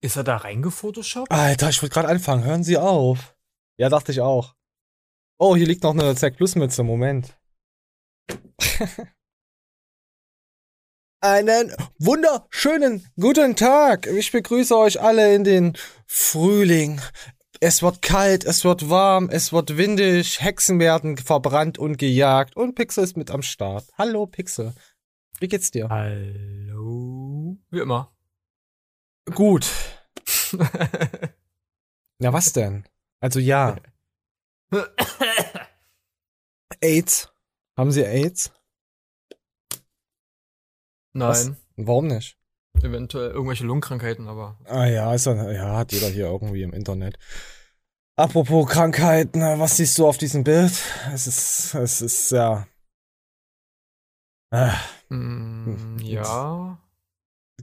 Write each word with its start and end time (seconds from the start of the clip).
Ist 0.00 0.16
er 0.16 0.24
da 0.24 0.36
reingefotoshoppt? 0.36 1.30
Alter, 1.30 1.70
ich 1.70 1.82
wollte 1.82 1.94
gerade 1.94 2.08
anfangen. 2.08 2.44
Hören 2.44 2.62
Sie 2.62 2.76
auf. 2.78 3.34
Ja, 3.78 3.88
dachte 3.88 4.12
ich 4.12 4.20
auch. 4.20 4.54
Oh, 5.38 5.56
hier 5.56 5.66
liegt 5.66 5.82
noch 5.82 5.92
eine 5.92 6.14
Zack 6.14 6.36
Plus 6.36 6.54
Mütze. 6.54 6.84
Moment. 6.84 7.36
Einen 11.20 11.74
wunderschönen 11.98 13.08
guten 13.18 13.56
Tag. 13.56 14.06
Ich 14.06 14.30
begrüße 14.30 14.76
euch 14.76 15.00
alle 15.00 15.34
in 15.34 15.42
den 15.42 15.76
Frühling. 16.06 17.00
Es 17.58 17.82
wird 17.82 18.02
kalt, 18.02 18.44
es 18.44 18.64
wird 18.64 18.88
warm, 18.88 19.28
es 19.30 19.52
wird 19.52 19.76
windig, 19.76 20.40
Hexen 20.40 20.78
werden 20.78 21.16
verbrannt 21.16 21.76
und 21.76 21.98
gejagt 21.98 22.54
und 22.56 22.76
Pixel 22.76 23.02
ist 23.02 23.16
mit 23.16 23.32
am 23.32 23.42
Start. 23.42 23.84
Hallo 23.98 24.26
Pixel. 24.26 24.74
Wie 25.40 25.48
geht's 25.48 25.72
dir? 25.72 25.88
Hallo. 25.88 27.56
Wie 27.70 27.80
immer. 27.80 28.12
Gut. 29.34 29.70
Na 32.18 32.32
was 32.32 32.52
denn? 32.52 32.84
Also 33.20 33.40
ja. 33.40 33.76
AIDS. 36.80 37.32
Haben 37.76 37.92
Sie 37.92 38.04
AIDS? 38.04 38.52
Nein. 41.12 41.28
Was? 41.28 41.52
Warum 41.76 42.08
nicht? 42.08 42.36
Eventuell 42.82 43.30
irgendwelche 43.30 43.64
Lungenkrankheiten, 43.64 44.28
aber. 44.28 44.58
Ah 44.64 44.86
ja, 44.86 45.14
ist 45.14 45.26
ja, 45.26 45.50
ja, 45.50 45.76
hat 45.76 45.92
jeder 45.92 46.08
hier 46.08 46.26
irgendwie 46.26 46.62
im 46.62 46.72
Internet. 46.72 47.18
Apropos 48.16 48.68
Krankheiten, 48.68 49.40
was 49.40 49.76
siehst 49.76 49.98
du 49.98 50.06
auf 50.06 50.18
diesem 50.18 50.44
Bild? 50.44 50.72
Es 51.12 51.26
ist, 51.26 51.74
es 51.74 52.02
ist 52.02 52.30
ja. 52.32 52.66
Äh, 54.50 54.72
Mm, 55.10 55.98
ja. 56.00 56.78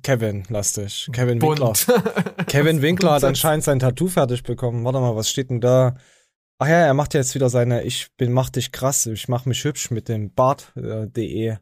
Kevin, 0.04 0.44
lastig. 0.49 1.09
Kevin 1.13 1.40
Bunt. 1.40 1.59
Winkler. 1.59 2.44
Kevin 2.45 2.81
Winkler 2.81 3.13
hat 3.13 3.23
anscheinend 3.23 3.63
sein 3.63 3.80
Tattoo 3.80 4.08
fertig 4.08 4.44
bekommen. 4.44 4.84
Warte 4.86 4.99
mal, 4.99 5.16
was 5.16 5.30
steht 5.30 5.49
denn 5.49 5.62
da? 5.62 5.95
Ach 6.59 6.67
ja, 6.67 6.75
er 6.86 6.94
macht 6.94 7.14
ja 7.14 7.19
jetzt 7.19 7.36
wieder 7.36 7.50
seine 7.50 7.83
Ich 7.83 8.08
bin 8.16 8.31
mach 8.31 8.50
dich 8.50 8.72
krass, 8.72 9.06
ich 9.08 9.28
mach 9.28 9.45
mich 9.45 9.64
hübsch 9.64 9.92
mit 9.92 10.08
dem 10.08 10.34
Bart.de. 10.34 11.47
Äh, 11.47 11.58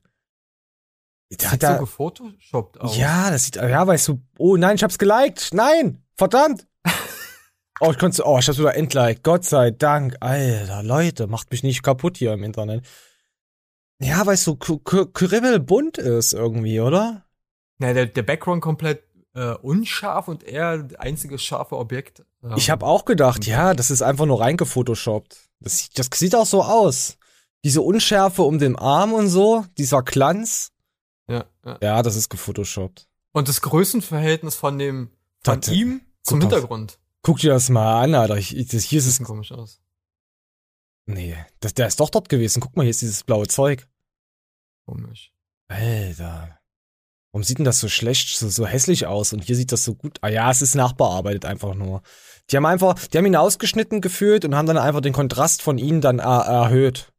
Das 1.29 1.51
sieht 1.51 1.61
so 1.63 1.77
gefotoshoppt 1.79 2.79
aus. 2.81 2.97
Ja, 2.97 3.31
das 3.31 3.45
sieht, 3.45 3.55
ja, 3.55 3.87
weißt 3.87 4.07
du, 4.09 4.21
oh 4.37 4.55
nein, 4.57 4.75
ich 4.75 4.83
hab's 4.83 4.97
geliked. 4.99 5.53
Nein, 5.53 6.03
verdammt. 6.15 6.67
oh, 7.79 7.91
ich 7.91 7.97
konnte, 7.97 8.23
oh, 8.25 8.37
ich 8.39 8.47
hab's 8.47 8.59
wieder 8.59 8.75
entliked. 8.75 9.23
Gott 9.23 9.45
sei 9.45 9.71
Dank. 9.71 10.17
Alter, 10.19 10.83
Leute, 10.83 11.27
macht 11.27 11.49
mich 11.51 11.63
nicht 11.63 11.81
kaputt 11.81 12.17
hier 12.17 12.33
im 12.33 12.43
Internet. 12.43 12.85
Ja, 13.99 14.23
weißt 14.25 14.45
du, 14.47 14.55
K- 14.57 14.79
K- 14.83 15.05
Kribbel 15.05 15.59
bunt 15.59 15.97
ist 15.97 16.33
irgendwie, 16.33 16.81
oder? 16.81 17.25
Na, 17.83 17.93
der, 17.93 18.05
der 18.05 18.23
Background 18.23 18.61
komplett 18.61 19.03
äh, 19.35 19.53
unscharf 19.55 20.27
und 20.29 20.43
er 20.43 20.87
einziges 20.99 21.43
scharfe 21.43 21.77
Objekt. 21.77 22.23
Ähm, 22.43 22.53
Ich 22.55 22.69
habe 22.69 22.85
auch 22.85 23.03
gedacht, 23.05 23.45
ja, 23.45 23.73
das 23.73 23.91
ist 23.91 24.01
einfach 24.01 24.25
nur 24.25 24.39
reingefotoshoppt. 24.39 25.49
Das, 25.59 25.77
sieht- 25.79 25.99
das 25.99 26.07
sieht 26.17 26.33
auch 26.35 26.45
so 26.45 26.63
aus. 26.63 27.17
Diese 27.65 27.81
Unschärfe 27.81 28.43
um 28.43 28.57
den 28.59 28.75
Arm 28.77 29.11
und 29.13 29.27
so, 29.27 29.65
dieser 29.77 30.01
Glanz. 30.03 30.71
Ja, 31.27 31.45
ja. 31.65 31.77
Ja, 31.81 32.01
das 32.03 32.15
ist 32.15 32.29
gefotoshoppt. 32.29 33.07
Und 33.33 33.47
das 33.49 33.61
Größenverhältnis 33.61 34.55
von 34.55 34.77
dem 34.79 35.09
von 35.43 35.59
Das- 35.61 35.69
ihm 35.73 36.01
zum. 36.21 36.39
Hintergrund. 36.41 36.99
Guck 37.21 37.39
dir 37.39 37.51
das 37.51 37.69
mal 37.69 38.01
an, 38.03 38.15
Alter. 38.15 38.37
Ich, 38.37 38.49
das, 38.67 38.83
hier 38.83 38.99
ist 38.99 39.05
Das 39.05 39.13
es. 39.13 39.15
sieht 39.17 39.27
komisch 39.27 39.51
aus. 39.51 39.81
Nee, 41.05 41.35
das, 41.59 41.73
der 41.73 41.87
ist 41.87 41.99
doch 41.99 42.09
dort 42.09 42.29
gewesen. 42.29 42.61
Guck 42.61 42.75
mal, 42.77 42.83
hier 42.83 42.91
ist 42.91 43.01
dieses 43.01 43.23
blaue 43.23 43.47
Zeug. 43.47 43.87
Komisch. 44.85 45.33
Alter. 45.69 46.59
Warum 47.33 47.43
sieht 47.43 47.57
denn 47.57 47.65
das 47.65 47.79
so 47.79 47.89
schlecht, 47.89 48.37
so, 48.37 48.47
so 48.47 48.67
hässlich 48.67 49.07
aus? 49.07 49.33
Und 49.33 49.43
hier 49.43 49.55
sieht 49.55 49.71
das 49.71 49.83
so 49.83 49.95
gut. 49.95 50.19
Ah 50.21 50.27
ja, 50.29 50.51
es 50.51 50.61
ist 50.61 50.75
nachbearbeitet 50.75 51.45
einfach 51.45 51.73
nur. 51.73 52.03
Die 52.51 52.57
haben 52.57 52.65
einfach, 52.67 52.93
die 53.07 53.17
haben 53.17 53.25
ihn 53.25 53.35
ausgeschnitten 53.35 54.01
gefühlt 54.01 54.45
und 54.45 54.55
haben 54.55 54.67
dann 54.67 54.77
einfach 54.77 55.01
den 55.01 55.13
Kontrast 55.13 55.63
von 55.63 55.79
ihnen 55.79 55.99
dann 55.99 56.19
er, 56.19 56.41
erhöht. 56.45 57.11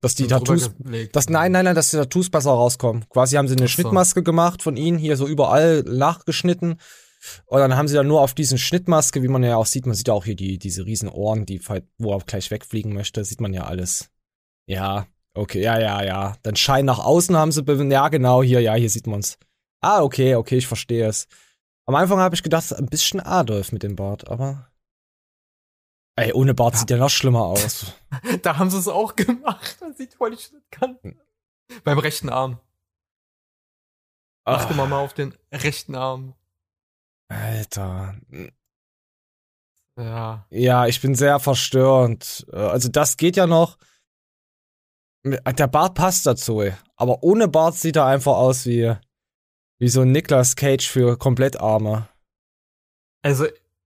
Dass 0.00 0.14
die 0.14 0.26
Tattoos, 0.26 0.70
gelegt. 0.78 1.14
das, 1.14 1.28
nein, 1.28 1.52
nein, 1.52 1.66
nein, 1.66 1.74
dass 1.74 1.90
die 1.90 1.98
Tattoos 1.98 2.30
besser 2.30 2.52
rauskommen. 2.52 3.04
Quasi 3.10 3.36
haben 3.36 3.46
sie 3.46 3.56
eine 3.56 3.66
so. 3.66 3.72
Schnittmaske 3.72 4.22
gemacht 4.22 4.62
von 4.62 4.78
ihnen, 4.78 4.96
hier 4.96 5.18
so 5.18 5.26
überall 5.26 5.82
nachgeschnitten. 5.82 6.80
Und 7.46 7.58
dann 7.58 7.76
haben 7.76 7.88
sie 7.88 7.94
dann 7.94 8.06
nur 8.06 8.22
auf 8.22 8.32
diesen 8.32 8.56
Schnittmaske, 8.56 9.22
wie 9.22 9.28
man 9.28 9.42
ja 9.42 9.56
auch 9.56 9.66
sieht, 9.66 9.84
man 9.84 9.96
sieht 9.96 10.08
ja 10.08 10.14
auch 10.14 10.24
hier 10.24 10.36
die, 10.36 10.58
diese 10.58 10.86
riesen 10.86 11.10
Ohren, 11.10 11.44
die, 11.44 11.60
halt- 11.68 11.88
wo 11.98 12.12
er 12.12 12.20
gleich 12.20 12.50
wegfliegen 12.50 12.94
möchte, 12.94 13.22
sieht 13.24 13.42
man 13.42 13.52
ja 13.52 13.64
alles. 13.64 14.08
Ja, 14.66 15.08
okay, 15.34 15.60
ja, 15.60 15.78
ja, 15.78 16.02
ja. 16.04 16.36
Dann 16.42 16.56
Schein 16.56 16.86
nach 16.86 17.00
außen 17.00 17.36
haben 17.36 17.52
sie, 17.52 17.62
ja, 17.90 18.08
genau, 18.08 18.42
hier, 18.42 18.60
ja, 18.60 18.74
hier 18.74 18.88
sieht 18.88 19.06
man's. 19.06 19.36
Ah, 19.80 20.02
okay, 20.02 20.34
okay, 20.34 20.56
ich 20.58 20.66
verstehe 20.66 21.06
es. 21.06 21.28
Am 21.86 21.94
Anfang 21.94 22.18
habe 22.18 22.34
ich 22.34 22.42
gedacht, 22.42 22.72
ein 22.74 22.86
bisschen 22.86 23.20
Adolf 23.20 23.72
mit 23.72 23.82
dem 23.82 23.96
Bart, 23.96 24.28
aber. 24.28 24.70
Ey, 26.16 26.32
ohne 26.32 26.52
Bart 26.52 26.76
sieht 26.76 26.90
der 26.90 26.98
noch 26.98 27.10
schlimmer 27.10 27.44
aus. 27.44 27.94
Da 28.42 28.58
haben 28.58 28.70
sie 28.70 28.78
es 28.78 28.88
auch 28.88 29.14
gemacht. 29.14 29.76
Das 29.80 29.96
sieht 29.96 30.14
voll 30.14 30.30
nicht 30.30 30.52
kann. 30.70 30.98
Beim 31.84 31.98
rechten 31.98 32.28
Arm. 32.28 32.58
Achte 34.44 34.74
mal 34.74 34.88
mal 34.88 35.00
auf 35.04 35.14
den 35.14 35.34
rechten 35.52 35.94
Arm. 35.94 36.34
Alter. 37.28 38.16
Ja. 39.96 40.46
Ja, 40.50 40.86
ich 40.86 41.00
bin 41.00 41.14
sehr 41.14 41.38
verstörend. 41.38 42.46
Äh, 42.52 42.56
Also 42.56 42.88
das 42.88 43.16
geht 43.16 43.36
ja 43.36 43.46
noch. 43.46 43.78
Der 45.24 45.66
Bart 45.66 45.94
passt 45.94 46.26
dazu, 46.26 46.62
ey. 46.62 46.74
aber 46.96 47.22
ohne 47.22 47.48
Bart 47.48 47.74
sieht 47.74 47.96
er 47.96 48.06
einfach 48.06 48.36
aus 48.36 48.64
wie 48.66 48.96
wie 49.78 49.88
so 49.88 50.02
ein 50.02 50.12
Nicolas 50.12 50.56
Cage 50.56 50.88
für 50.88 51.16
Komplettarme. 51.16 52.08
Also 53.22 53.44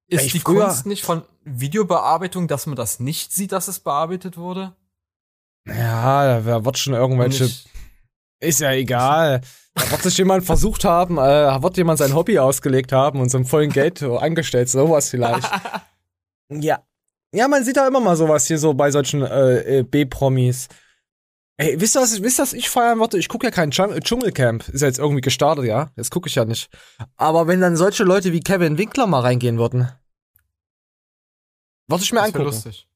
ist 0.09 0.23
Ey, 0.25 0.29
die 0.29 0.41
früher- 0.41 0.67
Kunst 0.67 0.87
nicht 0.87 1.05
von 1.05 1.23
Videobearbeitung, 1.45 2.49
dass 2.49 2.67
man 2.67 2.77
das 2.77 3.01
nicht 3.01 3.33
sieht, 3.33 3.53
dass 3.53 3.69
es 3.69 3.81
bearbeitet 3.81 4.37
wurde? 4.37 4.75
Ja, 5.67 6.41
da 6.41 6.65
wird 6.65 6.79
schon 6.79 6.95
irgendwelche. 6.95 7.49
Ist 8.41 8.61
ja 8.61 8.73
egal. 8.73 9.41
Da 9.75 9.91
wird 9.91 10.03
sich 10.03 10.19
jemand 10.19 10.45
versucht 10.45 10.85
haben, 10.85 11.17
äh, 11.19 11.63
wird 11.63 11.77
jemand 11.77 11.99
sein 11.99 12.15
Hobby 12.15 12.39
ausgelegt 12.39 12.93
haben 12.93 13.21
und 13.21 13.31
zum 13.31 13.45
vollen 13.47 13.71
Geld 13.71 13.99
so 13.99 14.19
angestellt, 14.19 14.69
sowas 14.69 15.09
vielleicht. 15.11 15.49
Ja. 16.51 16.83
Ja, 17.35 17.49
man 17.49 17.65
sieht 17.65 17.79
da 17.79 17.89
immer 17.89 18.01
mal 18.01 18.15
sowas 18.15 18.47
hier 18.47 18.59
so 18.59 18.75
bei 18.75 18.91
solchen 18.91 19.23
äh, 19.23 19.79
äh, 19.79 19.83
B-Promis. 19.85 20.69
Ey, 21.59 21.81
wisst 21.81 21.97
ihr, 21.97 22.01
was, 22.01 22.13
ich- 22.15 22.23
wisst 22.23 22.39
ihr, 22.39 22.43
was 22.43 22.53
ich 22.55 22.69
feiern 22.71 22.99
würde? 22.99 23.19
Ich 23.19 23.29
gucke 23.29 23.47
ja 23.47 23.51
kein 23.51 23.71
Dschung- 23.71 23.99
Dschungelcamp. 24.01 24.69
Ist 24.71 24.81
ja 24.81 24.87
jetzt 24.89 24.99
irgendwie 24.99 25.21
gestartet, 25.21 25.67
ja? 25.67 25.91
Das 25.97 26.11
gucke 26.11 26.29
ich 26.29 26.35
ja 26.35 26.45
nicht. 26.45 26.69
Aber 27.17 27.47
wenn 27.47 27.61
dann 27.61 27.77
solche 27.77 28.05
Leute 28.05 28.33
wie 28.33 28.41
Kevin 28.41 28.79
Winkler 28.79 29.07
mal 29.07 29.21
reingehen 29.21 29.59
würden, 29.59 29.89
würde 31.89 32.03
ich 32.05 32.13
mir 32.13 32.19
das 32.21 32.27
angucken. 32.29 32.45
lustig. 32.47 32.89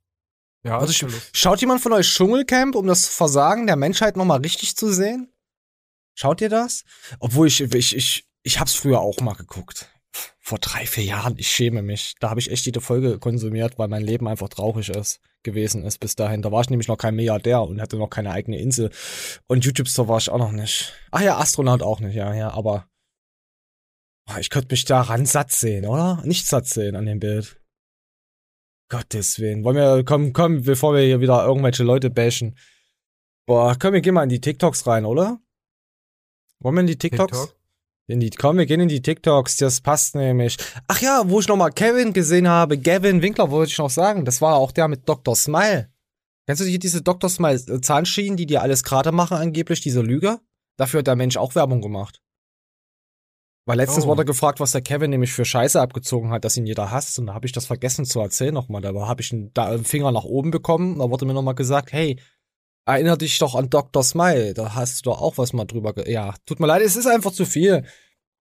Ja, 0.64 0.78
das 0.80 0.90
ich- 0.90 1.02
lustig. 1.02 1.22
Schaut 1.32 1.60
jemand 1.60 1.80
von 1.82 1.92
euch 1.92 2.08
Dschungelcamp, 2.12 2.74
um 2.74 2.86
das 2.86 3.06
Versagen 3.06 3.66
der 3.66 3.76
Menschheit 3.76 4.16
nochmal 4.16 4.40
richtig 4.40 4.76
zu 4.76 4.90
sehen? 4.92 5.32
Schaut 6.14 6.40
ihr 6.40 6.48
das? 6.48 6.84
Obwohl 7.20 7.46
ich, 7.46 7.60
ich, 7.60 7.94
ich, 7.94 8.26
ich 8.42 8.58
hab's 8.58 8.74
früher 8.74 9.00
auch 9.00 9.20
mal 9.20 9.34
geguckt. 9.34 9.86
Vor 10.40 10.58
drei, 10.58 10.86
vier 10.86 11.04
Jahren. 11.04 11.34
Ich 11.36 11.48
schäme 11.52 11.82
mich. 11.82 12.14
Da 12.20 12.30
habe 12.30 12.40
ich 12.40 12.50
echt 12.50 12.64
jede 12.64 12.80
Folge 12.80 13.18
konsumiert, 13.18 13.78
weil 13.78 13.88
mein 13.88 14.02
Leben 14.02 14.26
einfach 14.26 14.48
traurig 14.48 14.88
ist, 14.88 15.20
gewesen 15.46 15.84
ist 15.84 15.98
bis 15.98 16.14
dahin. 16.14 16.42
Da 16.42 16.52
war 16.52 16.60
ich 16.60 16.68
nämlich 16.68 16.88
noch 16.88 16.98
kein 16.98 17.14
Milliardär 17.14 17.62
und 17.62 17.80
hatte 17.80 17.96
noch 17.96 18.10
keine 18.10 18.32
eigene 18.32 18.58
Insel. 18.58 18.90
Und 19.46 19.64
YouTube-Store 19.64 20.08
war 20.08 20.18
ich 20.18 20.28
auch 20.28 20.38
noch 20.38 20.52
nicht. 20.52 20.92
Ach 21.10 21.22
ja, 21.22 21.38
Astronaut 21.38 21.82
auch 21.82 22.00
nicht, 22.00 22.14
ja, 22.14 22.34
ja, 22.34 22.50
aber 22.50 22.86
ich 24.38 24.50
könnte 24.50 24.68
mich 24.72 24.84
daran 24.84 25.24
satt 25.24 25.52
sehen, 25.52 25.86
oder? 25.86 26.20
Nicht 26.24 26.46
satt 26.46 26.66
sehen 26.66 26.96
an 26.96 27.06
dem 27.06 27.20
Bild. 27.20 27.58
Gottes 28.88 29.38
Willen. 29.40 29.64
Wollen 29.64 29.76
wir, 29.76 30.04
komm, 30.04 30.32
komm, 30.32 30.62
bevor 30.62 30.94
wir 30.94 31.00
hier 31.00 31.20
wieder 31.20 31.44
irgendwelche 31.44 31.82
Leute 31.82 32.10
bashen. 32.10 32.56
Boah, 33.46 33.76
komm, 33.78 33.94
wir 33.94 34.00
gehen 34.00 34.14
mal 34.14 34.24
in 34.24 34.28
die 34.28 34.40
TikToks 34.40 34.86
rein, 34.86 35.04
oder? 35.04 35.40
Wollen 36.60 36.74
wir 36.74 36.80
in 36.82 36.86
die 36.86 36.98
TikToks? 36.98 37.40
TikTok? 37.40 37.55
In 38.08 38.20
die, 38.20 38.30
komm, 38.30 38.58
wir 38.58 38.66
gehen 38.66 38.80
in 38.80 38.88
die 38.88 39.02
TikToks, 39.02 39.56
das 39.56 39.80
passt 39.80 40.14
nämlich. 40.14 40.56
Ach 40.86 41.00
ja, 41.00 41.24
wo 41.26 41.40
ich 41.40 41.48
nochmal 41.48 41.72
Kevin 41.72 42.12
gesehen 42.12 42.46
habe, 42.46 42.78
Gavin 42.78 43.20
Winkler 43.20 43.50
wollte 43.50 43.72
ich 43.72 43.78
noch 43.78 43.90
sagen, 43.90 44.24
das 44.24 44.40
war 44.40 44.54
auch 44.56 44.70
der 44.70 44.86
mit 44.86 45.08
Dr. 45.08 45.34
Smile. 45.34 45.90
Kennst 46.46 46.62
du 46.62 46.66
hier 46.66 46.78
diese 46.78 47.02
Dr. 47.02 47.28
Smile 47.28 47.56
äh, 47.56 47.80
Zahnschienen, 47.80 48.36
die 48.36 48.46
dir 48.46 48.62
alles 48.62 48.84
gerade 48.84 49.10
machen 49.10 49.36
angeblich, 49.36 49.80
diese 49.80 50.02
Lüge? 50.02 50.38
Dafür 50.76 50.98
hat 50.98 51.08
der 51.08 51.16
Mensch 51.16 51.36
auch 51.36 51.56
Werbung 51.56 51.80
gemacht. 51.80 52.22
Weil 53.68 53.78
letztens 53.78 54.04
Oh. 54.04 54.08
wurde 54.08 54.24
gefragt, 54.24 54.60
was 54.60 54.70
der 54.70 54.82
Kevin 54.82 55.10
nämlich 55.10 55.32
für 55.32 55.44
Scheiße 55.44 55.80
abgezogen 55.80 56.30
hat, 56.30 56.44
dass 56.44 56.56
ihn 56.56 56.66
jeder 56.66 56.92
hasst. 56.92 57.18
Und 57.18 57.26
da 57.26 57.34
habe 57.34 57.46
ich 57.46 57.52
das 57.52 57.66
vergessen 57.66 58.04
zu 58.04 58.20
erzählen 58.20 58.54
nochmal. 58.54 58.82
Da 58.82 58.94
habe 58.94 59.20
ich 59.20 59.32
einen, 59.32 59.52
da 59.54 59.66
einen 59.66 59.84
Finger 59.84 60.12
nach 60.12 60.22
oben 60.22 60.52
bekommen. 60.52 61.00
Da 61.00 61.10
wurde 61.10 61.24
mir 61.26 61.34
nochmal 61.34 61.56
gesagt, 61.56 61.92
hey, 61.92 62.20
erinner 62.86 63.16
dich 63.16 63.38
doch 63.38 63.54
an 63.54 63.68
Dr. 63.68 64.02
Smile. 64.02 64.54
Da 64.54 64.74
hast 64.74 65.04
du 65.04 65.10
doch 65.10 65.20
auch 65.20 65.38
was 65.38 65.52
mal 65.52 65.64
drüber. 65.64 65.92
Ge 65.92 66.10
ja, 66.10 66.34
tut 66.46 66.60
mir 66.60 66.66
leid, 66.66 66.82
es 66.82 66.96
ist 66.96 67.06
einfach 67.06 67.32
zu 67.32 67.44
viel. 67.44 67.84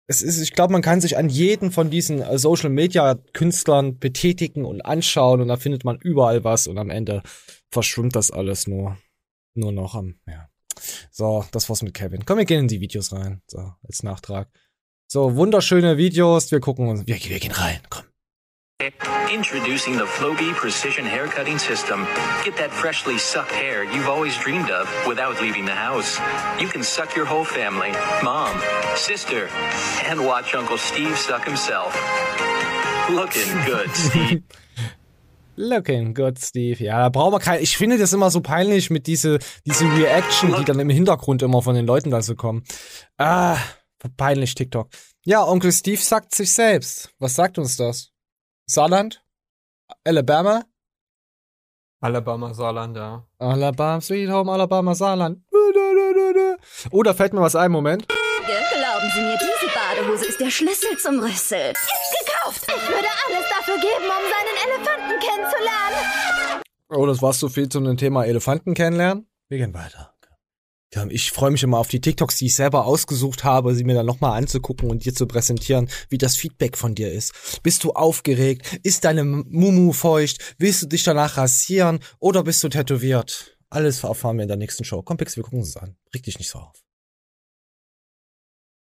Es 0.07 0.21
ist, 0.21 0.39
ich 0.39 0.53
glaube, 0.53 0.71
man 0.71 0.83
kann 0.83 1.01
sich 1.01 1.17
an 1.17 1.29
jeden 1.29 1.71
von 1.71 1.89
diesen 1.89 2.21
äh, 2.21 2.37
Social 2.37 2.69
Media 2.69 3.15
Künstlern 3.33 3.97
betätigen 3.97 4.63
und 4.63 4.81
anschauen 4.81 5.41
und 5.41 5.47
da 5.47 5.57
findet 5.57 5.83
man 5.83 5.97
überall 5.97 6.43
was 6.43 6.67
und 6.67 6.77
am 6.77 6.91
Ende 6.91 7.23
verschwimmt 7.71 8.15
das 8.15 8.29
alles 8.29 8.67
nur, 8.67 8.97
nur 9.55 9.71
noch 9.71 9.95
am, 9.95 10.19
ja. 10.27 10.47
So, 11.11 11.45
das 11.51 11.69
war's 11.69 11.81
mit 11.81 11.95
Kevin. 11.95 12.25
Komm, 12.25 12.37
wir 12.37 12.45
gehen 12.45 12.61
in 12.61 12.67
die 12.67 12.81
Videos 12.81 13.13
rein. 13.13 13.41
So, 13.47 13.73
als 13.87 14.03
Nachtrag. 14.03 14.49
So, 15.07 15.35
wunderschöne 15.35 15.97
Videos. 15.97 16.51
Wir 16.51 16.59
gucken 16.59 16.89
uns. 16.89 17.07
Wir, 17.07 17.15
wir 17.15 17.39
gehen 17.39 17.51
rein. 17.51 17.79
Komm. 17.89 18.03
Introducing 19.31 19.95
the 19.97 20.03
Flowbee 20.03 20.53
Precision 20.53 21.05
Hair 21.05 21.27
Cutting 21.27 21.57
System. 21.57 22.03
Get 22.43 22.57
that 22.57 22.71
freshly 22.71 23.17
sucked 23.17 23.53
hair 23.53 23.85
you've 23.85 24.09
always 24.09 24.37
dreamed 24.37 24.69
of 24.69 24.85
without 25.07 25.41
leaving 25.41 25.63
the 25.63 25.71
house. 25.71 26.19
You 26.59 26.67
can 26.67 26.83
suck 26.83 27.15
your 27.15 27.25
whole 27.25 27.45
family, 27.45 27.93
mom, 28.21 28.53
sister, 28.97 29.47
and 30.09 30.25
watch 30.25 30.53
Uncle 30.53 30.77
Steve 30.77 31.17
suck 31.17 31.45
himself. 31.45 31.95
Looking 33.09 33.49
good, 33.65 33.89
Steve. 33.95 34.43
Looking 35.55 36.13
good, 36.13 36.37
Steve. 36.37 36.83
Ja, 36.83 36.99
da 36.99 37.07
brauchen 37.07 37.31
wir 37.31 37.39
kein. 37.39 37.61
Ich 37.63 37.77
finde 37.77 37.97
das 37.97 38.11
immer 38.11 38.29
so 38.29 38.41
peinlich 38.41 38.89
mit 38.89 39.07
diese, 39.07 39.39
diese 39.65 39.85
Reaction, 39.85 40.53
die 40.59 40.65
dann 40.65 40.79
im 40.79 40.89
Hintergrund 40.89 41.41
immer 41.43 41.61
von 41.61 41.75
den 41.75 41.85
Leuten 41.85 42.11
da 42.11 42.21
so 42.21 42.35
kommen. 42.35 42.65
Ah, 43.17 43.57
peinlich 44.17 44.53
TikTok. 44.53 44.89
Ja, 45.23 45.45
Onkel 45.45 45.71
Steve 45.71 46.01
sagt 46.01 46.35
sich 46.35 46.51
selbst. 46.51 47.13
Was 47.19 47.35
sagt 47.35 47.57
uns 47.57 47.77
das? 47.77 48.11
Saarland? 48.67 49.21
Alabama? 50.03 50.63
Alabama, 52.01 52.53
Saarland, 52.53 52.97
ja. 52.97 53.23
Alabama, 53.37 54.01
Sweet 54.01 54.29
Home, 54.29 54.51
Alabama, 54.51 54.95
Saarland. 54.95 55.43
Oh, 56.91 57.03
da 57.03 57.13
fällt 57.13 57.33
mir 57.33 57.41
was 57.41 57.55
ein, 57.55 57.71
Moment. 57.71 58.07
Glauben 58.07 59.11
Sie 59.13 59.21
mir, 59.21 59.37
diese 59.37 59.71
Badehose 59.73 60.25
ist 60.25 60.39
der 60.39 60.49
Schlüssel 60.49 60.97
zum 60.97 61.19
Rüssel. 61.19 61.73
Gekauft! 61.73 62.63
Ich 62.63 62.89
würde 62.89 63.07
alles 63.27 63.45
dafür 63.49 63.75
geben, 63.75 64.05
um 64.05 64.23
seinen 64.33 64.57
Elefanten 64.65 65.19
kennenzulernen. 65.19 66.61
Oh, 66.89 67.05
das 67.05 67.21
war's 67.21 67.39
so 67.39 67.49
viel 67.49 67.69
zu 67.69 67.79
dem 67.81 67.97
Thema 67.97 68.25
Elefanten 68.25 68.73
kennenlernen. 68.73 69.27
Wir 69.47 69.59
gehen 69.59 69.73
weiter. 69.73 70.14
Ich 71.09 71.31
freue 71.31 71.51
mich 71.51 71.63
immer 71.63 71.77
auf 71.77 71.89
die 71.89 71.99
TikToks, 71.99 72.37
die 72.37 72.45
ich 72.45 72.55
selber 72.55 72.85
ausgesucht 72.85 73.43
habe, 73.43 73.75
sie 73.75 73.83
mir 73.83 73.95
dann 73.95 74.05
nochmal 74.05 74.37
anzugucken 74.37 74.89
und 74.89 75.03
dir 75.03 75.13
zu 75.13 75.27
präsentieren, 75.27 75.89
wie 76.09 76.17
das 76.17 76.37
Feedback 76.37 76.77
von 76.77 76.95
dir 76.95 77.11
ist. 77.11 77.33
Bist 77.63 77.83
du 77.83 77.91
aufgeregt? 77.91 78.79
Ist 78.83 79.03
deine 79.03 79.25
Mumu 79.25 79.91
feucht? 79.91 80.55
Willst 80.57 80.83
du 80.83 80.87
dich 80.87 81.03
danach 81.03 81.35
rasieren? 81.37 81.99
Oder 82.19 82.43
bist 82.43 82.63
du 82.63 82.69
tätowiert? 82.69 83.57
Alles 83.69 84.03
erfahren 84.03 84.37
wir 84.37 84.43
in 84.43 84.47
der 84.47 84.57
nächsten 84.57 84.85
Show. 84.85 85.01
Komm, 85.01 85.17
Pix, 85.17 85.35
wir 85.35 85.43
gucken 85.43 85.59
uns 85.59 85.75
an. 85.75 85.97
Reg 86.13 86.23
dich 86.23 86.37
nicht 86.39 86.49
so 86.49 86.59
auf. 86.59 86.81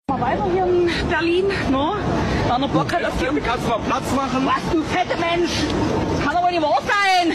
Mal 0.08 0.20
weiter 0.20 0.50
hier 0.50 0.64
in 0.64 1.10
Berlin, 1.10 1.44
no? 1.70 1.96
Da 2.48 2.58
noch 2.58 2.70
Bock 2.70 2.90
hat 2.90 3.04
auf 3.04 3.12
die... 3.18 3.40
Kannst 3.40 3.66
du 3.66 3.68
mal 3.68 3.80
Platz 3.80 4.10
machen? 4.16 4.46
Was, 4.46 4.72
du 4.72 4.82
fette 4.84 5.18
Mensch? 5.20 5.50
Das 6.14 6.24
kann 6.24 6.36
aber 6.36 6.50
nicht 6.50 6.62
wahr 6.62 6.80
sein! 6.86 7.32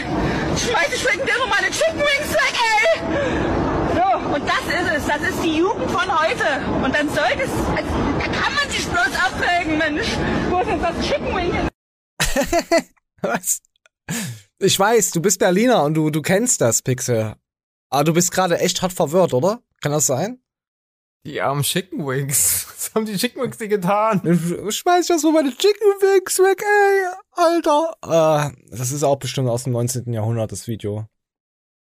Schmeiß 0.56 0.94
ich 0.96 1.04
wegen 1.04 1.24
dir 1.24 1.38
noch 1.38 1.48
meine 1.48 1.70
Chicken 1.70 2.00
Wings 2.00 2.32
weg, 2.32 2.54
ey! 2.58 3.73
Und 4.34 4.42
das 4.48 4.64
ist 4.66 4.96
es. 4.96 5.06
Das 5.06 5.22
ist 5.22 5.44
die 5.44 5.58
Jugend 5.58 5.88
von 5.92 6.20
heute. 6.20 6.44
Und 6.82 6.92
dann 6.92 7.08
soll 7.08 7.36
das... 7.38 7.50
Also, 7.76 7.90
da 8.18 8.24
kann 8.24 8.54
man 8.54 8.68
sich 8.68 8.84
bloß 8.84 9.10
aufregen, 9.24 9.78
Mensch. 9.78 10.08
Wo 10.50 10.58
ist 10.58 10.68
jetzt 10.68 10.82
das 10.82 11.06
Chicken 11.06 11.36
Wing 11.36 11.52
hin? 11.52 11.68
Was? 13.22 13.62
Ich 14.58 14.76
weiß, 14.76 15.12
du 15.12 15.22
bist 15.22 15.38
Berliner 15.38 15.84
und 15.84 15.94
du, 15.94 16.10
du 16.10 16.20
kennst 16.20 16.60
das, 16.60 16.82
Pixel. 16.82 17.36
Aber 17.90 18.02
du 18.02 18.12
bist 18.12 18.32
gerade 18.32 18.58
echt 18.58 18.82
hart 18.82 18.92
verwirrt, 18.92 19.34
oder? 19.34 19.62
Kann 19.80 19.92
das 19.92 20.06
sein? 20.06 20.42
Die 21.24 21.40
armen 21.40 21.62
Chicken 21.62 22.04
Wings. 22.04 22.66
Was 22.74 22.92
haben 22.92 23.06
die 23.06 23.16
Chicken 23.16 23.40
Wings 23.40 23.58
dir 23.58 23.68
getan? 23.68 24.20
Schmeiß 24.68 25.06
das 25.06 25.22
so 25.22 25.30
meine 25.30 25.50
Chicken 25.56 25.86
Wings 26.00 26.40
weg, 26.40 26.60
ey, 26.60 27.06
Alter. 27.30 28.50
Äh, 28.52 28.76
das 28.76 28.90
ist 28.90 29.04
auch 29.04 29.16
bestimmt 29.16 29.48
aus 29.48 29.62
dem 29.62 29.74
19. 29.74 30.12
Jahrhundert, 30.12 30.50
das 30.50 30.66
Video. 30.66 31.06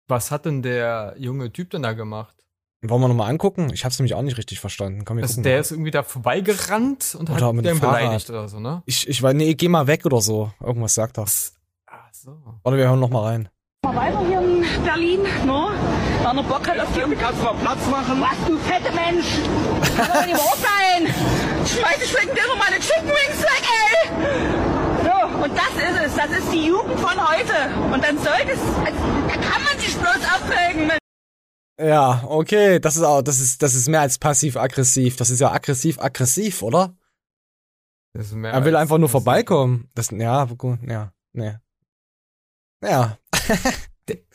Was 0.08 0.30
hat 0.30 0.46
denn 0.46 0.62
der 0.62 1.14
junge 1.18 1.52
Typ 1.52 1.70
denn 1.70 1.82
da 1.82 1.92
gemacht? 1.92 2.34
Wollen 2.80 3.00
wir 3.02 3.08
nochmal 3.08 3.28
angucken? 3.30 3.70
Ich 3.74 3.84
hab's 3.84 3.98
nämlich 3.98 4.14
auch 4.14 4.22
nicht 4.22 4.38
richtig 4.38 4.60
verstanden. 4.60 5.04
Komm, 5.04 5.16
wir 5.18 5.24
Also 5.24 5.32
gucken 5.34 5.42
der 5.44 5.54
mal. 5.56 5.60
ist 5.60 5.70
irgendwie 5.72 5.90
da 5.90 6.02
vorbeigerannt 6.02 7.16
und 7.18 7.28
Oder 7.28 7.46
hat 7.46 7.54
mit 7.54 7.64
dem 7.66 7.74
den 7.74 7.80
Fahrrad. 7.80 8.00
beleidigt 8.00 8.30
oder 8.30 8.48
so, 8.48 8.60
ne? 8.60 8.82
Ich, 8.86 9.08
ich 9.08 9.22
weiß, 9.22 9.34
nee, 9.34 9.52
geh 9.54 9.68
mal 9.68 9.86
weg 9.86 10.06
oder 10.06 10.20
so. 10.20 10.52
Irgendwas 10.64 10.94
sagt 10.94 11.18
er. 11.18 11.24
Ach 11.24 12.08
so. 12.12 12.38
Oder 12.64 12.76
wir 12.76 12.84
hören 12.88 13.00
nochmal 13.00 13.24
rein. 13.24 13.48
Mal 13.84 13.96
weiter 13.96 14.26
hier 14.26 14.40
in 14.40 14.84
Berlin, 14.84 15.20
no? 15.44 15.70
Da 16.22 16.32
noch 16.32 16.44
Bock 16.44 16.66
hat 16.68 16.78
auf 16.80 16.88
die... 16.94 17.00
Kannst 17.16 17.40
du 17.40 17.44
mal 17.44 17.54
Platz 17.54 17.86
machen? 17.90 18.20
Was, 18.20 18.46
du 18.46 18.58
fette 18.58 18.92
Mensch? 18.94 19.26
Das 19.80 19.96
kann 19.96 20.10
aber 20.16 20.26
nicht 20.26 20.38
wahr 20.38 20.56
sein! 20.56 21.06
Schmeiß 21.66 22.02
ich 22.04 22.14
wegen 22.14 22.34
dir 22.34 22.46
noch 22.46 22.58
meine 22.58 22.78
Chicken 22.80 23.08
Wings 23.08 23.42
weg, 23.42 23.62
ey! 23.92 24.08
So, 25.04 25.44
und 25.44 25.52
das 25.52 25.72
ist 25.76 26.06
es. 26.06 26.14
Das 26.16 26.30
ist 26.38 26.52
die 26.52 26.66
Jugend 26.66 26.98
von 27.00 27.16
heute. 27.28 27.70
Und 27.92 28.02
dann 28.04 28.16
soll 28.18 28.38
das... 28.46 28.58
Also, 28.86 28.98
da 29.28 29.34
kann 29.34 29.62
man 29.64 29.67
bloß 29.98 30.76
Mensch. 30.76 30.98
Ja, 31.80 32.24
okay, 32.26 32.80
das 32.80 32.96
ist 32.96 33.02
auch, 33.02 33.22
das 33.22 33.38
ist, 33.40 33.62
das 33.62 33.74
ist 33.74 33.88
mehr 33.88 34.00
als 34.00 34.18
passiv-aggressiv. 34.18 35.16
Das 35.16 35.30
ist 35.30 35.40
ja 35.40 35.52
aggressiv-aggressiv, 35.52 36.62
oder? 36.62 36.96
Das 38.14 38.26
ist 38.26 38.34
mehr 38.34 38.52
Er 38.52 38.64
will 38.64 38.74
einfach 38.74 38.98
nur 38.98 39.08
vorbeikommen. 39.08 39.88
Das, 39.94 40.10
ja, 40.10 40.44
gut, 40.44 40.80
ja, 40.88 41.12
nee. 41.32 41.56
Ja. 42.82 43.18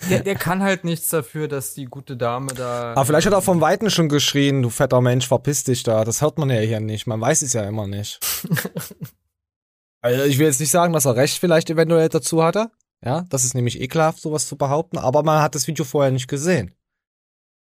Der, 0.10 0.20
der 0.20 0.36
kann 0.36 0.62
halt 0.62 0.84
nichts 0.84 1.10
dafür, 1.10 1.48
dass 1.48 1.74
die 1.74 1.86
gute 1.86 2.16
Dame 2.16 2.54
da. 2.54 2.92
Aber 2.92 3.06
vielleicht 3.06 3.26
hat 3.26 3.34
er 3.34 3.42
vom 3.42 3.60
Weiten 3.60 3.90
schon 3.90 4.08
geschrien, 4.08 4.62
du 4.62 4.70
fetter 4.70 5.02
Mensch, 5.02 5.28
verpiss 5.28 5.64
dich 5.64 5.82
da. 5.84 6.04
Das 6.04 6.22
hört 6.22 6.38
man 6.38 6.50
ja 6.50 6.60
hier 6.60 6.80
nicht. 6.80 7.08
Man 7.08 7.20
weiß 7.20 7.42
es 7.42 7.54
ja 7.54 7.64
immer 7.64 7.88
nicht. 7.88 8.20
also 10.02 10.24
ich 10.26 10.38
will 10.38 10.46
jetzt 10.46 10.60
nicht 10.60 10.72
sagen, 10.72 10.94
dass 10.94 11.06
er 11.06 11.16
recht 11.16 11.40
vielleicht 11.40 11.70
eventuell 11.72 12.10
dazu 12.10 12.44
hatte. 12.44 12.70
Ja, 13.06 13.26
das 13.30 13.44
ist 13.44 13.54
nämlich 13.54 13.82
ekelhaft, 13.82 14.22
sowas 14.22 14.48
zu 14.48 14.56
behaupten. 14.56 14.98
Aber 14.98 15.24
man 15.24 15.42
hat 15.42 15.56
das 15.56 15.68
Video 15.68 15.84
vorher 15.86 16.12
nicht 16.12 16.28
gesehen. 16.28 16.74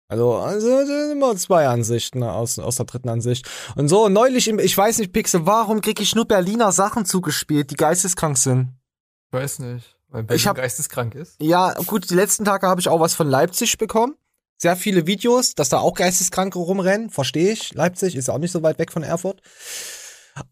Also, 0.09 0.35
also 0.35 0.69
das 0.69 0.89
sind 0.89 1.13
immer 1.13 1.37
zwei 1.37 1.69
Ansichten 1.69 2.23
aus, 2.25 2.59
aus 2.59 2.77
der 2.77 2.87
dritten 2.87 3.09
Ansicht. 3.09 3.49
Und 3.77 3.89
so, 3.89 4.09
neulich, 4.09 4.49
im, 4.49 4.59
ich 4.59 4.77
weiß 4.77 4.99
nicht, 4.99 5.13
Pixel, 5.13 5.47
warum 5.47 5.81
krieg 5.81 6.01
ich 6.01 6.15
nur 6.17 6.27
Berliner 6.27 6.73
Sachen 6.73 7.05
zugespielt, 7.07 7.71
die 7.71 7.77
geisteskrank 7.77 8.37
sind? 8.37 8.75
Ich 9.29 9.33
weiß 9.39 9.61
nicht. 9.61 9.97
Weil 10.09 10.23
Ich 10.23 10.27
Berlin 10.27 10.47
hab- 10.47 10.57
geisteskrank 10.57 11.15
ist. 11.15 11.37
Ja, 11.41 11.73
gut, 11.87 12.11
die 12.11 12.15
letzten 12.17 12.45
Tage 12.45 12.67
habe 12.67 12.81
ich 12.81 12.89
auch 12.89 12.99
was 12.99 13.15
von 13.15 13.29
Leipzig 13.29 13.79
bekommen. 13.79 14.17
Sehr 14.59 14.77
viele 14.77 15.07
Videos, 15.07 15.55
dass 15.55 15.69
da 15.71 15.79
auch 15.79 15.95
Geisteskranke 15.95 16.59
rumrennen, 16.59 17.09
verstehe 17.11 17.53
ich. 17.53 17.73
Leipzig 17.73 18.15
ist 18.17 18.29
ja 18.29 18.35
auch 18.35 18.39
nicht 18.39 18.51
so 18.53 18.63
weit 18.65 18.79
weg 18.81 18.93
von 18.93 19.03
Erfurt. 19.05 19.41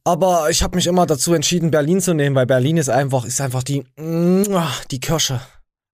Aber 0.04 0.50
ich 0.50 0.62
habe 0.62 0.76
mich 0.76 0.86
immer 0.86 1.06
dazu 1.06 1.34
entschieden, 1.34 1.70
Berlin 1.70 2.00
zu 2.00 2.14
nehmen, 2.14 2.36
weil 2.36 2.46
Berlin 2.46 2.76
ist 2.76 2.88
einfach, 2.88 3.24
ist 3.24 3.40
einfach 3.40 3.62
die, 3.62 3.84
die 4.90 5.00
Kirsche 5.00 5.40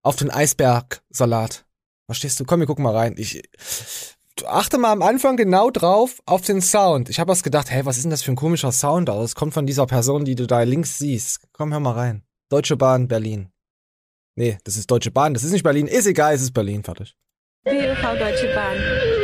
auf 0.03 0.17
den 0.17 0.31
Eisbergsalat. 0.31 1.65
Verstehst 2.07 2.39
du? 2.39 2.45
Komm, 2.45 2.61
wir 2.61 2.67
gucken 2.67 2.85
mal 2.85 2.97
rein. 2.97 3.15
Ich 3.17 3.43
achte 4.47 4.79
mal 4.79 4.93
am 4.93 5.03
Anfang 5.03 5.37
genau 5.37 5.71
drauf 5.71 6.21
auf 6.27 6.43
den 6.43 6.61
Sound. 6.61 7.09
Ich 7.09 7.21
habe 7.21 7.33
erst 7.33 7.45
gedacht, 7.45 7.71
hey, 7.71 7.87
was 7.87 7.97
ist 7.97 8.03
denn 8.03 8.11
das 8.11 8.23
für 8.23 8.33
ein 8.33 8.37
komischer 8.37 8.73
Sound? 8.73 9.09
Es 9.09 9.35
kommt 9.35 9.55
von 9.55 9.67
dieser 9.67 9.87
Person, 9.87 10.25
die 10.25 10.35
du 10.35 10.47
da 10.47 10.63
links 10.63 10.99
siehst. 10.99 11.41
Komm, 11.53 11.73
hör 11.73 11.81
mal 11.81 11.93
rein. 11.93 12.23
Deutsche 12.51 12.77
Bahn, 12.77 13.09
Berlin. 13.09 13.49
Nee, 14.37 14.59
das 14.65 14.77
ist 14.77 14.91
Deutsche 14.91 15.11
Bahn, 15.13 15.33
das 15.33 15.45
ist 15.45 15.53
nicht 15.53 15.63
Berlin. 15.63 15.87
Ist 15.87 16.07
egal, 16.07 16.35
es 16.35 16.43
ist 16.43 16.53
Berlin, 16.53 16.83
fertig. 16.83 17.15
BÖV 17.65 18.03
Deutsche 18.19 18.53
Bahn. 18.55 19.24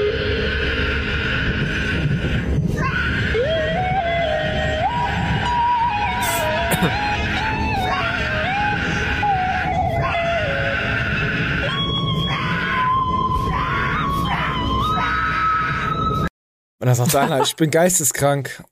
Und 16.80 16.86
dann 16.86 16.94
sagt 16.94 17.14
einer, 17.14 17.42
ich 17.42 17.54
bin 17.56 17.70
geisteskrank. 17.70 18.64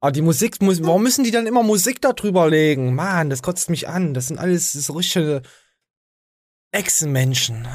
Aber 0.00 0.12
die 0.12 0.20
Musik, 0.22 0.60
muss, 0.60 0.82
warum 0.84 1.02
müssen 1.02 1.24
die 1.24 1.30
dann 1.30 1.46
immer 1.46 1.62
Musik 1.62 2.02
da 2.02 2.12
drüber 2.12 2.48
legen? 2.48 2.94
Mann, 2.94 3.30
das 3.30 3.42
kotzt 3.42 3.70
mich 3.70 3.88
an. 3.88 4.12
Das 4.12 4.28
sind 4.28 4.38
alles 4.38 4.72
so 4.72 4.92
richtige 4.92 5.42
Echsenmenschen. 6.70 7.66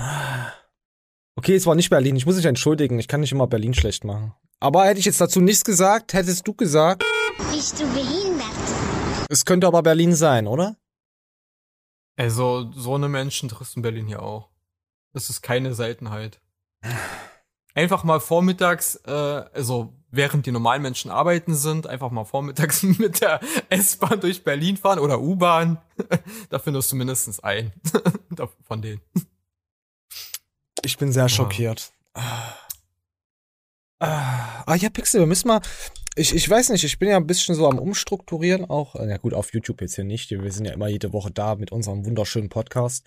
Okay, 1.35 1.55
es 1.55 1.65
war 1.65 1.73
nicht 1.73 1.89
Berlin. 1.89 2.15
Ich 2.15 2.27
muss 2.27 2.35
mich 2.35 2.45
entschuldigen. 2.45 2.99
Ich 2.99 3.07
kann 3.07 3.21
nicht 3.21 3.31
immer 3.31 3.47
Berlin 3.47 3.73
schlecht 3.73 4.03
machen. 4.03 4.33
Aber 4.59 4.85
hätte 4.85 4.99
ich 4.99 5.05
jetzt 5.05 5.19
dazu 5.19 5.41
nichts 5.41 5.63
gesagt, 5.65 6.13
hättest 6.13 6.47
du 6.47 6.53
gesagt, 6.53 7.03
Bist 7.51 7.79
du 7.81 7.85
behindert? 7.93 8.47
es 9.29 9.43
könnte 9.43 9.65
aber 9.65 9.81
Berlin 9.81 10.13
sein, 10.13 10.45
oder? 10.47 10.77
Also, 12.15 12.71
so 12.73 12.93
eine 12.93 13.09
Menschen 13.09 13.49
triffst 13.49 13.75
du 13.75 13.79
in 13.79 13.81
Berlin 13.81 14.05
hier 14.07 14.21
auch. 14.21 14.51
Das 15.13 15.31
ist 15.31 15.41
keine 15.41 15.73
Seltenheit. 15.73 16.39
Einfach 17.75 18.03
mal 18.03 18.19
vormittags, 18.19 18.95
äh, 19.05 19.11
also 19.11 19.93
während 20.11 20.45
die 20.45 20.51
normalen 20.51 20.83
Menschen 20.83 21.09
arbeiten 21.09 21.55
sind, 21.55 21.87
einfach 21.87 22.11
mal 22.11 22.23
vormittags 22.23 22.83
mit 22.99 23.21
der 23.21 23.39
S-Bahn 23.69 24.19
durch 24.19 24.43
Berlin 24.43 24.77
fahren 24.77 24.99
oder 24.99 25.19
U-Bahn. 25.19 25.81
da 26.49 26.59
findest 26.59 26.91
du 26.91 26.95
mindestens 26.95 27.39
einen 27.39 27.73
von 28.67 28.81
denen. 28.81 29.01
Ich 30.83 30.97
bin 30.97 31.11
sehr 31.11 31.29
schockiert. 31.29 31.93
Ah, 33.99 34.63
ah 34.65 34.75
ja, 34.75 34.89
Pixel, 34.89 35.21
wir 35.21 35.27
müssen 35.27 35.47
mal. 35.47 35.61
Ich, 36.15 36.35
ich 36.35 36.47
weiß 36.47 36.69
nicht, 36.69 36.83
ich 36.83 36.99
bin 36.99 37.09
ja 37.09 37.17
ein 37.17 37.25
bisschen 37.25 37.55
so 37.55 37.67
am 37.67 37.79
Umstrukturieren 37.79 38.69
auch. 38.69 38.93
Ja 38.95 39.17
gut, 39.17 39.33
auf 39.33 39.53
YouTube 39.53 39.81
jetzt 39.81 39.95
hier 39.95 40.03
nicht. 40.03 40.29
Wir 40.29 40.51
sind 40.51 40.65
ja 40.65 40.73
immer 40.73 40.89
jede 40.89 41.11
Woche 41.11 41.31
da 41.31 41.55
mit 41.55 41.71
unserem 41.71 42.05
wunderschönen 42.05 42.49
Podcast. 42.49 43.03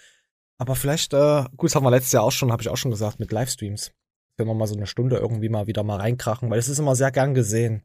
Aber 0.59 0.75
vielleicht, 0.75 1.13
äh, 1.13 1.45
gut, 1.57 1.69
das 1.69 1.77
haben 1.77 1.85
wir 1.85 1.91
letztes 1.91 2.13
Jahr 2.13 2.25
auch 2.25 2.33
schon, 2.33 2.51
habe 2.51 2.63
ich 2.63 2.69
auch 2.69 2.77
schon 2.77 2.91
gesagt, 2.91 3.21
mit 3.21 3.31
Livestreams. 3.31 3.93
Wenn 4.37 4.47
wir 4.47 4.55
mal 4.55 4.67
so 4.67 4.77
eine 4.77 4.87
Stunde 4.87 5.17
irgendwie 5.17 5.49
mal 5.49 5.67
wieder 5.67 5.83
mal 5.83 5.97
reinkrachen, 5.97 6.51
weil 6.51 6.59
es 6.59 6.69
ist 6.69 6.79
immer 6.79 6.95
sehr 6.95 7.11
gern 7.11 7.35
gesehen. 7.35 7.85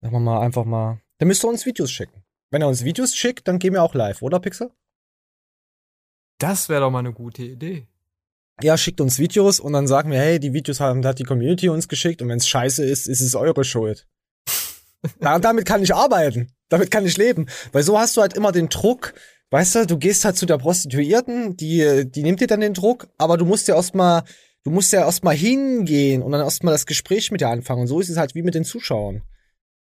Sagen 0.00 0.14
wir 0.14 0.20
mal 0.20 0.40
einfach 0.40 0.64
mal. 0.64 1.00
Dann 1.18 1.28
müsst 1.28 1.44
ihr 1.44 1.48
uns 1.48 1.66
Videos 1.66 1.90
schicken. 1.90 2.24
Wenn 2.50 2.62
er 2.62 2.68
uns 2.68 2.84
Videos 2.84 3.14
schickt, 3.14 3.46
dann 3.46 3.58
gehen 3.58 3.74
wir 3.74 3.82
auch 3.82 3.94
live, 3.94 4.22
oder 4.22 4.40
Pixel? 4.40 4.72
Das 6.38 6.68
wäre 6.68 6.80
doch 6.80 6.90
mal 6.90 7.00
eine 7.00 7.12
gute 7.12 7.42
Idee. 7.42 7.86
Ja, 8.62 8.76
schickt 8.76 9.00
uns 9.00 9.18
Videos 9.18 9.60
und 9.60 9.72
dann 9.72 9.86
sagen 9.86 10.10
wir, 10.10 10.18
hey, 10.18 10.38
die 10.40 10.52
Videos 10.52 10.80
haben, 10.80 11.04
hat 11.04 11.18
die 11.18 11.24
Community 11.24 11.68
uns 11.68 11.88
geschickt 11.88 12.20
und 12.20 12.28
wenn 12.28 12.38
es 12.38 12.48
scheiße 12.48 12.84
ist, 12.84 13.06
ist 13.06 13.20
es 13.20 13.34
eure 13.34 13.64
Schuld. 13.64 14.06
ja, 15.20 15.38
damit 15.38 15.66
kann 15.66 15.82
ich 15.82 15.94
arbeiten. 15.94 16.52
Damit 16.68 16.90
kann 16.90 17.06
ich 17.06 17.16
leben. 17.16 17.46
Weil 17.72 17.82
so 17.82 17.98
hast 17.98 18.16
du 18.16 18.20
halt 18.20 18.34
immer 18.34 18.52
den 18.52 18.68
Druck, 18.68 19.14
weißt 19.50 19.74
du, 19.76 19.86
du 19.86 19.98
gehst 19.98 20.24
halt 20.24 20.36
zu 20.36 20.46
der 20.46 20.58
Prostituierten, 20.58 21.56
die, 21.56 22.10
die 22.10 22.22
nimmt 22.22 22.40
dir 22.40 22.46
dann 22.46 22.60
den 22.60 22.74
Druck, 22.74 23.08
aber 23.16 23.36
du 23.36 23.44
musst 23.44 23.68
ja 23.68 23.76
erstmal, 23.76 24.24
du 24.64 24.70
musst 24.70 24.92
ja 24.92 25.00
erstmal 25.00 25.34
hingehen 25.36 26.22
und 26.22 26.32
dann 26.32 26.40
erstmal 26.42 26.74
das 26.74 26.86
Gespräch 26.86 27.30
mit 27.30 27.40
dir 27.40 27.48
anfangen. 27.48 27.82
Und 27.82 27.86
so 27.88 28.00
ist 28.00 28.08
es 28.08 28.16
halt 28.16 28.34
wie 28.34 28.42
mit 28.42 28.54
den 28.54 28.64
Zuschauern. 28.64 29.22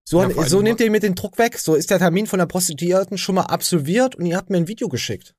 So, 0.05 0.21
Ja, 0.21 0.43
so 0.47 0.61
nehmt 0.61 0.79
ihr 0.81 0.91
mir 0.91 0.99
den 0.99 1.15
Druck 1.15 1.37
weg. 1.37 1.57
So 1.57 1.75
ist 1.75 1.89
der 1.89 1.99
Termin 1.99 2.27
von 2.27 2.39
der 2.39 2.45
Prostituierten 2.45 3.17
schon 3.17 3.35
mal 3.35 3.43
absolviert 3.45 4.15
und 4.15 4.25
ihr 4.25 4.35
habt 4.35 4.49
mir 4.49 4.57
ein 4.57 4.67
Video 4.67 4.89
geschickt. 4.89 5.33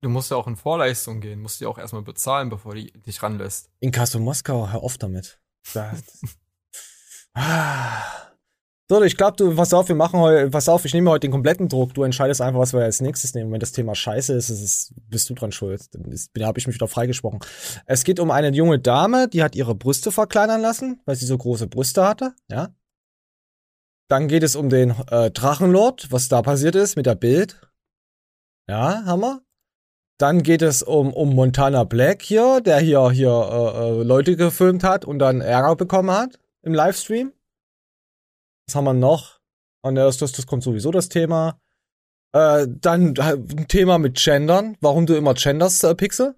Du 0.00 0.08
musst 0.10 0.30
ja 0.30 0.36
auch 0.36 0.46
in 0.46 0.56
Vorleistung 0.56 1.20
gehen, 1.20 1.40
musst 1.40 1.60
die 1.60 1.66
auch 1.66 1.78
erstmal 1.78 2.02
bezahlen, 2.02 2.48
bevor 2.50 2.74
die 2.74 2.92
dich 2.92 3.22
ranlässt. 3.22 3.70
Inkasso 3.80 4.18
Moskau, 4.18 4.70
hör 4.70 4.82
auf 4.82 4.98
damit. 4.98 5.40
Das- 5.74 6.02
Ah. 7.34 8.30
So, 8.90 9.02
ich 9.02 9.16
glaube, 9.16 9.36
du, 9.36 9.54
pass 9.56 9.72
auf, 9.72 9.88
wir 9.88 9.94
machen 9.94 10.20
heute, 10.20 10.50
pass 10.50 10.68
auf, 10.68 10.84
ich 10.84 10.92
nehme 10.92 11.10
heute 11.10 11.26
den 11.26 11.30
kompletten 11.32 11.68
Druck. 11.68 11.94
Du 11.94 12.02
entscheidest 12.02 12.40
einfach, 12.42 12.60
was 12.60 12.72
wir 12.74 12.80
als 12.82 13.00
nächstes 13.00 13.34
nehmen. 13.34 13.50
Wenn 13.50 13.60
das 13.60 13.72
Thema 13.72 13.94
scheiße 13.94 14.34
ist, 14.34 14.50
ist 14.50 14.62
es, 14.62 14.94
bist 15.08 15.30
du 15.30 15.34
dran 15.34 15.52
schuld. 15.52 15.82
Dann 15.94 16.04
ist- 16.12 16.30
da 16.34 16.46
habe 16.46 16.58
ich 16.58 16.66
mich 16.66 16.76
wieder 16.76 16.88
freigesprochen. 16.88 17.40
Es 17.86 18.04
geht 18.04 18.20
um 18.20 18.30
eine 18.30 18.50
junge 18.50 18.78
Dame, 18.78 19.28
die 19.28 19.42
hat 19.42 19.54
ihre 19.56 19.74
Brüste 19.74 20.12
verkleinern 20.12 20.60
lassen, 20.60 21.00
weil 21.06 21.16
sie 21.16 21.24
so 21.26 21.38
große 21.38 21.66
Brüste 21.66 22.06
hatte, 22.06 22.34
ja. 22.50 22.74
Dann 24.10 24.28
geht 24.28 24.42
es 24.42 24.54
um 24.54 24.68
den 24.68 24.90
äh, 25.10 25.30
Drachenlord, 25.30 26.12
was 26.12 26.28
da 26.28 26.42
passiert 26.42 26.74
ist 26.74 26.94
mit 26.96 27.06
der 27.06 27.14
Bild. 27.14 27.58
Ja, 28.68 29.02
Hammer. 29.06 29.40
Dann 30.18 30.42
geht 30.42 30.60
es 30.62 30.82
um, 30.82 31.12
um 31.12 31.34
Montana 31.34 31.84
Black 31.84 32.20
hier, 32.22 32.60
der 32.60 32.78
hier, 32.80 33.10
hier 33.10 33.30
äh, 33.30 34.00
äh, 34.00 34.02
Leute 34.02 34.36
gefilmt 34.36 34.84
hat 34.84 35.04
und 35.06 35.18
dann 35.18 35.40
Ärger 35.40 35.74
bekommen 35.74 36.10
hat 36.10 36.38
im 36.62 36.74
Livestream. 36.74 37.32
Was 38.66 38.74
haben 38.74 38.84
wir 38.84 38.94
noch? 38.94 39.40
Und 39.82 39.96
das, 39.96 40.18
das, 40.18 40.32
das 40.32 40.46
kommt 40.46 40.62
sowieso 40.62 40.90
das 40.90 41.08
Thema. 41.08 41.60
Äh, 42.32 42.66
dann 42.68 43.18
ein 43.18 43.68
Thema 43.68 43.98
mit 43.98 44.16
Gendern. 44.16 44.76
Warum 44.80 45.06
du 45.06 45.14
immer 45.14 45.34
genders, 45.34 45.82
äh, 45.82 45.94
Pixel? 45.94 46.34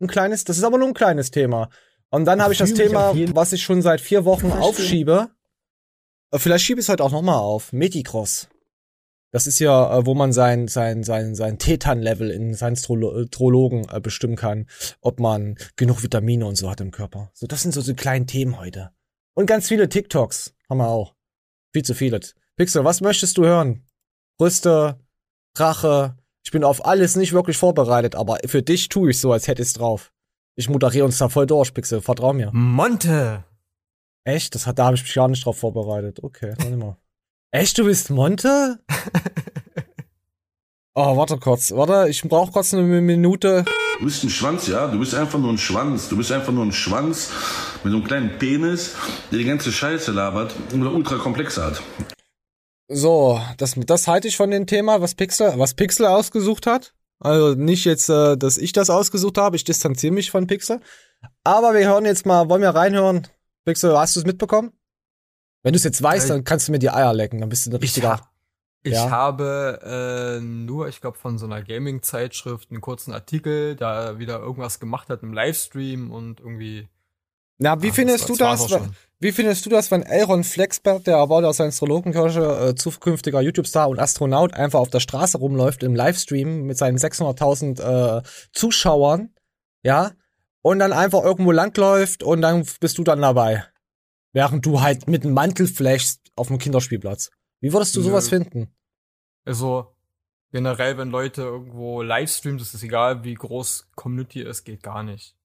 Ein 0.00 0.08
kleines, 0.08 0.44
das 0.44 0.58
ist 0.58 0.64
aber 0.64 0.78
nur 0.78 0.88
ein 0.88 0.94
kleines 0.94 1.30
Thema. 1.30 1.70
Und 2.10 2.24
dann 2.24 2.42
habe 2.42 2.52
ich 2.52 2.58
das 2.58 2.74
Thema, 2.74 3.12
was 3.34 3.52
ich 3.52 3.62
schon 3.62 3.82
seit 3.82 4.00
vier 4.00 4.24
Wochen 4.24 4.50
aufschiebe. 4.52 5.30
Äh, 6.30 6.38
Vielleicht 6.38 6.64
schiebe 6.64 6.80
ich 6.80 6.86
es 6.86 6.88
heute 6.88 7.04
auch 7.04 7.12
nochmal 7.12 7.38
auf. 7.38 7.72
Meticross. 7.72 8.48
Das 9.32 9.46
ist 9.46 9.58
ja, 9.58 9.98
äh, 9.98 10.06
wo 10.06 10.14
man 10.14 10.32
sein, 10.32 10.68
sein, 10.68 11.02
sein, 11.04 11.34
sein 11.34 11.58
Tetan-Level 11.58 12.30
in 12.30 12.54
seinen 12.54 12.76
Strolo 12.76 13.20
äh, 13.20 13.26
Trologen 13.26 13.86
äh, 13.90 14.00
bestimmen 14.00 14.36
kann, 14.36 14.66
ob 15.00 15.20
man 15.20 15.56
genug 15.76 16.02
Vitamine 16.02 16.46
und 16.46 16.56
so 16.56 16.70
hat 16.70 16.80
im 16.80 16.90
Körper. 16.90 17.30
So, 17.34 17.46
das 17.46 17.62
sind 17.62 17.72
so, 17.72 17.80
so 17.80 17.94
kleine 17.94 18.26
Themen 18.26 18.58
heute. 18.58 18.92
Und 19.34 19.46
ganz 19.46 19.68
viele 19.68 19.88
TikToks 19.88 20.54
haben 20.70 20.78
wir 20.78 20.88
auch. 20.88 21.15
Viel 21.76 21.84
zu 21.84 21.92
viele. 21.92 22.20
Pixel, 22.56 22.84
was 22.84 23.02
möchtest 23.02 23.36
du 23.36 23.44
hören? 23.44 23.84
Brüste, 24.38 24.98
Drache. 25.52 26.16
Ich 26.42 26.50
bin 26.50 26.64
auf 26.64 26.86
alles 26.86 27.16
nicht 27.16 27.34
wirklich 27.34 27.58
vorbereitet, 27.58 28.14
aber 28.14 28.38
für 28.46 28.62
dich 28.62 28.88
tue 28.88 29.10
ich 29.10 29.20
so, 29.20 29.30
als 29.30 29.46
hätte 29.46 29.60
ich's 29.60 29.74
drauf. 29.74 30.10
Ich 30.54 30.70
moderiere 30.70 31.04
uns 31.04 31.18
da 31.18 31.28
voll 31.28 31.46
durch, 31.46 31.74
Pixel. 31.74 32.00
Vertrau 32.00 32.32
mir. 32.32 32.50
Monte! 32.54 33.44
Echt? 34.24 34.54
Das 34.54 34.66
hat, 34.66 34.78
da 34.78 34.86
habe 34.86 34.96
ich 34.96 35.02
mich 35.02 35.12
gar 35.12 35.28
nicht 35.28 35.44
drauf 35.44 35.58
vorbereitet. 35.58 36.24
Okay, 36.24 36.54
warte 36.56 36.78
mal. 36.78 36.96
Echt, 37.50 37.76
du 37.76 37.84
bist 37.84 38.08
Monte? 38.08 38.80
Oh, 40.98 41.14
warte 41.14 41.36
kurz. 41.36 41.72
Warte, 41.72 42.08
ich 42.08 42.22
brauche 42.22 42.50
kurz 42.52 42.72
eine 42.72 42.82
Minute. 42.82 43.66
Du 43.98 44.04
bist 44.06 44.24
ein 44.24 44.30
Schwanz, 44.30 44.66
ja? 44.66 44.86
Du 44.86 44.98
bist 44.98 45.14
einfach 45.14 45.38
nur 45.38 45.50
ein 45.52 45.58
Schwanz. 45.58 46.08
Du 46.08 46.16
bist 46.16 46.32
einfach 46.32 46.54
nur 46.54 46.64
ein 46.64 46.72
Schwanz 46.72 47.30
mit 47.84 47.90
so 47.92 47.98
einem 47.98 48.06
kleinen 48.06 48.38
Penis, 48.38 48.94
der 49.30 49.38
die 49.40 49.44
ganze 49.44 49.72
Scheiße 49.72 50.10
labert 50.12 50.54
und 50.72 50.80
der 50.80 50.90
ultra 50.90 51.16
komplex 51.16 51.58
hat. 51.58 51.82
So, 52.88 53.38
das, 53.58 53.74
das 53.76 54.08
halte 54.08 54.26
ich 54.28 54.38
von 54.38 54.50
dem 54.50 54.66
Thema, 54.66 55.02
was 55.02 55.14
Pixel, 55.14 55.52
was 55.58 55.74
Pixel 55.74 56.06
ausgesucht 56.06 56.66
hat. 56.66 56.94
Also 57.20 57.54
nicht 57.54 57.84
jetzt, 57.84 58.08
äh, 58.08 58.38
dass 58.38 58.56
ich 58.56 58.72
das 58.72 58.88
ausgesucht 58.88 59.36
habe. 59.36 59.56
Ich 59.56 59.64
distanziere 59.64 60.14
mich 60.14 60.30
von 60.30 60.46
Pixel. 60.46 60.80
Aber 61.44 61.74
wir 61.74 61.86
hören 61.86 62.06
jetzt 62.06 62.24
mal, 62.24 62.48
wollen 62.48 62.62
wir 62.62 62.70
reinhören? 62.70 63.26
Pixel, 63.66 63.94
hast 63.98 64.16
du 64.16 64.20
es 64.20 64.26
mitbekommen? 64.26 64.72
Wenn 65.62 65.74
du 65.74 65.76
es 65.76 65.84
jetzt 65.84 66.02
weißt, 66.02 66.30
dann 66.30 66.44
kannst 66.44 66.68
du 66.68 66.72
mir 66.72 66.78
die 66.78 66.88
Eier 66.90 67.12
lecken. 67.12 67.40
Dann 67.40 67.50
bist 67.50 67.66
du 67.66 67.70
ein 67.70 67.76
Ich, 67.76 67.82
richtiger. 67.82 68.12
ha 68.12 68.30
ich 68.86 68.92
Ja. 68.94 69.10
habe 69.10 70.38
äh, 70.38 70.40
nur, 70.40 70.88
ich 70.88 71.00
glaube, 71.00 71.18
von 71.18 71.38
so 71.38 71.46
einer 71.46 71.62
Gaming-Zeitschrift 71.62 72.70
einen 72.70 72.80
kurzen 72.80 73.12
Artikel, 73.12 73.76
da 73.76 74.04
er 74.04 74.18
wieder 74.18 74.38
irgendwas 74.40 74.80
gemacht 74.80 75.08
hat 75.10 75.22
im 75.22 75.32
Livestream 75.32 76.10
und 76.10 76.40
irgendwie. 76.40 76.88
Na, 77.58 77.80
wie 77.82 77.88
Ah, 77.90 77.92
findest 77.92 78.20
das- 78.20 78.26
du 78.28 78.36
das 78.36 78.68
schon. 78.68 78.94
Wie 79.18 79.32
findest 79.32 79.64
du 79.64 79.70
das, 79.70 79.90
wenn 79.90 80.02
Elron 80.02 80.44
Flexbert, 80.44 81.06
der 81.06 81.16
Erbauer 81.16 81.44
aus 81.48 81.56
der 81.56 81.66
Astrologenkirche, 81.66 82.68
äh, 82.68 82.74
zukünftiger 82.74 83.40
YouTube-Star 83.40 83.88
und 83.88 83.98
Astronaut, 83.98 84.52
einfach 84.52 84.78
auf 84.78 84.90
der 84.90 85.00
Straße 85.00 85.38
rumläuft 85.38 85.82
im 85.82 85.94
Livestream 85.94 86.64
mit 86.64 86.76
seinen 86.76 86.98
600.000 86.98 87.80
äh, 87.80 88.22
Zuschauern, 88.52 89.30
ja, 89.82 90.12
und 90.60 90.80
dann 90.80 90.92
einfach 90.92 91.22
irgendwo 91.24 91.50
langläuft 91.50 92.22
und 92.22 92.42
dann 92.42 92.66
bist 92.80 92.98
du 92.98 93.04
dann 93.04 93.22
dabei, 93.22 93.64
während 94.34 94.66
du 94.66 94.82
halt 94.82 95.08
mit 95.08 95.24
einem 95.24 95.32
Mantel 95.32 95.66
flashst 95.66 96.20
auf 96.36 96.48
dem 96.48 96.58
Kinderspielplatz. 96.58 97.30
Wie 97.60 97.72
würdest 97.72 97.96
du 97.96 98.00
Nö. 98.00 98.06
sowas 98.06 98.28
finden? 98.28 98.74
Also 99.44 99.94
generell, 100.52 100.98
wenn 100.98 101.10
Leute 101.10 101.42
irgendwo 101.42 102.02
Livestreamen, 102.02 102.58
das 102.58 102.74
ist 102.74 102.82
egal, 102.82 103.24
wie 103.24 103.34
groß 103.34 103.90
Community 103.94 104.42
ist, 104.42 104.64
geht 104.64 104.82
gar 104.82 105.02
nicht. 105.02 105.36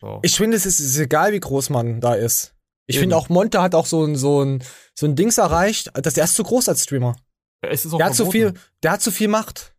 So. 0.00 0.20
Ich 0.22 0.36
finde, 0.36 0.56
es 0.56 0.66
ist, 0.66 0.80
ist 0.80 0.98
egal, 0.98 1.32
wie 1.32 1.40
groß 1.40 1.70
man 1.70 2.00
da 2.00 2.14
ist. 2.14 2.54
Ich 2.86 2.98
finde 2.98 3.16
auch 3.16 3.28
Monte 3.28 3.60
hat 3.60 3.74
auch 3.74 3.84
so 3.84 4.04
ein, 4.04 4.16
so 4.16 4.42
ein, 4.42 4.64
so 4.94 5.06
ein 5.06 5.14
Dings 5.14 5.36
erreicht, 5.36 5.90
dass 5.94 6.16
er 6.16 6.24
ist 6.24 6.36
zu 6.36 6.42
groß 6.42 6.70
als 6.70 6.84
Streamer. 6.84 7.16
Der 7.62 8.06
hat 8.06 8.14
zu 8.14 8.30
viel, 8.30 8.54
der 8.82 8.92
hat 8.92 9.02
zu 9.02 9.10
viel 9.10 9.28
Macht. 9.28 9.74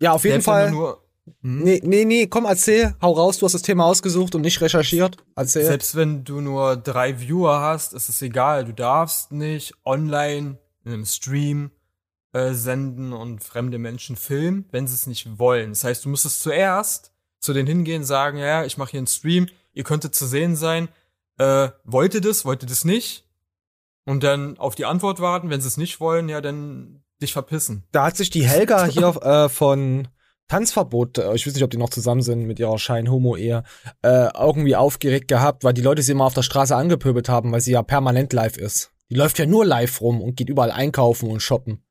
Ja, 0.00 0.12
auf 0.12 0.24
jeden 0.24 0.42
Selbst 0.42 0.46
wenn 0.46 0.52
Fall. 0.52 0.70
Nur, 0.70 1.05
hm? 1.42 1.62
Nee, 1.62 1.80
nee, 1.84 2.04
nee, 2.04 2.26
komm, 2.26 2.44
erzähl, 2.44 2.94
hau 3.00 3.12
raus, 3.12 3.38
du 3.38 3.46
hast 3.46 3.54
das 3.54 3.62
Thema 3.62 3.84
ausgesucht 3.84 4.34
und 4.34 4.42
nicht 4.42 4.60
recherchiert. 4.60 5.16
Erzähl. 5.34 5.64
Selbst 5.64 5.94
wenn 5.96 6.24
du 6.24 6.40
nur 6.40 6.76
drei 6.76 7.20
Viewer 7.20 7.60
hast, 7.60 7.92
ist 7.94 8.08
es 8.08 8.22
egal. 8.22 8.64
Du 8.64 8.72
darfst 8.72 9.32
nicht 9.32 9.74
online 9.84 10.58
in 10.84 10.92
einem 10.92 11.04
Stream 11.04 11.70
äh, 12.32 12.52
senden 12.52 13.12
und 13.12 13.42
fremde 13.42 13.78
Menschen 13.78 14.16
filmen, 14.16 14.66
wenn 14.70 14.86
sie 14.86 14.94
es 14.94 15.06
nicht 15.06 15.38
wollen. 15.38 15.70
Das 15.70 15.84
heißt, 15.84 16.04
du 16.04 16.08
müsstest 16.08 16.42
zuerst 16.42 17.12
zu 17.40 17.52
denen 17.52 17.68
hingehen, 17.68 18.04
sagen, 18.04 18.38
ja, 18.38 18.64
ich 18.64 18.76
mache 18.76 18.92
hier 18.92 18.98
einen 18.98 19.06
Stream, 19.06 19.46
ihr 19.72 19.84
könntet 19.84 20.14
zu 20.14 20.26
sehen 20.26 20.56
sein. 20.56 20.88
Äh, 21.38 21.68
wollt 21.84 22.14
ihr 22.14 22.20
das, 22.20 22.44
wollt 22.44 22.62
ihr 22.62 22.68
das 22.68 22.84
nicht? 22.84 23.24
Und 24.04 24.22
dann 24.22 24.58
auf 24.58 24.74
die 24.74 24.84
Antwort 24.84 25.20
warten. 25.20 25.50
Wenn 25.50 25.60
sie 25.60 25.68
es 25.68 25.76
nicht 25.76 26.00
wollen, 26.00 26.28
ja, 26.28 26.40
dann 26.40 27.02
dich 27.20 27.32
verpissen. 27.32 27.84
Da 27.92 28.06
hat 28.06 28.16
sich 28.16 28.30
die 28.30 28.46
Helga 28.46 28.84
hier 28.84 29.08
äh, 29.22 29.48
von 29.48 30.08
Tanzverbot, 30.48 31.18
äh, 31.18 31.34
ich 31.34 31.46
weiß 31.46 31.54
nicht, 31.54 31.62
ob 31.64 31.70
die 31.70 31.76
noch 31.76 31.90
zusammen 31.90 32.22
sind 32.22 32.46
mit 32.46 32.58
ihrer 32.58 32.78
Schein-Homo-Ehe, 32.78 33.62
äh, 34.02 34.28
irgendwie 34.38 34.76
aufgeregt 34.76 35.28
gehabt, 35.28 35.64
weil 35.64 35.74
die 35.74 35.82
Leute 35.82 36.02
sie 36.02 36.12
immer 36.12 36.24
auf 36.26 36.34
der 36.34 36.42
Straße 36.42 36.74
angepöbelt 36.76 37.28
haben, 37.28 37.52
weil 37.52 37.60
sie 37.60 37.72
ja 37.72 37.82
permanent 37.82 38.32
live 38.32 38.56
ist. 38.56 38.90
Die 39.10 39.14
läuft 39.16 39.38
ja 39.38 39.46
nur 39.46 39.64
live 39.64 40.00
rum 40.00 40.20
und 40.20 40.36
geht 40.36 40.48
überall 40.48 40.70
einkaufen 40.70 41.30
und 41.30 41.40
shoppen. 41.40 41.82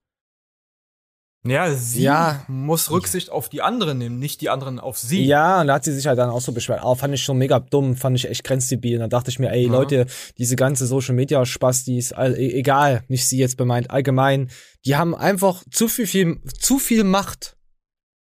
Ja, 1.47 1.71
sie 1.71 2.01
Ja. 2.01 2.43
muss 2.47 2.89
Rücksicht 2.89 3.29
auf 3.29 3.49
die 3.49 3.61
anderen 3.61 3.99
nehmen, 3.99 4.17
nicht 4.17 4.41
die 4.41 4.49
anderen 4.49 4.79
auf 4.79 4.97
sie. 4.97 5.23
Ja, 5.25 5.61
und 5.61 5.67
da 5.67 5.75
hat 5.75 5.83
sie 5.83 5.93
sich 5.93 6.07
halt 6.07 6.17
dann 6.17 6.31
auch 6.31 6.41
so 6.41 6.51
beschwert. 6.53 6.81
Oh, 6.83 6.95
fand 6.95 7.13
ich 7.13 7.21
schon 7.21 7.37
mega 7.37 7.59
dumm, 7.59 7.95
fand 7.95 8.17
ich 8.17 8.27
echt 8.27 8.43
grenzdebil. 8.43 8.95
Und 8.95 9.01
da 9.01 9.07
dachte 9.19 9.29
ich 9.29 9.37
mir, 9.37 9.51
ey, 9.51 9.65
Ja. 9.67 9.71
Leute, 9.71 10.07
diese 10.39 10.55
ganze 10.55 10.87
Social 10.87 11.13
Media 11.13 11.45
Spastis, 11.45 12.11
e- 12.13 12.33
egal, 12.57 13.03
nicht 13.09 13.27
sie 13.27 13.37
jetzt 13.37 13.57
bemeint, 13.57 13.91
allgemein, 13.91 14.49
die 14.85 14.95
haben 14.95 15.13
einfach 15.13 15.63
zu 15.69 15.87
viel, 15.87 16.07
viel, 16.07 16.41
zu 16.59 16.79
viel 16.79 17.03
Macht 17.03 17.54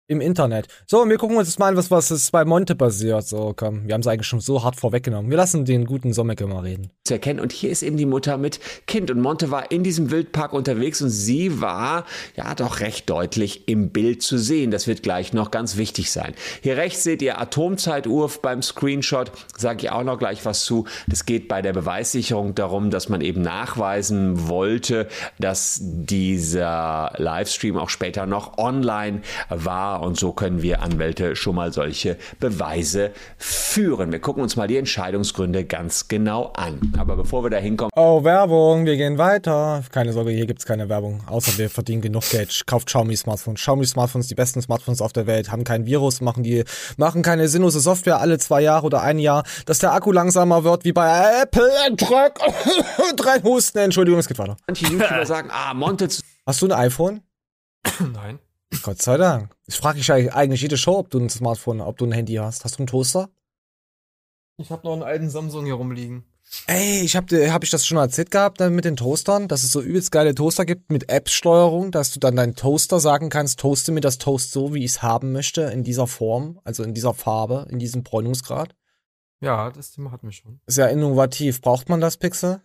im 0.06 0.20
Internet. 0.20 0.68
So, 0.87 1.00
und 1.02 1.08
wir 1.08 1.16
gucken 1.16 1.37
uns 1.38 1.49
jetzt 1.49 1.58
mal 1.58 1.68
an, 1.68 1.76
was, 1.76 1.90
was 1.90 2.11
ist 2.11 2.30
bei 2.30 2.44
Monte 2.44 2.75
passiert. 2.75 3.26
So, 3.26 3.54
komm, 3.56 3.87
wir 3.87 3.94
haben 3.94 4.02
es 4.02 4.06
eigentlich 4.06 4.26
schon 4.26 4.40
so 4.40 4.62
hart 4.62 4.76
vorweggenommen. 4.76 5.30
Wir 5.30 5.38
lassen 5.38 5.64
den 5.64 5.87
guten 5.87 6.12
Sommecke 6.12 6.46
mal 6.46 6.61
reden. 6.61 6.90
zu 7.04 7.14
erkennen. 7.14 7.40
Und 7.40 7.52
hier 7.52 7.70
ist 7.70 7.82
eben 7.82 7.96
die 7.96 8.04
Mutter 8.04 8.37
mit 8.37 8.61
Kind. 8.87 9.11
Und 9.11 9.20
Monte 9.20 9.50
war 9.50 9.70
in 9.70 9.82
diesem 9.82 10.11
Wildpark 10.11 10.52
unterwegs 10.52 11.00
und 11.00 11.08
sie 11.08 11.61
war 11.62 12.04
ja 12.37 12.54
doch 12.54 12.80
recht 12.80 13.08
deutlich 13.08 13.66
im 13.66 13.90
Bild 13.90 14.23
zu 14.23 14.37
sehen. 14.37 14.70
Das 14.70 14.87
wird 14.87 15.02
gleich 15.02 15.32
noch 15.32 15.50
ganz 15.50 15.78
wichtig 15.78 16.11
sein. 16.11 16.34
Hier 16.62 16.76
rechts 16.76 17.02
seht 17.02 17.23
ihr 17.23 17.40
Atomzeituhr 17.40 18.30
beim 18.42 18.61
Screenshot. 18.61 19.32
Sage 19.56 19.87
ich 19.87 19.90
auch 19.90 20.04
noch 20.04 20.18
gleich 20.18 20.44
was 20.44 20.64
zu. 20.64 20.87
Das 21.06 21.25
geht 21.25 21.49
bei 21.49 21.62
der 21.62 21.73
Beweissicherung 21.73 22.54
darum, 22.54 22.90
dass 22.90 23.08
man 23.08 23.23
eben 23.23 23.40
nachweisen 23.40 24.49
wollte, 24.49 25.08
dass 25.38 25.78
dieser 25.82 27.12
Livestream 27.16 27.78
auch 27.78 27.88
später 27.88 28.26
noch 28.26 28.58
online 28.58 29.23
war 29.49 29.93
war. 29.94 30.02
Und 30.02 30.18
so 30.18 30.32
können 30.32 30.62
wir 30.62 30.82
Anwälte 30.82 31.36
schon 31.36 31.54
mal 31.54 31.72
solche 31.72 32.16
Beweise 32.40 33.12
führen. 33.38 34.12
Wir 34.12 34.18
gucken 34.18 34.42
uns 34.42 34.56
mal 34.56 34.66
die 34.66 34.76
Entscheidungsgründe 34.76 35.64
ganz 35.64 36.08
genau 36.08 36.52
an. 36.54 36.92
Aber 36.98 37.16
bevor 37.16 37.44
wir 37.44 37.50
da 37.50 37.58
hinkommen. 37.58 37.90
Oh, 37.96 38.24
Werbung, 38.24 38.86
wir 38.86 38.96
gehen 38.96 39.18
weiter. 39.18 39.82
Keine 39.92 40.12
Sorge, 40.12 40.30
hier 40.30 40.46
gibt's 40.46 40.66
keine 40.66 40.88
Werbung. 40.88 41.22
Außer 41.26 41.56
wir 41.58 41.70
verdienen 41.70 42.02
genug 42.02 42.28
Geld. 42.30 42.62
Kauft 42.66 42.88
Xiaomi 42.88 43.16
Smartphones. 43.16 43.60
Xiaomi 43.60 43.86
Smartphones, 43.86 44.28
die 44.28 44.34
besten 44.34 44.60
Smartphones 44.60 45.00
auf 45.00 45.12
der 45.12 45.26
Welt, 45.26 45.52
haben 45.52 45.64
kein 45.64 45.86
Virus, 45.86 46.20
machen 46.20 46.42
die, 46.42 46.64
machen 46.96 47.22
keine 47.22 47.48
sinnlose 47.48 47.80
Software 47.80 48.20
alle 48.20 48.38
zwei 48.38 48.60
Jahre 48.60 48.86
oder 48.86 49.02
ein 49.02 49.18
Jahr, 49.18 49.44
dass 49.66 49.78
der 49.78 49.92
Akku 49.92 50.12
langsamer 50.12 50.64
wird 50.64 50.84
wie 50.84 50.92
bei 50.92 51.42
Apple. 51.42 51.70
Drück 51.96 52.40
reinhusten. 53.26 53.80
Entschuldigung, 53.82 54.20
es 54.20 54.28
geht 54.28 54.38
weiter. 54.38 54.56
Manche 54.66 54.86
YouTuber 54.86 55.26
sagen, 55.26 55.50
ah, 55.52 55.74
Monte 55.74 56.08
Hast 56.46 56.60
du 56.60 56.66
ein 56.66 56.72
iPhone? 56.72 57.22
Nein. 58.12 58.38
Gott 58.83 59.00
sei 59.02 59.16
Dank. 59.16 59.54
Ich 59.66 59.76
frage 59.76 59.99
dich 59.99 60.11
eigentlich 60.12 60.61
jede 60.62 60.76
Show, 60.76 60.99
ob 60.99 61.11
du 61.11 61.19
ein 61.19 61.31
Smartphone, 61.31 61.81
ob 61.81 61.97
du 61.97 62.04
ein 62.07 62.12
Handy 62.12 62.35
hast. 62.35 62.64
Hast 62.64 62.75
du 62.76 62.78
einen 62.81 62.87
Toaster? 62.87 63.31
Ich 64.57 64.71
habe 64.71 64.87
noch 64.87 64.93
einen 64.93 65.02
alten 65.02 65.31
Samsung 65.31 65.64
hier 65.64 65.75
rumliegen. 65.75 66.25
Ey, 66.66 67.00
ich 67.00 67.16
hab, 67.16 67.26
dir- 67.26 67.52
hab 67.52 67.64
ich 67.64 67.71
das 67.71 67.87
schon 67.87 67.97
erzählt 67.99 68.31
gehabt 68.31 68.61
dann 68.61 68.75
mit 68.75 68.85
den 68.85 68.97
Toastern, 68.97 69.49
dass 69.49 69.64
es 69.64 69.73
so 69.73 69.81
übelst 69.81 70.12
geile 70.12 70.35
Toaster 70.35 70.64
gibt 70.66 70.90
mit 70.90 71.09
App-Steuerung, 71.11 71.90
dass 71.90 72.12
du 72.12 72.21
dann 72.21 72.37
deinen 72.37 72.54
Toaster 72.54 73.00
sagen 73.00 73.31
kannst, 73.31 73.59
toaste 73.61 73.93
mir 73.93 74.00
das 74.02 74.19
Toast 74.19 74.52
so, 74.52 74.75
wie 74.75 74.85
ich 74.85 74.93
es 74.93 75.02
haben 75.02 75.33
möchte, 75.33 75.62
in 75.62 75.83
dieser 75.83 76.07
Form, 76.07 76.61
also 76.62 76.83
in 76.85 76.93
dieser 76.95 77.14
Farbe, 77.14 77.66
in 77.71 77.78
diesem 77.78 78.02
Bräunungsgrad. 78.02 78.76
Ja, 79.40 79.71
das 79.71 79.90
Thema 79.93 80.12
hatten 80.12 80.26
wir 80.28 80.33
schon. 80.33 80.61
Sehr 80.66 80.90
innovativ. 80.90 81.61
Braucht 81.61 81.88
man 81.88 82.00
das, 82.00 82.19
Pixel? 82.19 82.61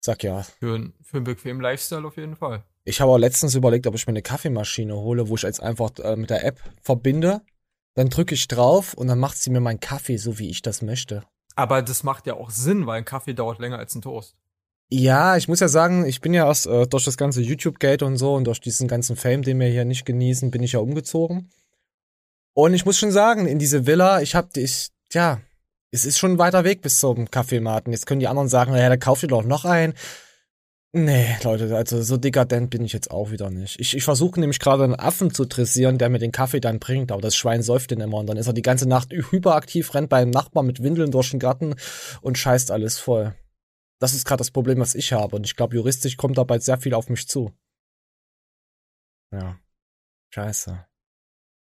Sag 0.00 0.22
ja. 0.22 0.42
Für, 0.42 0.92
für 1.02 1.16
einen 1.16 1.24
bequemen 1.24 1.62
Lifestyle 1.62 2.06
auf 2.06 2.16
jeden 2.16 2.36
Fall. 2.36 2.64
Ich 2.88 3.02
habe 3.02 3.12
auch 3.12 3.18
letztens 3.18 3.54
überlegt, 3.54 3.86
ob 3.86 3.94
ich 3.94 4.06
mir 4.06 4.12
eine 4.12 4.22
Kaffeemaschine 4.22 4.96
hole, 4.96 5.28
wo 5.28 5.34
ich 5.34 5.42
jetzt 5.42 5.62
einfach 5.62 5.90
äh, 5.98 6.16
mit 6.16 6.30
der 6.30 6.42
App 6.42 6.58
verbinde. 6.80 7.42
Dann 7.94 8.08
drücke 8.08 8.34
ich 8.34 8.48
drauf 8.48 8.94
und 8.94 9.08
dann 9.08 9.18
macht 9.18 9.36
sie 9.36 9.50
mir 9.50 9.60
meinen 9.60 9.78
Kaffee 9.78 10.16
so, 10.16 10.38
wie 10.38 10.48
ich 10.48 10.62
das 10.62 10.80
möchte. 10.80 11.22
Aber 11.54 11.82
das 11.82 12.02
macht 12.02 12.26
ja 12.26 12.34
auch 12.34 12.48
Sinn, 12.48 12.86
weil 12.86 12.96
ein 12.96 13.04
Kaffee 13.04 13.34
dauert 13.34 13.58
länger 13.58 13.78
als 13.78 13.94
ein 13.94 14.00
Toast. 14.00 14.36
Ja, 14.88 15.36
ich 15.36 15.48
muss 15.48 15.60
ja 15.60 15.68
sagen, 15.68 16.06
ich 16.06 16.22
bin 16.22 16.32
ja 16.32 16.46
aus, 16.46 16.64
äh, 16.64 16.86
durch 16.86 17.04
das 17.04 17.18
ganze 17.18 17.42
YouTube-Gate 17.42 18.02
und 18.02 18.16
so 18.16 18.34
und 18.34 18.44
durch 18.44 18.60
diesen 18.60 18.88
ganzen 18.88 19.16
Fame, 19.16 19.42
den 19.42 19.60
wir 19.60 19.68
hier 19.68 19.84
nicht 19.84 20.06
genießen, 20.06 20.50
bin 20.50 20.62
ich 20.62 20.72
ja 20.72 20.80
umgezogen. 20.80 21.50
Und 22.54 22.72
ich 22.72 22.86
muss 22.86 22.96
schon 22.96 23.10
sagen, 23.12 23.46
in 23.46 23.58
diese 23.58 23.86
Villa, 23.86 24.22
ich 24.22 24.34
hab, 24.34 24.56
ich, 24.56 24.88
ja, 25.12 25.42
es 25.90 26.06
ist 26.06 26.18
schon 26.18 26.32
ein 26.32 26.38
weiter 26.38 26.64
Weg 26.64 26.80
bis 26.80 27.00
zum 27.00 27.30
Kaffeematen. 27.30 27.92
Jetzt 27.92 28.06
können 28.06 28.20
die 28.20 28.28
anderen 28.28 28.48
sagen, 28.48 28.74
ja, 28.74 28.88
da 28.88 28.96
kauft 28.96 29.24
ihr 29.24 29.28
doch 29.28 29.44
noch 29.44 29.66
einen. 29.66 29.92
Nee, 30.92 31.36
Leute, 31.44 31.76
also 31.76 32.02
so 32.02 32.16
dekadent 32.16 32.70
bin 32.70 32.82
ich 32.82 32.94
jetzt 32.94 33.10
auch 33.10 33.30
wieder 33.30 33.50
nicht. 33.50 33.78
Ich, 33.78 33.94
ich 33.94 34.04
versuche 34.04 34.40
nämlich 34.40 34.58
gerade 34.58 34.84
einen 34.84 34.94
Affen 34.94 35.34
zu 35.34 35.44
dressieren, 35.44 35.98
der 35.98 36.08
mir 36.08 36.18
den 36.18 36.32
Kaffee 36.32 36.60
dann 36.60 36.78
bringt, 36.78 37.12
aber 37.12 37.20
das 37.20 37.36
Schwein 37.36 37.62
säuft 37.62 37.90
den 37.90 38.00
immer 38.00 38.16
und 38.16 38.26
dann 38.26 38.38
ist 38.38 38.46
er 38.46 38.54
die 38.54 38.62
ganze 38.62 38.88
Nacht 38.88 39.12
hyperaktiv, 39.12 39.92
rennt 39.92 40.08
beim 40.08 40.30
Nachbarn 40.30 40.66
mit 40.66 40.82
Windeln 40.82 41.10
durch 41.10 41.30
den 41.30 41.40
Garten 41.40 41.74
und 42.22 42.38
scheißt 42.38 42.70
alles 42.70 42.98
voll. 42.98 43.34
Das 44.00 44.14
ist 44.14 44.24
gerade 44.24 44.38
das 44.38 44.50
Problem, 44.50 44.78
was 44.80 44.94
ich 44.94 45.12
habe 45.12 45.36
und 45.36 45.44
ich 45.44 45.56
glaube, 45.56 45.76
juristisch 45.76 46.16
kommt 46.16 46.38
dabei 46.38 46.58
sehr 46.58 46.78
viel 46.78 46.94
auf 46.94 47.10
mich 47.10 47.28
zu. 47.28 47.52
Ja. 49.30 49.60
Scheiße. 50.30 50.86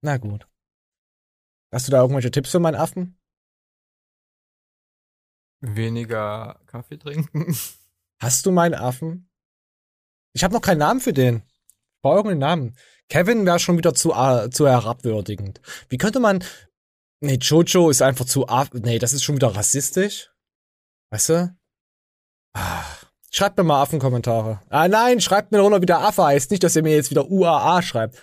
Na 0.02 0.16
gut. 0.16 0.48
Hast 1.72 1.88
du 1.88 1.92
da 1.92 2.00
irgendwelche 2.00 2.30
Tipps 2.30 2.50
für 2.50 2.58
meinen 2.58 2.74
Affen? 2.74 3.18
Weniger 5.60 6.58
Kaffee 6.66 6.96
trinken. 6.96 7.54
Hast 8.20 8.44
du 8.46 8.50
meinen 8.50 8.74
Affen? 8.74 9.30
Ich 10.32 10.44
habe 10.44 10.54
noch 10.54 10.60
keinen 10.60 10.78
Namen 10.78 11.00
für 11.00 11.12
den. 11.12 11.42
Ich 11.46 12.02
brauche 12.02 12.16
irgendeinen 12.16 12.40
Namen. 12.40 12.76
Kevin 13.08 13.46
wäre 13.46 13.58
schon 13.58 13.78
wieder 13.78 13.94
zu, 13.94 14.12
äh, 14.12 14.50
zu 14.50 14.68
herabwürdigend. 14.68 15.60
Wie 15.88 15.98
könnte 15.98 16.20
man. 16.20 16.44
Nee, 17.20 17.38
Jojo 17.40 17.90
ist 17.90 18.02
einfach 18.02 18.24
zu. 18.24 18.46
Nee, 18.72 18.98
das 18.98 19.12
ist 19.12 19.24
schon 19.24 19.36
wieder 19.36 19.54
rassistisch. 19.54 20.30
Weißt 21.10 21.28
du? 21.30 21.56
Ah. 22.54 22.84
Schreibt 23.32 23.56
mir 23.58 23.64
mal 23.64 23.82
Affenkommentare. 23.82 24.60
Ah, 24.68 24.88
nein, 24.88 25.20
schreibt 25.20 25.52
mir 25.52 25.60
runter, 25.60 25.80
wie 25.80 25.86
der 25.86 26.00
Affe 26.00 26.24
heißt. 26.24 26.50
Nicht, 26.50 26.64
dass 26.64 26.76
ihr 26.76 26.82
mir 26.82 26.94
jetzt 26.94 27.10
wieder 27.10 27.30
UAA 27.30 27.82
schreibt. 27.82 28.20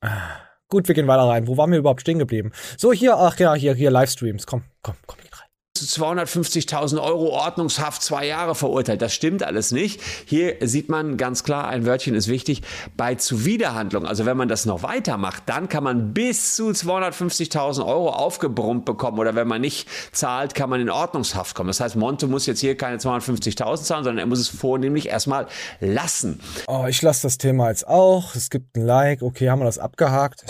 Ah. 0.00 0.40
Gut, 0.68 0.86
wir 0.86 0.94
gehen 0.94 1.08
weiter 1.08 1.26
rein. 1.28 1.46
Wo 1.46 1.56
waren 1.56 1.72
wir 1.72 1.78
überhaupt 1.78 2.02
stehen 2.02 2.18
geblieben? 2.18 2.52
So, 2.76 2.92
hier, 2.92 3.16
ach 3.16 3.38
ja, 3.38 3.54
hier, 3.54 3.74
hier, 3.74 3.90
Livestreams. 3.90 4.46
Komm, 4.46 4.64
komm, 4.82 4.96
komm, 5.06 5.18
geh 5.22 5.28
rein. 5.32 5.47
Zu 5.78 6.02
250.000 6.02 7.02
Euro 7.02 7.28
Ordnungshaft 7.30 8.02
zwei 8.02 8.26
Jahre 8.26 8.54
verurteilt. 8.54 9.02
Das 9.02 9.14
stimmt 9.14 9.42
alles 9.42 9.70
nicht. 9.70 10.00
Hier 10.26 10.56
sieht 10.60 10.88
man 10.88 11.16
ganz 11.16 11.44
klar, 11.44 11.68
ein 11.68 11.86
Wörtchen 11.86 12.14
ist 12.14 12.28
wichtig, 12.28 12.62
bei 12.96 13.14
Zuwiderhandlung. 13.14 14.06
Also 14.06 14.26
wenn 14.26 14.36
man 14.36 14.48
das 14.48 14.66
noch 14.66 14.82
weitermacht, 14.82 15.44
dann 15.46 15.68
kann 15.68 15.84
man 15.84 16.12
bis 16.14 16.56
zu 16.56 16.70
250.000 16.70 17.86
Euro 17.86 18.10
aufgebrummt 18.10 18.84
bekommen. 18.84 19.18
Oder 19.18 19.34
wenn 19.34 19.48
man 19.48 19.60
nicht 19.60 19.88
zahlt, 20.12 20.54
kann 20.54 20.70
man 20.70 20.80
in 20.80 20.90
Ordnungshaft 20.90 21.54
kommen. 21.54 21.68
Das 21.68 21.80
heißt, 21.80 21.96
Monte 21.96 22.26
muss 22.26 22.46
jetzt 22.46 22.60
hier 22.60 22.76
keine 22.76 22.98
250.000 22.98 23.82
zahlen, 23.82 24.04
sondern 24.04 24.18
er 24.18 24.26
muss 24.26 24.38
es 24.40 24.48
vornehmlich 24.48 25.08
erstmal 25.08 25.46
lassen. 25.80 26.40
Oh, 26.66 26.86
ich 26.88 27.02
lasse 27.02 27.22
das 27.22 27.38
Thema 27.38 27.68
jetzt 27.68 27.86
auch. 27.86 28.34
Es 28.34 28.50
gibt 28.50 28.76
ein 28.76 28.84
Like. 28.84 29.22
Okay, 29.22 29.50
haben 29.50 29.60
wir 29.60 29.66
das 29.66 29.78
abgehakt. 29.78 30.44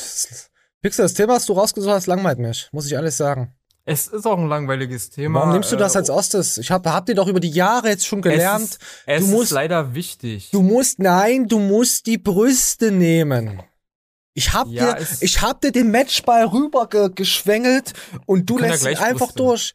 Pixel, 0.81 1.05
das 1.05 1.15
Thema, 1.15 1.35
was 1.35 1.47
du 1.47 1.55
rausgesucht 1.55 1.93
hast, 1.93 2.07
langweilt 2.07 2.39
mich. 2.39 2.69
Muss 2.73 2.87
ich 2.87 2.97
alles 2.97 3.17
sagen. 3.17 3.58
Es 3.89 4.07
ist 4.07 4.27
auch 4.27 4.39
ein 4.39 4.49
langweiliges 4.49 5.09
Thema. 5.11 5.41
Warum 5.41 5.53
nimmst 5.53 5.73
du 5.73 5.77
das 5.77 5.95
äh, 5.95 5.99
als 5.99 6.09
erstes? 6.11 6.59
Ich 6.59 6.71
hab, 6.71 6.87
hab 6.87 7.07
dir 7.07 7.15
doch 7.15 7.27
über 7.27 7.41
die 7.41 7.51
Jahre 7.51 7.89
jetzt 7.89 8.07
schon 8.07 8.21
gelernt. 8.21 8.65
Es, 8.65 8.71
ist, 8.73 8.81
es 9.07 9.21
du 9.21 9.25
ist 9.27 9.31
musst, 9.33 9.51
leider 9.53 9.95
wichtig. 9.95 10.51
du 10.51 10.61
musst, 10.63 10.99
nein, 10.99 11.49
du 11.49 11.59
musst 11.59 12.07
die 12.07 12.19
Brüste 12.19 12.91
nehmen. 12.91 13.63
Ich 14.35 14.53
hab 14.53 14.69
Ja, 14.69 14.95
dir, 14.95 15.07
ich 15.21 15.41
hab 15.41 15.63
dir 15.63 15.73
den 15.73 15.91
Matchball 15.91 16.45
rüber 16.47 16.87
ge 16.89 17.09
geschwängelt 17.15 17.95
und 18.27 18.49
du 18.51 18.59
ja 18.59 18.67
lässt 18.67 18.85
ihn 18.87 18.97
einfach 18.99 19.29
Brüste. 19.29 19.43
durch. 19.43 19.75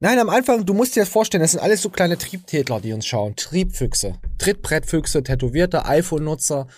Nein, 0.00 0.20
am 0.20 0.28
Anfang, 0.30 0.64
du 0.64 0.72
musst 0.74 0.94
dir 0.94 1.00
das 1.00 1.08
vorstellen, 1.08 1.42
das 1.42 1.50
sind 1.50 1.60
alles 1.60 1.82
so 1.82 1.90
kleine 1.90 2.16
Triebtätler, 2.16 2.80
die 2.80 2.92
uns 2.92 3.06
schauen. 3.06 3.34
Triebfüchse. 3.34 4.14
Trittbrettfüchse, 4.38 5.24
tätowierte 5.24 5.84
iPhone-Nutzer. 5.84 6.68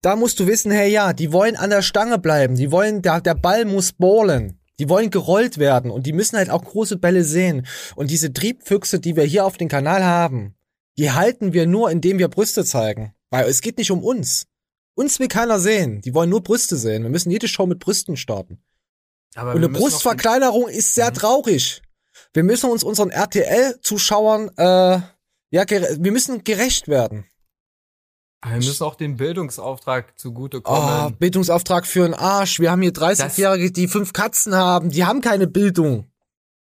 Da 0.00 0.16
musst 0.16 0.40
du 0.40 0.46
wissen, 0.46 0.72
hey 0.72 0.90
ja, 0.90 1.12
die 1.12 1.30
wollen 1.32 1.56
an 1.56 1.68
der 1.68 1.82
Stange 1.82 2.18
bleiben. 2.18 2.54
Die 2.56 2.72
wollen, 2.72 3.02
der, 3.02 3.20
der 3.20 3.34
Ball 3.34 3.66
muss 3.66 3.92
ballen. 3.92 4.58
Die 4.78 4.88
wollen 4.88 5.10
gerollt 5.10 5.58
werden 5.58 5.90
und 5.90 6.06
die 6.06 6.12
müssen 6.12 6.36
halt 6.36 6.50
auch 6.50 6.64
große 6.64 6.96
Bälle 6.96 7.24
sehen. 7.24 7.66
Und 7.94 8.10
diese 8.10 8.32
Triebfüchse, 8.32 9.00
die 9.00 9.16
wir 9.16 9.24
hier 9.24 9.44
auf 9.44 9.56
dem 9.58 9.68
Kanal 9.68 10.02
haben, 10.04 10.54
die 10.98 11.10
halten 11.12 11.52
wir 11.52 11.66
nur, 11.66 11.90
indem 11.90 12.18
wir 12.18 12.28
Brüste 12.28 12.64
zeigen. 12.64 13.14
Weil 13.30 13.48
es 13.48 13.60
geht 13.60 13.78
nicht 13.78 13.90
um 13.90 14.02
uns. 14.02 14.46
Uns 14.94 15.18
will 15.20 15.28
keiner 15.28 15.58
sehen. 15.58 16.00
Die 16.02 16.12
wollen 16.14 16.30
nur 16.30 16.42
Brüste 16.42 16.76
sehen. 16.76 17.02
Wir 17.02 17.10
müssen 17.10 17.30
jede 17.30 17.48
Show 17.48 17.66
mit 17.66 17.78
Brüsten 17.78 18.16
starten. 18.16 18.62
Aber 19.34 19.52
Und 19.52 19.58
eine 19.58 19.68
Brustverkleinerung 19.70 20.68
ist 20.68 20.94
sehr 20.94 21.10
Mhm. 21.10 21.14
traurig. 21.14 21.80
Wir 22.34 22.42
müssen 22.42 22.70
uns 22.70 22.84
unseren 22.84 23.10
RTL-Zuschauern, 23.10 24.50
äh, 24.56 25.00
ja, 25.50 25.64
wir 25.68 26.12
müssen 26.12 26.44
gerecht 26.44 26.88
werden. 26.88 27.24
Wir 28.44 28.56
müssen 28.56 28.82
auch 28.84 28.96
den 28.96 29.16
Bildungsauftrag 29.16 30.06
Oh, 30.08 30.12
zugutekommen. 30.16 31.16
Bildungsauftrag 31.18 31.86
für 31.86 32.04
einen 32.04 32.14
Arsch. 32.14 32.58
Wir 32.60 32.70
haben 32.70 32.82
hier 32.82 32.92
30-Jährige, 32.92 33.70
die 33.70 33.86
fünf 33.88 34.12
Katzen 34.12 34.54
haben. 34.54 34.90
Die 34.90 35.04
haben 35.04 35.20
keine 35.20 35.46
Bildung. 35.46 36.06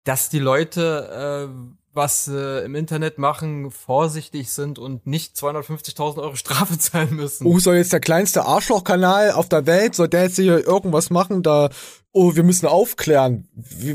dass 0.05 0.29
die 0.29 0.39
Leute, 0.39 1.49
äh, 1.51 1.81
was 1.93 2.29
äh, 2.29 2.65
im 2.65 2.75
Internet 2.75 3.19
machen, 3.19 3.71
vorsichtig 3.71 4.51
sind 4.53 4.79
und 4.79 5.07
nicht 5.07 5.37
250.000 5.37 6.19
Euro 6.23 6.37
Strafe 6.37 6.79
zahlen 6.79 7.17
müssen. 7.17 7.47
Oh, 7.47 7.59
soll 7.59 7.77
jetzt 7.77 7.93
der 7.93 8.01
kleinste 8.01 8.45
Arschlochkanal 8.45 9.33
auf 9.33 9.49
der 9.49 9.67
Welt, 9.67 9.95
soll 9.95 10.09
der 10.09 10.25
jetzt 10.25 10.37
hier 10.37 10.65
irgendwas 10.67 11.11
machen, 11.11 11.43
da, 11.43 11.69
oh, 12.13 12.35
wir 12.37 12.43
müssen 12.45 12.67
aufklären. 12.67 13.49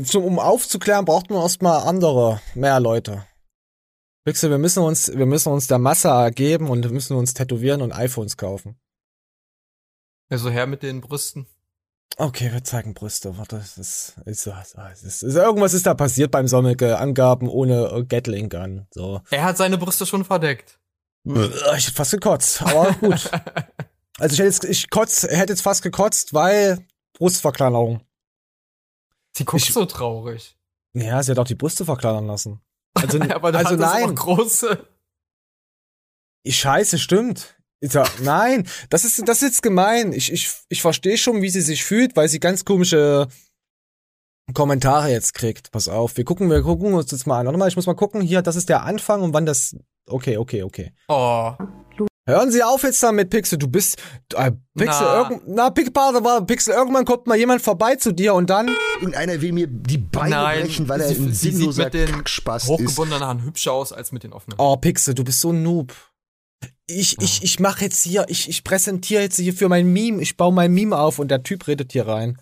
Zum- 0.04 0.24
Um 0.24 0.38
aufzuklären, 0.38 1.04
braucht 1.04 1.30
man 1.30 1.40
erstmal 1.40 1.86
andere, 1.88 2.40
mehr 2.54 2.80
Leute. 2.80 3.24
Wixel, 4.26 4.50
wir 4.50 4.58
müssen 4.58 4.82
uns, 4.82 5.08
wir 5.16 5.24
müssen 5.26 5.50
uns 5.52 5.68
der 5.68 5.78
Masse 5.78 6.08
ergeben 6.08 6.68
und 6.68 6.82
wir 6.84 6.90
müssen 6.90 7.16
uns 7.16 7.32
tätowieren 7.32 7.80
und 7.80 7.92
iPhones 7.92 8.36
kaufen. 8.36 8.76
Also 10.28 10.50
her 10.50 10.66
mit 10.66 10.82
den 10.82 11.00
Brüsten. 11.00 11.46
Okay, 12.18 12.52
wir 12.52 12.64
zeigen 12.64 12.94
Brüste. 12.94 13.38
Warte, 13.38 13.56
es 13.58 13.78
ist, 13.78 14.16
ist, 14.24 14.46
ist, 14.46 15.22
ist, 15.22 15.34
irgendwas 15.36 15.74
ist 15.74 15.86
da 15.86 15.94
passiert 15.94 16.30
beim 16.30 16.48
Sommeke. 16.48 16.98
Angaben 16.98 17.48
ohne 17.48 17.86
äh, 17.92 18.04
Gatling 18.04 18.48
Gun. 18.48 18.86
So. 18.90 19.20
Er 19.30 19.44
hat 19.44 19.56
seine 19.58 19.78
Brüste 19.78 20.06
schon 20.06 20.24
verdeckt. 20.24 20.78
Ich 21.24 21.34
hätte 21.34 21.92
fast 21.92 22.10
gekotzt, 22.12 22.62
aber 22.62 22.92
gut. 22.94 23.30
Also 24.18 24.32
ich 24.32 24.38
hätte 24.38 24.48
jetzt, 24.48 24.64
ich 24.64 24.88
kotz, 24.88 25.24
hätte 25.24 25.52
jetzt 25.52 25.60
fast 25.60 25.82
gekotzt, 25.82 26.32
weil 26.32 26.78
Brustverkleinerung. 27.18 28.00
Sie 29.36 29.44
guckt 29.44 29.62
Ich- 29.62 29.74
so 29.74 29.84
traurig. 29.84 30.56
Ja, 30.94 31.22
sie 31.22 31.32
hat 31.32 31.38
auch 31.38 31.44
die 31.46 31.54
Brüste 31.54 31.84
verkleinern 31.84 32.26
lassen. 32.26 32.62
Also, 32.96 33.20
Aber 33.34 33.52
da 33.52 33.58
also 33.58 33.74
es 33.74 33.80
auch 33.80 33.94
nein, 33.94 34.14
große. 34.14 34.86
ich 36.42 36.58
scheiße, 36.58 36.98
stimmt. 36.98 37.56
Ja, 37.82 38.04
nein, 38.22 38.66
das 38.88 39.04
ist, 39.04 39.28
das 39.28 39.42
ist 39.42 39.48
jetzt 39.48 39.62
gemein. 39.62 40.12
Ich, 40.12 40.32
ich, 40.32 40.50
ich 40.68 40.80
verstehe 40.80 41.18
schon, 41.18 41.42
wie 41.42 41.50
sie 41.50 41.60
sich 41.60 41.84
fühlt, 41.84 42.16
weil 42.16 42.28
sie 42.28 42.40
ganz 42.40 42.64
komische 42.64 43.28
Kommentare 44.54 45.10
jetzt 45.10 45.34
kriegt. 45.34 45.70
Pass 45.72 45.88
auf, 45.88 46.16
wir 46.16 46.24
gucken, 46.24 46.50
wir 46.50 46.62
gucken 46.62 46.94
uns 46.94 47.06
das 47.06 47.26
mal 47.26 47.40
an. 47.40 47.46
Warte 47.46 47.58
mal, 47.58 47.68
ich 47.68 47.76
muss 47.76 47.86
mal 47.86 47.94
gucken. 47.94 48.22
Hier, 48.22 48.42
das 48.42 48.56
ist 48.56 48.68
der 48.68 48.84
Anfang 48.84 49.22
und 49.22 49.34
wann 49.34 49.46
das. 49.46 49.76
Okay, 50.08 50.38
okay, 50.38 50.62
okay. 50.62 50.92
Oh. 51.08 51.52
Hören 52.28 52.50
Sie 52.50 52.60
auf 52.62 52.82
jetzt 52.82 53.00
damit, 53.04 53.30
Pixel. 53.30 53.56
Du 53.56 53.68
bist 53.68 54.02
äh, 54.34 54.50
Pixel. 54.76 55.06
Na. 55.06 55.30
Irgend, 55.30 55.42
na, 55.46 55.70
Pixel. 55.70 56.74
Irgendwann 56.74 57.04
kommt 57.04 57.28
mal 57.28 57.36
jemand 57.36 57.62
vorbei 57.62 57.94
zu 57.94 58.12
dir 58.12 58.34
und 58.34 58.50
dann. 58.50 58.68
Irgendeiner 58.96 59.40
will 59.40 59.52
mir 59.52 59.68
die 59.68 59.98
Beine 59.98 60.34
Nein, 60.34 60.62
brechen, 60.62 60.88
weil 60.88 61.02
er 61.02 61.08
sie, 61.08 61.14
ein 61.14 61.32
sie 61.32 61.34
sieht 61.34 61.52
sinnloser 61.54 61.84
mit 61.84 61.94
den 61.94 62.10
Kackspast 62.10 62.64
ist. 62.64 62.70
hochgebundenen 62.70 63.22
Haaren 63.22 63.44
hübscher 63.44 63.72
aus 63.72 63.92
als 63.92 64.10
mit 64.10 64.24
den 64.24 64.32
offenen. 64.32 64.58
Oh, 64.58 64.76
Pixel, 64.76 65.14
du 65.14 65.22
bist 65.22 65.40
so 65.40 65.52
ein 65.52 65.62
Noob. 65.62 65.94
Ich, 66.88 67.16
ich, 67.20 67.44
ich 67.44 67.60
mache 67.60 67.84
jetzt 67.84 68.02
hier, 68.02 68.26
ich, 68.28 68.48
ich 68.48 68.64
präsentiere 68.64 69.22
jetzt 69.22 69.36
hier 69.36 69.54
für 69.54 69.68
mein 69.68 69.92
Meme, 69.92 70.20
ich 70.20 70.36
baue 70.36 70.52
mein 70.52 70.72
Meme 70.72 70.98
auf 70.98 71.20
und 71.20 71.28
der 71.28 71.44
Typ 71.44 71.68
redet 71.68 71.92
hier 71.92 72.08
rein. 72.08 72.40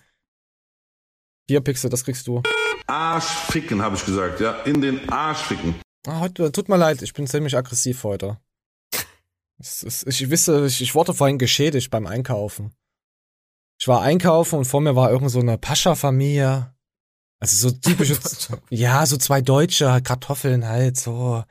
Hier, 1.46 1.60
Pixel, 1.60 1.90
das 1.90 2.04
kriegst 2.04 2.26
du. 2.26 2.42
Arsch 2.86 3.24
ficken, 3.24 3.82
habe 3.82 3.96
ich 3.96 4.04
gesagt, 4.06 4.40
ja. 4.40 4.52
In 4.62 4.80
den 4.80 5.06
Arsch 5.10 5.42
ficken. 5.42 5.74
Ah, 6.06 6.20
heute, 6.20 6.50
tut 6.52 6.70
mir 6.70 6.78
leid, 6.78 7.02
ich 7.02 7.12
bin 7.12 7.26
ziemlich 7.26 7.54
aggressiv 7.54 8.02
heute. 8.04 8.38
Ist, 9.58 10.06
ich 10.06 10.30
wisse, 10.30 10.66
ich, 10.66 10.80
ich 10.80 10.94
wurde 10.94 11.14
vorhin 11.14 11.38
geschädigt 11.38 11.90
beim 11.90 12.06
Einkaufen. 12.06 12.74
Ich 13.78 13.88
war 13.88 14.02
einkaufen 14.02 14.58
und 14.58 14.64
vor 14.64 14.80
mir 14.80 14.96
war 14.96 15.10
irgend 15.10 15.30
so 15.30 15.40
eine 15.40 15.58
Pascha-Familie. 15.58 16.74
Also 17.40 17.68
so 17.68 17.76
typische, 17.76 18.18
ja, 18.70 19.04
so 19.06 19.16
zwei 19.16 19.40
Deutsche, 19.40 20.00
Kartoffeln 20.02 20.66
halt, 20.66 20.96
so. 20.96 21.44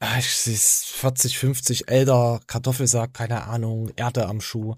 Ah, 0.00 0.18
Ich 0.18 0.28
sie 0.36 0.52
ist 0.52 0.86
40, 0.86 1.38
50 1.38 1.88
älter, 1.88 2.40
Kartoffelsack, 2.46 3.14
keine 3.14 3.44
Ahnung, 3.44 3.90
Erde 3.96 4.26
am 4.26 4.40
Schuh. 4.40 4.74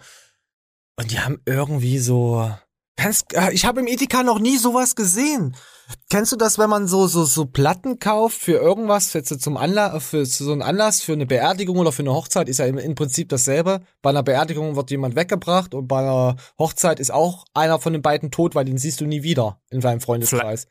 Und 0.97 1.11
die 1.11 1.21
haben 1.21 1.41
irgendwie 1.47 1.99
so. 1.99 2.55
Äh, 2.99 3.53
ich 3.53 3.65
habe 3.67 3.81
im 3.81 3.87
Edeka 3.87 4.23
noch 4.23 4.39
nie 4.39 4.57
sowas 4.57 4.97
gesehen. 4.97 5.55
Kennst 6.11 6.33
du 6.33 6.37
das, 6.37 6.59
wenn 6.59 6.69
man 6.69 6.89
so 6.89 7.07
so 7.07 7.25
so 7.25 7.45
Platten 7.45 8.01
kauft 8.01 8.39
für 8.41 8.53
irgendwas, 8.55 9.13
jetzt 9.13 9.29
so 9.29 9.37
zum 9.37 9.57
Anlass, 9.57 10.05
für 10.05 10.27
so 10.27 10.51
einen 10.51 10.63
Anlass, 10.63 11.01
für 11.01 11.13
eine 11.13 11.27
Beerdigung 11.27 11.77
oder 11.79 11.93
für 11.93 12.03
eine 12.03 12.13
Hochzeit, 12.13 12.49
ist 12.49 12.59
ja 12.59 12.67
im, 12.67 12.79
im 12.79 12.95
Prinzip 12.97 13.29
dasselbe. 13.29 13.83
Bei 14.03 14.11
einer 14.11 14.25
Beerdigung 14.25 14.75
wird 14.75 14.91
jemand 14.91 15.15
weggebracht 15.15 15.75
und 15.75 15.87
bei 15.87 16.01
einer 16.01 16.37
Hochzeit 16.59 16.99
ist 16.99 17.13
auch 17.13 17.45
einer 17.55 17.79
von 17.79 17.93
den 17.93 18.03
beiden 18.03 18.31
tot, 18.33 18.55
weil 18.57 18.65
den 18.65 18.79
siehst 18.79 19.01
du 19.01 19.07
nie 19.07 19.23
wieder 19.23 19.61
in 19.71 19.81
deinem 19.81 20.01
Freundeskreis. 20.01 20.67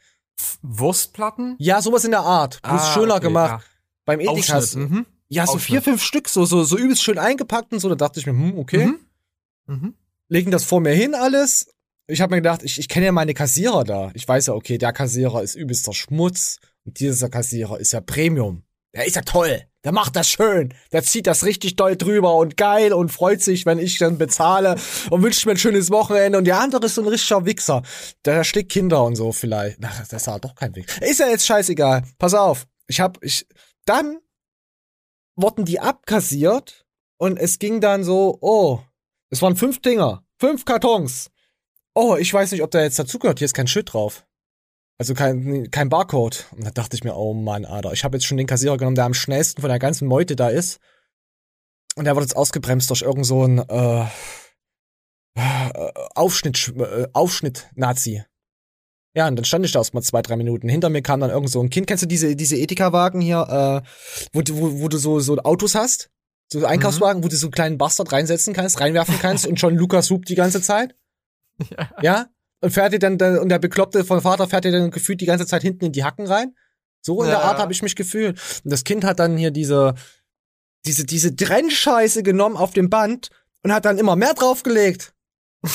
Wurstplatten? 0.61 1.55
Ja, 1.59 1.81
sowas 1.81 2.03
in 2.03 2.11
der 2.11 2.21
Art. 2.21 2.61
Bloß 2.61 2.81
Ah, 2.81 2.93
schöner 2.93 3.15
okay, 3.15 3.23
gemacht. 3.27 3.61
ja. 3.61 3.69
Beim 4.03 4.19
Edeka. 4.19 4.59
Mhm. 4.75 5.05
Ja, 5.29 5.47
so 5.47 5.57
vier, 5.57 5.81
fünf 5.81 6.03
Stück, 6.03 6.27
so, 6.29 6.45
so, 6.45 6.63
so 6.63 6.77
übelst 6.77 7.01
schön 7.01 7.17
eingepackt 7.17 7.71
und 7.71 7.79
so. 7.79 7.89
Da 7.89 7.95
dachte 7.95 8.19
ich 8.19 8.25
mir, 8.25 8.33
hm, 8.33 8.57
okay. 8.59 8.85
Mhm. 8.88 8.99
Mhm. 9.67 9.93
legen 10.27 10.51
das 10.51 10.65
vor 10.65 10.81
mir 10.81 10.93
hin 10.93 11.15
alles. 11.15 11.73
Ich 12.07 12.21
habe 12.21 12.35
mir 12.35 12.41
gedacht, 12.41 12.61
ich, 12.63 12.77
ich 12.79 12.87
kenne 12.87 13.07
ja 13.07 13.11
meine 13.11 13.33
Kassierer 13.33 13.83
da. 13.83 14.11
Ich 14.13 14.27
weiß 14.27 14.47
ja, 14.47 14.53
okay, 14.53 14.77
der 14.77 14.93
Kassierer 14.93 15.41
ist 15.41 15.55
übelster 15.55 15.93
Schmutz 15.93 16.59
und 16.85 16.99
dieser 16.99 17.29
Kassierer 17.29 17.79
ist 17.79 17.93
ja 17.93 18.01
Premium. 18.01 18.63
Der 18.93 19.05
ist 19.05 19.15
ja 19.15 19.23
toll. 19.23 19.61
Der 19.83 19.91
macht 19.91 20.15
das 20.15 20.29
schön. 20.29 20.73
Der 20.91 21.03
zieht 21.03 21.27
das 21.27 21.43
richtig 21.45 21.75
doll 21.75 21.95
drüber 21.95 22.35
und 22.35 22.57
geil 22.57 22.93
und 22.93 23.09
freut 23.09 23.41
sich, 23.41 23.65
wenn 23.65 23.77
ich 23.77 23.97
dann 23.97 24.17
bezahle 24.17 24.77
und 25.09 25.21
wünscht 25.21 25.45
mir 25.45 25.51
ein 25.51 25.57
schönes 25.57 25.91
Wochenende. 25.91 26.37
Und 26.37 26.45
der 26.45 26.59
andere 26.59 26.85
ist 26.85 26.95
so 26.95 27.01
ein 27.01 27.07
richtiger 27.07 27.45
Wichser. 27.45 27.83
Der 28.23 28.43
schlägt 28.43 28.71
Kinder 28.71 29.03
und 29.03 29.15
so 29.15 29.31
vielleicht. 29.31 29.77
Ach, 29.83 29.99
das 29.99 30.13
ist 30.13 30.27
ja 30.27 30.39
doch 30.39 30.55
kein 30.55 30.75
Wichser. 30.75 31.01
Ist 31.03 31.19
ja 31.19 31.27
jetzt 31.27 31.45
scheißegal. 31.45 32.03
Pass 32.17 32.33
auf. 32.33 32.65
Ich 32.87 32.99
hab, 32.99 33.23
ich, 33.23 33.47
dann 33.85 34.19
wurden 35.35 35.65
die 35.65 35.79
abkassiert 35.79 36.85
und 37.17 37.37
es 37.37 37.59
ging 37.59 37.81
dann 37.81 38.03
so, 38.03 38.37
oh, 38.41 38.79
es 39.29 39.41
waren 39.41 39.55
fünf 39.55 39.81
Dinger, 39.81 40.23
fünf 40.39 40.65
Kartons. 40.65 41.29
Oh, 41.95 42.17
ich 42.17 42.34
weiß 42.34 42.51
nicht, 42.51 42.62
ob 42.62 42.71
da 42.71 42.81
jetzt 42.81 42.99
dazugehört. 42.99 43.39
Hier 43.39 43.45
ist 43.45 43.53
kein 43.53 43.67
Schild 43.67 43.93
drauf. 43.93 44.25
Also 44.97 45.13
kein, 45.13 45.69
kein 45.71 45.89
Barcode. 45.89 46.45
Und 46.51 46.65
da 46.65 46.71
dachte 46.71 46.95
ich 46.95 47.03
mir, 47.03 47.15
oh 47.15 47.34
Mann, 47.34 47.65
Alter, 47.65 47.93
ich 47.93 48.03
habe 48.03 48.17
jetzt 48.17 48.25
schon 48.25 48.38
den 48.38 48.47
Kassierer 48.47 48.77
genommen, 48.77 48.95
der 48.95 49.05
am 49.05 49.13
schnellsten 49.13 49.62
von 49.62 49.69
der 49.69 49.79
ganzen 49.79 50.08
Meute 50.08 50.36
da 50.36 50.49
ist. 50.49 50.79
Und 51.95 52.05
der 52.05 52.15
wird 52.15 52.25
jetzt 52.25 52.36
ausgebremst 52.36 52.89
durch 52.89 53.01
irgend 53.01 53.25
so 53.25 53.45
ein 53.45 53.60
äh, 53.69 54.05
äh, 55.36 55.91
Aufschnitt, 56.15 56.73
äh, 56.77 57.08
Aufschnitt-Nazi. 57.13 58.23
Ja, 59.15 59.27
und 59.29 59.38
dann 59.38 59.45
stand 59.45 59.65
ich 59.65 59.71
da 59.71 59.79
erst 59.79 59.93
mal 59.93 60.01
zwei, 60.01 60.21
drei 60.21 60.36
Minuten. 60.36 60.67
Hinter 60.67 60.89
mir 60.89 61.01
kam 61.01 61.21
dann 61.21 61.29
irgend 61.29 61.49
so 61.49 61.62
ein 61.62 61.69
Kind. 61.69 61.88
Kennst 61.88 62.03
du 62.03 62.08
diese, 62.08 62.36
diese 62.36 62.58
Ethika-Wagen 62.58 63.21
hier, 63.21 63.84
äh, 63.86 63.88
wo, 64.34 64.41
du- 64.41 64.58
wo, 64.58 64.81
wo 64.81 64.88
du 64.89 64.97
so, 64.97 65.21
so 65.21 65.38
Autos 65.38 65.75
hast? 65.75 66.10
So 66.51 66.65
Einkaufswagen, 66.65 67.23
wo 67.23 67.27
du 67.29 67.36
so 67.38 67.47
einen 67.47 67.53
kleinen 67.53 67.77
Bastard 67.77 68.12
reinsetzen 68.12 68.53
kannst, 68.53 68.79
reinwerfen 68.81 69.17
kannst 69.19 69.47
und 69.47 69.60
schon 69.60 69.75
Lukas 69.77 70.10
hupt 70.10 70.27
die 70.29 70.36
ganze 70.36 70.62
Zeit? 70.62 70.95
Ja. 71.69 71.89
Ja? 72.01 72.25
Und 72.61 72.71
fährt 72.71 72.93
dir 72.93 72.99
dann, 72.99 73.17
und 73.39 73.49
der 73.49 73.59
Bekloppte 73.59 74.03
von 74.05 74.21
Vater 74.21 74.47
fährt 74.47 74.65
dir 74.65 74.71
dann 74.71 74.91
gefühlt 74.91 75.21
die 75.21 75.25
ganze 75.25 75.45
Zeit 75.45 75.61
hinten 75.61 75.85
in 75.85 75.91
die 75.91 76.03
Hacken 76.03 76.25
rein? 76.25 76.55
So 77.01 77.21
in 77.21 77.29
der 77.29 77.39
Ja. 77.39 77.43
Art 77.43 77.59
habe 77.59 77.71
ich 77.71 77.83
mich 77.83 77.95
gefühlt. 77.95 78.39
Und 78.63 78.71
das 78.71 78.83
Kind 78.83 79.03
hat 79.03 79.19
dann 79.19 79.37
hier 79.37 79.51
diese, 79.51 79.93
diese, 80.85 81.05
diese 81.05 81.35
Trennscheiße 81.35 82.23
genommen 82.23 82.57
auf 82.57 82.71
dem 82.71 82.89
Band 82.89 83.29
und 83.63 83.73
hat 83.73 83.85
dann 83.85 83.97
immer 83.97 84.15
mehr 84.15 84.33
draufgelegt. 84.33 85.13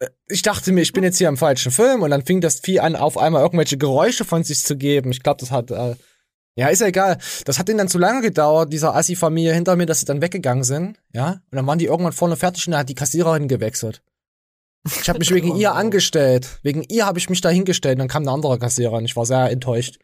Äh, 0.00 0.10
ich 0.28 0.42
dachte 0.42 0.70
mir, 0.70 0.82
ich 0.82 0.92
bin 0.92 1.02
jetzt 1.02 1.18
hier 1.18 1.28
im 1.28 1.36
falschen 1.36 1.72
Film 1.72 2.02
und 2.02 2.10
dann 2.10 2.24
fing 2.24 2.40
das 2.40 2.60
Vieh 2.60 2.78
an, 2.78 2.94
auf 2.94 3.18
einmal 3.18 3.42
irgendwelche 3.42 3.78
Geräusche 3.78 4.24
von 4.24 4.44
sich 4.44 4.62
zu 4.62 4.76
geben. 4.76 5.10
Ich 5.10 5.24
glaube, 5.24 5.40
das 5.40 5.50
hat, 5.50 5.72
äh, 5.72 5.96
ja, 6.54 6.68
ist 6.68 6.80
ja 6.80 6.86
egal. 6.86 7.18
Das 7.46 7.58
hat 7.58 7.66
denen 7.66 7.78
dann 7.78 7.88
zu 7.88 7.98
lange 7.98 8.20
gedauert, 8.22 8.72
dieser 8.72 8.94
Assi-Familie 8.94 9.54
hinter 9.54 9.74
mir, 9.74 9.86
dass 9.86 9.98
sie 9.98 10.06
dann 10.06 10.22
weggegangen 10.22 10.62
sind, 10.62 10.98
ja. 11.12 11.30
Und 11.50 11.56
dann 11.56 11.66
waren 11.66 11.80
die 11.80 11.86
irgendwann 11.86 12.12
vorne 12.12 12.36
fertig 12.36 12.64
und 12.68 12.72
dann 12.72 12.80
hat 12.80 12.88
die 12.88 12.94
Kassiererin 12.94 13.48
gewechselt. 13.48 14.02
Ich 15.00 15.08
habe 15.08 15.18
mich 15.18 15.30
wegen 15.32 15.56
ihr 15.56 15.74
angestellt. 15.74 16.58
Wegen 16.62 16.82
ihr 16.84 17.06
habe 17.06 17.18
ich 17.18 17.30
mich 17.30 17.40
da 17.40 17.48
hingestellt. 17.48 17.96
Und 17.96 18.00
dann 18.00 18.08
kam 18.08 18.22
eine 18.22 18.32
andere 18.32 18.58
Kassiererin. 18.58 19.04
Ich 19.04 19.16
war 19.16 19.26
sehr 19.26 19.50
enttäuscht. 19.50 19.98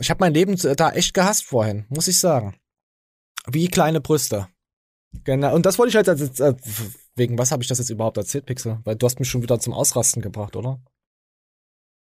Ich 0.00 0.10
habe 0.10 0.20
mein 0.20 0.34
Leben 0.34 0.56
da 0.76 0.90
echt 0.90 1.14
gehasst 1.14 1.44
vorhin, 1.44 1.86
muss 1.88 2.08
ich 2.08 2.18
sagen. 2.18 2.56
Wie 3.46 3.68
kleine 3.68 4.00
Brüste. 4.00 4.48
Genau. 5.24 5.54
Und 5.54 5.66
das 5.66 5.78
wollte 5.78 5.90
ich 5.90 5.96
halt 5.96 6.08
als, 6.08 6.40
äh, 6.40 6.54
wegen 7.14 7.38
was 7.38 7.50
habe 7.50 7.62
ich 7.62 7.68
das 7.68 7.78
jetzt 7.78 7.90
überhaupt 7.90 8.16
erzählt, 8.16 8.46
Pixel? 8.46 8.80
Weil 8.84 8.96
du 8.96 9.06
hast 9.06 9.18
mich 9.18 9.28
schon 9.28 9.42
wieder 9.42 9.58
zum 9.58 9.72
Ausrasten 9.72 10.22
gebracht, 10.22 10.56
oder? 10.56 10.80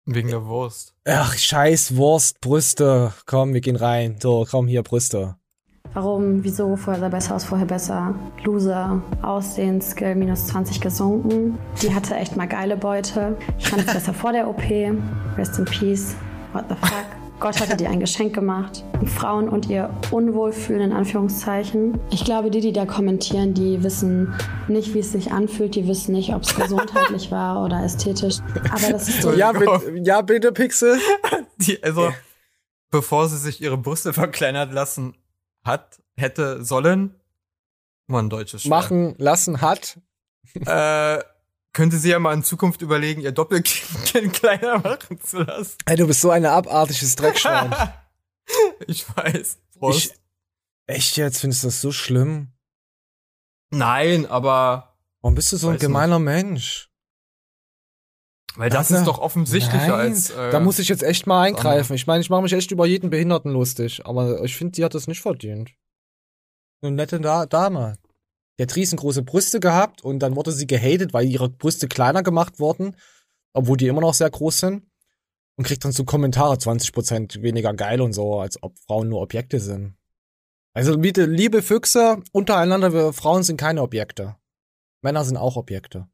Wegen 0.05 0.29
der 0.29 0.45
Wurst. 0.45 0.95
Ach, 1.05 1.37
scheiß 1.37 1.95
Wurst, 1.95 2.39
Brüste. 2.41 3.13
Komm, 3.25 3.53
wir 3.53 3.61
gehen 3.61 3.75
rein. 3.75 4.17
So, 4.21 4.47
komm 4.49 4.67
hier, 4.67 4.81
Brüste. 4.83 5.37
Warum, 5.93 6.43
wieso, 6.43 6.75
vorher 6.75 6.99
sah 6.99 7.09
besser 7.09 7.35
aus, 7.35 7.43
vorher 7.43 7.67
besser. 7.67 8.15
Loser, 8.43 9.01
Aussehen, 9.21 9.81
Skill 9.81 10.15
minus 10.15 10.47
20 10.47 10.81
gesunken. 10.81 11.57
Die 11.81 11.93
hatte 11.93 12.15
echt 12.15 12.35
mal 12.35 12.47
geile 12.47 12.77
Beute. 12.77 13.35
Ich 13.57 13.69
fand 13.69 13.87
es 13.87 13.93
besser 13.93 14.13
vor 14.13 14.31
der 14.31 14.47
OP. 14.47 14.61
Rest 15.37 15.59
in 15.59 15.65
Peace. 15.65 16.15
What 16.53 16.65
the 16.69 16.75
fuck? 16.75 17.05
Gott 17.39 17.61
hatte 17.61 17.77
dir 17.77 17.89
ein 17.89 17.99
Geschenk 17.99 18.33
gemacht. 18.33 18.83
Frauen 19.05 19.47
und 19.47 19.69
ihr 19.69 19.91
Unwohlfühlen 20.09 20.89
in 20.89 20.91
Anführungszeichen. 20.91 21.99
Ich 22.09 22.25
glaube, 22.25 22.49
die, 22.49 22.61
die 22.61 22.73
da 22.73 22.87
kommentieren, 22.87 23.53
die 23.53 23.83
wissen 23.83 24.33
nicht, 24.67 24.95
wie 24.95 24.99
es 24.99 25.11
sich 25.11 25.31
anfühlt. 25.31 25.75
Die 25.75 25.87
wissen 25.87 26.13
nicht, 26.13 26.33
ob 26.33 26.41
es 26.41 26.55
gesundheitlich 26.55 27.31
war 27.31 27.63
oder 27.63 27.83
ästhetisch. 27.83 28.37
Aber 28.71 28.91
das 28.91 29.07
ist 29.07 29.21
so. 29.21 29.33
Ja, 29.33 29.51
bitte, 29.51 29.81
ja, 30.03 30.21
bitte, 30.21 30.51
Pixel. 30.51 30.97
Die, 31.57 31.81
also, 31.83 32.11
bevor 32.89 33.27
sie 33.29 33.37
sich 33.37 33.61
ihre 33.61 33.77
Brüste 33.77 34.13
verkleinert 34.13 34.73
lassen 34.73 35.15
hat, 35.67 36.01
hätte, 36.15 36.63
sollen, 36.63 37.15
mal 38.07 38.23
ein 38.23 38.29
deutsches 38.29 38.63
Schwert. 38.63 38.69
Machen, 38.69 39.15
lassen, 39.17 39.61
hat. 39.61 39.99
Äh, 40.65 41.21
könnte 41.73 41.97
sie 41.97 42.09
ja 42.09 42.17
mal 42.17 42.33
in 42.33 42.43
Zukunft 42.43 42.81
überlegen, 42.81 43.21
ihr 43.21 43.31
Doppelkind 43.31 44.33
kleiner 44.33 44.79
machen 44.79 45.21
zu 45.21 45.43
lassen. 45.43 45.77
Ey, 45.85 45.95
du 45.95 46.07
bist 46.07 46.21
so 46.21 46.31
ein 46.31 46.45
abartiges 46.45 47.15
Dreckschwein. 47.15 47.75
ich 48.87 49.05
weiß. 49.15 49.59
Prost. 49.77 50.05
Ich, 50.05 50.13
echt 50.87 51.17
jetzt? 51.17 51.39
Findest 51.39 51.63
du 51.63 51.67
das 51.67 51.81
so 51.81 51.91
schlimm? 51.91 52.53
Nein, 53.69 54.25
aber. 54.25 54.97
Warum 55.21 55.35
bist 55.35 55.51
du 55.51 55.57
so 55.57 55.69
ein 55.69 55.77
gemeiner 55.77 56.19
Mensch? 56.19 56.89
Weil 58.57 58.71
das 58.71 58.89
Warte. 58.89 59.01
ist 59.01 59.07
doch 59.07 59.19
offensichtlicher 59.19 59.97
Nein, 59.97 60.11
als. 60.11 60.31
Äh, 60.31 60.49
da 60.49 60.59
muss 60.59 60.79
ich 60.79 60.89
jetzt 60.89 61.03
echt 61.03 61.27
mal 61.27 61.43
eingreifen. 61.43 61.93
Ich 61.93 62.07
meine, 62.07 62.21
ich 62.21 62.29
mache 62.31 62.41
mich 62.41 62.53
echt 62.53 62.71
über 62.71 62.87
jeden 62.87 63.11
Behinderten 63.11 63.51
lustig, 63.51 64.03
aber 64.03 64.43
ich 64.43 64.55
finde, 64.55 64.71
die 64.71 64.83
hat 64.83 64.95
das 64.95 65.07
nicht 65.07 65.21
verdient. 65.21 65.71
Eine 66.81 66.95
nette 66.95 67.19
da 67.19 67.45
Dame. 67.45 67.97
Die 68.57 68.63
hat 68.63 68.75
riesengroße 68.75 69.21
Brüste 69.21 69.59
gehabt 69.59 70.03
und 70.03 70.19
dann 70.19 70.35
wurde 70.35 70.51
sie 70.51 70.65
gehatet, 70.65 71.13
weil 71.13 71.27
ihre 71.27 71.49
Brüste 71.49 71.87
kleiner 71.87 72.23
gemacht 72.23 72.59
wurden, 72.59 72.95
obwohl 73.53 73.77
die 73.77 73.87
immer 73.87 74.01
noch 74.01 74.15
sehr 74.15 74.29
groß 74.29 74.59
sind. 74.59 74.83
Und 75.55 75.65
kriegt 75.65 75.85
dann 75.85 75.91
so 75.91 76.03
Kommentare, 76.03 76.55
20% 76.55 77.41
weniger 77.41 77.73
geil 77.73 78.01
und 78.01 78.13
so, 78.13 78.39
als 78.39 78.61
ob 78.61 78.77
Frauen 78.79 79.09
nur 79.09 79.21
Objekte 79.21 79.59
sind. 79.59 79.95
Also, 80.73 80.97
bitte, 80.97 81.25
liebe 81.25 81.63
Füchse, 81.63 82.21
untereinander, 82.31 82.93
wir 82.93 83.13
Frauen 83.13 83.41
sind 83.41 83.57
keine 83.57 83.81
Objekte. 83.81 84.35
Männer 85.01 85.23
sind 85.23 85.37
auch 85.37 85.55
Objekte. 85.55 86.07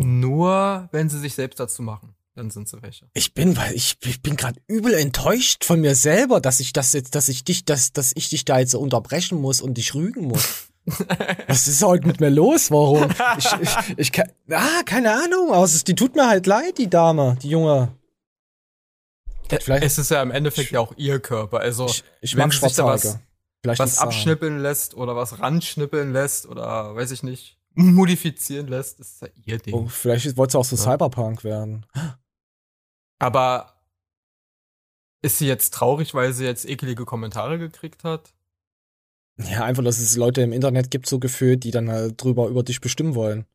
Nur, 0.00 0.88
wenn 0.92 1.08
sie 1.08 1.18
sich 1.18 1.34
selbst 1.34 1.58
dazu 1.60 1.82
machen. 1.82 2.14
Dann 2.34 2.50
sind 2.50 2.68
sie 2.68 2.80
welche. 2.82 3.10
Ich 3.14 3.34
bin, 3.34 3.56
weil 3.56 3.74
ich, 3.74 3.96
ich 4.04 4.22
bin 4.22 4.36
gerade 4.36 4.60
übel 4.68 4.94
enttäuscht 4.94 5.64
von 5.64 5.80
mir 5.80 5.96
selber, 5.96 6.40
dass 6.40 6.60
ich 6.60 6.72
das 6.72 6.92
jetzt, 6.92 7.16
dass 7.16 7.28
ich 7.28 7.42
dich, 7.42 7.64
dass, 7.64 7.92
dass 7.92 8.12
ich 8.14 8.28
dich 8.28 8.44
da 8.44 8.60
jetzt 8.60 8.70
so 8.70 8.78
unterbrechen 8.78 9.40
muss 9.40 9.60
und 9.60 9.74
dich 9.74 9.94
rügen 9.94 10.26
muss. 10.28 10.68
Was 11.48 11.66
ist 11.66 11.82
heute 11.82 12.06
mit 12.06 12.20
mir 12.20 12.30
los? 12.30 12.70
Warum? 12.70 13.08
Ich, 13.38 13.52
ich, 13.60 13.76
ich 13.96 14.12
kann, 14.12 14.30
ah, 14.52 14.82
keine 14.86 15.12
Ahnung, 15.12 15.52
aber 15.52 15.64
es 15.64 15.74
ist, 15.74 15.88
die 15.88 15.96
tut 15.96 16.14
mir 16.14 16.28
halt 16.28 16.46
leid, 16.46 16.78
die 16.78 16.88
Dame, 16.88 17.36
die 17.42 17.50
junge. 17.50 17.92
Vielleicht- 19.60 19.84
es 19.84 19.98
ist 19.98 20.10
ja 20.10 20.22
im 20.22 20.30
Endeffekt 20.30 20.70
ja 20.70 20.80
auch 20.80 20.92
ihr 20.96 21.18
Körper. 21.20 21.58
Also 21.60 21.86
Ich, 21.86 22.04
ich 22.20 22.36
wenn 22.36 22.48
mag 22.48 22.52
sich 22.52 22.74
da 22.74 22.84
was, 22.84 23.18
Vielleicht 23.62 23.80
was 23.80 23.98
abschnippeln 23.98 24.60
lässt 24.60 24.94
oder 24.94 25.16
was 25.16 25.40
ranschnippeln 25.40 26.12
lässt 26.12 26.46
oder 26.46 26.94
weiß 26.94 27.10
ich 27.10 27.22
nicht, 27.24 27.57
modifizieren 27.78 28.66
lässt, 28.66 28.98
ist 28.98 29.22
ja 29.22 29.28
ihr 29.44 29.58
Ding. 29.58 29.74
Oh, 29.74 29.86
vielleicht 29.86 30.36
wollte 30.36 30.52
sie 30.52 30.58
auch 30.58 30.64
so 30.64 30.76
Ja. 30.76 30.82
Cyberpunk 30.82 31.44
werden. 31.44 31.86
Aber 33.20 33.80
ist 35.22 35.38
sie 35.38 35.46
jetzt 35.46 35.74
traurig, 35.74 36.14
weil 36.14 36.32
sie 36.32 36.44
jetzt 36.44 36.68
ekelige 36.68 37.04
Kommentare 37.04 37.58
gekriegt 37.58 38.04
hat? 38.04 38.34
Ja, 39.38 39.64
einfach, 39.64 39.84
dass 39.84 39.98
es 40.00 40.16
Leute 40.16 40.42
im 40.42 40.52
Internet 40.52 40.90
gibt, 40.90 41.06
so 41.06 41.20
gefühlt, 41.20 41.62
die 41.62 41.70
dann 41.70 41.90
halt 41.90 42.22
drüber 42.22 42.48
über 42.48 42.64
dich 42.64 42.80
bestimmen 42.80 43.14
wollen. 43.14 43.46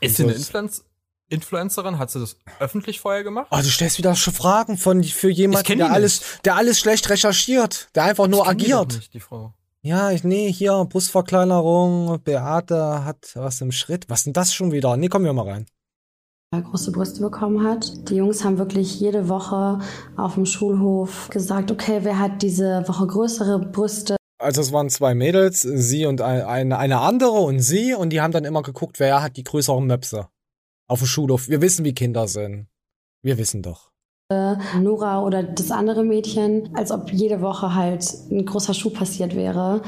Ist 0.00 0.16
sie 0.16 0.24
eine 0.24 0.32
Influenz 0.32 0.84
Influencerin? 1.28 1.98
Hat 1.98 2.10
sie 2.10 2.20
das 2.20 2.36
öffentlich 2.60 3.00
vorher 3.00 3.24
gemacht? 3.24 3.48
Oh, 3.50 3.56
du 3.56 3.68
stellst 3.68 3.98
wieder 3.98 4.14
schon 4.14 4.32
Fragen 4.32 4.78
von 4.78 5.02
für 5.04 5.28
jemanden, 5.28 5.78
der 5.78 5.92
alles, 5.92 6.38
der 6.44 6.56
alles 6.56 6.78
schlecht 6.78 7.10
recherchiert, 7.10 7.90
der 7.94 8.04
einfach 8.04 8.26
nur 8.28 8.42
Ich 8.42 8.48
kenn 8.48 8.58
die 8.58 8.64
agiert. 8.72 8.96
Nicht, 8.96 9.14
die 9.14 9.20
Frau. 9.20 9.52
Ja, 9.86 10.10
ich, 10.10 10.24
nee, 10.24 10.50
hier, 10.50 10.84
Brustverkleinerung, 10.84 12.20
Beate 12.24 13.04
hat 13.04 13.30
was 13.36 13.60
im 13.60 13.70
Schritt. 13.70 14.10
Was 14.10 14.24
denn 14.24 14.32
das 14.32 14.52
schon 14.52 14.72
wieder? 14.72 14.96
Nee, 14.96 15.06
kommen 15.06 15.24
wir 15.24 15.32
mal 15.32 15.48
rein. 15.48 15.66
große 16.50 16.90
Brüste 16.90 17.20
bekommen 17.20 17.62
hat. 17.62 18.10
Die 18.10 18.16
Jungs 18.16 18.42
haben 18.42 18.58
wirklich 18.58 18.98
jede 18.98 19.28
Woche 19.28 19.78
auf 20.16 20.34
dem 20.34 20.44
Schulhof 20.44 21.28
gesagt, 21.30 21.70
okay, 21.70 22.00
wer 22.02 22.18
hat 22.18 22.42
diese 22.42 22.82
Woche 22.88 23.06
größere 23.06 23.60
Brüste? 23.60 24.16
Also 24.38 24.60
es 24.60 24.72
waren 24.72 24.90
zwei 24.90 25.14
Mädels, 25.14 25.62
sie 25.62 26.04
und 26.06 26.20
ein, 26.20 26.42
eine, 26.42 26.78
eine 26.78 26.98
andere 26.98 27.38
und 27.38 27.60
sie, 27.60 27.94
und 27.94 28.10
die 28.10 28.20
haben 28.20 28.32
dann 28.32 28.44
immer 28.44 28.62
geguckt, 28.62 28.98
wer 28.98 29.22
hat 29.22 29.36
die 29.36 29.44
größeren 29.44 29.86
Möpse. 29.86 30.26
Auf 30.88 30.98
dem 30.98 31.06
Schulhof. 31.06 31.46
Wir 31.46 31.62
wissen, 31.62 31.84
wie 31.84 31.94
Kinder 31.94 32.26
sind. 32.26 32.66
Wir 33.22 33.38
wissen 33.38 33.62
doch. 33.62 33.92
Nora 34.28 35.22
oder 35.22 35.44
das 35.44 35.70
andere 35.70 36.02
Mädchen, 36.02 36.70
als 36.74 36.90
ob 36.90 37.12
jede 37.12 37.40
Woche 37.40 37.76
halt 37.76 38.04
ein 38.28 38.44
großer 38.44 38.74
Schuh 38.74 38.90
passiert 38.90 39.36
wäre, 39.36 39.82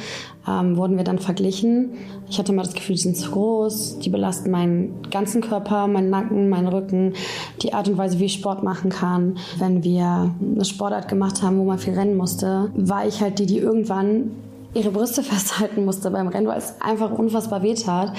ähm, 0.47 0.77
wurden 0.77 0.97
wir 0.97 1.03
dann 1.03 1.19
verglichen. 1.19 1.95
Ich 2.31 2.39
hatte 2.39 2.53
mal 2.53 2.63
das 2.63 2.75
Gefühl, 2.75 2.95
die 2.95 3.03
sind 3.03 3.17
zu 3.17 3.33
groß, 3.33 3.99
die 3.99 4.11
belasten 4.11 4.53
meinen 4.53 5.03
ganzen 5.11 5.41
Körper, 5.41 5.89
meinen 5.89 6.11
Nacken, 6.11 6.49
meinen 6.49 6.69
Rücken, 6.69 7.15
die 7.63 7.73
Art 7.73 7.89
und 7.89 7.99
Weise, 7.99 8.21
wie 8.21 8.27
ich 8.27 8.35
Sport 8.35 8.63
machen 8.63 8.91
kann. 8.91 9.39
Wenn 9.59 9.83
wir 9.83 10.33
eine 10.41 10.65
Sportart 10.65 11.09
gemacht 11.09 11.43
haben, 11.43 11.59
wo 11.59 11.65
man 11.65 11.81
viel 11.81 11.95
rennen 11.95 12.17
musste, 12.17 12.71
war 12.77 13.09
ich 13.09 13.21
halt 13.21 13.41
die, 13.41 13.47
die 13.47 13.59
irgendwann 13.59 14.31
ihre 14.73 14.93
Brüste 14.93 15.23
festhalten 15.25 15.85
musste 15.85 16.13
beim 16.13 16.29
Rennen, 16.29 16.47
weil 16.47 16.59
es 16.59 16.81
einfach 16.81 17.11
unfassbar 17.11 17.65
weh 17.65 17.75
tat. 17.75 18.13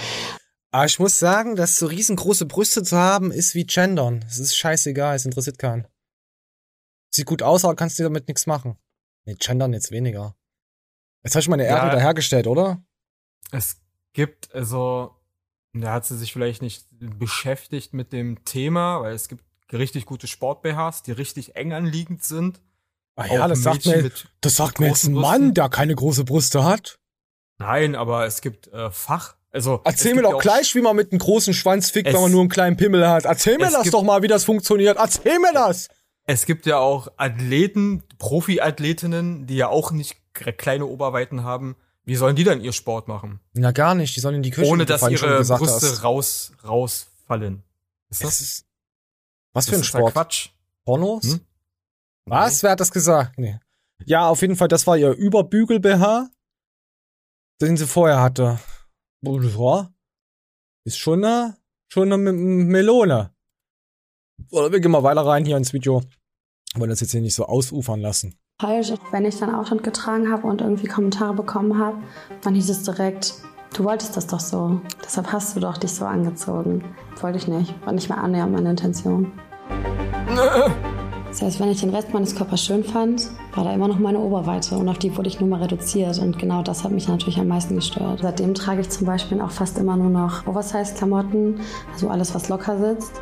Aber 0.71 0.85
ich 0.85 0.99
muss 0.99 1.17
sagen, 1.17 1.55
dass 1.55 1.77
so 1.77 1.85
riesengroße 1.85 2.45
Brüste 2.45 2.83
zu 2.83 2.97
haben, 2.97 3.31
ist 3.31 3.55
wie 3.55 3.65
gendern. 3.65 4.25
Es 4.27 4.37
ist 4.37 4.57
scheißegal, 4.57 5.15
es 5.15 5.23
interessiert 5.23 5.57
keinen. 5.57 5.87
Sieht 7.11 7.25
gut 7.25 7.41
aus, 7.41 7.65
aber 7.65 7.75
kannst 7.75 7.97
du 7.99 8.03
damit 8.03 8.27
nichts 8.27 8.45
machen. 8.45 8.77
Nee, 9.25 9.35
gendern 9.39 9.73
jetzt 9.73 9.91
weniger. 9.91 10.35
Jetzt 11.23 11.35
habe 11.35 11.41
ich 11.41 11.49
meine 11.49 11.65
Ehre 11.65 11.79
Ja. 11.79 11.91
wiederhergestellt, 11.91 12.47
oder? 12.47 12.81
Es 13.51 13.81
gibt, 14.13 14.53
also, 14.53 15.15
da 15.73 15.93
hat 15.93 16.05
sie 16.05 16.17
sich 16.17 16.31
vielleicht 16.33 16.61
nicht 16.61 16.87
beschäftigt 16.91 17.93
mit 17.93 18.13
dem 18.13 18.43
Thema, 18.45 19.01
weil 19.01 19.13
es 19.13 19.27
gibt 19.27 19.43
richtig 19.71 20.05
gute 20.05 20.27
Sport-BHs, 20.27 21.03
die 21.03 21.11
richtig 21.11 21.55
eng 21.55 21.73
anliegend 21.73 22.23
sind. 22.23 22.61
Ah 23.15 23.25
ja, 23.25 23.47
das 23.47 23.63
sagt 23.63 23.85
mir, 23.85 24.11
das 24.41 24.55
sagt 24.55 24.79
mir 24.79 24.87
jetzt 24.87 25.03
ein 25.05 25.13
Mann, 25.13 25.23
Brüsten. 25.41 25.53
der 25.55 25.69
keine 25.69 25.93
große 25.95 26.23
Brüste 26.23 26.63
hat. 26.63 26.99
Nein, 27.57 27.95
aber 27.95 28.25
es 28.25 28.39
gibt 28.41 28.67
äh, 28.69 28.89
Fach, 28.91 29.35
also. 29.51 29.81
Erzähl 29.83 30.15
mir 30.15 30.21
doch 30.21 30.35
auch 30.35 30.41
gleich, 30.41 30.73
wie 30.75 30.81
man 30.81 30.95
mit 30.95 31.11
einem 31.11 31.19
großen 31.19 31.53
Schwanz 31.53 31.91
fickt, 31.91 32.07
Es- 32.07 32.13
wenn 32.13 32.21
man 32.21 32.31
nur 32.31 32.39
einen 32.41 32.49
kleinen 32.49 32.77
Pimmel 32.77 33.07
hat. 33.09 33.25
Erzähl 33.25 33.57
mir 33.57 33.69
das 33.69 33.83
gibt- 33.83 33.93
doch 33.93 34.03
mal, 34.03 34.21
wie 34.21 34.27
das 34.29 34.45
funktioniert. 34.45 34.97
Erzähl 34.97 35.37
mir 35.39 35.51
das! 35.53 35.89
Es 36.29 36.45
gibt 36.45 36.67
ja 36.67 36.77
auch 36.77 37.11
Athleten, 37.17 38.03
Profi-Athletinnen, 38.19 39.47
die 39.47 39.55
ja 39.55 39.67
auch 39.69 39.91
nicht 39.91 40.15
kleine 40.33 40.85
Oberweiten 40.85 41.43
haben. 41.43 41.75
Wie 42.03 42.15
sollen 42.15 42.35
die 42.35 42.43
dann 42.43 42.61
ihr 42.61 42.71
Sport 42.71 43.07
machen? 43.07 43.39
Na 43.53 43.71
gar 43.71 43.95
nicht, 43.95 44.15
die 44.15 44.19
sollen 44.19 44.35
in 44.35 44.43
die 44.43 44.51
Küche. 44.51 44.69
Ohne 44.69 44.85
dass 44.85 45.01
ihre 45.09 45.43
Brüste 45.43 45.87
hast. 45.87 46.03
raus, 46.03 46.51
rausfallen. 46.63 47.63
Ist 48.11 48.23
Das 48.23 48.41
ist, 48.41 48.65
was 49.53 49.69
für 49.69 49.73
ein 49.77 49.81
ja 49.81 49.85
Sport? 49.85 50.13
Quatsch. 50.13 50.49
Pornos? 50.85 51.23
Hm? 51.23 51.39
Was? 52.25 52.61
Wer 52.61 52.71
hat 52.71 52.79
das 52.79 52.91
gesagt? 52.91 53.39
Nee. 53.39 53.59
Ja, 54.05 54.27
auf 54.27 54.41
jeden 54.41 54.55
Fall, 54.55 54.67
das 54.67 54.85
war 54.85 54.97
ihr 54.97 55.09
Überbügel-BH, 55.09 56.29
den 57.59 57.75
sie 57.75 57.87
vorher 57.87 58.21
hatte. 58.21 58.59
Ja, 59.23 59.91
ist 60.85 60.99
schon 60.99 61.25
eine, 61.25 61.57
schon 61.91 62.13
eine 62.13 62.31
Melone. 62.31 63.33
Oder 64.51 64.71
wir 64.71 64.79
gehen 64.79 64.91
mal 64.91 65.01
weiter 65.01 65.25
rein 65.25 65.43
hier 65.43 65.57
ins 65.57 65.73
Video. 65.73 66.03
Wollen 66.75 66.89
das 66.89 66.99
jetzt 66.99 67.11
hier 67.11 67.21
nicht 67.21 67.35
so 67.35 67.45
ausufern 67.45 67.99
lassen. 67.99 68.35
falsch. 68.61 68.93
Wenn 69.11 69.25
ich 69.25 69.37
dann 69.39 69.53
Outfit 69.55 69.83
getragen 69.83 70.31
habe 70.31 70.45
und 70.47 70.61
irgendwie 70.61 70.87
Kommentare 70.87 71.33
bekommen 71.33 71.77
habe, 71.77 71.97
dann 72.41 72.55
hieß 72.55 72.69
es 72.69 72.83
direkt, 72.83 73.33
du 73.73 73.83
wolltest 73.85 74.17
das 74.17 74.27
doch 74.27 74.39
so. 74.39 74.81
Deshalb 75.03 75.31
hast 75.31 75.55
du 75.55 75.61
doch 75.61 75.77
dich 75.77 75.91
so 75.91 76.05
angezogen. 76.05 76.83
Wollte 77.21 77.37
ich 77.37 77.47
nicht. 77.47 77.73
War 77.85 77.93
nicht 77.93 78.09
mehr 78.09 78.21
annähernd 78.23 78.51
meine 78.51 78.69
Intention. 78.71 79.31
Das 81.27 81.41
heißt, 81.41 81.59
wenn 81.59 81.69
ich 81.69 81.79
den 81.79 81.91
Rest 81.91 82.13
meines 82.13 82.35
Körpers 82.35 82.63
schön 82.63 82.83
fand, 82.83 83.29
war 83.53 83.63
da 83.63 83.73
immer 83.73 83.87
noch 83.87 83.99
meine 83.99 84.19
Oberweite 84.19 84.77
und 84.77 84.89
auf 84.89 84.97
die 84.97 85.15
wurde 85.15 85.29
ich 85.29 85.39
nur 85.39 85.47
mal 85.47 85.61
reduziert 85.61 86.17
und 86.19 86.39
genau 86.39 86.63
das 86.63 86.83
hat 86.83 86.91
mich 86.91 87.07
natürlich 87.07 87.39
am 87.39 87.47
meisten 87.47 87.75
gestört. 87.75 88.19
Seitdem 88.21 88.55
trage 88.55 88.81
ich 88.81 88.89
zum 88.89 89.05
Beispiel 89.05 89.39
auch 89.39 89.51
fast 89.51 89.77
immer 89.77 89.95
nur 89.95 90.09
noch 90.09 90.47
Oversize-Klamotten, 90.47 91.61
also 91.93 92.09
alles, 92.09 92.33
was 92.33 92.49
locker 92.49 92.79
sitzt. 92.79 93.21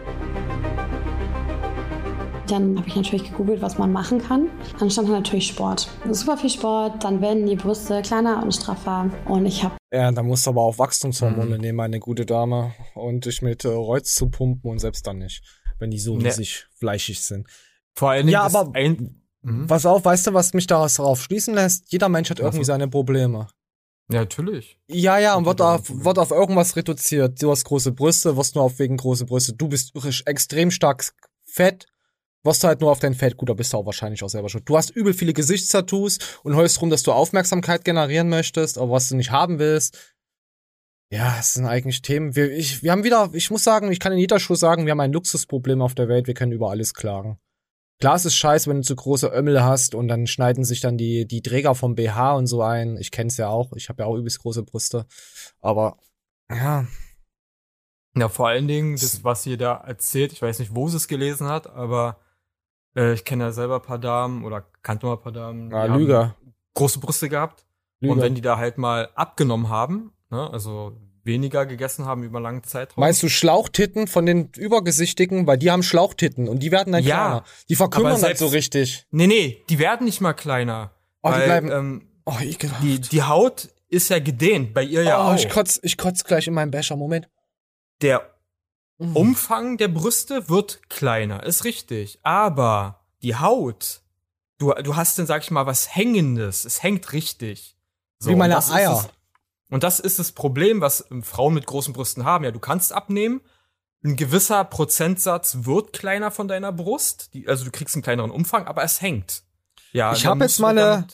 Dann 2.48 2.78
habe 2.78 2.88
ich 2.88 2.96
natürlich 2.96 3.30
gegoogelt, 3.30 3.62
was 3.62 3.78
man 3.78 3.92
machen 3.92 4.20
kann. 4.22 4.48
Dann 4.80 4.90
stand 4.90 5.10
da 5.10 5.14
natürlich 5.14 5.48
Sport. 5.48 5.88
Super 6.12 6.38
viel 6.38 6.50
Sport, 6.50 7.04
dann 7.04 7.22
werden 7.22 7.46
die 7.46 7.56
Brüste 7.56 8.02
kleiner 8.02 8.42
und 8.42 8.54
straffer. 8.54 9.10
Und 9.26 9.46
ich 9.46 9.64
habe 9.64 9.76
Ja, 9.92 10.12
da 10.12 10.24
musst 10.24 10.46
du 10.46 10.52
aber 10.52 10.62
auch 10.62 10.78
Wachstumshormone 10.78 11.56
Mhm. 11.56 11.62
nehmen, 11.62 11.76
meine 11.78 12.00
gute 12.00 12.26
Dame. 12.26 12.74
Und 12.96 13.26
dich 13.26 13.42
mit 13.42 13.66
äh, 13.66 13.70
Reuz 13.70 14.16
zu 14.16 14.30
pumpen 14.30 14.72
und 14.72 14.80
selbst 14.80 15.06
dann 15.08 15.18
nicht. 15.20 15.42
Wenn 15.80 15.92
die 15.92 16.00
so 16.00 16.16
riesig 16.16 16.66
fleischig 16.80 17.22
sind. 17.22 17.48
Vor 17.96 18.10
allen 18.12 18.26
Dingen 18.28 18.34
Ja, 18.34 18.44
aber- 18.44 18.72
ein, 18.74 19.22
Mhm. 19.44 19.68
Pass 19.68 19.86
auf, 19.86 20.04
weißt 20.04 20.28
du, 20.28 20.34
was 20.34 20.54
mich 20.54 20.68
darauf 20.68 21.22
schließen 21.22 21.54
lässt? 21.54 21.92
Jeder 21.92 22.10
Mensch 22.10 22.30
hat 22.30 22.40
irgendwie 22.40 22.60
Was? 22.62 22.68
seine 22.68 22.88
Probleme. 22.88 23.48
Ja, 24.12 24.22
natürlich. 24.22 24.80
Ja, 24.90 25.20
ja, 25.20 25.36
und 25.36 25.46
wird 25.46 25.62
auf, 25.62 25.84
wird 26.04 26.18
auf 26.18 26.32
irgendwas 26.32 26.76
reduziert. 26.76 27.42
Du 27.42 27.52
hast 27.52 27.64
große 27.66 27.92
Brüste, 27.92 28.36
wirst 28.36 28.56
nur 28.56 28.64
auf 28.64 28.80
wegen 28.80 28.98
große 28.98 29.26
Brüste. 29.26 29.54
Du 29.54 29.68
bist 29.68 29.92
extrem 30.26 30.72
stark 30.72 31.14
fett, 31.46 31.86
wirst 32.48 32.64
du 32.64 32.68
halt 32.68 32.82
nur 32.82 32.92
auf 32.92 33.00
dein 33.00 33.14
Fett. 33.14 33.38
Gut, 33.38 33.50
da 33.50 33.54
bist 33.54 33.74
du 33.74 33.78
auch 33.78 33.86
wahrscheinlich 33.86 34.24
auch 34.24 34.30
selber 34.30 34.50
schuld. 34.50 34.68
Du 34.68 34.76
hast 34.76 34.90
übel 34.90 35.14
viele 35.14 35.34
Gesichtstattoos 35.34 36.18
und 36.44 36.56
heulst 36.56 36.82
rum, 36.82 36.90
dass 36.90 37.04
du 37.04 37.12
Aufmerksamkeit 37.12 37.86
generieren 37.86 38.30
möchtest, 38.30 38.80
aber 38.80 38.94
was 38.94 39.10
du 39.10 39.16
nicht 39.16 39.32
haben 39.32 39.60
willst. 39.60 40.16
Ja, 41.10 41.38
es 41.40 41.54
sind 41.54 41.66
eigentlich 41.66 42.02
Themen. 42.02 42.36
Wir, 42.36 42.52
ich, 42.52 42.84
wir 42.84 42.92
haben 42.92 43.04
wieder, 43.04 43.30
ich 43.34 43.52
muss 43.52 43.64
sagen, 43.64 43.92
ich 43.92 44.00
kann 44.00 44.12
in 44.12 44.18
jeder 44.18 44.40
Show 44.40 44.56
sagen, 44.56 44.86
wir 44.86 44.92
haben 44.92 45.00
ein 45.00 45.14
Luxusproblem 45.14 45.82
auf 45.82 45.96
der 45.96 46.10
Welt, 46.10 46.28
wir 46.28 46.34
können 46.34 46.52
über 46.52 46.70
alles 46.70 46.94
klagen. 46.94 47.38
Klar, 48.00 48.16
es 48.16 48.26
ist 48.26 48.36
scheiße, 48.36 48.70
wenn 48.70 48.78
du 48.78 48.84
zu 48.84 48.96
große 48.96 49.28
Ömmel 49.28 49.64
hast 49.64 49.96
und 49.96 50.08
dann 50.08 50.28
schneiden 50.28 50.64
sich 50.64 50.82
dann 50.82 50.98
die, 50.98 51.26
die 51.28 51.42
Träger 51.42 51.76
vom 51.76 51.96
BH 51.96 52.34
und 52.34 52.48
so 52.48 52.62
ein. 52.62 52.98
Ich 52.98 53.10
kenn's 53.12 53.38
ja 53.38 53.48
auch. 53.48 53.74
Ich 53.74 53.90
habe 53.90 54.04
ja 54.04 54.08
auch 54.08 54.16
übelst 54.16 54.40
große 54.40 54.64
Brüste. 54.64 55.06
Aber, 55.62 55.98
ja. 56.52 56.86
Ja, 58.16 58.30
vor 58.30 58.50
allen 58.50 58.68
Dingen, 58.68 58.96
das, 58.96 59.24
was 59.24 59.44
sie 59.44 59.58
da 59.58 59.76
erzählt, 59.76 60.34
ich 60.34 60.42
weiß 60.42 60.60
nicht, 60.60 60.76
wo 60.76 60.90
sie 60.90 60.98
es 60.98 61.08
gelesen 61.08 61.48
hat, 61.48 61.68
aber 61.68 62.20
äh, 62.98 63.14
ich 63.14 63.24
kenne 63.24 63.46
ja 63.46 63.52
selber 63.52 63.76
ein 63.76 63.82
paar 63.84 64.00
Damen 64.00 64.44
oder 64.44 64.66
kannte 64.84 65.06
mal 65.06 65.14
ein 65.14 65.22
paar 65.22 65.32
Damen. 65.32 65.70
die 65.70 65.76
Ah, 65.76 65.88
haben 65.88 66.00
Lüger. 66.00 66.36
Große 66.74 67.00
Brüste 67.00 67.30
gehabt. 67.30 67.66
Lüger. 68.00 68.14
Und 68.14 68.22
wenn 68.22 68.36
die 68.36 68.42
da 68.42 68.58
halt 68.58 68.78
mal 68.78 69.10
abgenommen 69.16 69.70
haben, 69.70 70.12
ne, 70.30 70.50
also 70.52 70.98
weniger 71.24 71.66
gegessen 71.66 72.06
haben 72.06 72.24
über 72.24 72.40
langen 72.40 72.64
Zeitraum. 72.64 73.02
Meinst 73.02 73.22
du 73.22 73.28
Schlauchtitten 73.30 74.08
von 74.08 74.26
den 74.26 74.50
Übergesichtigen? 74.56 75.46
Weil 75.46 75.58
die 75.58 75.72
haben 75.72 75.84
Schlauchtitten 75.84 76.48
und 76.48 76.60
die 76.64 76.72
werden 76.72 76.94
dann 76.94 77.04
Ja, 77.04 77.16
kleiner. 77.28 77.44
Die 77.70 77.76
verkümmern 77.76 78.18
selbst- 78.18 78.40
so 78.40 78.48
richtig. 78.48 79.06
Nee, 79.12 79.28
nee, 79.28 79.64
die 79.70 79.78
werden 79.80 80.06
nicht 80.06 80.22
mal 80.22 80.34
kleiner. 80.34 80.92
Oh, 81.24 81.30
die 81.30 81.34
weil, 81.36 81.46
bleiben- 81.46 81.72
ähm, 81.72 82.04
Oh, 82.26 82.36
ekelhaft. 82.42 82.82
die, 82.84 83.00
die 83.00 83.24
Haut 83.24 83.70
ist 83.90 84.10
ja 84.10 84.20
gedehnt, 84.20 84.74
bei 84.74 84.84
ihr 84.84 85.04
ja 85.04 85.18
oh, 85.20 85.32
auch. 85.32 85.36
ich 85.36 85.50
kotz, 85.50 85.80
ich 85.82 85.98
kotz 85.98 86.24
gleich 86.24 86.48
in 86.48 86.54
meinem 86.54 86.72
Becher. 86.72 86.96
Moment. 86.98 87.30
Der 88.02 88.30
Mhm. 89.00 89.16
Umfang 89.16 89.78
der 89.78 89.88
Brüste 89.90 90.50
wird 90.50 90.90
kleiner, 90.90 91.44
ist 91.44 91.64
richtig. 91.64 92.20
Aber 92.24 93.02
die 93.22 93.36
Haut, 93.36 94.02
du, 94.58 94.74
du 94.74 94.96
hast 94.96 95.20
dann, 95.20 95.26
sag 95.28 95.44
ich 95.44 95.52
mal, 95.52 95.66
was 95.66 95.96
Hängendes. 95.96 96.66
Es 96.66 96.82
hängt 96.84 97.14
richtig. 97.14 97.76
Wie 98.22 98.36
meine 98.36 98.58
Eier. 98.72 99.08
Und 99.70 99.84
das 99.84 100.00
ist 100.00 100.18
das 100.18 100.32
Problem, 100.32 100.82
was 100.82 101.06
ähm, 101.12 101.22
Frauen 101.24 101.54
mit 101.54 101.66
großen 101.68 101.94
Brüsten 101.94 102.26
haben. 102.26 102.44
Ja, 102.46 102.52
du 102.52 102.60
kannst 102.60 102.94
abnehmen. 102.94 103.42
Ein 104.04 104.16
gewisser 104.16 104.64
Prozentsatz 104.64 105.58
wird 105.62 105.92
kleiner 105.94 106.32
von 106.32 106.48
deiner 106.48 106.72
Brust. 106.72 107.34
Die, 107.34 107.48
also 107.48 107.66
du 107.66 107.72
kriegst 107.72 107.96
einen 107.96 108.04
kleineren 108.04 108.32
Umfang, 108.32 108.66
aber 108.66 108.84
es 108.84 109.02
hängt. 109.02 109.44
Ja, 109.92 110.14
Ich 110.14 110.22
dann 110.24 110.32
hab 110.32 110.42
jetzt 110.42 110.60
mal 110.60 110.78
eine- 110.78 111.08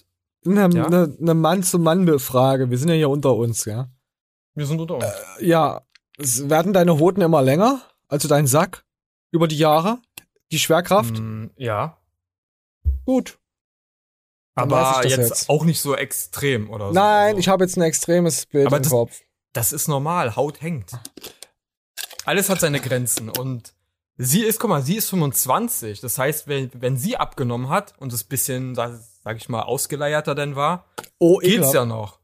Eine, 0.45 0.75
Ja? 0.75 0.85
eine, 0.87 1.33
Mann-zu-Mann-Frage. 1.33 2.69
Wir 2.69 2.77
sind 2.77 2.89
ja 2.89 2.95
hier 2.95 3.09
unter 3.09 3.33
uns, 3.35 3.65
ja? 3.65 3.89
Wir 4.55 4.65
sind 4.67 4.79
unter 4.79 4.95
uns. 4.95 5.05
Ja. 5.39 5.81
Werden 6.17 6.73
deine 6.73 6.99
Hoden 6.99 7.21
immer 7.21 7.41
länger? 7.41 7.81
Also 8.07 8.27
dein 8.27 8.47
Sack? 8.47 8.85
Über 9.31 9.47
die 9.47 9.57
Jahre? 9.57 9.99
Die 10.51 10.59
Schwerkraft? 10.59 11.17
Mm, 11.17 11.47
ja. 11.57 11.97
Gut. 13.05 13.39
Dann 14.55 14.71
Aber 14.71 15.01
jetzt, 15.07 15.17
jetzt. 15.17 15.49
auch 15.49 15.63
nicht 15.65 15.81
so 15.81 15.95
extrem 15.95 16.69
oder 16.69 16.87
so. 16.89 16.93
Nein, 16.93 17.29
Also, 17.29 17.39
ich 17.39 17.47
habe 17.47 17.63
jetzt 17.63 17.75
ein 17.75 17.81
extremes 17.81 18.45
Bild 18.45 18.67
Aber 18.67 18.77
im 18.77 18.83
das- 18.83 18.91
Kopf. 18.91 19.21
das 19.53 19.73
ist 19.73 19.87
normal, 19.87 20.35
Haut 20.35 20.61
hängt. 20.61 20.91
Alles 22.25 22.49
hat 22.49 22.59
seine 22.59 22.79
Grenzen 22.79 23.29
und 23.29 23.73
sie 24.17 24.43
ist, 24.43 24.59
guck 24.59 24.69
mal, 24.69 24.83
sie 24.83 24.95
ist 24.97 25.09
25. 25.09 25.99
Das 26.01 26.17
heißt, 26.19 26.47
wenn, 26.47 26.69
wenn 26.75 26.97
sie 26.97 27.17
abgenommen 27.17 27.69
hat 27.69 27.95
und 27.97 28.13
es 28.13 28.23
bisschen, 28.23 28.75
sag, 28.75 28.99
sag 29.23 29.37
ich 29.37 29.49
mal, 29.49 29.63
ausgeleierter 29.63 30.35
denn 30.35 30.55
war, 30.55 30.85
Oh, 31.17 31.37
geht's 31.39 31.73
ja 31.73 31.85
noch. 31.85 32.19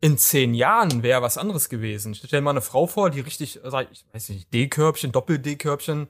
In 0.00 0.18
zehn 0.18 0.52
Jahren 0.54 1.02
wäre 1.02 1.22
was 1.22 1.38
anderes 1.38 1.68
gewesen. 1.68 2.14
Stell 2.14 2.28
dir 2.28 2.40
mal 2.42 2.50
eine 2.50 2.60
Frau 2.60 2.86
vor, 2.86 3.10
die 3.10 3.20
richtig, 3.20 3.60
sag 3.64 3.90
ich 3.90 4.04
weiß 4.12 4.28
nicht, 4.30 4.52
D-Körbchen, 4.52 5.12
Doppel-D-Körbchen, 5.12 6.08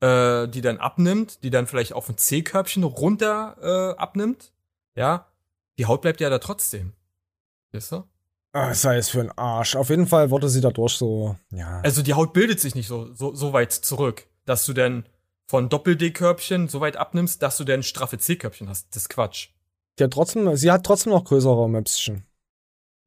äh, 0.00 0.46
die 0.48 0.60
dann 0.60 0.78
abnimmt, 0.78 1.42
die 1.42 1.50
dann 1.50 1.66
vielleicht 1.66 1.92
auf 1.92 2.08
ein 2.08 2.16
C-Körbchen 2.16 2.84
runter 2.84 3.56
äh, 3.60 3.98
abnimmt. 3.98 4.52
Ja, 4.94 5.26
die 5.78 5.86
Haut 5.86 6.02
bleibt 6.02 6.20
ja 6.20 6.30
da 6.30 6.38
trotzdem. 6.38 6.92
Weißt 7.72 7.92
du? 7.92 8.04
Ah, 8.52 8.74
sei 8.74 8.96
es 8.96 9.10
für 9.10 9.20
ein 9.20 9.30
Arsch. 9.32 9.76
Auf 9.76 9.90
jeden 9.90 10.06
Fall 10.06 10.30
wurde 10.30 10.48
sie 10.48 10.60
dadurch 10.60 10.94
so, 10.94 11.36
ja. 11.50 11.80
Also 11.82 12.02
die 12.02 12.14
Haut 12.14 12.32
bildet 12.32 12.60
sich 12.60 12.74
nicht 12.74 12.88
so, 12.88 13.12
so, 13.14 13.34
so 13.34 13.52
weit 13.52 13.72
zurück, 13.72 14.26
dass 14.44 14.66
du 14.66 14.72
dann 14.72 15.06
von 15.46 15.68
Doppel-D-Körbchen 15.68 16.68
so 16.68 16.80
weit 16.80 16.96
abnimmst, 16.96 17.42
dass 17.42 17.56
du 17.56 17.64
dann 17.64 17.82
straffe 17.82 18.18
C-Körbchen 18.18 18.68
hast. 18.68 18.88
Das 18.94 19.02
ist 19.02 19.08
Quatsch. 19.08 19.48
Die 19.98 20.04
hat 20.04 20.12
trotzdem, 20.12 20.56
sie 20.56 20.70
hat 20.70 20.84
trotzdem 20.84 21.12
noch 21.12 21.24
größere 21.24 21.68
Möpschen. 21.68 22.24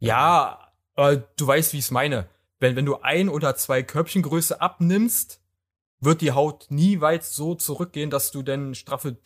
Ja, 0.03 0.71
äh, 0.95 1.19
du 1.37 1.47
weißt, 1.47 1.73
wie 1.73 1.79
ich 1.79 1.85
es 1.85 1.91
meine. 1.91 2.27
Wenn, 2.59 2.75
wenn 2.75 2.85
du 2.85 3.01
ein 3.01 3.29
oder 3.29 3.55
zwei 3.55 3.83
Körbchengröße 3.83 4.59
abnimmst, 4.61 5.41
wird 5.99 6.21
die 6.21 6.31
Haut 6.31 6.67
nie 6.69 7.01
weit 7.01 7.23
so 7.23 7.55
zurückgehen, 7.55 8.09
dass 8.09 8.31
du 8.31 8.41
dann 8.43 8.75
straffe, 8.75 9.17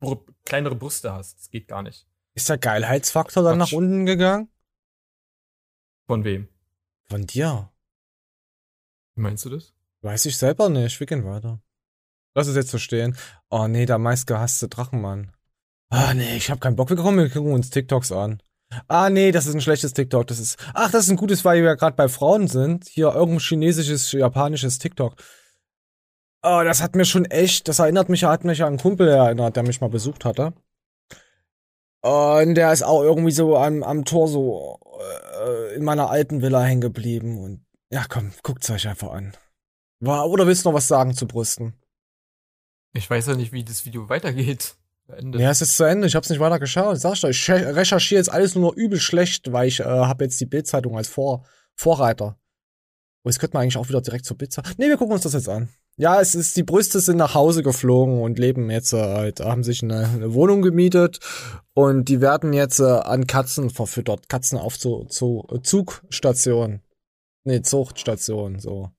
br 0.00 0.18
kleinere 0.44 0.74
Brüste 0.74 1.12
hast. 1.12 1.38
Das 1.38 1.50
geht 1.50 1.68
gar 1.68 1.82
nicht. 1.82 2.06
Ist 2.34 2.48
der 2.48 2.58
Geilheitsfaktor 2.58 3.42
dann 3.42 3.58
Quatsch. 3.58 3.72
nach 3.72 3.76
unten 3.76 4.06
gegangen? 4.06 4.48
Von 6.06 6.24
wem? 6.24 6.48
Von 7.04 7.26
dir. 7.26 7.72
Wie 9.14 9.22
meinst 9.22 9.44
du 9.44 9.50
das? 9.50 9.74
Weiß 10.02 10.26
ich 10.26 10.36
selber 10.36 10.68
nicht. 10.68 10.98
Wir 11.00 11.06
gehen 11.06 11.24
weiter. 11.24 11.60
Lass 12.34 12.48
es 12.48 12.56
jetzt 12.56 12.70
so 12.70 12.78
stehen. 12.78 13.16
Oh 13.48 13.66
nee, 13.66 13.86
der 13.86 13.98
meistgehasste 13.98 14.68
Drachenmann. 14.68 15.32
Ah 15.88 16.14
nee, 16.14 16.36
ich 16.36 16.50
hab 16.50 16.60
keinen 16.60 16.76
Bock. 16.76 16.90
Wir 16.90 16.96
kommen, 16.96 17.18
wir 17.18 17.30
gucken 17.30 17.52
uns 17.52 17.70
TikToks 17.70 18.12
an. 18.12 18.42
Ah 18.88 19.10
nee, 19.10 19.32
das 19.32 19.46
ist 19.46 19.54
ein 19.54 19.60
schlechtes 19.60 19.92
TikTok. 19.92 20.26
Das 20.26 20.38
ist. 20.38 20.56
Ach, 20.74 20.90
das 20.90 21.04
ist 21.04 21.10
ein 21.10 21.16
gutes, 21.16 21.44
weil 21.44 21.62
wir 21.62 21.70
ja 21.70 21.74
gerade 21.74 21.96
bei 21.96 22.08
Frauen 22.08 22.48
sind. 22.48 22.88
Hier 22.88 23.14
irgendein 23.14 23.40
chinesisches, 23.40 24.12
japanisches 24.12 24.78
TikTok. 24.78 25.14
Oh, 26.42 26.62
das 26.64 26.82
hat 26.82 26.94
mir 26.94 27.04
schon 27.04 27.24
echt, 27.24 27.66
das 27.68 27.80
erinnert 27.80 28.08
mich, 28.08 28.24
hat 28.24 28.44
mich 28.44 28.62
an 28.62 28.68
einen 28.68 28.78
Kumpel 28.78 29.08
erinnert, 29.08 29.56
der 29.56 29.64
mich 29.64 29.80
mal 29.80 29.88
besucht 29.90 30.24
hatte. 30.24 30.52
Und 32.02 32.54
der 32.54 32.72
ist 32.72 32.84
auch 32.84 33.02
irgendwie 33.02 33.32
so 33.32 33.56
am, 33.56 33.82
am 33.82 34.04
Tor 34.04 34.28
so 34.28 34.78
äh, 35.44 35.74
in 35.74 35.82
meiner 35.82 36.08
alten 36.08 36.42
Villa 36.42 36.62
hängen 36.62 36.80
geblieben. 36.80 37.38
Und 37.38 37.66
ja, 37.90 38.04
komm, 38.08 38.32
guckt's 38.42 38.70
euch 38.70 38.86
einfach 38.86 39.10
an. 39.10 39.36
War, 39.98 40.28
oder 40.28 40.46
willst 40.46 40.64
du 40.64 40.68
noch 40.68 40.76
was 40.76 40.88
sagen 40.88 41.14
zu 41.14 41.26
Brüsten? 41.26 41.74
Ich 42.92 43.10
weiß 43.10 43.26
ja 43.26 43.34
nicht, 43.34 43.52
wie 43.52 43.64
das 43.64 43.84
Video 43.84 44.08
weitergeht. 44.08 44.76
Ende. 45.08 45.40
Ja, 45.40 45.50
es 45.50 45.62
ist 45.62 45.76
zu 45.76 45.84
Ende. 45.84 46.06
Ich 46.06 46.14
hab's 46.14 46.30
nicht 46.30 46.40
weiter 46.40 46.58
geschaut. 46.58 46.96
Ich 46.96 47.02
doch, 47.02 47.28
ich 47.28 47.50
re- 47.50 47.76
recherchiere 47.76 48.18
jetzt 48.18 48.30
alles 48.30 48.54
nur 48.54 48.70
noch 48.70 48.76
übel 48.76 48.98
schlecht, 48.98 49.52
weil 49.52 49.68
ich 49.68 49.80
äh, 49.80 49.84
habe 49.84 50.24
jetzt 50.24 50.40
die 50.40 50.46
Bildzeitung 50.46 50.96
als 50.96 51.08
Vor 51.08 51.44
Vorreiter. 51.74 52.38
Und 53.22 53.32
jetzt 53.32 53.38
könnte 53.38 53.54
man 53.54 53.62
eigentlich 53.62 53.76
auch 53.76 53.88
wieder 53.88 54.00
direkt 54.00 54.24
zur 54.24 54.38
Bildzeitung. 54.38 54.72
Nee, 54.78 54.88
wir 54.88 54.96
gucken 54.96 55.14
uns 55.14 55.22
das 55.22 55.32
jetzt 55.32 55.48
an. 55.48 55.68
Ja, 55.98 56.20
es 56.20 56.34
ist, 56.34 56.56
die 56.56 56.62
Brüste 56.62 57.00
sind 57.00 57.16
nach 57.16 57.34
Hause 57.34 57.62
geflogen 57.62 58.20
und 58.20 58.38
leben 58.38 58.70
jetzt 58.70 58.92
äh, 58.92 59.02
halt, 59.02 59.40
haben 59.40 59.64
sich 59.64 59.82
eine, 59.82 60.06
eine 60.06 60.34
Wohnung 60.34 60.62
gemietet 60.62 61.20
und 61.74 62.08
die 62.08 62.20
werden 62.20 62.52
jetzt 62.52 62.80
äh, 62.80 62.84
an 62.84 63.26
Katzen 63.26 63.70
verfüttert. 63.70 64.28
Katzen 64.28 64.58
auf 64.58 64.78
zu, 64.78 65.04
zu 65.04 65.46
äh, 65.50 65.60
Zugstation. 65.62 66.82
Nee, 67.44 67.62
Zuchtstation, 67.62 68.58
so. 68.58 68.90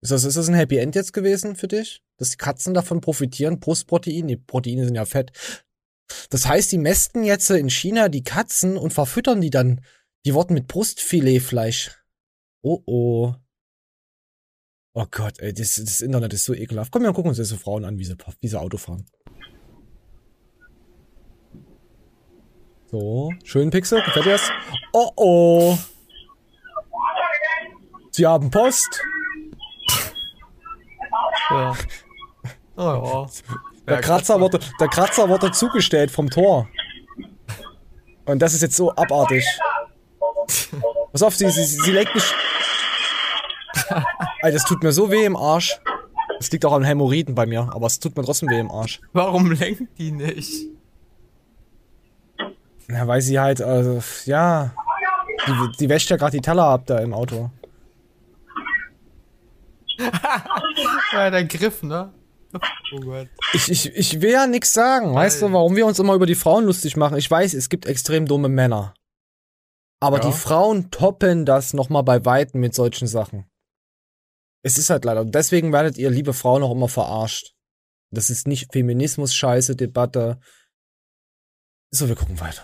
Ist 0.00 0.12
das, 0.12 0.24
ist 0.24 0.36
das 0.36 0.48
ein 0.48 0.54
Happy 0.54 0.78
End 0.78 0.94
jetzt 0.94 1.12
gewesen 1.12 1.56
für 1.56 1.68
dich? 1.68 2.02
Dass 2.22 2.38
Katzen 2.38 2.72
davon 2.72 3.00
profitieren? 3.00 3.58
Brustprotein? 3.58 4.28
Die 4.28 4.36
Proteine 4.36 4.84
sind 4.84 4.94
ja 4.94 5.04
fett. 5.04 5.32
Das 6.30 6.46
heißt, 6.46 6.70
die 6.70 6.78
mästen 6.78 7.24
jetzt 7.24 7.50
in 7.50 7.68
China 7.68 8.08
die 8.08 8.22
Katzen 8.22 8.76
und 8.76 8.92
verfüttern 8.92 9.40
die 9.40 9.50
dann. 9.50 9.80
Die 10.24 10.32
wurden 10.32 10.54
mit 10.54 10.68
Brustfiletfleisch. 10.68 11.90
Oh 12.62 12.80
oh. 12.86 13.34
Oh 14.94 15.06
Gott, 15.10 15.40
ey, 15.40 15.52
das, 15.52 15.74
das 15.74 16.00
Internet 16.00 16.32
ist 16.32 16.44
so 16.44 16.54
ekelhaft. 16.54 16.92
Komm, 16.92 17.02
wir 17.02 17.12
gucken 17.12 17.30
uns 17.30 17.38
so 17.38 17.56
Frauen 17.56 17.84
an, 17.84 17.98
wie 17.98 18.04
sie, 18.04 18.16
wie 18.40 18.46
sie 18.46 18.60
Auto 18.60 18.76
fahren. 18.76 19.04
So, 22.92 23.32
schön 23.42 23.70
Pixel, 23.70 24.00
gefällt 24.04 24.26
dir 24.26 24.32
das? 24.34 24.48
Oh 24.92 25.10
oh. 25.16 25.78
Sie 28.12 28.24
haben 28.24 28.48
Post. 28.48 29.02
Ja. 31.50 31.76
Oh, 32.82 33.26
ja. 33.26 33.56
Der 33.86 34.00
Kratzer 34.00 34.40
wurde, 34.40 34.60
der 34.80 34.88
Kratzer 34.88 35.28
wurde 35.28 35.50
zugestellt 35.52 36.10
vom 36.10 36.30
Tor. 36.30 36.68
Und 38.24 38.40
das 38.40 38.54
ist 38.54 38.62
jetzt 38.62 38.76
so 38.76 38.92
abartig. 38.94 39.44
Pass 41.12 41.22
auf, 41.22 41.34
sie, 41.34 41.48
sie, 41.50 41.64
sie 41.64 41.92
legt 41.92 42.14
mich. 42.14 42.24
Ey, 44.42 44.52
das 44.52 44.64
tut 44.64 44.82
mir 44.82 44.92
so 44.92 45.10
weh 45.10 45.24
im 45.24 45.36
Arsch. 45.36 45.80
Das 46.38 46.50
liegt 46.50 46.64
auch 46.64 46.72
an 46.72 46.84
Hämorrhoiden 46.84 47.34
bei 47.34 47.46
mir, 47.46 47.70
aber 47.72 47.86
es 47.86 48.00
tut 48.00 48.16
mir 48.16 48.24
trotzdem 48.24 48.48
weh 48.48 48.58
im 48.58 48.70
Arsch. 48.70 49.00
Warum 49.12 49.52
lenkt 49.52 49.98
die 49.98 50.10
nicht? 50.10 50.66
Ja, 52.88 53.06
weil 53.06 53.20
sie 53.20 53.38
halt, 53.38 53.62
also, 53.62 54.02
ja. 54.24 54.72
Die, 55.46 55.76
die 55.78 55.88
wäscht 55.88 56.10
ja 56.10 56.16
gerade 56.16 56.32
die 56.32 56.40
Teller 56.40 56.64
ab 56.64 56.82
da 56.86 56.98
im 56.98 57.14
Auto. 57.14 57.50
Ja, 61.12 61.30
der 61.30 61.44
Griff, 61.44 61.82
ne? 61.82 62.10
Oh 62.54 63.00
Gott. 63.00 63.28
Ich, 63.54 63.70
ich, 63.70 63.94
ich 63.94 64.20
will 64.20 64.30
ja 64.32 64.46
nix 64.46 64.72
sagen. 64.72 65.14
Weißt 65.14 65.40
du, 65.42 65.52
warum 65.52 65.74
wir 65.76 65.86
uns 65.86 65.98
immer 65.98 66.14
über 66.14 66.26
die 66.26 66.34
Frauen 66.34 66.64
lustig 66.66 66.96
machen? 66.96 67.16
Ich 67.16 67.30
weiß, 67.30 67.54
es 67.54 67.68
gibt 67.68 67.86
extrem 67.86 68.26
dumme 68.26 68.48
Männer. 68.48 68.94
Aber 70.00 70.18
Ja. 70.20 70.26
die 70.26 70.32
Frauen 70.36 70.90
toppen 70.90 71.46
das 71.46 71.72
nochmal 71.72 72.02
bei 72.02 72.24
Weitem 72.24 72.60
mit 72.60 72.74
solchen 72.74 73.06
Sachen. 73.06 73.46
Es 74.64 74.76
ist 74.78 74.90
halt 74.90 75.04
leider. 75.04 75.24
Deswegen 75.24 75.72
werdet 75.72 75.96
ihr, 75.96 76.10
liebe 76.10 76.34
Frauen, 76.34 76.62
auch 76.62 76.72
immer 76.72 76.88
verarscht. 76.88 77.54
Das 78.10 78.28
ist 78.28 78.46
nicht 78.46 78.72
Feminismus-Scheiße, 78.72 79.74
Debatte. 79.74 80.38
So, 81.90 82.08
wir 82.08 82.16
gucken 82.16 82.38
weiter. 82.40 82.62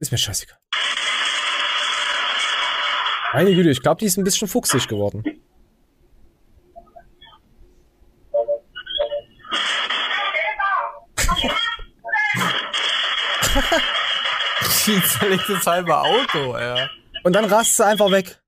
Ist 0.00 0.12
mir 0.12 0.18
scheißegal. 0.18 0.58
Meine 3.32 3.54
Güte, 3.54 3.70
ich 3.70 3.82
glaube, 3.82 3.98
die 3.98 4.06
ist 4.06 4.16
ein 4.16 4.24
bisschen 4.24 4.48
fuchsig 4.48 4.88
geworden. 4.88 5.22
Die 14.86 15.02
zerlegt 15.02 15.48
Auto, 15.48 16.54
ey. 16.56 16.88
Und 17.24 17.32
dann 17.32 17.46
rast 17.46 17.76
sie 17.76 17.84
einfach 17.84 18.10
weg. 18.10 18.40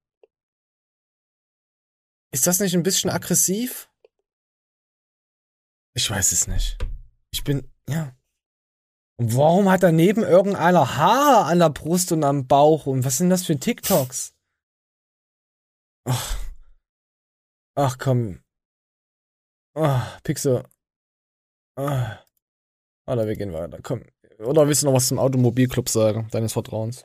Ist 2.33 2.47
das 2.47 2.61
nicht 2.61 2.75
ein 2.75 2.83
bisschen 2.83 3.11
aggressiv? 3.11 3.91
Ich 5.95 6.09
weiß 6.11 6.33
es 6.33 6.47
nicht. 6.47 6.79
Ich 7.33 7.43
bin, 7.43 7.69
ja. 7.89 8.15
Und 9.17 9.37
warum 9.37 9.69
hat 9.69 9.83
daneben 9.83 10.23
irgendeiner 10.23 10.97
Haare 10.97 11.47
an 11.47 11.59
der 11.59 11.71
Brust 11.71 12.13
und 12.13 12.23
am 12.23 12.47
Bauch? 12.47 12.87
Und 12.87 13.05
was 13.05 13.19
sind 13.19 13.31
das 13.31 13.45
für 13.45 13.59
TikToks? 13.59 14.35
Ach, 16.05 16.39
Ach 17.81 17.97
komm. 17.97 18.43
Ach, 19.75 20.21
Pixel. 20.25 20.65
Ah. 21.77 22.19
Oder 23.07 23.29
wir 23.29 23.37
gehen 23.37 23.53
weiter. 23.53 23.79
Komm. 23.81 24.05
Oder 24.39 24.69
willst 24.69 24.83
du 24.83 24.87
noch 24.87 24.95
was 24.95 25.09
zum 25.09 25.19
Automobilclub 25.19 25.89
sagen, 25.89 26.29
deines 26.31 26.53
Vertrauens? 26.53 27.05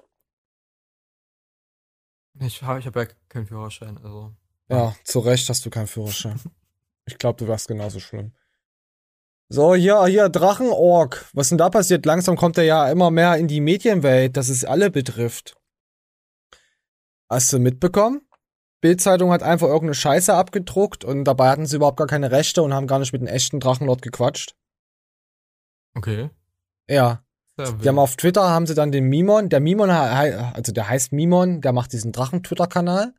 Ich 2.40 2.62
habe 2.62 2.80
ich 2.80 2.86
hab 2.86 2.96
ja 2.96 3.06
keinen 3.30 3.46
Führerschein, 3.46 3.98
also. 3.98 4.34
Ja, 4.70 4.96
zu 5.04 5.20
Recht 5.20 5.48
hast 5.50 5.66
du 5.66 5.70
keinen 5.70 5.88
Führerschein. 5.88 6.40
Ich 7.06 7.18
glaube, 7.18 7.38
du 7.38 7.50
wärst 7.50 7.68
genauso 7.68 8.00
schlimm. 8.00 8.32
So, 9.50 9.76
hier, 9.76 10.06
hier, 10.06 10.30
Drachenorg. 10.30 11.30
Was 11.34 11.50
denn 11.50 11.58
da 11.58 11.70
passiert? 11.70 12.06
Langsam 12.06 12.38
kommt 12.38 12.58
er 12.58 12.64
ja 12.64 12.90
immer 12.90 13.12
mehr 13.12 13.36
in 13.36 13.50
die 13.50 13.60
Medienwelt, 13.60 14.38
dass 14.38 14.48
es 14.48 14.64
alle 14.64 14.90
betrifft. 14.90 15.58
Hast 17.30 17.52
du 17.52 17.60
mitbekommen? 17.60 18.22
Bildzeitung 18.80 19.32
hat 19.32 19.44
einfach 19.44 19.68
irgendeine 19.68 19.96
Scheiße 19.96 20.34
abgedruckt 20.34 21.04
und 21.04 21.26
dabei 21.26 21.50
hatten 21.50 21.66
sie 21.66 21.76
überhaupt 21.76 21.98
gar 21.98 22.08
keine 22.08 22.32
Rechte 22.32 22.64
und 22.64 22.74
haben 22.74 22.88
gar 22.88 23.00
nicht 23.00 23.12
mit 23.12 23.22
dem 23.22 23.28
echten 23.28 23.60
Drachenlord 23.60 24.02
gequatscht. 24.02 24.56
Okay. 25.96 26.30
Ja. 26.90 27.24
Die 27.58 27.88
haben 27.88 28.00
auf 28.00 28.16
Twitter 28.16 28.50
haben 28.50 28.66
sie 28.66 28.74
dann 28.74 28.92
den 28.92 29.06
Mimon, 29.06 29.50
der 29.50 29.60
Mimon, 29.60 29.92
also 29.92 30.72
der 30.72 30.90
heißt 30.90 31.14
Mimon, 31.14 31.62
der 31.62 31.72
macht 31.72 31.94
diesen 31.94 32.12
Drachen-Twitter-Kanal. 32.12 33.14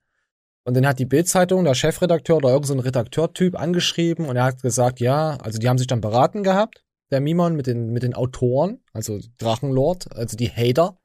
Und 0.64 0.74
den 0.74 0.86
hat 0.86 0.98
die 0.98 1.04
Bild-Zeitung, 1.04 1.64
der 1.64 1.74
Chefredakteur 1.74 2.38
oder 2.38 2.48
irgendein 2.48 2.68
so 2.68 2.74
ein 2.74 2.80
Redakteur-Typ 2.80 3.56
angeschrieben 3.56 4.26
und 4.26 4.36
er 4.36 4.44
hat 4.44 4.62
gesagt, 4.62 4.98
ja, 4.98 5.36
also 5.36 5.58
die 5.58 5.68
haben 5.68 5.78
sich 5.78 5.86
dann 5.86 6.00
beraten 6.00 6.42
gehabt. 6.42 6.82
der 7.10 7.20
Mimon 7.20 7.54
mit 7.54 7.66
den, 7.66 7.90
mit 7.90 8.02
den 8.02 8.14
Autoren, 8.14 8.82
also 8.92 9.20
Drachenlord, 9.38 10.16
also 10.16 10.36
die 10.36 10.50
Hater, 10.50 10.98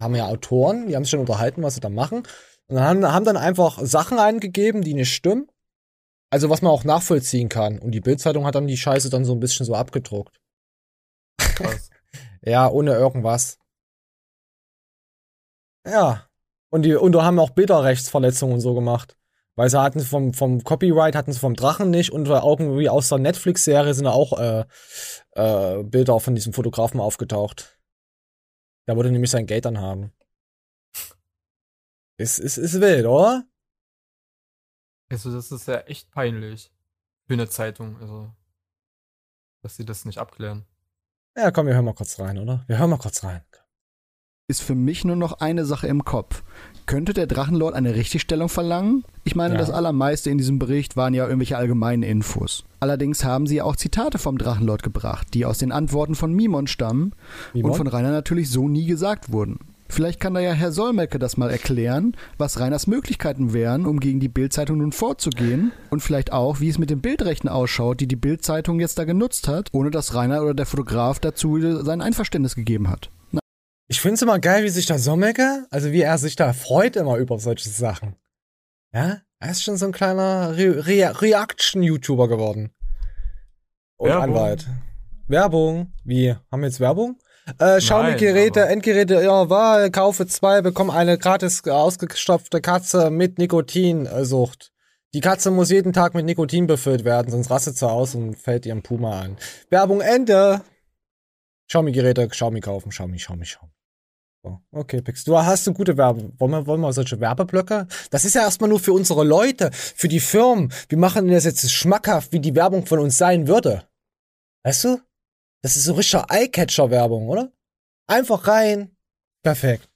haben 0.00 0.14
ja 0.14 0.26
Autoren, 0.26 0.86
die 0.86 0.96
haben 0.96 1.04
sich 1.04 1.10
schon 1.10 1.20
unterhalten, 1.20 1.62
was 1.62 1.74
sie 1.74 1.80
da 1.80 1.90
machen. 1.90 2.22
Und 2.68 2.76
dann 2.76 2.84
haben, 2.84 3.12
haben 3.12 3.24
dann 3.24 3.36
einfach 3.36 3.78
Sachen 3.82 4.18
eingegeben, 4.18 4.82
die 4.82 4.94
nicht 4.94 5.12
stimmen. 5.12 5.48
Also 6.30 6.48
was 6.48 6.62
man 6.62 6.70
auch 6.70 6.84
nachvollziehen 6.84 7.48
kann. 7.48 7.80
Und 7.80 7.90
die 7.90 8.00
Bildzeitung 8.00 8.46
hat 8.46 8.54
dann 8.54 8.68
die 8.68 8.76
Scheiße 8.76 9.10
dann 9.10 9.24
so 9.24 9.32
ein 9.32 9.40
bisschen 9.40 9.66
so 9.66 9.74
abgedruckt. 9.74 10.40
Krass. 11.36 11.90
Ja, 12.42 12.68
ohne 12.68 12.92
irgendwas. 12.92 13.58
Ja. 15.84 16.26
Und 16.70 16.82
die, 16.82 16.94
und 16.94 17.12
da 17.12 17.24
haben 17.24 17.38
auch 17.38 17.50
Bilderrechtsverletzungen 17.50 18.54
und 18.54 18.60
so 18.60 18.74
gemacht. 18.74 19.16
Weil 19.56 19.68
sie 19.68 19.80
hatten 19.80 20.00
vom, 20.00 20.32
vom 20.32 20.62
Copyright 20.62 21.14
hatten 21.14 21.32
sie 21.32 21.38
vom 21.38 21.54
Drachen 21.54 21.90
nicht 21.90 22.12
und 22.12 22.28
irgendwie 22.28 22.88
aus 22.88 23.08
der 23.08 23.18
Netflix-Serie 23.18 23.92
sind 23.92 24.06
auch 24.06 24.38
äh, 24.38 24.64
äh, 25.32 25.82
Bilder 25.82 26.20
von 26.20 26.34
diesem 26.34 26.52
Fotografen 26.52 27.00
aufgetaucht. 27.00 27.78
Der 28.86 28.96
wollte 28.96 29.10
nämlich 29.10 29.30
sein 29.30 29.46
Geld 29.46 29.64
dann 29.64 29.80
haben. 29.80 30.12
Ist, 32.16 32.38
ist, 32.38 32.58
ist 32.58 32.80
wild, 32.80 33.06
oder? 33.06 33.44
Also, 35.10 35.32
das 35.32 35.50
ist 35.50 35.66
ja 35.66 35.80
echt 35.80 36.10
peinlich. 36.10 36.72
Für 37.26 37.34
eine 37.34 37.48
Zeitung, 37.48 37.98
also. 38.00 38.32
Dass 39.62 39.76
sie 39.76 39.84
das 39.84 40.04
nicht 40.04 40.18
abklären. 40.18 40.66
Ja, 41.36 41.50
komm, 41.50 41.66
wir 41.66 41.74
hören 41.74 41.84
mal 41.84 41.94
kurz 41.94 42.18
rein, 42.18 42.38
oder? 42.38 42.64
Wir 42.66 42.78
hören 42.78 42.90
mal 42.90 42.98
kurz 42.98 43.22
rein. 43.24 43.40
ist 44.48 44.62
für 44.62 44.74
mich 44.74 45.04
nur 45.04 45.14
noch 45.14 45.34
eine 45.34 45.64
Sache 45.64 45.86
im 45.86 46.04
Kopf. 46.04 46.42
Könnte 46.86 47.12
der 47.14 47.28
Drachenlord 47.28 47.72
eine 47.72 47.94
Richtigstellung 47.94 48.48
verlangen? 48.48 49.04
Ich 49.22 49.36
meine, 49.36 49.54
Ja. 49.54 49.60
das 49.60 49.70
allermeiste 49.70 50.28
in 50.28 50.38
diesem 50.38 50.58
Bericht 50.58 50.96
waren 50.96 51.14
ja 51.14 51.22
irgendwelche 51.24 51.56
allgemeinen 51.56 52.02
Infos. 52.02 52.64
Allerdings 52.80 53.22
haben 53.22 53.46
sie 53.46 53.62
auch 53.62 53.76
Zitate 53.76 54.18
vom 54.18 54.38
Drachenlord 54.38 54.82
gebracht, 54.82 55.28
die 55.34 55.46
aus 55.46 55.58
den 55.58 55.70
Antworten 55.70 56.16
von 56.16 56.32
Mimon 56.34 56.66
stammen 56.66 57.12
Mimon? 57.54 57.70
und 57.70 57.76
von 57.76 57.86
Rainer 57.86 58.10
natürlich 58.10 58.50
so 58.50 58.66
nie 58.66 58.86
gesagt 58.86 59.30
wurden. 59.30 59.60
Vielleicht 59.90 60.20
kann 60.20 60.34
da 60.34 60.40
ja 60.40 60.52
Herr 60.52 60.70
Solmecke 60.70 61.18
das 61.18 61.36
mal 61.36 61.50
erklären, 61.50 62.16
was 62.38 62.60
Rainers 62.60 62.86
Möglichkeiten 62.86 63.52
wären, 63.52 63.86
um 63.86 63.98
gegen 63.98 64.20
die 64.20 64.28
Bildzeitung 64.28 64.78
nun 64.78 64.92
vorzugehen 64.92 65.72
und 65.90 66.00
vielleicht 66.00 66.32
auch, 66.32 66.60
wie 66.60 66.68
es 66.68 66.78
mit 66.78 66.90
den 66.90 67.00
Bildrechten 67.00 67.48
ausschaut, 67.48 68.00
die 68.00 68.06
die 68.06 68.16
Bildzeitung 68.16 68.78
jetzt 68.78 68.98
da 68.98 69.04
genutzt 69.04 69.48
hat, 69.48 69.70
ohne 69.72 69.90
dass 69.90 70.14
Rainer 70.14 70.42
oder 70.42 70.54
der 70.54 70.66
Fotograf 70.66 71.18
dazu 71.18 71.60
sein 71.82 72.02
Einverständnis 72.02 72.54
gegeben 72.54 72.88
hat. 72.88 73.10
Ich 73.88 74.00
find's 74.00 74.22
immer 74.22 74.38
geil, 74.38 74.62
wie 74.62 74.68
sich 74.68 74.86
der 74.86 75.00
Sommecke, 75.00 75.66
also 75.70 75.90
wie 75.90 76.02
er 76.02 76.18
sich 76.18 76.36
da 76.36 76.52
freut 76.52 76.94
immer 76.94 77.16
über 77.16 77.40
solche 77.40 77.68
Sachen. 77.68 78.14
Ja? 78.94 79.22
Er 79.40 79.50
ist 79.50 79.64
schon 79.64 79.76
so 79.76 79.86
ein 79.86 79.92
kleiner 79.92 80.56
Re 80.56 80.86
Re 80.86 81.20
Reaction-YouTuber 81.20 82.28
geworden. 82.28 82.70
Und 83.96 84.10
Werbung. 84.10 84.22
Anwalt. 84.22 84.68
Werbung. 85.26 85.92
Wie? 86.04 86.36
Haben 86.52 86.62
wir 86.62 86.68
jetzt 86.68 86.78
Werbung? 86.78 87.18
Äh, 87.58 87.78
Xiaomi-Geräte, 87.78 88.60
Endgeräte 88.66 89.14
ihrer 89.14 89.50
Wahl, 89.50 89.90
kaufe 89.90 90.26
zwei, 90.26 90.62
bekomme 90.62 90.92
eine 90.92 91.18
gratis 91.18 91.66
ausgestopfte 91.66 92.60
Katze 92.60 93.10
mit 93.10 93.38
Nikotinsucht. 93.38 94.72
Die 95.12 95.20
Katze 95.20 95.50
muss 95.50 95.70
jeden 95.70 95.92
Tag 95.92 96.14
mit 96.14 96.24
Nikotin 96.24 96.66
befüllt 96.66 97.04
werden, 97.04 97.30
sonst 97.32 97.50
rastet 97.50 97.76
sie 97.76 97.88
aus 97.88 98.14
und 98.14 98.36
fällt 98.36 98.66
ihrem 98.66 98.82
Puma 98.82 99.20
an. 99.20 99.36
Werbung 99.68 100.00
Ende. 100.00 100.62
Xiaomi-Geräte, 101.68 102.28
Xiaomi 102.28 102.60
kaufen, 102.60 102.90
Xiaomi, 102.90 103.16
Xiaomi, 103.16 103.44
Xiaomi. 103.44 103.72
So, 104.42 104.58
okay, 104.72 105.02
Pix. 105.02 105.24
Du 105.24 105.36
hast 105.36 105.68
eine 105.68 105.76
gute 105.76 105.96
Werbung. 105.98 106.32
Wollen 106.38 106.52
wir, 106.52 106.66
wollen 106.66 106.80
wir 106.80 106.92
solche 106.92 107.20
Werbeblöcke? 107.20 107.86
Das 108.10 108.24
ist 108.24 108.34
ja 108.34 108.42
erstmal 108.42 108.70
nur 108.70 108.80
für 108.80 108.92
unsere 108.92 109.22
Leute, 109.22 109.70
für 109.72 110.08
die 110.08 110.20
Firmen. 110.20 110.72
Wir 110.88 110.96
machen 110.96 111.28
das 111.28 111.44
jetzt 111.44 111.70
schmackhaft, 111.70 112.32
wie 112.32 112.40
die 112.40 112.54
Werbung 112.54 112.86
von 112.86 113.00
uns 113.00 113.18
sein 113.18 113.48
würde. 113.48 113.86
Weißt 114.62 114.84
du? 114.84 115.00
Das 115.62 115.76
ist 115.76 115.84
so 115.84 115.94
richtiger 115.94 116.26
Eyecatcher-Werbung, 116.30 117.28
oder? 117.28 117.52
Einfach 118.06 118.46
rein. 118.46 118.96
Perfekt. 119.42 119.88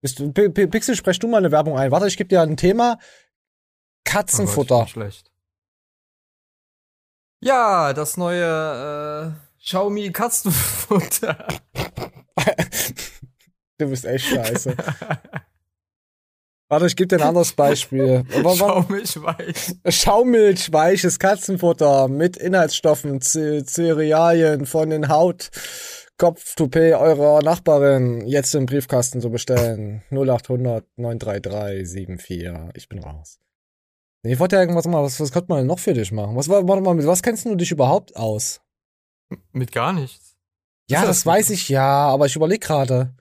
Bist 0.00 0.18
du, 0.18 0.32
P 0.32 0.48
P 0.48 0.66
Pixel, 0.66 0.94
sprech 0.94 1.18
du 1.18 1.26
mal 1.26 1.38
eine 1.38 1.50
Werbung 1.50 1.76
ein. 1.76 1.90
Warte, 1.90 2.06
ich 2.06 2.16
gebe 2.16 2.28
dir 2.28 2.40
ein 2.40 2.56
Thema. 2.56 2.98
Oh 2.98 3.04
Katzenfutter. 4.04 4.76
Gott, 4.76 4.90
schlecht. 4.90 5.30
Ja, 7.40 7.92
das 7.92 8.16
neue 8.16 9.34
äh, 9.34 9.62
Xiaomi 9.62 10.12
Katzenfutter. 10.12 11.46
du 13.78 13.88
bist 13.88 14.04
echt 14.04 14.26
scheiße. 14.26 14.76
Warte, 16.70 16.86
ich 16.86 16.96
gebe 16.96 17.08
dir 17.08 17.16
ein 17.22 17.28
anderes 17.28 17.52
Beispiel. 17.54 18.24
Schaumilch 18.56 19.22
weiß. 19.22 19.76
Schaumilch, 19.88 20.72
weiches 20.72 21.18
Katzenfutter 21.18 22.08
mit 22.08 22.36
Inhaltsstoffen, 22.36 23.20
Z 23.22 23.68
Cerealien 23.70 24.66
von 24.66 24.90
den 24.90 25.08
Haut, 25.08 25.50
Kopftoupet 26.18 26.94
eurer 26.94 27.40
Nachbarin 27.42 28.26
jetzt 28.26 28.54
im 28.54 28.66
Briefkasten 28.66 29.20
zu 29.22 29.30
bestellen. 29.30 30.02
0800 30.10 30.84
933 30.96 32.06
74. 32.20 32.52
Ich 32.74 32.88
bin 32.88 32.98
raus. 32.98 33.38
Nee, 34.24 34.32
ich 34.34 34.38
wollte 34.40 34.56
ja 34.56 34.62
irgendwas 34.62 34.86
mal, 34.86 35.02
was, 35.02 35.18
was 35.20 35.30
könnte 35.32 35.48
man 35.48 35.58
denn 35.58 35.68
noch 35.68 35.78
für 35.78 35.94
dich 35.94 36.10
machen? 36.12 36.34
Was, 36.36 36.48
war- 36.48 36.66
warte 36.68 36.82
mal, 36.82 36.94
mit 36.94 37.06
was 37.06 37.22
kennst 37.22 37.44
du 37.46 37.54
dich 37.54 37.70
überhaupt 37.70 38.16
aus? 38.16 38.60
Mit 39.52 39.72
gar 39.72 39.92
nichts. 39.92 40.36
Ja, 40.90 41.00
Ist 41.02 41.08
das 41.08 41.26
weiß 41.26 41.50
ich 41.50 41.68
ja, 41.68 41.86
aber 42.08 42.26
ich 42.26 42.34
überlege 42.36 42.66
gerade. 42.66 43.14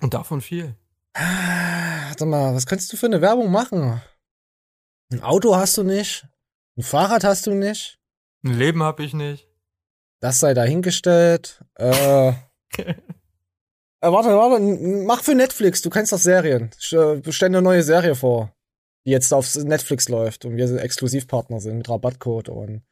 Und 0.00 0.12
davon 0.14 0.40
viel. 0.40 0.74
Warte 1.14 2.24
mal, 2.26 2.54
was 2.54 2.66
könntest 2.66 2.92
du 2.92 2.96
für 2.96 3.06
eine 3.06 3.20
Werbung 3.20 3.50
machen? 3.50 4.00
Ein 5.12 5.22
Auto 5.22 5.56
hast 5.56 5.76
du 5.76 5.82
nicht. 5.82 6.26
Ein 6.76 6.82
Fahrrad 6.82 7.24
hast 7.24 7.46
du 7.46 7.54
nicht. 7.54 7.98
Ein 8.44 8.54
Leben 8.58 8.82
habe 8.82 9.02
ich 9.04 9.12
nicht. 9.12 9.48
Das 10.20 10.38
sei 10.38 10.54
dahingestellt. 10.54 11.64
Äh, 11.74 12.28
äh, 12.78 12.94
warte, 14.00 14.28
warte, 14.36 14.60
mach 15.06 15.22
für 15.22 15.34
Netflix, 15.34 15.82
du 15.82 15.90
kennst 15.90 16.12
doch 16.12 16.18
Serien. 16.18 16.70
Sch- 16.78 17.26
äh, 17.26 17.32
Stell 17.32 17.48
eine 17.48 17.62
neue 17.62 17.82
Serie 17.82 18.14
vor, 18.14 18.54
die 19.06 19.10
jetzt 19.10 19.32
auf 19.32 19.54
Netflix 19.56 20.08
läuft 20.08 20.44
und 20.44 20.56
wir 20.56 20.68
sind 20.68 20.78
Exklusivpartner 20.78 21.60
sind 21.60 21.78
mit 21.78 21.88
Rabattcode 21.88 22.50
und 22.50 22.82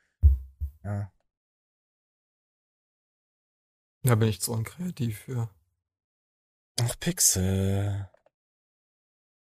ja. 0.85 1.13
Da 4.03 4.15
bin 4.15 4.29
ich 4.29 4.41
zu 4.41 4.53
unkreativ 4.53 5.19
für. 5.21 5.51
Ach, 6.83 7.01
Pixel. 7.01 8.09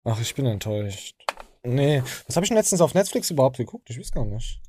Ach, 0.04 0.20
ich 0.20 0.34
bin 0.34 0.46
enttäuscht. 0.46 1.14
Nee, 1.62 2.02
was 2.26 2.36
habe 2.36 2.44
ich 2.44 2.50
denn 2.50 2.56
letztens 2.56 2.80
auf 2.80 2.94
Netflix 2.94 3.30
überhaupt 3.30 3.58
geguckt? 3.58 3.88
Ich 3.90 3.98
weiß 3.98 4.12
gar 4.12 4.24
nicht. 4.24 4.60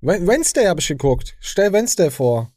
Wednesday 0.00 0.66
habe 0.66 0.80
ich 0.80 0.88
geguckt. 0.88 1.36
Stell 1.40 1.72
Wednesday 1.72 2.10
vor. 2.10 2.52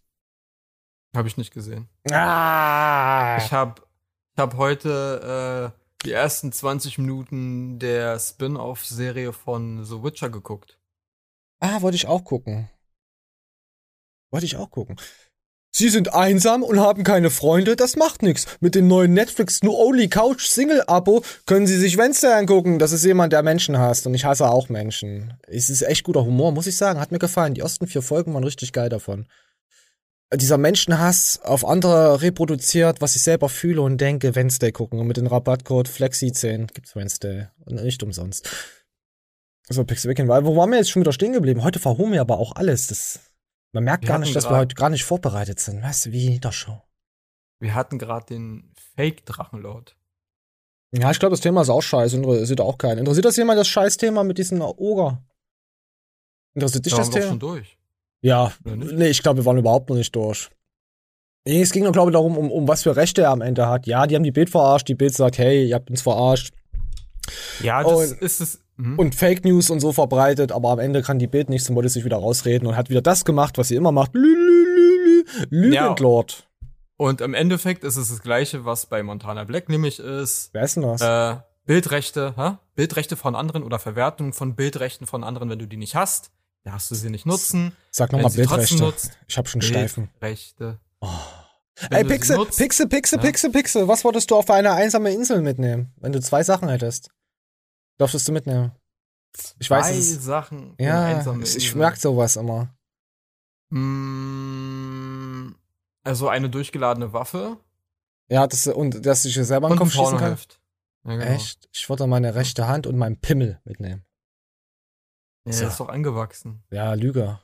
Habe 1.16 1.28
ich 1.28 1.38
nicht 1.38 1.54
gesehen. 1.54 1.88
Ah. 2.12 3.38
Ich 3.38 3.52
habe 3.52 3.82
ich 4.34 4.42
hab 4.42 4.58
heute 4.58 5.74
äh, 5.74 5.80
die 6.06 6.12
ersten 6.12 6.52
20 6.52 6.98
Minuten 6.98 7.80
der 7.80 8.20
Spin-off-Serie 8.20 9.32
von 9.32 9.86
The 9.86 10.04
Witcher 10.04 10.30
geguckt. 10.30 10.78
Ah, 11.60 11.82
wollte 11.82 11.96
ich 11.96 12.08
auch 12.08 12.26
gucken. 12.26 12.70
Wollte 14.32 14.46
ich 14.46 14.58
auch 14.58 14.70
gucken. 14.70 14.98
Sie 15.78 15.90
sind 15.90 16.14
einsam 16.14 16.64
und 16.64 16.80
haben 16.80 17.04
keine 17.04 17.30
Freunde, 17.30 17.76
das 17.76 17.98
macht 17.98 18.22
nichts. 18.24 18.46
Mit 18.62 18.76
dem 18.76 18.88
neuen 18.88 19.12
Netflix 19.12 19.62
No 19.62 19.76
Only 19.78 20.08
Couch 20.08 20.46
Single 20.48 20.82
Abo 20.88 21.22
können 21.46 21.68
Sie 21.68 21.78
sich 21.78 21.98
Wednesday 21.98 22.32
angucken. 22.32 22.80
Das 22.80 22.94
ist 22.94 23.04
jemand, 23.04 23.34
der 23.34 23.44
Menschen 23.44 23.78
hasst 23.78 24.08
und 24.08 24.14
ich 24.14 24.24
hasse 24.24 24.50
auch 24.50 24.70
Menschen. 24.70 25.34
Es 25.50 25.70
ist 25.70 25.82
echt 25.82 26.06
guter 26.06 26.24
Humor, 26.24 26.54
muss 26.54 26.66
ich 26.66 26.78
sagen. 26.78 27.02
Hat 27.02 27.12
mir 27.12 27.20
gefallen. 27.20 27.56
Die 27.56 27.60
ersten 27.60 27.88
vier 27.88 28.02
Folgen 28.02 28.34
waren 28.34 28.46
richtig 28.46 28.72
geil 28.72 28.88
davon. 28.88 29.28
Dieser 30.34 30.58
Menschenhass 30.58 31.42
auf 31.44 31.68
andere 31.68 32.22
reproduziert, 32.22 33.02
was 33.02 33.18
ich 33.18 33.24
selber 33.24 33.50
fühle 33.50 33.82
und 33.82 34.00
denke, 34.00 34.34
Wednesday 34.34 34.72
gucken. 34.72 35.02
Und 35.02 35.08
mit 35.08 35.18
dem 35.18 35.28
Rabattcode 35.28 35.90
Flexi10 35.90 36.74
gibt's 36.74 36.96
Wednesday. 36.96 37.48
Und 37.66 37.84
nicht 37.84 38.02
umsonst. 38.02 38.50
So, 39.68 39.84
Pixel 39.84 40.16
weil 40.30 40.46
wo 40.46 40.56
waren 40.56 40.70
wir 40.70 40.78
jetzt 40.78 40.92
schon 40.92 41.02
wieder 41.02 41.12
stehen 41.12 41.34
geblieben? 41.34 41.64
Heute 41.64 41.80
verhumen 41.80 42.14
wir 42.14 42.22
aber 42.22 42.38
auch 42.38 42.56
alles. 42.56 42.88
Das, 42.88 43.20
man 43.76 43.84
merkt 43.84 44.04
Wir 44.04 44.08
gar 44.08 44.20
nicht, 44.20 44.36
dass 44.36 44.50
wir 44.50 44.58
heute 44.58 44.74
gar 44.74 44.90
nicht 44.90 45.04
vorbereitet 45.04 45.60
sind. 45.60 45.84
Weißt 45.84 46.06
du, 46.08 46.12
wie 46.12 46.36
in 46.36 46.42
der 46.42 46.52
Show. 46.54 46.82
Wir 47.60 47.76
hatten 47.76 48.00
gerade 48.00 48.26
den 48.26 48.74
Fake-Drachenlord. 48.96 49.96
Ja, 50.94 51.12
ich 51.12 51.20
glaube, 51.20 51.32
das 51.34 51.42
Thema 51.42 51.62
ist 51.62 51.70
auch 51.70 51.82
scheiße. 51.82 52.16
Interessiert 52.16 52.62
auch 52.62 52.78
keinen. 52.78 53.00
Interessiert 53.00 53.26
das 53.26 53.36
jemand, 53.36 53.60
das 53.60 53.68
Scheißthema 53.68 54.24
mit 54.24 54.38
diesem 54.38 54.62
Oger? 54.62 55.22
Interessiert 56.56 56.86
dich 56.86 56.94
Da 56.94 57.00
das 57.00 57.08
waren 57.08 57.14
wir 57.16 57.22
Thema? 57.22 57.32
schon 57.32 57.40
durch. 57.40 57.78
Ja, 58.22 58.54
nee, 58.64 59.08
ich 59.10 59.22
glaube, 59.22 59.42
wir 59.42 59.46
waren 59.46 59.58
überhaupt 59.58 59.90
noch 59.90 59.98
nicht 59.98 60.16
durch. 60.16 60.50
Nee, 61.46 61.62
es 61.62 61.72
ging 61.72 61.84
nur, 61.84 61.92
glaube 61.92 62.10
ich, 62.12 62.14
darum, 62.14 62.38
um, 62.38 62.50
um 62.52 62.68
was 62.68 62.84
für 62.84 62.96
Rechte 62.96 63.22
er 63.24 63.30
am 63.32 63.42
Ende 63.42 63.68
hat. 63.68 63.86
Ja, 63.88 64.08
die 64.08 64.16
haben 64.16 64.24
die 64.24 64.32
Bild 64.32 64.50
verarscht, 64.50 64.88
die 64.88 64.96
Bild 64.96 65.14
sagt, 65.14 65.38
hey, 65.38 65.68
ihr 65.68 65.76
habt 65.76 65.90
uns 65.92 66.02
verarscht. 66.02 66.54
Ja, 67.62 67.84
das 67.84 68.12
Und- 68.12 68.22
ist 68.22 68.40
es. 68.42 68.62
Mhm. 68.78 69.00
Und 69.00 69.16
Fake 69.16 69.46
News 69.46 69.70
und 69.70 69.80
so 69.80 69.94
verbreitet, 69.94 70.52
aber 70.52 70.70
am 70.72 70.80
Ende 70.80 71.02
kann 71.02 71.18
die 71.20 71.28
Bild 71.28 71.50
nichts 71.50 71.70
und 71.70 71.76
wollte 71.76 71.90
sich 71.90 72.04
wieder 72.06 72.18
rausreden 72.18 72.68
und 72.68 72.76
hat 72.76 72.90
wieder 72.90 73.02
das 73.02 73.24
gemacht, 73.26 73.58
was 73.58 73.70
sie 73.70 73.76
immer 73.76 73.92
macht. 73.92 74.14
Lü, 74.14 74.22
lü, 74.22 74.66
lü, 74.76 75.26
lü. 75.50 75.70
Lügendlord. 75.70 76.48
Und 76.98 77.22
im 77.22 77.34
Endeffekt 77.34 77.84
ist 77.84 77.98
es 77.98 78.10
das 78.10 78.22
gleiche, 78.22 78.66
was 78.66 78.86
bei 78.86 79.04
Montana 79.04 79.44
Black 79.44 79.70
nämlich 79.70 80.00
ist. 80.00 80.50
Wer 80.54 80.64
ist 80.64 80.76
denn 80.76 80.84
das? 80.84 81.02
Äh, 81.02 81.38
Bildrechte, 81.66 82.34
hä? 82.38 82.58
Bildrechte 82.76 83.16
von 83.16 83.36
anderen 83.36 83.64
oder 83.64 83.80
Verwertung 83.80 84.34
von 84.34 84.56
Bildrechten 84.56 85.08
von 85.08 85.24
anderen, 85.24 85.50
wenn 85.50 85.60
du 85.60 85.68
die 85.68 85.78
nicht 85.78 85.96
hast, 85.96 86.32
darfst 86.64 86.92
du 86.92 86.96
sie 86.96 87.10
nicht 87.10 87.26
nutzen. 87.26 87.72
Sag 87.92 88.12
nochmal 88.12 88.32
Bildrechte. 88.32 88.76
nutzt, 88.78 89.12
Ich 89.28 89.38
hab 89.38 89.48
schon 89.50 89.62
Steifen. 89.62 90.10
Bildrechte. 90.20 90.80
Oh. 91.02 91.08
Wenn 91.90 91.98
Ey, 92.00 92.04
Pixel, 92.06 92.38
nutzt- 92.38 92.58
Pixel, 92.58 92.88
Pixel, 92.88 93.18
Ja. 93.20 93.24
Pixel, 93.26 93.50
Pixel. 93.52 93.88
Was 93.88 94.04
wolltest 94.06 94.32
du 94.32 94.36
auf 94.36 94.50
eine 94.50 94.72
einsame 94.72 95.12
Insel 95.12 95.42
mitnehmen, 95.42 95.92
wenn 96.00 96.12
du 96.14 96.22
zwei 96.22 96.44
Sachen 96.44 96.70
hättest? 96.70 97.10
Dürftest 98.00 98.28
du 98.28 98.32
mitnehmen? 98.32 98.72
Ich 99.60 99.70
weiß 99.70 99.88
Zwei 99.88 99.98
es. 99.98 100.24
Sachen. 100.24 100.76
Ja, 100.80 101.20
ich 101.22 101.28
Insel. 101.28 101.76
merk 101.78 101.98
sowas 101.98 102.36
immer. 102.38 102.74
Mm, 103.70 105.56
Also 106.04 106.30
eine 106.30 106.50
durchgeladene 106.50 107.12
Waffe 107.14 107.58
Ja, 108.30 108.48
das, 108.48 108.68
und 108.68 109.06
dass 109.06 109.26
ich 109.26 109.34
selber 109.36 109.68
in 109.68 109.74
den 109.74 109.80
und 109.82 109.88
ein 109.88 109.92
Kopf 109.92 109.92
schießen 109.94 110.18
kann. 110.18 110.38
Ja, 111.06 111.12
genau. 111.18 111.26
Echt? 111.26 111.68
Ich 111.74 111.88
würde 111.90 112.08
meine 112.08 112.36
rechte 112.36 112.68
Hand 112.68 112.88
und 112.88 112.98
meinen 112.98 113.20
Pimmel 113.20 113.60
mitnehmen. 113.66 114.06
Ja, 115.46 115.54
So. 115.54 115.68
ist 115.68 115.80
doch 115.80 115.90
angewachsen. 115.90 116.64
Ja, 116.72 116.94
Lüge. 116.94 117.40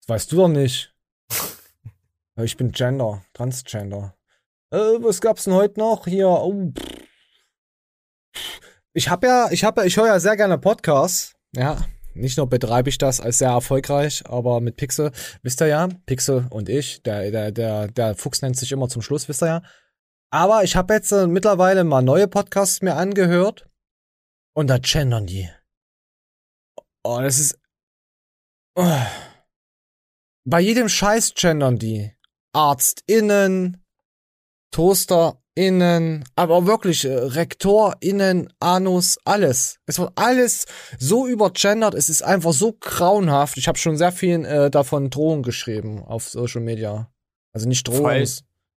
Das 0.00 0.08
weißt 0.08 0.32
du 0.32 0.36
doch 0.36 0.48
nicht. 0.48 0.94
Ich 2.36 2.56
bin 2.56 2.72
Gender, 2.72 3.22
Transgender. 3.34 4.16
Äh, 4.70 4.78
was 4.78 5.20
gab's 5.20 5.44
denn 5.44 5.52
heute 5.52 5.78
noch? 5.78 6.06
Hier, 6.06 6.28
oh. 6.28 6.72
pff. 6.72 7.02
Ich 8.94 9.08
hab 9.08 9.24
ja, 9.24 9.48
ich 9.50 9.64
hab 9.64 9.78
ja, 9.78 9.84
ich 9.84 9.96
höre 9.96 10.06
ja 10.06 10.20
sehr 10.20 10.36
gerne 10.36 10.58
Podcasts. 10.58 11.34
Ja, 11.54 11.78
nicht 12.14 12.36
nur 12.36 12.48
betreibe 12.48 12.90
ich 12.90 12.98
das 12.98 13.20
als 13.20 13.38
sehr 13.38 13.50
erfolgreich, 13.50 14.22
aber 14.26 14.60
mit 14.60 14.76
Pixel, 14.76 15.12
wisst 15.42 15.62
ihr 15.62 15.68
ja, 15.68 15.88
Pixel 16.04 16.46
und 16.50 16.68
ich, 16.68 17.02
der, 17.02 17.30
der, 17.30 17.52
der, 17.52 17.88
der 17.88 18.14
Fuchs 18.14 18.42
nennt 18.42 18.56
sich 18.56 18.70
immer 18.70 18.88
zum 18.88 19.00
Schluss, 19.00 19.28
wisst 19.28 19.42
ihr 19.42 19.46
ja. 19.46 19.62
Aber 20.30 20.62
ich 20.64 20.76
habe 20.76 20.94
jetzt 20.94 21.12
äh, 21.12 21.26
mittlerweile 21.26 21.84
mal 21.84 22.02
neue 22.02 22.28
Podcasts 22.28 22.82
mir 22.82 22.94
angehört 22.96 23.68
und 24.54 24.68
da 24.68 24.78
gendern 24.78 25.26
die. 25.26 25.48
Oh, 27.02 27.20
das 27.20 27.38
ist. 27.38 27.58
Oh. 28.74 29.06
Bei 30.44 30.60
jedem 30.60 30.88
Scheiß 30.88 31.34
gendern 31.34 31.78
die. 31.78 32.12
ArztInnen, 32.54 33.82
ToasterInnen, 35.54 36.24
aber 36.36 36.66
wirklich 36.66 37.04
äh, 37.04 37.12
RektorInnen, 37.12 38.52
Anus, 38.60 39.18
alles. 39.24 39.78
Es 39.86 39.98
wird 39.98 40.12
alles 40.16 40.66
so 40.98 41.26
übergendert, 41.26 41.94
es 41.94 42.08
ist 42.08 42.22
einfach 42.22 42.52
so 42.52 42.76
grauenhaft. 42.78 43.56
Ich 43.58 43.68
habe 43.68 43.78
schon 43.78 43.96
sehr 43.96 44.12
viel 44.12 44.44
äh, 44.44 44.70
davon 44.70 45.10
Drohungen 45.10 45.42
geschrieben 45.42 46.02
auf 46.02 46.28
Social 46.28 46.60
Media. 46.60 47.10
Also 47.52 47.68
nicht 47.68 47.86
Drohungen, 47.86 48.26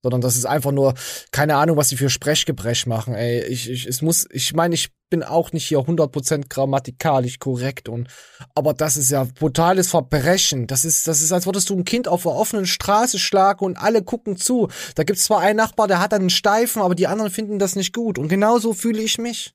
sondern 0.04 0.22
das 0.22 0.36
ist 0.36 0.46
einfach 0.46 0.72
nur, 0.72 0.94
keine 1.32 1.56
Ahnung, 1.56 1.78
was 1.78 1.90
sie 1.90 1.98
für 1.98 2.10
Sprechgebrech 2.10 2.86
machen, 2.88 3.16
ey. 3.16 3.44
Ich, 3.46 3.70
ich, 3.70 3.86
es 3.86 4.02
muss, 4.02 4.28
ich 4.32 4.54
meine, 4.54 4.76
ich 4.76 4.90
bin 5.10 5.24
auch 5.24 5.52
nicht 5.52 5.68
hier 5.68 5.80
100% 5.80 6.50
grammatikalisch 6.50 7.40
korrekt 7.40 7.90
und, 7.90 8.08
aber 8.56 8.74
das 8.74 8.98
ist 8.98 9.12
ja 9.12 9.24
brutales 9.24 9.90
Verbrechen. 9.90 10.68
Das 10.68 10.84
ist, 10.86 11.08
das 11.08 11.22
ist, 11.22 11.32
als 11.32 11.46
würdest 11.46 11.70
du 11.70 11.78
ein 11.78 11.86
Kind 11.86 12.08
auf 12.08 12.24
der 12.24 12.32
offenen 12.32 12.66
Straße 12.66 13.20
schlagen 13.20 13.66
und 13.66 13.78
alle 13.78 14.04
gucken 14.04 14.38
zu. 14.38 14.68
Da 14.96 15.04
gibt's 15.04 15.26
zwar 15.26 15.42
einen 15.42 15.58
Nachbar, 15.58 15.88
der 15.88 16.00
hat 16.00 16.12
dann 16.12 16.22
einen 16.22 16.30
Steifen, 16.30 16.82
aber 16.82 16.96
die 16.96 17.08
anderen 17.08 17.32
finden 17.32 17.60
das 17.60 17.76
nicht 17.76 17.94
gut. 17.94 18.18
Und 18.18 18.28
genauso 18.28 18.74
fühle 18.74 19.02
ich 19.02 19.18
mich. 19.18 19.54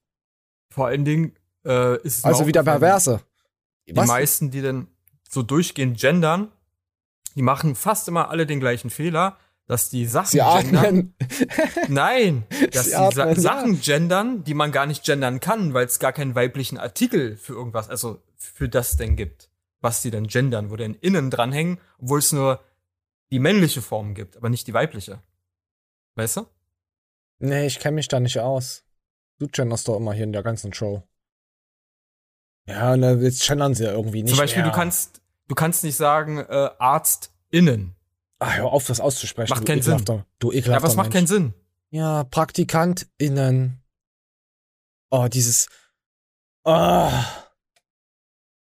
Vor 0.70 0.86
allen 0.86 1.05
Dingen 1.05 1.34
äh, 1.64 1.96
ist 2.03 2.18
es 2.18 2.24
Also 2.24 2.46
wieder 2.46 2.62
perverse. 2.62 3.20
Die 3.88 3.96
Was? 3.96 4.07
meisten, 4.07 4.51
die 4.51 4.62
dann 4.62 4.86
so 5.28 5.42
durchgehend 5.42 5.98
gendern, 5.98 6.53
die 7.34 7.42
machen 7.42 7.74
fast 7.74 8.09
immer 8.09 8.30
alle 8.30 8.46
den 8.46 8.61
gleichen 8.61 8.90
Fehler, 8.90 9.36
dass 9.71 9.89
die 9.89 10.05
Sachen 10.05 10.27
Sie 10.27 10.39
gendern. 10.41 11.14
Nein, 11.89 12.45
dass 12.73 12.87
Sie 12.87 12.91
die 12.91 12.97
Sa 12.97 13.07
atmen, 13.07 13.29
ja. 13.29 13.41
Sachen 13.41 13.81
gendern, 13.81 14.43
die 14.43 14.55
man 14.55 14.73
gar 14.73 14.85
nicht 14.85 15.05
gendern 15.05 15.39
kann, 15.39 15.75
weil 15.75 15.87
es 15.87 16.01
gar 16.01 16.12
keinen 16.12 16.35
weiblichen 16.35 16.77
Artikel 16.77 17.37
für 17.37 17.53
irgendwas, 17.53 17.89
also 17.89 18.21
für 18.37 18.68
das 18.68 18.97
denn 18.97 19.14
gibt, 19.14 19.49
was 19.81 20.03
die 20.03 20.11
dann 20.11 20.27
gendern, 20.27 20.73
wo 20.73 20.77
denn 20.77 20.95
innen 20.95 21.31
dranhängen, 21.31 21.79
obwohl 22.01 22.18
es 22.18 22.33
nur 22.33 22.64
die 23.31 23.39
männliche 23.39 23.81
Form 23.81 24.14
gibt, 24.14 24.37
aber 24.37 24.49
nicht 24.49 24.66
die 24.66 24.75
weibliche. 24.75 25.23
Weißt 26.16 26.39
du? 26.39 26.47
Nee, 27.39 27.66
ich 27.66 27.79
kenne 27.79 27.95
mich 27.95 28.09
da 28.09 28.18
nicht 28.18 28.41
aus. 28.41 28.83
Du 29.39 29.47
genderst 29.47 29.87
doch 29.87 29.99
immer 29.99 30.14
hier 30.14 30.25
in 30.25 30.33
der 30.33 30.43
ganzen 30.43 30.75
Show. 30.75 31.05
Ja, 32.66 32.97
ne, 32.97 33.21
jetzt 33.23 33.47
gendern 33.47 33.77
sie 33.77 33.85
ja 33.85 33.93
irgendwie 33.93 34.25
nicht 34.25 34.35
Zum 34.35 34.43
Beispiel, 34.43 34.62
mehr. 34.62 34.73
du 34.73 34.77
kannst, 34.77 35.23
du 35.47 35.55
kannst 35.55 35.85
nicht 35.85 35.97
sagen 35.97 36.39
äh, 36.39 36.71
ArztInnen. 36.81 37.95
Ach, 38.41 38.57
hör 38.57 38.72
auf, 38.72 38.86
das 38.86 39.01
auszusprechen. 39.01 39.51
Macht 39.51 39.62
du 39.62 39.66
keinen 39.66 39.82
Sinn. 39.82 40.05
Du 40.38 40.51
Ja, 40.51 40.59
ekelhafter 40.59 40.76
aber 40.84 40.88
es 40.88 40.97
macht 40.97 41.07
Mensch. 41.12 41.14
keinen 41.14 41.26
Sinn. 41.26 41.55
Ja, 41.91 42.24
PraktikantInnen. 42.24 43.82
Oh, 45.11 45.28
dieses. 45.28 45.68
Oh. 46.64 47.11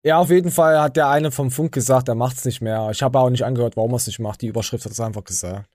Ja, 0.03 0.18
auf 0.18 0.31
jeden 0.31 0.51
Fall 0.51 0.81
hat 0.81 0.97
der 0.97 1.09
eine 1.09 1.31
vom 1.33 1.51
Funk 1.51 1.72
gesagt, 1.72 2.09
er 2.09 2.14
macht's 2.14 2.45
nicht 2.45 2.61
mehr. 2.61 2.89
Ich 2.93 3.03
habe 3.03 3.18
auch 3.18 3.29
nicht 3.29 3.45
angehört, 3.45 3.77
warum 3.77 3.93
er 3.93 3.97
es 3.97 4.07
nicht 4.07 4.20
macht. 4.20 4.41
Die 4.43 4.47
Überschrift 4.47 4.85
hat 4.85 4.93
es 4.93 5.01
einfach 5.01 5.24
gesagt. 5.24 5.68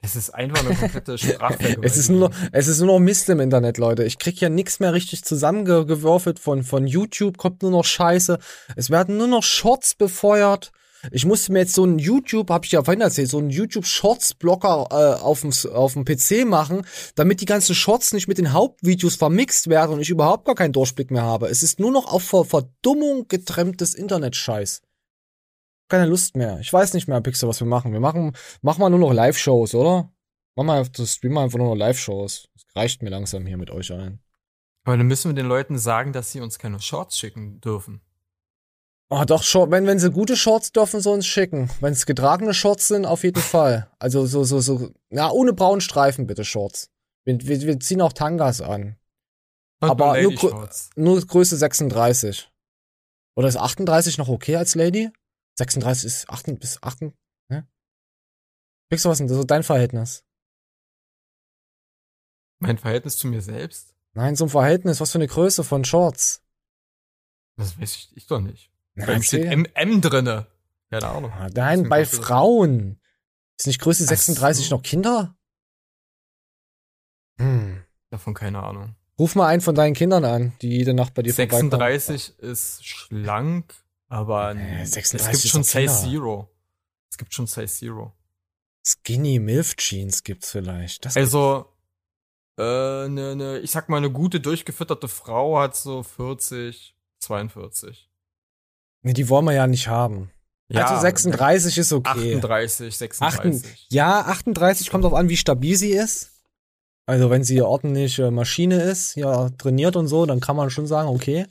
Es 0.00 0.16
ist 0.16 0.30
einfach 0.30 0.64
eine 0.64 0.74
komplette 0.76 1.18
Sprachvergewaltigung. 1.18 1.82
Es 1.84 1.96
ist 1.96 2.10
nur 2.10 2.28
noch, 2.28 2.36
es 2.52 2.68
ist 2.68 2.78
nur 2.80 2.86
noch 2.94 2.98
Mist 3.00 3.28
im 3.30 3.40
Internet, 3.40 3.78
Leute. 3.78 4.04
Ich 4.04 4.18
krieg 4.18 4.40
ja 4.40 4.48
nichts 4.48 4.78
mehr 4.78 4.92
richtig 4.92 5.24
zusammengewürfelt 5.24 6.38
von, 6.38 6.62
von 6.62 6.86
YouTube, 6.86 7.36
kommt 7.36 7.62
nur 7.62 7.70
noch 7.72 7.84
Scheiße. 7.84 8.38
Es 8.76 8.90
werden 8.90 9.16
nur 9.16 9.26
noch 9.28 9.42
Shorts 9.42 9.94
befeuert. 9.96 10.72
Ich 11.10 11.24
musste 11.24 11.52
mir 11.52 11.60
jetzt 11.60 11.74
so 11.74 11.82
einen 11.82 11.98
YouTube, 11.98 12.50
habe 12.50 12.64
ich 12.64 12.72
ja 12.72 12.82
vorhin 12.82 13.00
erzählt, 13.00 13.28
so 13.28 13.38
einen 13.38 13.50
YouTube-Shorts-Blocker 13.50 14.88
äh, 14.90 15.22
auf 15.22 15.40
dem 15.40 15.52
auf 15.72 15.94
dem 15.94 16.04
PC 16.04 16.46
machen, 16.46 16.86
damit 17.14 17.40
die 17.40 17.46
ganzen 17.46 17.74
Shorts 17.74 18.12
nicht 18.12 18.28
mit 18.28 18.38
den 18.38 18.52
Hauptvideos 18.52 19.16
vermixt 19.16 19.68
werden 19.68 19.92
und 19.94 20.00
ich 20.00 20.10
überhaupt 20.10 20.44
gar 20.44 20.54
keinen 20.54 20.72
Durchblick 20.72 21.10
mehr 21.10 21.22
habe. 21.22 21.48
Es 21.48 21.62
ist 21.62 21.80
nur 21.80 21.92
noch 21.92 22.12
auf 22.12 22.22
Ver 22.22 22.44
Verdummung 22.44 23.28
getrenntes 23.28 23.94
Internet-Scheiß. 23.94 24.82
Keine 25.88 26.06
Lust 26.06 26.36
mehr. 26.36 26.58
Ich 26.60 26.72
weiß 26.72 26.94
nicht 26.94 27.08
mehr, 27.08 27.20
Pixel, 27.20 27.48
was 27.48 27.60
wir 27.60 27.66
machen. 27.66 27.92
Wir 27.92 28.00
machen, 28.00 28.34
machen 28.62 28.80
wir 28.80 28.90
nur 28.90 28.98
noch 28.98 29.12
Live-Shows, 29.12 29.74
oder? 29.74 30.10
Machen 30.56 30.66
wir 30.68 30.84
das 30.84 31.14
streamen 31.14 31.36
wir 31.36 31.42
einfach 31.42 31.58
nur 31.58 31.68
noch 31.68 31.76
Live-Shows. 31.76 32.48
Das 32.54 32.64
reicht 32.74 33.02
mir 33.02 33.10
langsam 33.10 33.44
hier 33.46 33.58
mit 33.58 33.70
euch 33.70 33.92
ein. 33.92 34.20
Aber 34.84 34.96
dann 34.96 35.06
müssen 35.06 35.30
wir 35.30 35.34
den 35.34 35.48
Leuten 35.48 35.78
sagen, 35.78 36.12
dass 36.12 36.30
sie 36.30 36.40
uns 36.40 36.58
keine 36.58 36.80
Shorts 36.80 37.18
schicken 37.18 37.60
dürfen. 37.60 38.02
Oh, 39.16 39.24
doch, 39.24 39.42
Short, 39.44 39.70
wenn, 39.70 39.86
wenn 39.86 39.98
sie 40.00 40.10
gute 40.10 40.36
Shorts 40.36 40.72
dürfen 40.72 41.00
sie 41.00 41.08
uns 41.10 41.24
schicken. 41.26 41.70
Wenn 41.80 41.92
es 41.92 42.04
getragene 42.04 42.52
Shorts 42.52 42.88
sind, 42.88 43.06
auf 43.06 43.22
jeden 43.22 43.40
Fall. 43.40 43.88
Also 44.00 44.26
so, 44.26 44.42
so, 44.42 44.60
so, 44.60 44.90
ja, 45.10 45.30
ohne 45.30 45.52
braunen 45.52 45.80
Streifen 45.80 46.26
bitte 46.26 46.44
Shorts. 46.44 46.90
Wir, 47.24 47.38
wir, 47.40 47.60
wir 47.60 47.78
ziehen 47.80 48.00
auch 48.02 48.12
Tangas 48.12 48.60
an. 48.60 48.96
Und 49.80 49.90
Aber 49.90 50.20
nur, 50.20 50.32
Grö- 50.32 50.90
nur 50.96 51.20
Größe 51.24 51.56
36. 51.56 52.50
Oder 53.36 53.48
ist 53.48 53.56
38 53.56 54.18
noch 54.18 54.28
okay 54.28 54.56
als 54.56 54.74
Lady? 54.74 55.10
36 55.58 56.06
ist 56.06 56.28
8 56.30 56.58
bis 56.58 56.82
8. 56.82 57.02
Ne? 57.50 57.68
Kriegst 58.90 59.04
du 59.04 59.08
was 59.10 59.18
denn? 59.18 59.28
Das 59.28 59.36
ist 59.36 59.40
so 59.42 59.44
dein 59.44 59.62
Verhältnis. 59.62 60.24
Mein 62.60 62.78
Verhältnis 62.78 63.16
zu 63.16 63.28
mir 63.28 63.42
selbst? 63.42 63.94
Nein, 64.14 64.34
so 64.36 64.46
ein 64.46 64.50
Verhältnis. 64.50 65.00
Was 65.00 65.12
für 65.12 65.18
eine 65.18 65.28
Größe 65.28 65.62
von 65.62 65.84
Shorts? 65.84 66.42
Das 67.56 67.78
weiß 67.78 67.94
ich, 67.94 68.16
ich 68.16 68.26
doch 68.26 68.40
nicht. 68.40 68.70
Na, 68.94 69.06
Bei 69.06 69.20
steht. 69.20 69.44
M, 69.46 69.66
M 69.74 70.00
drinne. 70.00 70.46
Keine 70.90 71.08
Ahnung. 71.08 71.32
Ah, 71.32 71.48
Nein, 71.52 71.88
bei 71.88 72.04
Frauen. 72.06 73.00
Ist 73.58 73.66
nicht 73.66 73.80
Größe 73.80 74.04
Ach 74.04 74.08
36 74.08 74.68
so. 74.68 74.76
noch 74.76 74.82
Kinder? 74.82 75.36
Hm. 77.38 77.82
Davon 78.10 78.34
keine 78.34 78.62
Ahnung. 78.62 78.94
Ruf 79.18 79.34
mal 79.34 79.46
einen 79.48 79.62
von 79.62 79.74
deinen 79.74 79.94
Kindern 79.94 80.24
an, 80.24 80.52
die 80.60 80.68
jede 80.70 80.94
Nacht 80.94 81.14
bei 81.14 81.22
dir 81.22 81.32
vorbeikommen. 81.34 81.70
36 81.70 82.38
ist 82.40 82.84
schlank, 82.84 83.74
aber 84.08 84.56
es 84.56 84.92
36 84.92 85.32
gibt 85.32 85.44
ist 85.44 85.50
schon 85.50 85.62
Size 85.64 85.78
Kinder. 85.78 85.92
Zero. 86.10 86.50
Es 87.10 87.18
gibt 87.18 87.34
schon 87.34 87.46
Size 87.46 87.66
Zero. 87.66 88.12
Skinny 88.86 89.38
Milf 89.38 89.76
Jeans 89.76 90.22
gibt's 90.24 90.50
vielleicht. 90.50 91.04
Das 91.04 91.16
Also, 91.16 91.72
äh, 92.58 93.08
ne, 93.08 93.34
ne, 93.36 93.58
ich 93.60 93.70
sag 93.70 93.88
mal, 93.88 93.96
eine 93.98 94.10
gute 94.10 94.40
durchgefütterte 94.40 95.08
Frau 95.08 95.58
hat 95.58 95.76
so 95.76 96.02
40, 96.02 96.96
42. 97.20 98.10
nee, 99.04 99.12
die 99.12 99.28
wollen 99.28 99.44
wir 99.44 99.52
ja 99.52 99.66
nicht 99.66 99.88
haben. 99.88 100.30
also 100.74 101.00
36 101.00 101.78
ist 101.78 101.92
okay. 101.92 102.36
38, 102.36 102.96
36. 102.96 103.20
Achten, 103.20 103.62
ja, 103.90 104.20
38 104.22 104.90
kommt 104.90 105.04
drauf 105.04 105.14
an, 105.14 105.28
wie 105.28 105.36
stabil 105.36 105.76
sie 105.76 105.92
ist. 105.92 106.30
Also 107.06 107.30
wenn 107.30 107.44
sie 107.44 107.60
ordentliche 107.60 108.30
Maschine 108.30 108.82
ist, 108.82 109.14
ja, 109.14 109.50
trainiert 109.50 109.94
und 109.96 110.08
so, 110.08 110.24
dann 110.26 110.40
kann 110.40 110.56
man 110.56 110.70
schon 110.70 110.86
sagen, 110.86 111.08
okay. 111.08 111.46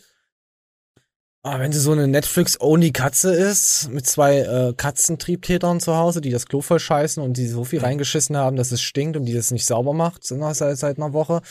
Aber 1.43 1.59
wenn 1.59 1.73
sie 1.73 1.79
so 1.79 1.91
eine 1.91 2.07
Netflix-Only-Katze 2.07 3.35
ist, 3.35 3.89
mit 3.91 4.07
zwei 4.07 4.39
äh, 4.39 4.73
Katzentriebtätern 4.75 5.81
zu 5.81 5.95
Hause, 5.95 6.21
die 6.21 6.31
das 6.31 6.47
Klo 6.47 6.61
voll 6.61 6.79
scheißen 6.79 7.21
und 7.21 7.35
die 7.35 7.47
so 7.47 7.65
viel 7.65 7.81
reingeschissen 7.81 8.37
haben, 8.37 8.55
dass 8.55 8.71
es 8.71 8.81
stinkt 8.81 9.17
und 9.17 9.25
die 9.25 9.33
das 9.33 9.51
nicht 9.51 9.65
sauber 9.65 9.93
macht 9.93 10.23
seit, 10.23 10.77
seit 10.77 10.97
einer 10.97 11.13
Woche. 11.13 11.41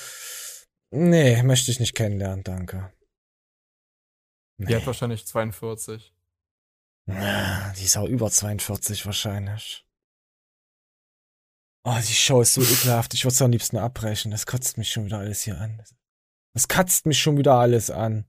Nee, 0.91 1.43
möchte 1.43 1.71
ich 1.71 1.79
nicht 1.79 1.95
kennenlernen, 1.95 2.43
danke. 2.43 2.91
Die 4.69 4.77
hat 4.77 4.87
wahrscheinlich 4.87 5.27
42. 5.27 6.15
Ja, 7.07 7.73
die 7.79 7.85
ist 7.85 7.97
auch 7.97 8.07
über 8.09 8.31
42 8.31 9.05
wahrscheinlich. 9.07 9.87
Oh, 11.85 11.97
die 11.99 12.13
Show 12.15 12.41
ist 12.43 12.55
so 12.55 12.63
ekelhaft. 12.63 13.13
Ich 13.15 13.25
würde 13.25 13.35
es 13.35 13.43
am 13.43 13.51
liebsten 13.51 13.77
abbrechen. 13.77 14.31
Das 14.31 14.47
kotzt 14.47 14.79
mich 14.79 14.91
schon 14.91 15.05
wieder 15.07 15.19
alles 15.19 15.43
hier 15.43 15.61
an. 15.61 15.83
Das 16.55 16.69
kotzt 16.69 17.07
mich 17.07 17.21
schon 17.21 17.37
wieder 17.39 17.55
alles 17.55 17.91
an. 17.91 18.25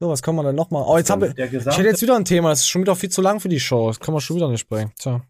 So, 0.00 0.08
was 0.10 0.20
kann 0.22 0.34
man 0.34 0.44
denn 0.44 0.56
noch 0.56 0.70
mal? 0.70 0.82
Oh, 0.82 0.98
jetzt 0.98 1.08
haben 1.10 1.22
wir. 1.22 1.32
Der 1.32 1.46
Ich 1.46 1.52
gesamte- 1.52 1.78
hätte 1.78 1.88
jetzt 1.88 2.02
wieder 2.02 2.16
ein 2.16 2.24
Thema, 2.24 2.50
das 2.50 2.60
ist 2.60 2.68
schon 2.68 2.82
wieder 2.82 2.96
viel 2.96 3.08
zu 3.10 3.22
lang 3.22 3.40
für 3.40 3.48
die 3.48 3.60
Show. 3.60 3.88
Das 3.88 4.00
kann 4.00 4.12
man 4.12 4.20
schon 4.20 4.36
wieder 4.36 4.48
nicht 4.48 4.68
bringen. 4.68 4.92
Tja. 4.98 5.24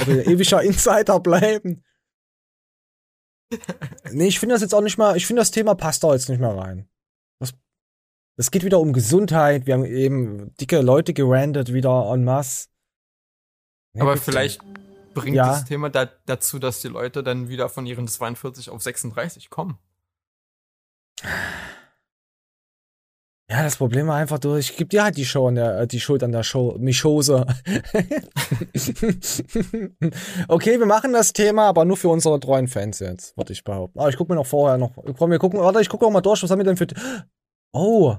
Oder 0.00 0.26
ewiger 0.26 0.62
Insider 0.62 1.20
bleiben. 1.20 1.84
Nee, 4.10 4.28
ich 4.28 4.40
finde 4.40 4.54
das 4.54 4.62
jetzt 4.62 4.74
auch 4.74 4.80
nicht 4.80 4.98
mal, 4.98 5.16
ich 5.16 5.26
finde 5.26 5.40
das 5.40 5.50
Thema 5.50 5.74
passt 5.74 6.02
da 6.04 6.12
jetzt 6.12 6.28
nicht 6.28 6.40
mehr 6.40 6.56
rein. 6.56 6.88
Das 8.36 8.50
geht 8.50 8.64
wieder 8.64 8.80
um 8.80 8.92
Gesundheit. 8.92 9.66
Wir 9.66 9.74
haben 9.74 9.84
eben 9.84 10.54
dicke 10.56 10.80
Leute 10.80 11.14
gerandet, 11.14 11.72
wieder 11.72 12.10
en 12.12 12.24
masse. 12.24 12.68
Nee, 13.92 14.02
Aber 14.02 14.16
vielleicht 14.16 14.60
bringt 15.14 15.36
Ja. 15.36 15.46
das 15.46 15.66
Thema 15.66 15.88
da, 15.88 16.06
dazu, 16.26 16.58
dass 16.58 16.80
die 16.80 16.88
Leute 16.88 17.22
dann 17.22 17.48
wieder 17.48 17.68
von 17.68 17.86
ihren 17.86 18.08
42 18.08 18.70
auf 18.70 18.82
36 18.82 19.50
kommen. 19.50 19.78
Ja, 23.50 23.62
das 23.62 23.76
Problem 23.76 24.08
war 24.08 24.16
einfach 24.16 24.38
durch. 24.38 24.70
Ich 24.70 24.76
gebe 24.76 24.88
dir 24.88 25.04
halt 25.04 25.16
die 25.16 25.26
Show 25.26 25.46
an 25.46 25.54
der, 25.54 25.80
äh, 25.80 25.86
die 25.86 26.00
Schuld 26.00 26.22
an 26.24 26.32
der 26.32 26.42
Show, 26.42 26.76
Michose. 26.78 27.46
okay, 30.48 30.78
wir 30.78 30.86
machen 30.86 31.12
das 31.12 31.32
Thema, 31.34 31.68
aber 31.68 31.84
nur 31.84 31.98
für 31.98 32.08
unsere 32.08 32.40
treuen 32.40 32.68
Fans 32.68 32.98
jetzt, 33.00 33.36
würde 33.36 33.52
ich 33.52 33.62
behaupten. 33.62 34.00
Aber 34.00 34.08
ich 34.08 34.16
gucke 34.16 34.32
mir 34.32 34.36
noch 34.36 34.46
vorher 34.46 34.78
noch. 34.78 34.92
Komm, 35.18 35.30
wir 35.30 35.38
gucken, 35.38 35.60
warte, 35.60 35.80
ich 35.80 35.90
gucke 35.90 36.06
auch 36.06 36.10
mal 36.10 36.22
durch, 36.22 36.42
was 36.42 36.50
haben 36.50 36.58
wir 36.58 36.64
denn 36.64 36.78
für. 36.78 36.86
Oh. 37.74 38.16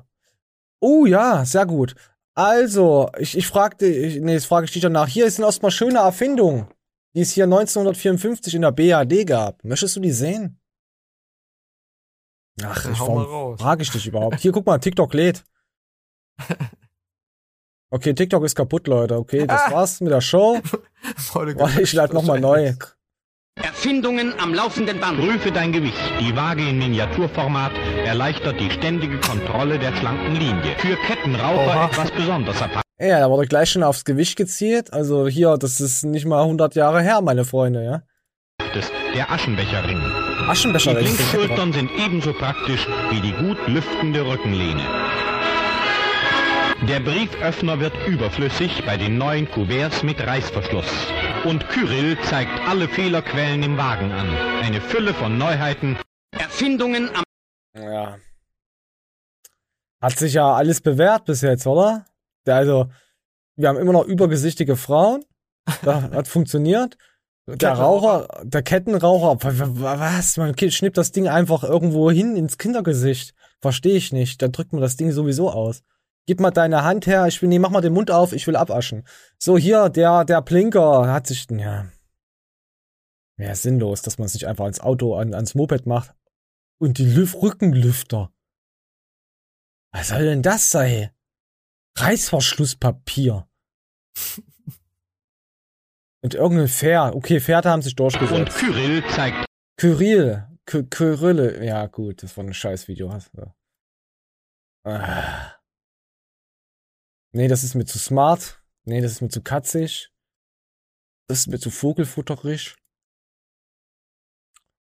Oh 0.81 1.05
ja, 1.05 1.45
sehr 1.45 1.65
gut. 1.65 1.95
Also, 2.35 3.09
ich, 3.17 3.37
ich 3.37 3.47
fragte, 3.47 3.85
ich, 3.87 4.19
nee, 4.19 4.33
jetzt 4.33 4.45
frage 4.45 4.65
ich 4.65 4.71
dich 4.71 4.81
danach. 4.81 5.07
Hier 5.07 5.25
ist 5.25 5.39
erstmal 5.39 5.71
schöne 5.71 5.99
Erfindung, 5.99 6.67
die 7.15 7.21
es 7.21 7.31
hier 7.31 7.45
1954 7.45 8.55
in 8.55 8.61
der 8.61 8.73
BAD 8.73 9.25
gab. 9.25 9.63
Möchtest 9.63 9.95
du 9.95 10.01
die 10.01 10.11
sehen? 10.11 10.59
Ach, 12.61 12.85
ich 12.89 12.99
warum 12.99 13.57
frage 13.57 13.83
ich 13.83 13.91
dich 13.91 14.05
überhaupt? 14.07 14.39
Hier, 14.39 14.51
guck 14.51 14.65
mal, 14.65 14.77
TikTok 14.77 15.13
lädt. 15.13 15.43
Okay, 17.91 18.13
TikTok 18.13 18.43
ist 18.43 18.55
kaputt, 18.55 18.87
Leute. 18.87 19.15
Okay, 19.15 19.47
das 19.47 19.71
war's 19.71 20.01
mit 20.01 20.11
der 20.11 20.19
Show. 20.19 20.59
Warte, 21.33 21.81
ich 21.81 21.93
lade 21.93 22.13
nochmal 22.13 22.41
neu. 22.41 22.73
Erfindungen 23.61 24.33
am 24.39 24.53
laufenden 24.53 24.99
Band. 24.99 25.17
Prüfe 25.19 25.51
dein 25.51 25.71
Gewicht. 25.71 25.99
Die 26.19 26.35
Waage 26.35 26.67
in 26.67 26.77
Miniaturformat 26.77 27.71
erleichtert 28.03 28.59
die 28.59 28.69
ständige 28.69 29.17
Kontrolle 29.19 29.79
der 29.79 29.95
schlanken 29.95 30.35
Linie. 30.35 30.75
Für 30.77 30.95
Kettenraucher 30.97 31.67
Oha. 31.67 31.85
etwas 31.85 32.11
besonders 32.11 32.61
apart. 32.61 32.83
Ja, 32.99 33.19
da 33.19 33.29
wurde 33.29 33.47
gleich 33.47 33.69
schon 33.69 33.83
aufs 33.83 34.03
Gewicht 34.03 34.37
gezielt. 34.37 34.91
Also 34.91 35.27
hier, 35.27 35.57
das 35.57 35.79
ist 35.79 36.03
nicht 36.03 36.25
mal 36.25 36.41
100 36.41 36.75
Jahre 36.75 37.01
her, 37.01 37.21
meine 37.21 37.45
Freunde, 37.45 37.83
ja. 37.83 38.01
ist 38.73 38.91
der 39.13 39.31
Aschenbecherring. 39.31 40.01
Aschenbecherring. 40.49 41.05
Die 41.05 41.13
Blinkschultern 41.13 41.71
sind 41.71 41.89
ebenso 41.97 42.33
praktisch 42.33 42.85
wie 43.09 43.21
die 43.21 43.33
gut 43.33 43.57
lüftende 43.67 44.25
Rückenlehne. 44.25 44.83
Der 46.89 46.99
Brieföffner 46.99 47.79
wird 47.79 47.93
überflüssig 48.05 48.83
bei 48.85 48.97
den 48.97 49.17
neuen 49.17 49.49
Kuverts 49.49 50.03
mit 50.03 50.19
Reißverschluss. 50.19 51.07
Und 51.45 51.67
Kyrill 51.69 52.17
zeigt 52.23 52.59
alle 52.67 52.87
Fehlerquellen 52.87 53.61
im 53.63 53.77
Wagen 53.77 54.11
an. 54.11 54.27
Eine 54.63 54.81
Fülle 54.81 55.13
von 55.13 55.37
Neuheiten. 55.37 55.97
Erfindungen 56.31 57.09
am 57.15 57.23
Ja. 57.79 58.17
Hat 60.01 60.17
sich 60.17 60.33
ja 60.33 60.53
alles 60.53 60.81
bewährt 60.81 61.25
bis 61.25 61.41
jetzt, 61.41 61.67
oder? 61.67 62.05
Der, 62.45 62.55
also, 62.55 62.89
wir 63.55 63.69
haben 63.69 63.77
immer 63.77 63.93
noch 63.93 64.05
übergesichtige 64.05 64.75
Frauen. 64.75 65.23
Das 65.83 66.03
hat 66.11 66.27
funktioniert. 66.27 66.97
Der 67.47 67.73
Raucher, 67.73 68.27
der 68.43 68.63
Kettenraucher, 68.63 69.43
wa- 69.43 69.59
wa- 69.59 69.81
wa- 69.81 69.99
was? 69.99 70.37
Man 70.37 70.55
schnippt 70.57 70.97
das 70.97 71.11
Ding 71.11 71.27
einfach 71.27 71.63
irgendwo 71.63 72.09
hin 72.09 72.35
ins 72.35 72.57
Kindergesicht. 72.57 73.35
Verstehe 73.61 73.95
ich 73.95 74.11
nicht. 74.11 74.41
Dann 74.41 74.51
drückt 74.51 74.73
man 74.73 74.81
das 74.81 74.97
Ding 74.97 75.11
sowieso 75.11 75.51
aus. 75.51 75.83
Gib 76.27 76.39
mal 76.39 76.51
deine 76.51 76.83
Hand 76.83 77.05
her, 77.05 77.27
ich 77.27 77.41
will, 77.41 77.49
nee, 77.49 77.59
mach 77.59 77.69
mal 77.69 77.81
den 77.81 77.93
Mund 77.93 78.09
auf, 78.09 78.33
ich 78.33 78.47
will 78.47 78.55
abaschen. 78.55 79.07
So, 79.37 79.57
hier, 79.57 79.89
der, 79.89 80.25
der 80.25 80.41
Blinker 80.41 81.11
hat 81.11 81.27
sich, 81.27 81.47
ja. 81.51 81.85
Ja, 83.37 83.53
sinnlos, 83.53 84.01
dass 84.01 84.17
man 84.17 84.25
es 84.25 84.33
nicht 84.33 84.47
einfach 84.47 84.63
ans 84.63 84.79
Auto, 84.79 85.15
an, 85.15 85.33
ans 85.33 85.55
Moped 85.55 85.85
macht. 85.85 86.15
Und 86.79 86.97
die 86.97 87.05
Lüf 87.05 87.35
Rückenlüfter. 87.35 88.31
Was 89.91 90.09
soll 90.09 90.23
denn 90.23 90.41
das 90.41 90.71
sein? 90.71 91.11
Reißverschlusspapier. 91.97 93.47
Und 96.21 96.33
irgendein 96.33 96.67
Pferd. 96.67 97.13
Okay, 97.13 97.39
Pferde 97.39 97.69
haben 97.69 97.83
sich 97.83 97.93
Und 97.93 97.99
durchgesetzt. 97.99 98.57
Kyrill 98.57 99.03
zeigt 99.09 99.45
Kyrill. 99.77 100.47
Ky 100.65 100.83
Kyrille. 100.83 101.63
Ja, 101.63 101.85
gut, 101.85 102.23
das 102.23 102.35
war 102.35 102.43
ein 102.43 102.53
scheiß 102.53 102.87
Video. 102.87 103.15
du. 103.33 103.53
Ah. 104.83 105.54
Nee, 107.35 107.49
das 107.49 107.65
ist 107.65 107.75
mir 107.75 107.83
zu 107.83 107.99
smart. 107.99 108.63
Nee, 108.85 109.01
das 109.01 109.11
ist 109.11 109.21
mir 109.21 109.27
zu 109.27 109.41
katzig. 109.41 110.09
Das 111.27 111.39
ist 111.39 111.47
mir 111.47 111.59
zu 111.59 111.69
vogelfutterig. 111.69 112.77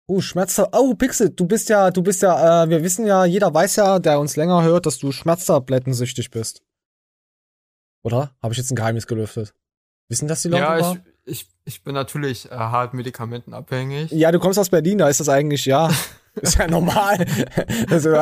Oh, 0.07 0.21
Schmerztab. 0.21 0.77
Oh, 0.77 0.95
Pixel, 0.95 1.31
du 1.31 1.47
bist 1.47 1.71
ja, 1.71 1.91
du 1.91 2.03
bist 2.03 2.21
ja, 2.21 2.65
äh, 2.65 2.69
wir 2.69 2.83
wissen 2.83 3.07
ja, 3.07 3.25
jeder 3.25 3.55
weiß 3.55 3.77
ja, 3.77 3.99
der 3.99 4.21
uns 4.21 4.37
länger 4.37 4.63
hört, 4.63 4.85
dass 4.85 4.99
du 4.99 5.13
Schmerztablettensüchtig 5.13 6.31
bist. 6.31 6.63
Oder? 8.05 8.37
Habe 8.43 8.53
ich 8.53 8.59
jetzt 8.59 8.71
ein 8.71 8.77
Geheimnis 8.77 9.07
gelüftet? 9.07 9.55
Wissen 10.11 10.29
das 10.29 10.43
die 10.43 10.49
Leute? 10.49 10.63
Ja, 10.63 10.93
ich? 10.93 11.01
Ich, 11.25 11.49
ich 11.65 11.83
bin 11.83 11.95
natürlich 11.95 12.51
äh, 12.51 12.55
hart 12.55 12.95
medikamentenabhängig. 12.95 14.11
Ja, 14.11 14.33
du 14.33 14.39
kommst 14.39 14.59
aus 14.59 14.71
Berlin, 14.71 14.99
da 14.99 15.09
ist 15.09 15.21
das 15.21 15.29
eigentlich, 15.29 15.65
ja. 15.65 15.91
Ist 16.41 16.57
ja 16.57 16.67
normal. 16.67 17.27
also, 17.91 18.15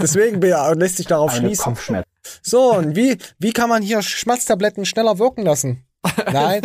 deswegen 0.00 0.40
lässt 0.40 0.96
sich 0.96 1.06
darauf 1.06 1.32
Eine 1.32 1.40
schließen. 1.40 1.64
Kopfschmerz. 1.64 2.06
So, 2.40 2.72
und 2.74 2.96
wie, 2.96 3.18
wie 3.38 3.52
kann 3.52 3.68
man 3.68 3.82
hier 3.82 4.00
Schmerztabletten 4.00 4.86
schneller 4.86 5.18
wirken 5.18 5.42
lassen? 5.42 5.84
Nein. 6.32 6.62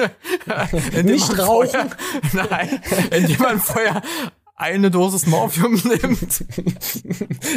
Nicht 1.03 1.37
rauchen. 1.37 1.67
Vorher, 2.31 2.47
nein, 2.49 2.81
indem 3.11 3.41
man 3.41 3.59
vorher 3.59 4.01
eine 4.55 4.89
Dosis 4.89 5.27
Morphium 5.27 5.73
nimmt. 5.83 6.45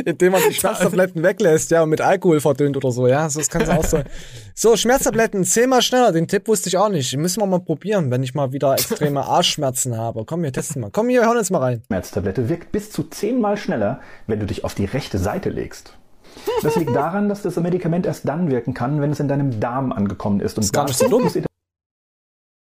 Indem 0.05 0.33
man 0.33 0.43
die 0.49 0.55
Schmerztabletten 0.55 1.23
weglässt, 1.23 1.71
ja, 1.71 1.83
und 1.83 1.91
mit 1.91 2.01
Alkohol 2.01 2.41
verdünnt 2.41 2.77
oder 2.77 2.91
so, 2.91 3.07
ja. 3.07 3.29
So, 3.31 3.39
das 3.39 3.49
kann 3.49 3.63
es 3.63 3.69
auch 3.69 3.85
sein. 3.85 4.05
So, 4.55 4.77
Schmerztabletten, 4.77 5.45
zehnmal 5.45 5.83
schneller. 5.83 6.13
Den 6.13 6.27
Tipp 6.27 6.49
wusste 6.49 6.69
ich 6.69 6.77
auch 6.77 6.89
nicht. 6.89 7.17
Müssen 7.17 7.41
wir 7.41 7.47
mal 7.47 7.61
probieren, 7.61 8.11
wenn 8.11 8.23
ich 8.23 8.35
mal 8.35 8.53
wieder 8.53 8.73
extreme 8.75 9.25
Arschschmerzen 9.25 9.97
habe. 9.97 10.25
Komm, 10.25 10.43
wir 10.43 10.53
testen 10.53 10.83
mal. 10.83 10.91
Komm, 10.91 11.09
hier, 11.09 11.25
hören 11.25 11.39
uns 11.39 11.51
mal 11.51 11.61
rein. 11.61 11.83
Schmerztablette 11.87 12.49
wirkt 12.49 12.73
bis 12.73 12.91
zu 12.91 13.05
zehnmal 13.05 13.57
schneller, 13.57 14.01
wenn 14.27 14.41
du 14.41 14.47
dich 14.47 14.65
auf 14.65 14.75
die 14.75 14.85
rechte 14.85 15.19
Seite 15.19 15.51
legst. 15.51 15.97
Das 16.63 16.77
liegt 16.77 16.95
daran, 16.95 17.29
dass 17.29 17.43
das 17.43 17.57
Medikament 17.57 18.07
erst 18.07 18.29
dann 18.29 18.51
wirken 18.51 18.75
kann, 18.75 19.01
wenn 19.01 19.11
es 19.11 19.21
in 19.21 19.29
deinem 19.29 19.61
Darm 19.61 19.93
angekommen 19.93 20.41
ist. 20.41 20.57
Und 20.57 20.65
ist 20.65 20.73
gar 20.73 20.85
nicht 20.85 20.99
so 20.99 21.09
dumm. 21.09 21.31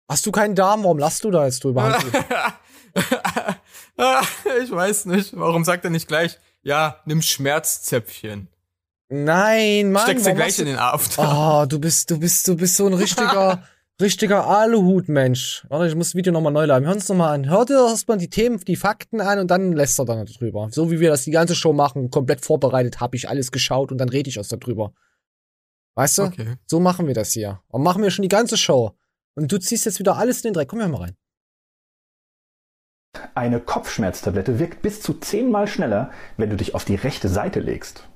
Hast 0.08 0.26
du 0.26 0.32
keinen 0.32 0.54
Darm? 0.54 0.82
Warum 0.82 0.98
lachst 0.98 1.24
du 1.24 1.30
da 1.30 1.44
jetzt 1.44 1.62
drüber? 1.62 1.96
ich 4.62 4.70
weiß 4.70 5.06
nicht. 5.06 5.36
Warum 5.36 5.64
sagt 5.64 5.84
er 5.84 5.90
nicht 5.90 6.08
gleich, 6.08 6.38
ja, 6.62 7.00
nimm 7.04 7.22
Schmerzzäpfchen? 7.22 8.48
Nein, 9.08 9.90
Mann. 9.90 10.04
Steckst 10.04 10.26
du 10.26 10.34
gleich 10.34 10.58
in 10.60 10.66
den 10.66 10.78
After. 10.78 11.62
Oh, 11.62 11.66
du 11.66 11.80
bist, 11.80 12.10
du 12.10 12.18
bist, 12.18 12.46
du 12.46 12.56
bist 12.56 12.76
so 12.76 12.86
ein 12.86 12.94
richtiger, 12.94 13.64
richtiger 14.00 14.46
Aluhut-Mensch. 14.46 15.66
Warte, 15.68 15.88
ich 15.88 15.96
muss 15.96 16.08
das 16.08 16.14
Video 16.14 16.32
nochmal 16.32 16.52
neu 16.52 16.64
laden. 16.64 16.84
Wir 16.84 16.88
hören 16.88 16.98
uns 16.98 17.08
nochmal 17.08 17.34
an. 17.34 17.50
Hör 17.50 17.64
dir 17.64 17.88
erstmal 17.88 18.18
die 18.18 18.30
Themen, 18.30 18.60
die 18.60 18.76
Fakten 18.76 19.20
an 19.20 19.40
und 19.40 19.50
dann 19.50 19.72
lässt 19.72 19.98
er 19.98 20.04
dann 20.04 20.24
drüber. 20.26 20.68
So 20.70 20.92
wie 20.92 21.00
wir 21.00 21.10
das 21.10 21.24
die 21.24 21.32
ganze 21.32 21.56
Show 21.56 21.72
machen, 21.72 22.10
komplett 22.10 22.44
vorbereitet, 22.44 23.00
habe 23.00 23.16
ich 23.16 23.28
alles 23.28 23.50
geschaut 23.50 23.90
und 23.90 23.98
dann 23.98 24.08
rede 24.08 24.30
ich 24.30 24.36
erst 24.36 24.52
darüber. 24.52 24.92
Weißt 25.96 26.18
du? 26.18 26.22
Okay. 26.22 26.54
So 26.66 26.78
machen 26.78 27.08
wir 27.08 27.14
das 27.14 27.32
hier. 27.32 27.60
Und 27.66 27.82
machen 27.82 28.02
wir 28.04 28.12
schon 28.12 28.22
die 28.22 28.28
ganze 28.28 28.56
Show. 28.56 28.92
Und 29.34 29.50
du 29.50 29.58
ziehst 29.58 29.86
jetzt 29.86 29.98
wieder 29.98 30.16
alles 30.16 30.38
in 30.38 30.50
den 30.50 30.54
Dreck. 30.54 30.68
Komm, 30.68 30.78
wir 30.78 30.88
mal 30.88 31.02
rein. 31.02 31.16
Eine 33.34 33.60
Kopfschmerztablette 33.60 34.58
wirkt 34.58 34.82
bis 34.82 35.00
zu 35.00 35.14
zehnmal 35.14 35.66
schneller, 35.66 36.10
wenn 36.36 36.50
du 36.50 36.56
dich 36.56 36.74
auf 36.74 36.84
die 36.84 36.94
rechte 36.94 37.28
Seite 37.28 37.60
legst. 37.60 38.06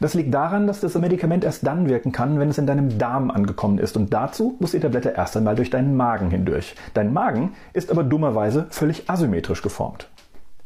Das 0.00 0.14
liegt 0.14 0.32
daran, 0.34 0.66
dass 0.66 0.80
das 0.80 0.94
Medikament 0.94 1.44
erst 1.44 1.66
dann 1.66 1.88
wirken 1.88 2.12
kann, 2.12 2.38
wenn 2.38 2.48
es 2.48 2.58
in 2.58 2.66
deinem 2.66 2.98
Darm 2.98 3.30
angekommen 3.30 3.78
ist. 3.78 3.96
Und 3.96 4.12
dazu 4.12 4.56
muss 4.60 4.72
die 4.72 4.80
Tablette 4.80 5.10
erst 5.10 5.36
einmal 5.36 5.56
durch 5.56 5.70
deinen 5.70 5.96
Magen 5.96 6.30
hindurch. 6.30 6.74
Dein 6.94 7.12
Magen 7.12 7.54
ist 7.72 7.90
aber 7.90 8.04
dummerweise 8.04 8.66
völlig 8.70 9.08
asymmetrisch 9.08 9.62
geformt. 9.62 10.08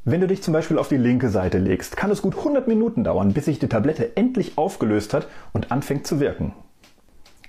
Wenn 0.04 0.20
du 0.20 0.26
dich 0.26 0.42
zum 0.42 0.52
Beispiel 0.52 0.78
auf 0.78 0.88
die 0.88 0.96
linke 0.96 1.28
Seite 1.28 1.58
legst, 1.58 1.96
kann 1.96 2.10
es 2.10 2.22
gut 2.22 2.36
100 2.36 2.66
Minuten 2.68 3.04
dauern, 3.04 3.32
bis 3.32 3.44
sich 3.44 3.58
die 3.58 3.68
Tablette 3.68 4.16
endlich 4.16 4.58
aufgelöst 4.58 5.14
hat 5.14 5.28
und 5.52 5.70
anfängt 5.70 6.06
zu 6.06 6.18
wirken. 6.18 6.54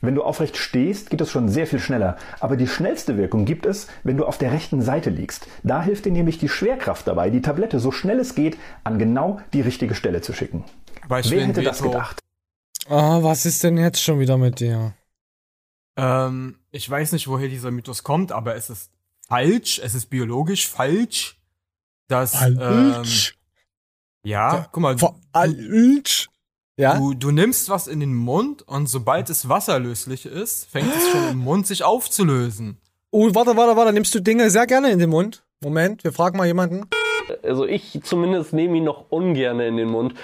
Wenn 0.04 0.16
du 0.16 0.24
aufrecht 0.24 0.58
stehst, 0.58 1.10
geht 1.12 1.22
es 1.22 1.32
schon 1.32 1.48
sehr 1.48 1.66
viel 1.66 1.80
schneller. 1.80 2.18
Aber 2.42 2.58
die 2.58 2.68
schnellste 2.68 3.18
Wirkung 3.18 3.46
gibt 3.46 3.66
es, 3.66 3.88
wenn 4.04 4.18
du 4.18 4.26
auf 4.26 4.38
der 4.38 4.52
rechten 4.52 4.82
Seite 4.82 5.10
liegst. 5.10 5.48
Da 5.64 5.82
hilft 5.82 6.04
dir 6.04 6.12
nämlich 6.12 6.38
die 6.38 6.50
Schwerkraft 6.50 7.08
dabei, 7.08 7.30
die 7.30 7.42
Tablette 7.42 7.80
so 7.80 7.90
schnell 7.94 8.20
es 8.20 8.36
geht 8.36 8.58
an 8.84 9.00
genau 9.00 9.40
die 9.54 9.62
richtige 9.62 9.96
Stelle 9.96 10.20
zu 10.20 10.34
schicken. 10.34 10.66
Beispiel 11.08 11.38
Wer 11.38 11.48
hätte 11.48 11.64
das 11.64 11.82
gedacht? 11.82 12.20
Oh, 12.90 13.24
was 13.24 13.46
ist 13.46 13.64
denn 13.64 13.78
jetzt 13.78 14.04
schon 14.04 14.20
wieder 14.20 14.38
mit 14.38 14.60
dir? 14.60 14.94
Ähm, 15.96 16.58
ich 16.72 16.90
weiß 16.90 17.14
nicht, 17.14 17.30
woher 17.30 17.48
dieser 17.48 17.72
Mythos 17.72 18.04
kommt, 18.04 18.34
aber 18.34 18.56
es 18.56 18.70
ist 18.70 18.92
falsch, 19.30 19.80
es 19.82 19.96
ist 19.96 20.08
biologisch 20.08 20.68
falsch, 20.68 21.40
dass 22.10 22.42
ähm, 22.42 22.58
Falsch. 22.58 23.38
ja, 24.24 24.68
guck 24.70 24.82
mal, 24.82 24.98
Falsch. 24.98 26.30
Ja? 26.78 26.98
Du, 26.98 27.14
du 27.14 27.32
nimmst 27.32 27.70
was 27.70 27.88
in 27.88 28.00
den 28.00 28.14
Mund 28.16 28.62
und 28.64 28.88
sobald 28.88 29.30
es 29.30 29.48
wasserlöslich 29.50 30.26
ist, 30.26 30.66
fängt 30.70 30.94
es 30.96 31.10
schon 31.10 31.30
im 31.32 31.38
Mund 31.38 31.68
sich 31.68 31.84
aufzulösen. 31.84 32.78
Oh, 33.12 33.30
warte, 33.36 33.56
warte, 33.56 33.78
warte. 33.78 33.94
Nimmst 33.94 34.14
du 34.16 34.20
Dinge 34.22 34.50
sehr 34.50 34.66
gerne 34.66 34.90
in 34.92 34.98
den 35.00 35.10
Mund? 35.12 35.44
Moment, 35.62 36.04
wir 36.04 36.12
fragen 36.12 36.38
mal 36.38 36.48
jemanden. 36.48 36.86
Also 37.44 37.66
ich 37.66 38.02
zumindest 38.04 38.54
nehme 38.54 38.78
ihn 38.78 38.84
noch 38.84 39.06
ungern 39.12 39.60
in 39.60 39.78
den 39.78 39.88
Mund. 39.90 40.16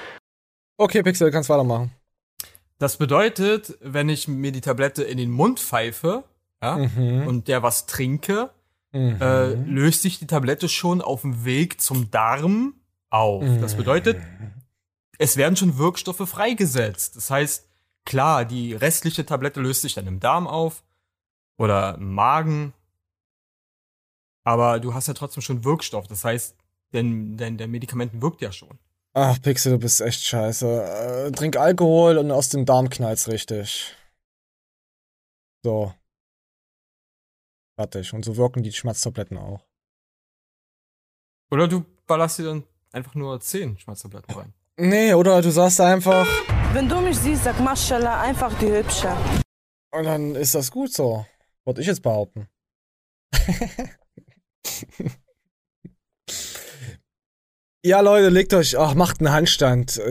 Okay, 0.77 1.03
Pixel, 1.03 1.27
du 1.27 1.31
kannst 1.33 1.49
weitermachen. 1.49 1.91
Das 2.79 2.97
bedeutet, 2.97 3.77
wenn 3.81 4.09
ich 4.09 4.27
mir 4.27 4.51
die 4.51 4.61
Tablette 4.61 5.03
in 5.03 5.17
den 5.17 5.29
Mund 5.31 5.59
pfeife 5.59 6.23
ja, 6.63 6.77
Mhm. 6.77 7.27
und 7.27 7.47
der 7.47 7.61
was 7.63 7.85
trinke, 7.85 8.49
Mhm. 8.91 9.17
äh, 9.21 9.53
löst 9.53 10.01
sich 10.01 10.17
die 10.19 10.25
Tablette 10.27 10.67
schon 10.67 11.01
auf 11.01 11.21
dem 11.21 11.45
Weg 11.45 11.79
zum 11.79 12.09
Darm 12.09 12.73
auf. 13.11 13.43
Das 13.61 13.75
bedeutet, 13.75 14.17
es 15.19 15.37
werden 15.37 15.55
schon 15.55 15.77
Wirkstoffe 15.77 16.27
freigesetzt. 16.27 17.15
Das 17.17 17.29
heißt, 17.29 17.69
klar, 18.05 18.45
die 18.45 18.73
restliche 18.73 19.25
Tablette 19.25 19.61
löst 19.61 19.81
sich 19.81 19.93
dann 19.93 20.07
im 20.07 20.19
Darm 20.19 20.47
auf 20.47 20.83
oder 21.57 21.95
im 21.95 22.13
Magen. 22.13 22.73
Aber 24.45 24.79
du 24.79 24.93
hast 24.93 25.07
ja 25.07 25.13
trotzdem 25.13 25.41
schon 25.41 25.65
Wirkstoff. 25.65 26.07
Das 26.07 26.23
heißt, 26.23 26.55
denn, 26.93 27.37
denn 27.37 27.57
der 27.57 27.67
Medikament 27.67 28.21
wirkt 28.21 28.41
ja 28.41 28.51
schon. 28.51 28.79
Ach, 29.13 29.39
Pixel, 29.41 29.73
du 29.73 29.79
bist 29.79 29.99
echt 29.99 30.23
scheiße. 30.23 31.27
Äh, 31.27 31.31
trink 31.33 31.57
Alkohol 31.57 32.17
und 32.17 32.31
aus 32.31 32.49
dem 32.49 32.65
Darm 32.65 32.89
knallt's 32.89 33.27
richtig. 33.27 33.95
So. 35.63 35.93
Fertig. 37.75 38.13
Und 38.13 38.23
so 38.23 38.37
wirken 38.37 38.63
die 38.63 38.71
Schmerztabletten 38.71 39.37
auch. 39.37 39.67
Oder 41.51 41.67
du 41.67 41.83
ballerst 42.07 42.39
dir 42.39 42.45
dann 42.45 42.63
einfach 42.93 43.15
nur 43.15 43.39
10 43.41 43.79
Schmerztabletten 43.79 44.33
rein. 44.33 44.53
Nee, 44.81 45.13
oder 45.13 45.41
du 45.41 45.51
sagst 45.51 45.81
einfach, 45.81 46.25
Wenn 46.71 46.87
du 46.87 47.01
mich 47.01 47.17
siehst, 47.17 47.43
sag 47.43 47.59
Maschallah, 47.59 48.21
einfach 48.21 48.57
die 48.59 48.71
Hübsche. 48.71 49.09
und 49.91 50.05
dann 50.05 50.35
ist 50.35 50.55
das 50.55 50.71
gut 50.71 50.93
so. 50.93 51.25
Würde 51.65 51.81
ich 51.81 51.87
jetzt 51.87 52.01
behaupten. 52.01 52.47
ja, 57.83 57.99
Leute, 57.99 58.29
legt 58.29 58.53
euch, 58.53 58.77
ach, 58.77 58.93
macht 58.95 59.19
einen 59.19 59.33
Handstand. 59.33 60.01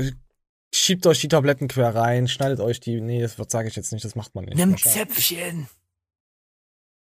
Schiebt 0.75 1.07
euch 1.07 1.21
die 1.21 1.29
Tabletten 1.29 1.69
quer 1.69 1.95
rein, 1.95 2.29
schneidet 2.29 2.61
euch 2.61 2.79
die. 2.81 3.01
Nee, 3.01 3.23
das 3.23 3.37
sage 3.49 3.69
ich 3.69 3.77
jetzt 3.77 3.93
nicht, 3.93 4.05
das 4.05 4.17
macht 4.17 4.35
man 4.35 4.45
nicht. 4.45 4.59
Nimm. 4.59 4.77
Zäpfchen. 4.77 5.67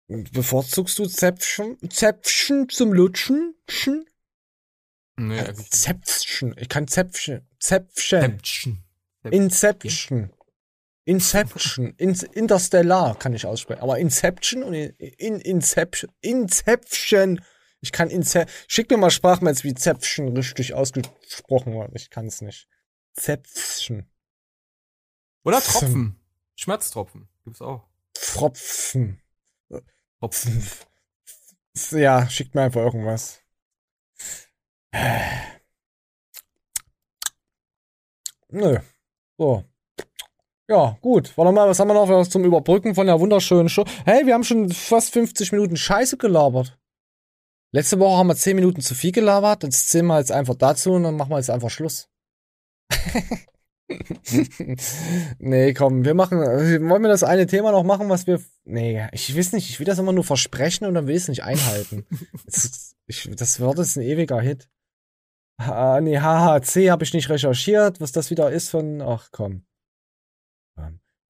Bevorzugst 0.08 1.00
du 1.00 1.06
Zäpfchen, 1.06 1.78
Zäpfchen 1.90 2.68
zum 2.68 2.92
Lutschen? 2.92 3.56
Schen? 3.70 4.06
Nee, 5.16 5.40
Äh, 5.40 5.54
Zäpfchen. 5.54 6.56
Ich 6.58 6.70
kann 6.70 6.88
Zäpfchen. 6.88 7.48
Zäpfchen. 7.60 8.40
Zäpfchen. 8.40 8.84
Inception. 9.24 10.34
Inception. 11.06 11.94
In 11.98 12.14
Interstellar 12.34 13.18
kann 13.18 13.34
ich 13.34 13.46
aussprechen. 13.46 13.82
Aber 13.82 14.00
Inception 14.00 14.64
und 14.64 14.74
in, 14.74 14.90
in 14.98 15.40
Inception. 15.40 16.12
Inception. 16.22 17.42
Ich 17.82 17.92
kann 17.92 18.10
Ince 18.10 18.46
Schick 18.68 18.90
mir 18.90 18.98
mal 18.98 19.12
Sprachmails, 19.12 19.64
wie 19.64 19.74
Zäpfchen 19.74 20.36
richtig 20.36 20.74
ausgesprochen 20.74 21.74
wird. 21.74 21.92
Ich 21.96 22.10
kann 22.10 22.28
es 22.28 22.42
nicht. 22.42 22.68
Zäpfchen. 23.14 24.10
Oder 25.44 25.62
Tropfen. 25.62 26.20
Schmerztropfen. 26.56 27.28
Gibt's 27.44 27.62
auch. 27.62 27.84
Tropfen. 28.14 29.22
Tropfen. 30.20 30.64
Ja, 31.90 32.30
schickt 32.30 32.54
mir 32.54 32.62
einfach 32.62 32.82
irgendwas. 32.82 33.42
Nö. 38.50 38.80
So. 39.38 39.64
Ja, 40.70 40.98
gut. 41.02 41.38
Warte 41.38 41.52
mal, 41.52 41.68
was 41.68 41.80
haben 41.80 41.90
wir 41.90 41.96
noch 41.96 42.08
was 42.08 42.30
zum 42.30 42.46
Überbrücken 42.46 42.96
von 42.96 43.08
der 43.08 43.20
wunderschönen 43.20 43.68
Show? 43.70 43.86
Hey, 44.06 44.26
wir 44.26 44.34
haben 44.34 44.44
schon 44.44 44.70
fast 44.70 45.12
50 45.14 45.52
Minuten 45.52 45.76
Scheiße 45.76 46.18
gelabert. 46.18 46.78
Letzte 47.72 48.00
Woche 48.00 48.18
haben 48.18 48.28
wir 48.28 48.36
10 48.36 48.56
Minuten 48.56 48.82
zu 48.82 48.96
viel 48.96 49.12
gelabert. 49.12 49.64
Jetzt 49.64 49.90
zählen 49.90 50.06
wir 50.06 50.20
jetzt 50.20 50.32
einfach 50.32 50.56
dazu 50.56 50.94
und 50.94 51.04
dann 51.04 51.18
machen 51.18 51.32
wir 51.32 51.38
jetzt 51.38 51.50
einfach 51.50 51.72
Schluss. 51.72 52.08
nee, 55.40 55.74
komm, 55.74 56.06
wir 56.06 56.14
machen, 56.14 56.40
wollen 56.40 57.02
wir 57.02 57.10
das 57.10 57.24
eine 57.24 57.48
Thema 57.48 57.72
noch 57.72 57.84
machen, 57.84 58.10
was 58.10 58.28
wir, 58.28 58.40
nee, 58.64 59.06
ich 59.12 59.36
weiß 59.36 59.54
nicht, 59.54 59.70
ich 59.70 59.80
will 59.80 59.86
das 59.86 60.00
immer 60.00 60.14
nur 60.14 60.24
versprechen 60.24 60.86
und 60.86 60.94
dann 60.94 61.08
will 61.08 61.16
ich 61.16 61.24
es 61.24 61.30
nicht 61.30 61.44
einhalten. 61.44 62.06
das, 62.46 62.96
ich, 63.08 63.30
das 63.36 63.60
wird 63.60 63.78
jetzt 63.78 63.98
ein 63.98 64.04
ewiger 64.04 64.40
Hit. 64.40 64.70
Ah, 65.68 66.00
nee, 66.02 66.20
HHC 66.20 66.92
habe 66.92 67.04
ich 67.04 67.14
nicht 67.14 67.30
recherchiert, 67.30 68.02
was 68.02 68.12
das 68.12 68.30
wieder 68.30 68.52
ist 68.52 68.70
von, 68.70 69.02
ach 69.02 69.30
komm. 69.32 69.66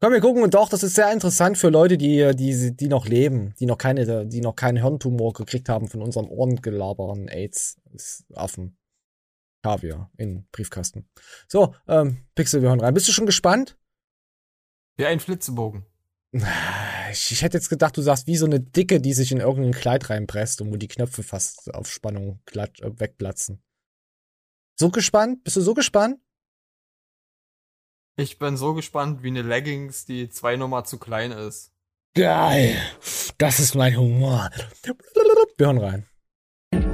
Komm, 0.04 0.12
wir 0.12 0.20
gucken 0.20 0.44
und 0.44 0.54
doch, 0.54 0.68
das 0.68 0.84
ist 0.84 0.96
sehr 0.96 1.14
interessant 1.14 1.58
für 1.58 1.70
Leute, 1.70 1.98
die, 1.98 2.36
die, 2.36 2.76
die 2.76 2.88
noch 2.90 3.06
leben, 3.06 3.54
die 3.60 3.66
noch 3.66 3.78
keine, 3.78 4.26
die 4.28 4.42
noch 4.42 4.54
keinen 4.54 4.82
Hirntumor 4.82 5.32
gekriegt 5.32 5.70
haben 5.70 5.88
von 5.88 6.02
unserem 6.02 6.30
Ohrengelabern 6.30 7.30
AIDS, 7.30 7.78
Affen. 8.34 8.76
Kaviar 9.64 10.12
in 10.18 10.46
Briefkasten. 10.52 11.08
So, 11.48 11.74
ähm, 11.88 12.18
Pixel, 12.36 12.62
wir 12.62 12.68
hören 12.68 12.82
rein. 12.82 12.94
Bist 12.94 13.08
du 13.08 13.14
schon 13.14 13.26
gespannt? 13.26 13.78
Wie 14.98 15.06
ein 15.06 15.22
Flitzebogen. 15.22 15.86
Ich, 17.12 17.32
ich 17.32 17.44
hätte 17.44 17.58
jetzt 17.58 17.70
gedacht, 17.70 17.96
du 17.96 18.02
sagst 18.02 18.28
wie 18.28 18.38
so 18.38 18.46
eine 18.46 18.60
Dicke, 18.60 19.00
die 19.00 19.14
sich 19.14 19.32
in 19.32 19.40
irgendein 19.40 19.72
Kleid 19.72 20.10
reinpresst 20.10 20.62
und 20.62 20.74
wo 20.74 20.78
die 20.78 20.88
Knöpfe 20.88 21.24
fast 21.24 21.74
auf 21.74 21.90
Spannung 21.90 22.42
klatsch, 22.46 22.82
äh, 22.82 23.00
wegplatzen. 23.00 23.64
So 24.76 24.90
gespannt? 24.90 25.44
Bist 25.44 25.56
du 25.56 25.62
so 25.62 25.74
gespannt? 25.74 26.20
Ich 28.16 28.40
bin 28.40 28.58
so 28.58 28.74
gespannt 28.74 29.24
wie 29.24 29.28
eine 29.28 29.42
Leggings, 29.42 30.06
die 30.06 30.30
zwei 30.30 30.56
Nummer 30.56 30.84
zu 30.84 30.98
klein 30.98 31.32
ist. 31.32 31.72
Geil. 32.16 32.76
Das 33.38 33.60
ist 33.60 33.76
mein 33.76 33.98
Humor. 33.98 34.50
Wir 35.58 35.66
hören 35.68 35.78
rein. 35.78 36.06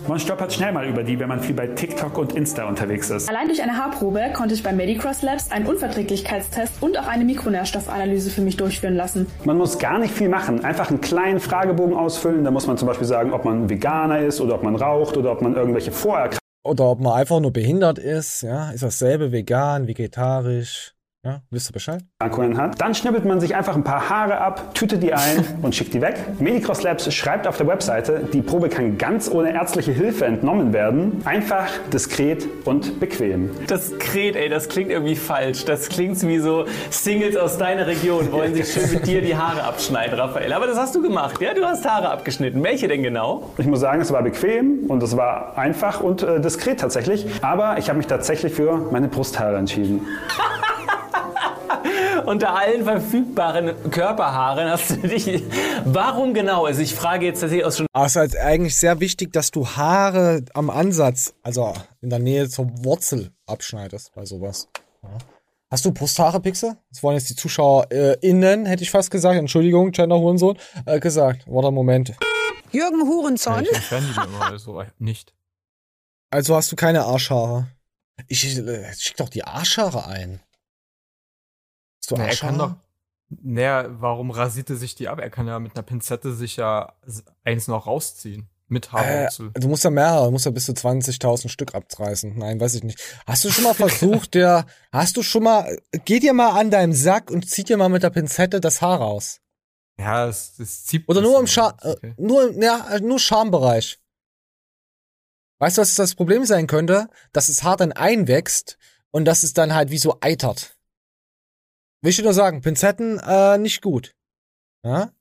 Man 0.07 0.19
stolpert 0.19 0.51
schnell 0.51 0.73
mal 0.73 0.87
über 0.87 1.03
die, 1.03 1.19
wenn 1.19 1.29
man 1.29 1.39
viel 1.39 1.53
bei 1.53 1.67
TikTok 1.67 2.17
und 2.17 2.33
Insta 2.33 2.67
unterwegs 2.67 3.09
ist. 3.09 3.29
Allein 3.29 3.47
durch 3.47 3.61
eine 3.61 3.77
Haarprobe 3.77 4.33
konnte 4.33 4.55
ich 4.55 4.63
bei 4.63 4.73
Medicross 4.73 5.21
Labs 5.21 5.51
einen 5.51 5.67
Unverträglichkeitstest 5.67 6.81
und 6.81 6.97
auch 6.97 7.07
eine 7.07 7.23
Mikronährstoffanalyse 7.25 8.29
für 8.29 8.41
mich 8.41 8.57
durchführen 8.57 8.95
lassen. 8.95 9.27
Man 9.45 9.57
muss 9.57 9.77
gar 9.77 9.99
nicht 9.99 10.13
viel 10.13 10.27
machen. 10.29 10.65
Einfach 10.65 10.89
einen 10.89 10.99
kleinen 10.99 11.39
Fragebogen 11.39 11.95
ausfüllen. 11.95 12.43
Da 12.43 12.51
muss 12.51 12.67
man 12.67 12.77
zum 12.77 12.87
Beispiel 12.87 13.07
sagen, 13.07 13.31
ob 13.31 13.45
man 13.45 13.69
Veganer 13.69 14.19
ist 14.19 14.41
oder 14.41 14.55
ob 14.55 14.63
man 14.63 14.75
raucht 14.75 15.15
oder 15.15 15.31
ob 15.31 15.41
man 15.41 15.55
irgendwelche 15.55 15.91
Vorerkrankungen 15.91 16.39
Oder 16.63 16.85
ob 16.85 16.99
man 16.99 17.13
einfach 17.13 17.39
nur 17.39 17.53
behindert 17.53 17.99
ist, 17.99 18.41
ja? 18.41 18.71
Ist 18.71 18.83
dasselbe 18.83 19.31
vegan, 19.31 19.87
vegetarisch? 19.87 20.93
Ja, 21.25 21.41
wisst 21.51 21.69
ihr 21.69 21.73
Bescheid? 21.73 22.01
hat. 22.57 22.79
Dann 22.79 22.95
schnippelt 22.95 23.25
man 23.25 23.41
sich 23.41 23.53
einfach 23.53 23.75
ein 23.75 23.83
paar 23.83 24.09
Haare 24.09 24.39
ab, 24.39 24.73
tütet 24.73 25.03
die 25.03 25.13
ein 25.13 25.45
und 25.61 25.75
schickt 25.75 25.93
die 25.93 26.01
weg. 26.01 26.15
Medicross 26.39 26.81
Labs 26.81 27.13
schreibt 27.13 27.45
auf 27.45 27.57
der 27.57 27.67
Webseite, 27.67 28.21
die 28.31 28.41
Probe 28.41 28.69
kann 28.69 28.97
ganz 28.97 29.29
ohne 29.29 29.53
ärztliche 29.53 29.91
Hilfe 29.91 30.25
entnommen 30.25 30.71
werden. 30.71 31.21
Einfach, 31.25 31.67
diskret 31.91 32.47
und 32.63 33.01
bequem. 33.01 33.49
Diskret, 33.69 34.37
ey, 34.37 34.47
das 34.47 34.69
klingt 34.69 34.91
irgendwie 34.91 35.17
falsch. 35.17 35.65
Das 35.65 35.89
klingt 35.89 36.25
wie 36.25 36.39
so 36.39 36.65
Singles 36.89 37.35
aus 37.35 37.57
deiner 37.57 37.85
Region 37.85 38.31
wollen 38.31 38.55
sich 38.55 38.71
schön 38.71 38.89
mit 38.93 39.05
dir 39.05 39.21
die 39.21 39.35
Haare 39.35 39.63
abschneiden, 39.63 40.17
Raphael. 40.17 40.53
Aber 40.53 40.67
das 40.67 40.77
hast 40.77 40.95
du 40.95 41.01
gemacht, 41.01 41.41
ja? 41.41 41.53
Du 41.53 41.65
hast 41.65 41.85
Haare 41.85 42.11
abgeschnitten. 42.11 42.63
Welche 42.63 42.87
denn 42.87 43.03
genau? 43.03 43.49
Ich 43.57 43.67
muss 43.67 43.81
sagen, 43.81 44.01
es 44.01 44.13
war 44.13 44.23
bequem 44.23 44.85
und 44.87 45.03
es 45.03 45.17
war 45.17 45.57
einfach 45.57 45.99
und 45.99 46.23
äh, 46.23 46.39
diskret 46.39 46.79
tatsächlich. 46.79 47.25
Aber 47.41 47.77
ich 47.77 47.89
habe 47.89 47.97
mich 47.97 48.07
tatsächlich 48.07 48.53
für 48.53 48.77
meine 48.91 49.09
Brusthaare 49.09 49.57
entschieden. 49.57 50.07
Unter 52.25 52.55
allen 52.55 52.83
verfügbaren 52.83 53.91
Körperhaaren 53.91 54.69
hast 54.69 54.91
du 54.91 55.07
dich. 55.07 55.43
Warum 55.85 56.33
genau? 56.33 56.65
Also 56.65 56.81
ich 56.81 56.95
frage 56.95 57.25
jetzt 57.25 57.41
tatsächlich 57.41 57.65
aus 57.65 57.77
schon. 57.77 57.87
Aber 57.93 58.05
es 58.05 58.11
ist 58.11 58.15
halt 58.17 58.37
eigentlich 58.37 58.75
sehr 58.75 58.99
wichtig, 58.99 59.33
dass 59.33 59.51
du 59.51 59.67
Haare 59.67 60.43
am 60.53 60.69
Ansatz, 60.69 61.33
also 61.43 61.73
in 62.01 62.09
der 62.09 62.19
Nähe 62.19 62.49
zur 62.49 62.67
Wurzel 62.83 63.31
abschneidest 63.45 64.13
bei 64.13 64.25
sowas. 64.25 64.67
Ja. 65.03 65.09
Hast 65.71 65.85
du 65.85 65.91
Brusthaare, 65.91 66.39
Pixel? 66.39 66.77
Das 66.89 67.03
wollen 67.03 67.17
jetzt 67.17 67.29
die 67.29 67.35
Zuschauer 67.35 67.91
äh, 67.91 68.17
innen, 68.21 68.65
hätte 68.65 68.81
ich 68.81 68.89
fast 68.89 69.11
gesagt. 69.11 69.37
Entschuldigung, 69.37 69.91
Gender 69.91 70.17
Hurensohn. 70.17 70.57
Äh, 70.85 70.99
gesagt. 70.99 71.43
Warte, 71.45 71.69
Moment. 71.69 72.13
Jürgen 72.71 73.07
Hurensohn? 73.07 73.67
Ich 73.71 73.89
die 73.89 73.95
mir 73.95 74.25
immer, 74.25 74.45
also 74.47 74.83
nicht. 74.97 75.33
Also 76.31 76.55
hast 76.55 76.71
du 76.71 76.75
keine 76.75 77.05
Arschhaare. 77.05 77.67
Ich 78.27 78.57
äh, 78.57 78.93
schick 78.97 79.17
doch 79.17 79.29
die 79.29 79.43
Arschhaare 79.43 80.07
ein. 80.07 80.39
Du 82.09 82.15
Na, 82.17 82.23
er 82.23 82.29
Arschhaare? 82.29 82.51
kann 82.51 82.59
doch. 82.59 82.75
Naja, 83.43 83.85
warum 84.01 84.31
rasiert 84.31 84.69
er 84.71 84.75
sich 84.75 84.95
die 84.95 85.07
ab? 85.07 85.19
Er 85.19 85.29
kann 85.29 85.47
ja 85.47 85.59
mit 85.59 85.75
einer 85.75 85.83
Pinzette 85.83 86.33
sich 86.33 86.55
ja 86.57 86.93
eins 87.43 87.67
noch 87.67 87.85
rausziehen. 87.87 88.49
Mit 88.71 88.87
Äh, 88.87 88.91
Haarwurzel. 88.91 89.51
du 89.53 89.67
musst 89.67 89.83
ja 89.83 89.89
mehrere, 89.89 90.25
du 90.25 90.31
musst 90.31 90.45
ja 90.45 90.51
bis 90.51 90.65
zu 90.65 90.73
20.000 90.73 91.49
Stück 91.49 91.73
abreißen. 91.73 92.37
Nein, 92.37 92.59
weiß 92.59 92.75
ich 92.75 92.83
nicht. 92.83 92.99
Hast 93.25 93.43
du 93.43 93.49
schon 93.51 93.63
mal 93.63 93.73
versucht, 93.73 94.33
der, 94.35 94.65
hast 94.91 95.17
du 95.17 95.23
schon 95.23 95.43
mal, 95.43 95.77
geh 96.05 96.19
dir 96.19 96.33
mal 96.33 96.59
an 96.59 96.69
deinem 96.71 96.93
Sack 96.93 97.31
und 97.31 97.49
zieh 97.49 97.63
dir 97.63 97.77
mal 97.77 97.89
mit 97.89 98.03
der 98.03 98.09
Pinzette 98.11 98.59
das 98.61 98.81
Haar 98.81 98.99
raus. 98.99 99.39
ja, 99.99 100.27
es, 100.27 100.59
es 100.59 100.85
zieht. 100.85 101.07
Oder 101.09 101.21
nur 101.21 101.39
im. 101.39 101.47
Scha 101.47 101.75
Okay. 101.81 102.09
äh, 102.17 102.21
nur, 102.21 102.51
ja, 102.61 102.87
äh, 102.91 102.99
nur 102.99 103.19
Schambereich. 103.19 103.99
Weißt 105.59 105.77
du, 105.77 105.81
was 105.81 105.95
das 105.95 106.15
Problem 106.15 106.45
sein 106.45 106.67
könnte? 106.67 107.09
Dass 107.33 107.47
das 107.47 107.63
Haar 107.63 107.75
dann 107.77 107.91
einwächst 107.91 108.77
und 109.11 109.25
dass 109.25 109.43
es 109.43 109.53
dann 109.53 109.73
halt 109.75 109.89
wie 109.91 109.97
so 109.97 110.17
eitert. 110.21 110.77
Will 112.01 112.09
ich 112.11 112.15
dir 112.15 112.23
nur 112.23 112.33
sagen, 112.33 112.61
Pinzetten 112.61 113.19
äh, 113.19 113.57
nicht 113.57 113.81
gut. 113.81 114.15
Ja? 114.83 115.11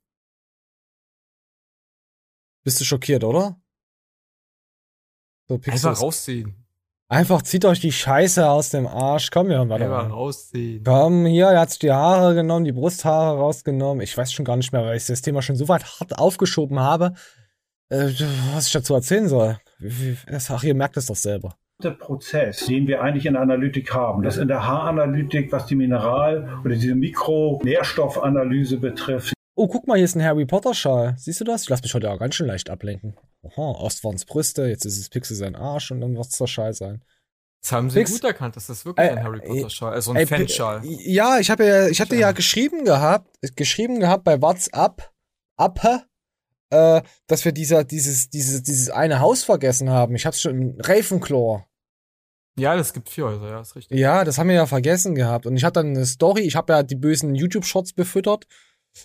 Bist 2.65 2.81
du 2.81 2.85
schockiert, 2.85 3.25
oder? 3.25 3.61
So. 5.49 5.61
Einfach 5.67 6.01
rausziehen. 6.01 6.67
Einfach 7.11 7.41
zieht 7.41 7.65
euch 7.65 7.81
die 7.81 7.91
Scheiße 7.91 8.49
aus 8.49 8.69
dem 8.69 8.87
Arsch. 8.87 9.31
Komm, 9.31 9.51
ja, 9.51 9.67
warte 9.67 9.85
Einfach 9.85 10.09
mal. 10.09 10.13
rausziehen. 10.13 10.85
Komm, 10.85 11.25
hier, 11.25 11.47
er 11.47 11.61
hat 11.61 11.71
sich 11.71 11.79
die 11.79 11.91
Haare 11.91 12.35
genommen, 12.35 12.67
die 12.67 12.73
Brusthaare 12.73 13.39
rausgenommen. 13.39 14.03
Ich 14.03 14.17
weiß 14.17 14.31
schon 14.31 14.45
gar 14.45 14.57
nicht 14.57 14.73
mehr, 14.73 14.83
weil 14.85 14.99
ich 14.99 15.07
das 15.07 15.23
Thema 15.23 15.41
schon 15.41 15.57
so 15.57 15.69
weit 15.69 15.85
hart 15.99 16.19
aufgeschoben 16.19 16.79
habe, 16.79 17.15
äh, 17.89 18.11
was 18.53 18.67
ich 18.67 18.73
dazu 18.73 18.95
erzählen 18.95 19.27
soll. 19.27 19.59
Ach, 20.49 20.63
ihr 20.63 20.75
merkt 20.75 20.99
es 20.99 21.07
doch 21.07 21.17
selber. 21.17 21.57
Der 21.81 21.93
Prozess, 21.93 22.67
den 22.67 22.89
wir 22.89 23.01
eigentlich 23.03 23.25
in 23.27 23.35
der 23.35 23.43
Analytik 23.43 23.95
haben, 23.95 24.25
das 24.25 24.37
in 24.37 24.49
der 24.49 24.67
Haaranalytik, 24.67 25.53
was 25.53 25.67
die 25.67 25.77
Mineral- 25.77 26.59
oder 26.65 26.75
diese 26.75 26.97
Mikronährstoffanalyse 26.97 28.79
betrifft, 28.79 29.33
Oh, 29.55 29.67
guck 29.67 29.87
mal, 29.89 29.97
hier 29.97 30.05
ist 30.05 30.15
ein 30.15 30.23
Harry 30.23 30.45
Potter 30.47 30.73
Schal. 30.73 31.15
Siehst 31.19 31.41
du 31.41 31.45
das? 31.45 31.63
Ich 31.63 31.69
lass 31.69 31.83
mich 31.83 31.93
heute 31.93 32.11
auch 32.13 32.19
ganz 32.21 32.37
schön 32.37 32.47
leicht 32.47 32.71
ablenken. 32.71 33.17
Aha, 33.45 33.75
erst 33.83 34.05
waren's 34.05 34.25
Brüste, 34.25 34.67
jetzt 34.67 34.85
ist 34.85 34.99
es 34.99 35.09
Pixel 35.09 35.37
sein 35.37 35.57
Arsch 35.57 35.91
und 35.91 36.01
dann 36.01 36.17
wird's 36.17 36.39
der 36.39 36.47
Schal 36.47 36.75
sein. 36.75 37.03
Das 37.63 37.73
haben 37.73 37.91
sie 37.91 37.99
Pix- 38.01 38.13
gut 38.13 38.23
erkannt, 38.25 38.55
dass 38.55 38.69
das 38.69 38.85
wirklich 38.85 39.07
Äh, 39.09 39.11
ein 39.17 39.23
Harry 39.25 39.39
äh, 39.41 39.47
Potter 39.49 39.71
Schal, 39.71 39.93
also 39.95 40.13
ein 40.13 40.27
Pi- 40.29 40.35
Fanschal. 40.37 40.81
Ja, 40.85 41.39
ich 41.41 41.51
habe 41.51 41.65
ja, 41.67 41.89
ich 41.89 42.01
hatte 42.01 42.15
ja 42.17 42.31
geschrieben 42.33 42.85
gehabt, 42.85 43.29
geschrieben 43.57 43.99
gehabt 43.99 44.23
bei 44.25 44.41
WhatsApp, 44.41 45.11
ab, 45.57 45.81
äh, 46.71 47.03
dass 47.27 47.45
wir 47.45 47.53
dieser, 47.53 47.85
dieses, 47.85 48.31
dieses, 48.31 48.63
dieses 48.63 48.91
eine 48.91 49.21
Haus 49.21 49.45
vergessen 49.45 49.91
haben. 49.91 50.15
Ich 50.15 50.27
hab's 50.27 50.41
schon, 50.41 50.79
Ravenclaw. 50.81 51.65
Ja, 52.59 52.77
das 52.77 52.93
gibt 52.93 53.09
vier 53.09 53.27
Häuser, 53.27 53.49
ja, 53.49 53.61
ist 53.61 53.77
richtig. 53.77 53.99
Ja, 53.99 54.25
das 54.25 54.37
haben 54.37 54.49
wir 54.49 54.57
ja 54.57 54.67
vergessen 54.67 55.15
gehabt. 55.15 55.47
Und 55.47 55.57
ich 55.57 55.65
hatte 55.65 55.81
dann 55.81 55.95
eine 55.95 56.07
Story, 56.07 56.43
ich 56.43 56.57
habe 56.57 56.73
ja 56.73 56.83
die 56.83 56.97
bösen 56.97 57.35
YouTube-Shorts 57.35 57.93
befüttert. 57.93 58.47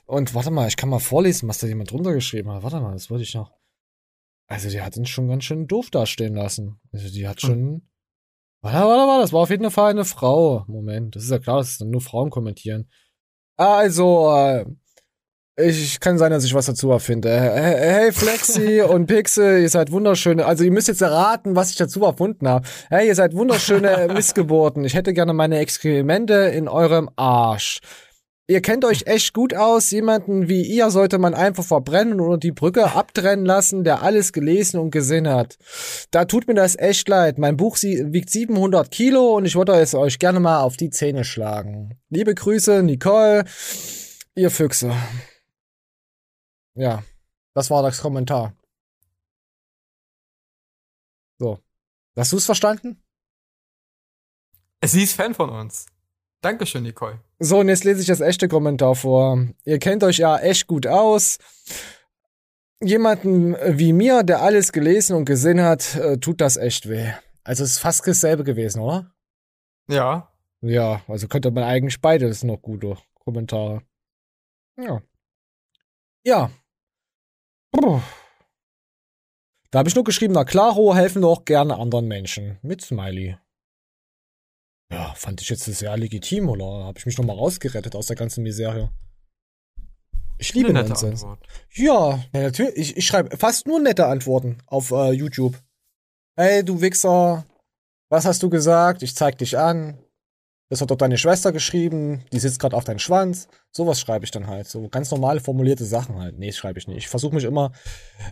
Und 0.06 0.34
warte 0.34 0.50
mal, 0.50 0.68
ich 0.68 0.76
kann 0.76 0.90
mal 0.90 1.00
vorlesen, 1.00 1.48
was 1.48 1.60
da 1.60 1.68
jemand 1.68 1.92
drunter 1.92 2.14
geschrieben 2.14 2.52
hat. 2.52 2.64
Warte 2.64 2.80
mal, 2.80 2.94
das 2.94 3.12
wollte 3.12 3.24
ich 3.24 3.36
noch. 3.36 3.54
Also, 4.48 4.70
die 4.70 4.82
hat 4.82 4.98
uns 4.98 5.10
schon 5.10 5.28
ganz 5.28 5.44
schön 5.44 5.68
doof 5.68 5.92
dastehen 5.92 6.36
lassen. 6.36 6.80
Also, 6.92 7.10
die 7.10 7.28
hat 7.28 7.42
schon. 7.42 7.88
Warte, 8.62 8.78
warte, 8.78 9.08
warte, 9.08 9.22
das 9.22 9.34
war 9.34 9.42
auf 9.42 9.50
jeden 9.50 9.70
Fall 9.70 9.92
eine 9.92 10.06
Frau. 10.06 10.64
Moment, 10.68 11.16
das 11.16 11.26
ist 11.26 11.32
ja 11.32 11.40
klar, 11.40 11.58
dass 11.58 11.78
dann 11.78 11.92
nur 11.92 12.02
Frauen 12.02 12.30
kommentieren. 12.30 12.90
Also, 13.56 14.34
äh, 14.36 14.66
ich 15.56 16.00
kann 16.00 16.18
sein, 16.18 16.32
dass 16.32 16.44
ich 16.44 16.54
was 16.56 16.66
dazu 16.66 16.90
erfinde. 16.90 17.30
Hey, 17.30 18.12
Flexi 18.12 18.82
und 18.88 19.06
Pixel, 19.06 19.62
ihr 19.62 19.70
seid 19.70 19.92
wunderschöne. 19.92 20.46
Also 20.46 20.64
ihr 20.64 20.72
müsst 20.72 20.88
jetzt 20.88 21.02
erraten, 21.02 21.56
was 21.56 21.70
ich 21.70 21.76
dazu 21.76 22.04
erfunden 22.04 22.48
habe. 22.48 22.68
Hey, 22.90 23.08
ihr 23.08 23.16
seid 23.16 23.36
wunderschöne 23.36 24.10
Missgeburten. 24.14 24.84
Ich 24.84 24.96
hätte 24.96 25.14
gerne 25.14 25.34
meine 25.34 25.60
Exkremente 25.60 26.34
in 26.34 26.68
eurem 26.68 27.10
Arsch. 27.16 27.82
Ihr 28.48 28.62
kennt 28.62 28.84
euch 28.84 29.06
echt 29.06 29.34
gut 29.34 29.54
aus. 29.54 29.92
Jemanden 29.92 30.50
wie 30.50 30.64
ihr 30.64 30.90
sollte 30.90 31.18
man 31.18 31.34
einfach 31.34 31.64
verbrennen 31.64 32.20
oder 32.20 32.38
die 32.38 32.52
Brücke 32.52 32.94
abtrennen 32.94 33.46
lassen, 33.46 33.84
der 33.84 34.02
alles 34.02 34.34
gelesen 34.34 34.80
und 34.80 34.92
gesehen 34.92 35.30
hat. 35.30 35.58
Da 36.12 36.26
tut 36.26 36.48
mir 36.48 36.56
das 36.56 36.78
echt 36.78 37.08
leid. 37.08 37.38
Mein 37.38 37.58
Buch 37.58 37.78
wiegt 37.82 38.32
700 38.32 38.90
Kilo 38.90 39.38
und 39.38 39.46
ich 39.46 39.56
würde 39.56 39.74
es 39.74 39.94
euch 39.94 40.20
gerne 40.20 40.40
mal 40.40 40.62
auf 40.62 40.78
die 40.78 40.90
Zähne 40.90 41.24
schlagen. 41.24 42.00
Liebe 42.10 42.34
Grüße, 42.34 42.84
Nicole, 42.84 43.46
ihr 44.36 44.50
Füchse. 44.50 44.92
Ja, 46.76 47.04
das 47.54 47.70
war 47.70 47.84
das 47.84 48.02
Kommentar. 48.02 48.56
So. 51.40 51.60
Hast 52.16 52.32
du 52.32 52.38
es 52.38 52.46
verstanden? 52.46 53.04
Sie 54.84 55.04
ist 55.04 55.16
Fan 55.16 55.34
von 55.34 55.50
uns. 55.50 55.88
Dankeschön, 56.42 56.84
Nicole. 56.84 57.20
So, 57.40 57.60
und 57.60 57.70
jetzt 57.70 57.86
lese 57.86 58.02
ich 58.02 58.08
das 58.08 58.20
echte 58.20 58.48
Kommentar 58.48 58.96
vor. 58.96 59.48
Ihr 59.64 59.80
kennt 59.80 60.04
euch 60.04 60.18
ja 60.18 60.38
echt 60.40 60.68
gut 60.68 60.88
aus. 60.88 61.38
Jemanden 62.82 63.56
wie 63.78 63.94
mir, 63.94 64.24
der 64.24 64.42
alles 64.42 64.74
gelesen 64.74 65.16
und 65.16 65.26
gesehen 65.26 65.62
hat, 65.62 65.96
äh, 65.96 66.18
tut 66.18 66.42
das 66.42 66.58
echt 66.58 66.90
weh. 66.90 67.14
Also 67.44 67.64
es 67.64 67.72
ist 67.72 67.80
fast 67.80 68.06
dasselbe 68.06 68.44
gewesen, 68.44 68.82
oder? 68.82 69.14
Ja. 69.88 70.34
Ja, 70.62 71.02
also 71.08 71.28
könnte 71.28 71.52
man 71.52 71.64
eigentlich 71.64 72.02
beides 72.02 72.44
noch 72.44 72.62
gute 72.62 72.98
Kommentare. 73.16 73.84
Ja. 74.78 75.02
Ja. 76.26 76.52
Da 79.72 79.80
habe 79.80 79.90
ich 79.90 79.96
nur 79.96 80.04
geschrieben, 80.04 80.34
na 80.34 80.44
klaro, 80.44 80.96
helfen 80.96 81.22
doch 81.22 81.46
gerne 81.46 81.78
anderen 81.78 82.08
Menschen. 82.08 82.60
Mit 82.62 82.82
Smiley. 82.82 83.38
Ja, 84.92 85.14
fand 85.16 85.42
ich 85.42 85.50
jetzt 85.50 85.64
sehr 85.64 85.98
legitim, 85.98 86.50
oder 86.50 86.86
habe 86.86 87.00
ich 87.00 87.06
mich 87.08 87.18
nochmal 87.18 87.38
rausgerettet 87.38 87.96
aus 87.96 88.08
der 88.08 88.16
ganzen 88.16 88.44
Misere? 88.44 88.92
Ich 90.38 90.54
liebe 90.54 90.74
Nonsens. 90.74 91.24
Antwort. 91.24 91.40
Ja, 91.74 92.24
ja, 92.34 92.42
natürlich. 92.42 92.76
Ich, 92.76 92.98
ich 92.98 93.06
schreibe 93.08 93.36
fast 93.38 93.66
nur 93.66 93.80
nette 93.80 94.06
Antworten 94.06 94.60
auf 94.68 94.92
äh, 94.92 95.12
YouTube. 95.12 95.58
Hey, 96.36 96.64
du 96.64 96.82
Wichser, 96.82 97.46
was 98.10 98.26
hast 98.26 98.44
du 98.44 98.50
gesagt? 98.50 99.02
Ich 99.04 99.16
zeig 99.16 99.38
dich 99.38 99.58
an. 99.58 100.03
Das 100.74 100.82
hat 100.82 100.90
doch 100.90 100.98
deine 100.98 101.20
Schwester 101.20 101.52
geschrieben, 101.52 102.26
die 102.34 102.40
sitzt 102.40 102.58
gerade 102.58 102.76
auf 102.76 102.84
deinem 102.84 102.98
Schwanz. 102.98 103.48
Sowas 103.72 104.00
schreibe 104.00 104.26
ich 104.26 104.32
dann 104.32 104.48
halt. 104.48 104.68
So 104.68 104.90
ganz 104.90 105.12
normale 105.12 105.40
formulierte 105.40 105.86
Sachen 105.86 106.18
halt. 106.18 106.40
Nee, 106.40 106.52
schreibe 106.52 106.80
ich 106.80 106.88
nicht. 106.88 106.98
Ich 106.98 107.10
versuche 107.10 107.36
mich 107.36 107.44
immer, 107.44 107.74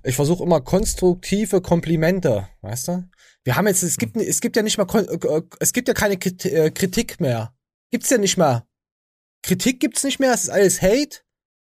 ich 0.02 0.16
versuche 0.16 0.44
immer 0.44 0.60
konstruktive 0.60 1.62
Komplimente, 1.62 2.50
weißt 2.62 2.88
du? 2.88 3.10
Wir 3.44 3.58
haben 3.58 3.68
jetzt, 3.68 3.84
es 3.84 3.96
gibt, 3.98 4.18
es 4.18 4.42
gibt 4.42 4.56
ja 4.56 4.64
nicht 4.64 4.80
mal, 4.80 4.88
äh, 4.90 5.42
es 5.60 5.72
gibt 5.72 5.88
ja 5.88 5.94
keine 5.94 6.16
äh, 6.16 6.72
Kritik 6.72 7.20
mehr. 7.20 7.54
Gibt's 7.92 8.10
ja 8.10 8.18
nicht 8.18 8.38
mehr. 8.38 8.66
Kritik 9.44 9.80
gibt's 9.80 10.04
nicht 10.04 10.20
mehr, 10.20 10.34
es 10.34 10.46
ist 10.46 10.50
alles 10.50 10.82
Hate. 10.82 11.20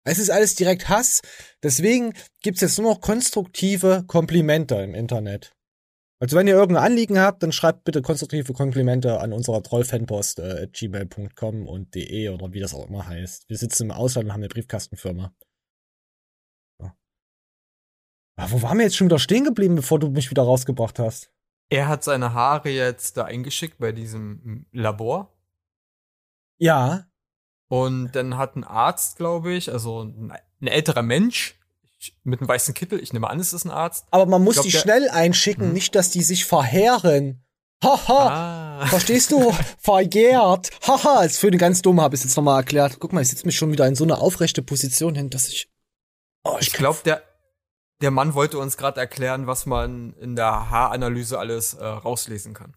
Es 0.06 0.18
ist 0.18 0.30
alles 0.30 0.56
direkt 0.56 0.88
Hass. 0.88 1.20
Deswegen 1.62 2.14
gibt's 2.42 2.62
jetzt 2.62 2.80
nur 2.80 2.94
noch 2.94 3.02
konstruktive 3.02 4.06
Komplimente 4.08 4.76
im 4.76 4.96
Internet. 4.96 5.52
Also 6.24 6.38
wenn 6.38 6.48
ihr 6.48 6.54
irgendein 6.54 6.86
Anliegen 6.86 7.20
habt, 7.20 7.44
dann 7.44 7.52
schreibt 7.52 7.84
bitte 7.84 8.02
konstruktive 8.02 8.54
Komplimente 8.54 9.20
an 9.20 9.34
unserer 9.34 9.62
Trollfanpost 9.62 10.40
äh, 10.40 10.64
at 10.64 10.72
gmail.com 10.72 11.68
und 11.68 11.94
de 11.96 12.30
oder 12.30 12.54
wie 12.54 12.62
das 12.62 12.74
auch 12.74 12.88
immer 12.88 13.06
heißt. 13.06 13.50
Wir 13.50 13.58
sitzen 13.58 13.88
im 13.88 13.92
Ausland 13.92 14.28
und 14.28 14.32
haben 14.32 14.40
eine 14.40 14.48
Briefkastenfirma. 14.48 15.36
Ja. 16.80 16.96
Aber 18.38 18.52
wo 18.54 18.62
waren 18.62 18.78
wir 18.78 18.86
jetzt 18.86 18.96
schon 18.96 19.08
wieder 19.08 19.20
stehen 19.20 19.44
geblieben, 19.44 19.76
bevor 19.76 20.00
du 20.00 20.12
mich 20.12 20.30
wieder 20.30 20.44
rausgebracht 20.44 20.98
hast? 20.98 21.30
Er 21.68 21.90
hat 21.90 22.06
seine 22.06 22.34
Haare 22.34 22.70
jetzt 22.70 23.18
da 23.18 23.26
eingeschickt 23.26 23.80
bei 23.80 23.92
diesem 23.92 24.66
Labor. 24.72 25.36
Ja. 26.58 27.06
Und 27.68 28.14
dann 28.14 28.38
hat 28.38 28.56
ein 28.56 28.64
Arzt, 28.64 29.18
glaube 29.18 29.52
ich, 29.52 29.70
also 29.70 30.04
ein, 30.04 30.32
ein 30.62 30.68
älterer 30.68 31.02
Mensch 31.02 31.60
mit 32.24 32.40
einem 32.42 32.48
weißen 32.48 32.74
Kittel, 32.74 33.00
ich 33.02 33.14
nehme 33.14 33.30
an, 33.30 33.40
es 33.40 33.54
ist 33.54 33.66
ein 33.66 33.72
Arzt. 33.72 34.06
Aber 34.12 34.26
man 34.26 34.44
muss 34.44 34.56
Ich 34.58 34.62
glaub, 34.62 34.72
die 34.72 34.78
schnell 34.78 35.10
einschicken, 35.10 35.74
nicht, 35.74 35.96
dass 35.96 36.10
die 36.12 36.24
sich 36.24 36.46
verheeren. 36.46 37.44
Haha, 37.84 38.86
verstehst 38.88 39.32
du? 39.32 39.54
Verjährt. 39.80 40.70
Haha, 40.88 41.24
ist 41.24 41.38
für 41.40 41.52
den 41.52 41.58
ganz 41.60 41.82
dumm, 41.82 42.00
habe 42.02 42.16
ich 42.16 42.24
jetzt 42.24 42.36
nochmal 42.38 42.60
erklärt. 42.62 42.98
Guck 43.00 43.12
mal, 43.14 43.22
ich 43.22 43.30
sitze 43.30 43.46
mich 43.46 43.58
schon 43.58 43.72
wieder 43.72 43.88
in 43.88 43.96
so 43.96 44.04
eine 44.04 44.18
aufrechte 44.20 44.62
Position 44.62 45.16
hin, 45.16 45.30
dass 45.30 45.48
ich. 45.50 45.70
Oh, 46.46 46.58
Ich 46.60 46.72
glaube, 46.74 47.00
der, 47.04 47.24
der 48.02 48.12
Mann 48.12 48.34
wollte 48.34 48.58
uns 48.58 48.78
gerade 48.78 49.00
erklären, 49.00 49.48
was 49.48 49.66
man 49.66 50.14
in 50.14 50.36
der 50.36 50.70
Haaranalyse 50.70 51.38
alles 51.40 51.74
äh, 51.74 51.86
rauslesen 51.86 52.54
kann. 52.54 52.74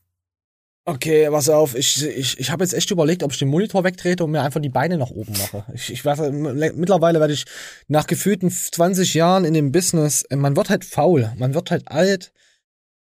Okay, 0.89 1.29
pass 1.31 1.49
auf, 1.49 1.75
ich, 1.75 2.05
ich, 2.05 2.39
ich 2.39 2.51
habe 2.53 2.63
jetzt 2.63 2.73
echt 2.73 2.93
überlegt, 2.93 3.25
ob 3.25 3.33
ich 3.33 3.39
den 3.39 3.49
Monitor 3.49 3.83
wegtrete 3.83 4.23
und 4.23 4.31
mir 4.31 4.43
einfach 4.43 4.61
die 4.61 4.69
Beine 4.69 4.97
nach 4.99 5.11
oben 5.11 5.33
mache. 5.33 5.65
Ich, 5.75 5.93
ich 5.93 6.05
weiß, 6.05 6.31
mittlerweile 6.31 7.19
werde 7.19 7.33
ich 7.33 7.45
nach 7.89 8.07
gefühlten 8.07 8.53
20 8.53 9.15
Jahren 9.15 9.45
in 9.45 9.53
dem 9.53 9.73
Business, 9.73 10.23
äh, 10.31 10.37
man 10.37 10.55
wird 10.55 10.71
halt 10.71 10.85
faul, 10.85 11.33
man 11.39 11.55
wird 11.55 11.73
halt 11.73 11.89
alt. 11.89 12.33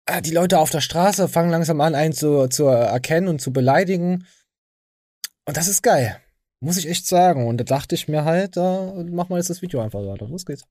Äh, 0.06 0.20
Die 0.20 0.32
Leute 0.32 0.58
auf 0.58 0.70
der 0.70 0.80
Straße 0.80 1.28
fangen 1.28 1.50
langsam 1.50 1.80
an, 1.80 1.94
einen 1.94 2.12
zu, 2.12 2.48
zu 2.48 2.64
erkennen 2.64 3.28
und 3.28 3.40
zu 3.40 3.52
beleidigen. 3.52 4.26
Und 5.46 5.56
das 5.56 5.68
ist 5.68 5.82
geil. 5.82 6.20
Muss 6.60 6.76
ich 6.76 6.88
echt 6.88 7.06
sagen. 7.06 7.46
Und 7.46 7.58
da 7.58 7.64
dachte 7.64 7.94
ich 7.94 8.08
mir 8.08 8.24
halt, 8.24 8.56
da 8.56 8.92
machen 9.08 9.30
wir 9.30 9.36
jetzt 9.36 9.48
das 9.50 9.62
Video 9.62 9.80
einfach 9.80 10.00
weiter. 10.00 10.26
Los 10.26 10.44
geht's. 10.44 10.64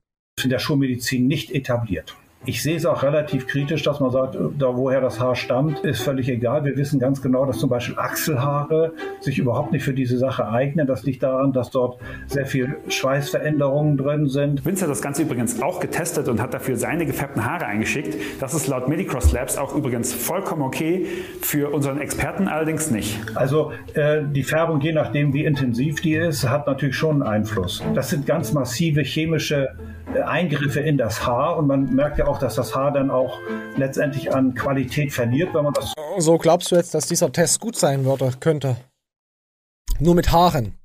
in 0.43 0.49
der 0.49 0.59
Schulmedizin 0.59 1.27
nicht 1.27 1.51
etabliert. 1.51 2.13
Ich 2.45 2.63
sehe 2.63 2.77
es 2.77 2.85
auch 2.85 3.03
relativ 3.03 3.47
kritisch, 3.47 3.83
dass 3.83 3.99
man 3.99 4.11
sagt, 4.11 4.37
da 4.57 4.73
woher 4.73 5.01
das 5.01 5.19
Haar 5.19 5.35
stammt, 5.35 5.79
ist 5.79 6.01
völlig 6.01 6.29
egal. 6.29 6.63
Wir 6.63 6.77
wissen 6.77 6.97
ganz 6.97 7.21
genau, 7.21 7.45
dass 7.45 7.57
zum 7.57 7.69
Beispiel 7.69 7.99
Achselhaare 7.99 8.93
sich 9.19 9.39
überhaupt 9.39 9.73
nicht 9.73 9.83
für 9.83 9.93
diese 9.93 10.17
Sache 10.17 10.47
eignen. 10.47 10.87
Das 10.87 11.03
liegt 11.03 11.21
daran, 11.21 11.51
dass 11.51 11.69
dort 11.69 11.99
sehr 12.27 12.45
viel 12.45 12.77
Schweißveränderungen 12.87 13.97
drin 13.97 14.27
sind. 14.27 14.65
Vince 14.65 14.85
hat 14.85 14.89
das 14.89 15.01
Ganze 15.01 15.23
übrigens 15.23 15.61
auch 15.61 15.81
getestet 15.81 16.29
und 16.29 16.41
hat 16.41 16.53
dafür 16.53 16.77
seine 16.77 17.05
gefärbten 17.05 17.43
Haare 17.43 17.65
eingeschickt. 17.65 18.15
Das 18.39 18.53
ist 18.53 18.67
laut 18.67 18.87
Medicross 18.87 19.33
Labs 19.33 19.57
auch 19.57 19.75
übrigens 19.75 20.13
vollkommen 20.13 20.61
okay, 20.61 21.07
für 21.41 21.73
unseren 21.73 21.99
Experten 21.99 22.47
allerdings 22.47 22.89
nicht. 22.89 23.19
Also 23.35 23.73
äh, 23.95 24.21
die 24.23 24.43
Färbung, 24.43 24.79
je 24.79 24.93
nachdem 24.93 25.33
wie 25.33 25.43
intensiv 25.43 25.99
die 25.99 26.15
ist, 26.15 26.47
hat 26.49 26.67
natürlich 26.67 26.95
schon 26.95 27.21
einen 27.21 27.39
Einfluss. 27.41 27.83
Das 27.95 28.09
sind 28.09 28.25
ganz 28.25 28.53
massive 28.53 29.01
chemische 29.01 29.75
Eingriffe 30.17 30.79
in 30.79 30.97
das 30.97 31.25
Haar 31.25 31.57
und 31.57 31.67
man 31.67 31.93
merkt 31.93 32.17
ja 32.17 32.27
auch, 32.27 32.39
dass 32.39 32.55
das 32.55 32.75
Haar 32.75 32.91
dann 32.91 33.11
auch 33.11 33.39
letztendlich 33.75 34.33
an 34.33 34.53
Qualität 34.53 35.13
verliert, 35.13 35.53
wenn 35.53 35.63
man 35.63 35.73
das 35.73 35.93
So 36.17 36.37
glaubst 36.37 36.71
du 36.71 36.75
jetzt, 36.75 36.93
dass 36.93 37.07
dieser 37.07 37.31
Test 37.31 37.59
gut 37.59 37.75
sein 37.75 38.05
würde, 38.05 38.31
könnte? 38.39 38.77
Nur 39.99 40.15
mit 40.15 40.31
Haaren. 40.31 40.77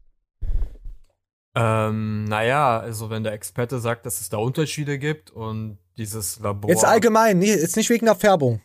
Ähm, 1.56 2.24
naja, 2.24 2.80
also 2.80 3.10
wenn 3.10 3.22
der 3.22 3.32
Experte 3.32 3.78
sagt, 3.78 4.06
dass 4.06 4.20
es 4.20 4.28
da 4.28 4.38
Unterschiede 4.38 4.98
gibt 4.98 5.30
und 5.30 5.78
dieses 5.96 6.40
Labor. 6.40 6.68
Jetzt 6.68 6.84
allgemein, 6.84 7.40
jetzt 7.42 7.76
nicht 7.76 7.90
wegen 7.90 8.06
der 8.06 8.16
Färbung. 8.16 8.60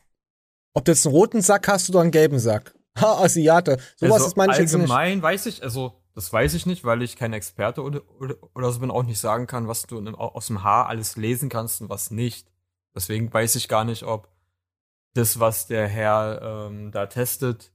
Ob 0.73 0.85
du 0.85 0.91
jetzt 0.91 1.05
einen 1.05 1.15
roten 1.15 1.41
Sack 1.41 1.67
hast 1.67 1.89
oder 1.89 2.01
einen 2.01 2.11
gelben 2.11 2.39
Sack. 2.39 2.73
Ha, 2.99 3.23
Asiate. 3.23 3.77
Sowas 3.95 4.13
also 4.13 4.27
ist 4.27 4.37
manchmal 4.37 4.61
jetzt 4.61 4.73
nicht. 4.73 4.81
allgemein 4.81 5.21
weiß 5.21 5.45
ich, 5.45 5.63
also 5.63 5.98
das 6.19 6.33
weiß 6.33 6.53
ich 6.53 6.65
nicht, 6.65 6.83
weil 6.83 7.01
ich 7.01 7.15
kein 7.15 7.31
Experte 7.31 7.81
oder, 7.81 8.01
oder, 8.19 8.35
oder 8.53 8.71
so 8.71 8.79
bin, 8.81 8.91
auch 8.91 9.03
nicht 9.03 9.19
sagen 9.19 9.47
kann, 9.47 9.67
was 9.69 9.83
du 9.83 10.05
aus 10.17 10.47
dem 10.47 10.63
Haar 10.63 10.87
alles 10.87 11.15
lesen 11.15 11.47
kannst 11.47 11.81
und 11.81 11.89
was 11.89 12.11
nicht. 12.11 12.51
Deswegen 12.93 13.31
weiß 13.33 13.55
ich 13.55 13.69
gar 13.69 13.85
nicht, 13.85 14.03
ob 14.03 14.27
das, 15.13 15.39
was 15.39 15.67
der 15.67 15.87
Herr 15.87 16.41
ähm, 16.67 16.91
da 16.91 17.05
testet, 17.05 17.71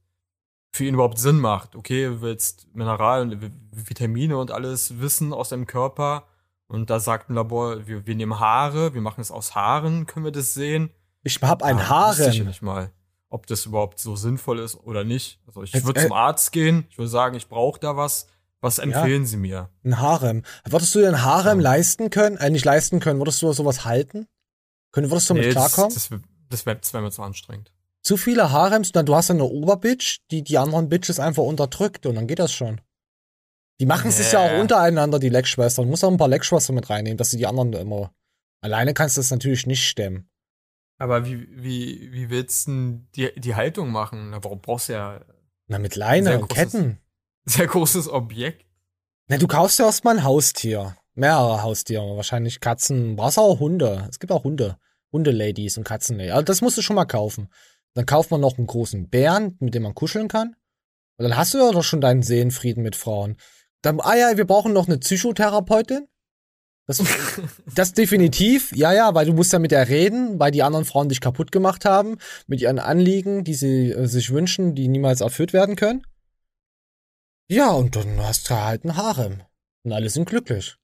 für 0.71 0.85
ihn 0.85 0.93
überhaupt 0.93 1.17
Sinn 1.17 1.39
macht. 1.39 1.75
Okay, 1.75 2.05
du 2.05 2.21
willst 2.21 2.67
Mineral 2.75 3.21
und 3.23 3.33
Vi- 3.43 3.51
Vitamine 3.71 4.37
und 4.37 4.51
alles 4.51 4.99
wissen 4.99 5.33
aus 5.33 5.49
deinem 5.49 5.65
Körper. 5.65 6.27
Und 6.67 6.89
da 6.89 6.99
sagt 6.99 7.29
ein 7.29 7.33
Labor, 7.35 7.87
wir, 7.87 8.05
wir 8.05 8.15
nehmen 8.15 8.39
Haare, 8.39 8.93
wir 8.93 9.01
machen 9.01 9.21
es 9.21 9.31
aus 9.31 9.55
Haaren, 9.55 10.05
können 10.05 10.25
wir 10.25 10.31
das 10.31 10.53
sehen? 10.53 10.91
Ich 11.23 11.41
hab 11.41 11.63
ein 11.63 11.77
Ah, 11.79 12.09
wüsste 12.09 12.29
Ich 12.29 12.35
Harem. 12.35 12.47
nicht 12.47 12.61
mal, 12.61 12.91
ob 13.29 13.47
das 13.47 13.65
überhaupt 13.65 13.99
so 13.99 14.15
sinnvoll 14.15 14.59
ist 14.59 14.75
oder 14.75 15.03
nicht. 15.03 15.39
Also 15.47 15.63
ich 15.63 15.73
würde 15.85 15.99
äh, 15.99 16.03
zum 16.03 16.11
Arzt 16.13 16.51
gehen, 16.51 16.85
ich 16.89 16.97
würde 16.99 17.09
sagen, 17.09 17.35
ich 17.35 17.47
brauche 17.49 17.79
da 17.79 17.95
was. 17.97 18.27
Was 18.61 18.79
empfehlen 18.79 19.25
Sie 19.25 19.37
mir? 19.37 19.69
Ein 19.83 19.99
Harem. 19.99 20.43
Würdest 20.67 20.95
du 20.95 20.99
dir 20.99 21.09
ein 21.09 21.21
Harem 21.23 21.59
leisten 21.59 22.09
können? 22.09 22.37
Äh, 22.37 22.49
nicht 22.49 22.65
leisten 22.65 22.99
können. 22.99 23.19
Würdest 23.19 23.41
du 23.41 23.51
sowas 23.53 23.85
halten? 23.85 24.27
Können, 24.91 25.11
würdest 25.11 25.29
du 25.29 25.33
damit 25.35 25.47
Nee, 25.49 25.53
das- 25.53 25.73
klarkommen? 25.73 25.93
Das, 25.93 26.09
das 26.49 26.65
wäre 26.65 26.77
das 26.79 26.93
wär 26.93 27.01
mir 27.01 27.11
zu 27.11 27.21
anstrengend. 27.21 27.71
Zu 28.01 28.17
viele 28.17 28.51
Harems, 28.51 28.91
dann 28.91 29.05
du 29.05 29.15
hast 29.15 29.31
eine 29.31 29.43
Oberbitch, 29.43 30.19
die 30.31 30.43
die 30.43 30.57
anderen 30.57 30.89
Bitches 30.89 31.19
einfach 31.19 31.43
unterdrückt 31.43 32.05
und 32.05 32.15
dann 32.15 32.27
geht 32.27 32.39
das 32.39 32.53
schon. 32.53 32.81
Die 33.79 33.85
machen 33.85 34.09
es 34.09 34.17
sich 34.17 34.31
ja 34.31 34.39
auch 34.39 34.51
Nee. 34.51 34.61
untereinander, 34.61 35.19
die 35.19 35.29
Leckschwestern. 35.29 35.85
Du 35.85 35.89
musst 35.91 36.05
auch 36.05 36.11
ein 36.11 36.17
paar 36.17 36.27
Leckschwestern 36.29 36.75
mit 36.75 36.89
reinnehmen, 36.89 37.17
dass 37.17 37.31
sie 37.31 37.37
die 37.37 37.47
anderen 37.47 37.73
immer. 37.73 38.13
Alleine 38.61 38.93
kannst 38.93 39.17
du 39.17 39.19
das 39.19 39.31
natürlich 39.31 39.65
nicht 39.67 39.85
stemmen. 39.85 40.29
Aber 40.97 41.25
wie, 41.25 41.45
wie, 41.51 42.13
wie 42.13 42.29
willst 42.29 42.67
du 42.67 42.71
denn 42.71 43.07
die, 43.15 43.31
die 43.37 43.55
Haltung 43.55 43.91
machen? 43.91 44.31
Da 44.31 44.39
brauch- 44.39 44.61
brauchst 44.61 44.87
du 44.89 44.93
ja 44.93 45.19
Na, 45.67 45.77
mit 45.79 45.95
Leine 45.97 46.39
und 46.39 46.47
Ketten. 46.47 46.99
Sehr 47.45 47.67
großes 47.67 48.09
Objekt. 48.09 48.65
Na, 49.27 49.37
du 49.37 49.47
kaufst 49.47 49.79
ja 49.79 49.85
erstmal 49.85 50.17
ein 50.17 50.23
Haustier. 50.23 50.97
Mehrere 51.13 51.63
Haustiere. 51.63 52.15
Wahrscheinlich 52.15 52.59
Katzen. 52.59 53.15
Brauchst 53.15 53.39
auch 53.39 53.59
Hunde. 53.59 54.07
Es 54.09 54.19
gibt 54.19 54.31
auch 54.31 54.43
Hunde. 54.43 54.77
Hundeladies 55.11 55.77
und 55.77 55.83
Katzenladies. 55.83 56.33
Also 56.33 56.43
das 56.43 56.61
musst 56.61 56.77
du 56.77 56.81
schon 56.81 56.95
mal 56.95 57.05
kaufen. 57.05 57.49
Dann 57.93 58.05
kauft 58.05 58.31
man 58.31 58.41
noch 58.41 58.57
einen 58.57 58.67
großen 58.67 59.09
Bären, 59.09 59.55
mit 59.59 59.73
dem 59.73 59.83
man 59.83 59.95
kuscheln 59.95 60.27
kann. 60.27 60.55
Und 61.17 61.23
dann 61.23 61.37
hast 61.37 61.53
du 61.53 61.59
ja 61.59 61.71
doch 61.71 61.83
schon 61.83 62.01
deinen 62.01 62.23
Seelenfrieden 62.23 62.83
mit 62.83 62.95
Frauen. 62.95 63.37
Dann, 63.81 64.01
ah 64.01 64.15
ja, 64.15 64.35
wir 64.35 64.45
brauchen 64.45 64.73
noch 64.73 64.87
eine 64.87 64.97
Psychotherapeutin. 64.97 66.07
Das, 66.87 67.01
das 67.75 67.93
definitiv, 67.93 68.75
ja, 68.75 68.93
ja, 68.93 69.15
weil 69.15 69.25
du 69.25 69.33
musst 69.33 69.53
ja 69.53 69.59
mit 69.59 69.71
der 69.71 69.87
reden, 69.87 70.39
weil 70.39 70.51
die 70.51 70.63
anderen 70.63 70.85
Frauen 70.85 71.09
dich 71.09 71.21
kaputt 71.21 71.51
gemacht 71.51 71.85
haben, 71.85 72.17
mit 72.47 72.61
ihren 72.61 72.79
Anliegen, 72.79 73.43
die 73.43 73.53
sie 73.53 73.91
äh, 73.91 74.07
sich 74.07 74.31
wünschen, 74.31 74.75
die 74.75 74.87
niemals 74.87 75.21
erfüllt 75.21 75.53
werden 75.53 75.75
können. 75.75 76.05
Ja, 77.49 77.71
und 77.71 77.95
dann 77.95 78.19
hast 78.21 78.49
du 78.49 78.55
halt 78.55 78.83
ein 78.85 78.95
Harem. 78.97 79.43
Und 79.83 79.91
alle 79.93 80.09
sind 80.09 80.27
glücklich. 80.27 80.77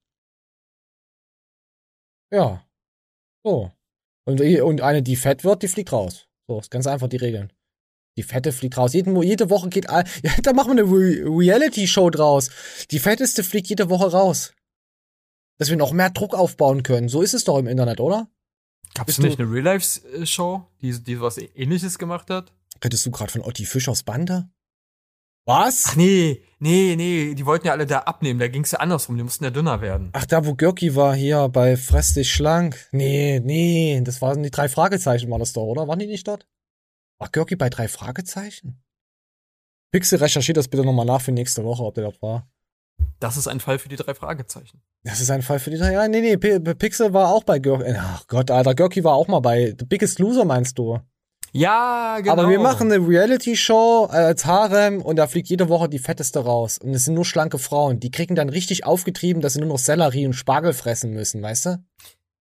Ja. 2.32 2.64
So. 3.44 3.72
Und, 4.24 4.40
und 4.40 4.80
eine, 4.80 5.02
die 5.02 5.16
fett 5.16 5.44
wird, 5.44 5.62
die 5.62 5.68
fliegt 5.68 5.92
raus. 5.92 6.28
So, 6.48 6.60
ist 6.60 6.70
ganz 6.70 6.86
einfach 6.86 7.08
die 7.08 7.16
Regeln. 7.16 7.52
Die 8.16 8.22
Fette 8.22 8.52
fliegt 8.52 8.76
raus. 8.76 8.92
Jeden, 8.92 9.12
Mo- 9.14 9.22
jede 9.22 9.50
Woche 9.50 9.68
geht, 9.68 9.88
all- 9.90 10.04
ja, 10.22 10.32
da 10.42 10.52
machen 10.52 10.76
wir 10.76 10.82
eine 10.84 10.92
Re 10.92 11.24
Reality-Show 11.24 12.10
draus. 12.10 12.50
Die 12.90 12.98
Fetteste 12.98 13.42
fliegt 13.42 13.68
jede 13.68 13.90
Woche 13.90 14.12
raus. 14.12 14.54
Dass 15.58 15.70
wir 15.70 15.76
noch 15.76 15.92
mehr 15.92 16.10
Druck 16.10 16.34
aufbauen 16.34 16.82
können. 16.82 17.08
So 17.08 17.22
ist 17.22 17.34
es 17.34 17.44
doch 17.44 17.58
im 17.58 17.66
Internet, 17.66 18.00
oder? 18.00 18.28
Gab 18.94 19.08
es 19.08 19.18
nicht 19.18 19.40
eine 19.40 19.50
Real-Life-Show, 19.50 20.66
die, 20.82 21.02
die 21.02 21.20
was 21.20 21.38
ähnliches 21.38 21.98
gemacht 21.98 22.28
hat? 22.30 22.52
Redest 22.84 23.06
du 23.06 23.10
gerade 23.10 23.32
von 23.32 23.40
Otti 23.42 23.64
Fischers 23.64 24.02
Bande? 24.02 24.50
Was? 25.44 25.86
Ach 25.88 25.96
nee, 25.96 26.42
nee, 26.60 26.94
nee, 26.96 27.34
die 27.34 27.44
wollten 27.46 27.66
ja 27.66 27.72
alle 27.72 27.84
da 27.86 28.00
abnehmen, 28.00 28.38
da 28.38 28.46
ging 28.48 28.62
es 28.62 28.70
ja 28.70 28.78
andersrum, 28.78 29.16
die 29.16 29.24
mussten 29.24 29.42
ja 29.44 29.50
dünner 29.50 29.80
werden. 29.80 30.10
Ach, 30.12 30.24
da 30.24 30.46
wo 30.46 30.54
Görki 30.54 30.94
war, 30.94 31.14
hier 31.16 31.48
bei 31.48 31.76
Fress 31.76 32.14
dich 32.14 32.32
schlank. 32.32 32.88
Nee, 32.92 33.40
nee, 33.40 34.00
das 34.04 34.22
waren 34.22 34.42
die 34.42 34.50
drei 34.52 34.68
Fragezeichen, 34.68 35.30
war 35.30 35.40
das 35.40 35.52
doch, 35.52 35.62
oder? 35.64 35.88
Waren 35.88 35.98
die 35.98 36.06
nicht 36.06 36.28
dort? 36.28 36.46
War 37.18 37.28
Görki 37.28 37.56
bei 37.56 37.70
drei 37.70 37.88
Fragezeichen? 37.88 38.82
Pixel, 39.90 40.18
recherchiert 40.20 40.56
das 40.56 40.68
bitte 40.68 40.84
nochmal 40.84 41.06
nach 41.06 41.20
für 41.20 41.32
nächste 41.32 41.64
Woche, 41.64 41.82
ob 41.82 41.94
der 41.94 42.04
dort 42.04 42.22
war. 42.22 42.48
Das 43.18 43.36
ist 43.36 43.48
ein 43.48 43.60
Fall 43.60 43.78
für 43.78 43.88
die 43.88 43.96
drei 43.96 44.14
Fragezeichen. 44.14 44.80
Das 45.02 45.20
ist 45.20 45.30
ein 45.30 45.42
Fall 45.42 45.58
für 45.58 45.70
die 45.70 45.76
drei. 45.76 45.92
Ja, 45.92 46.06
nee, 46.06 46.20
nee, 46.20 46.36
P- 46.36 46.60
Pixel 46.60 47.12
war 47.12 47.28
auch 47.28 47.42
bei 47.42 47.58
Görki. 47.58 47.92
Ach 47.96 48.26
Gott, 48.28 48.50
Alter, 48.50 48.74
Görki 48.74 49.02
war 49.02 49.14
auch 49.14 49.26
mal 49.28 49.40
bei 49.40 49.74
The 49.76 49.84
Biggest 49.84 50.18
Loser, 50.20 50.44
meinst 50.44 50.78
du? 50.78 51.00
Ja, 51.52 52.18
genau. 52.20 52.32
Aber 52.32 52.48
wir 52.48 52.58
machen 52.58 52.90
eine 52.90 53.06
Reality-Show 53.06 54.06
als 54.10 54.46
Harem 54.46 55.02
und 55.02 55.16
da 55.16 55.26
fliegt 55.26 55.48
jede 55.48 55.68
Woche 55.68 55.88
die 55.88 55.98
fetteste 55.98 56.40
raus. 56.40 56.78
Und 56.78 56.94
es 56.94 57.04
sind 57.04 57.14
nur 57.14 57.26
schlanke 57.26 57.58
Frauen. 57.58 58.00
Die 58.00 58.10
kriegen 58.10 58.34
dann 58.34 58.48
richtig 58.48 58.86
aufgetrieben, 58.86 59.42
dass 59.42 59.52
sie 59.52 59.60
nur 59.60 59.68
noch 59.68 59.78
Sellerie 59.78 60.26
und 60.26 60.32
Spargel 60.32 60.72
fressen 60.72 61.12
müssen, 61.12 61.42
weißt 61.42 61.66
du? 61.66 61.84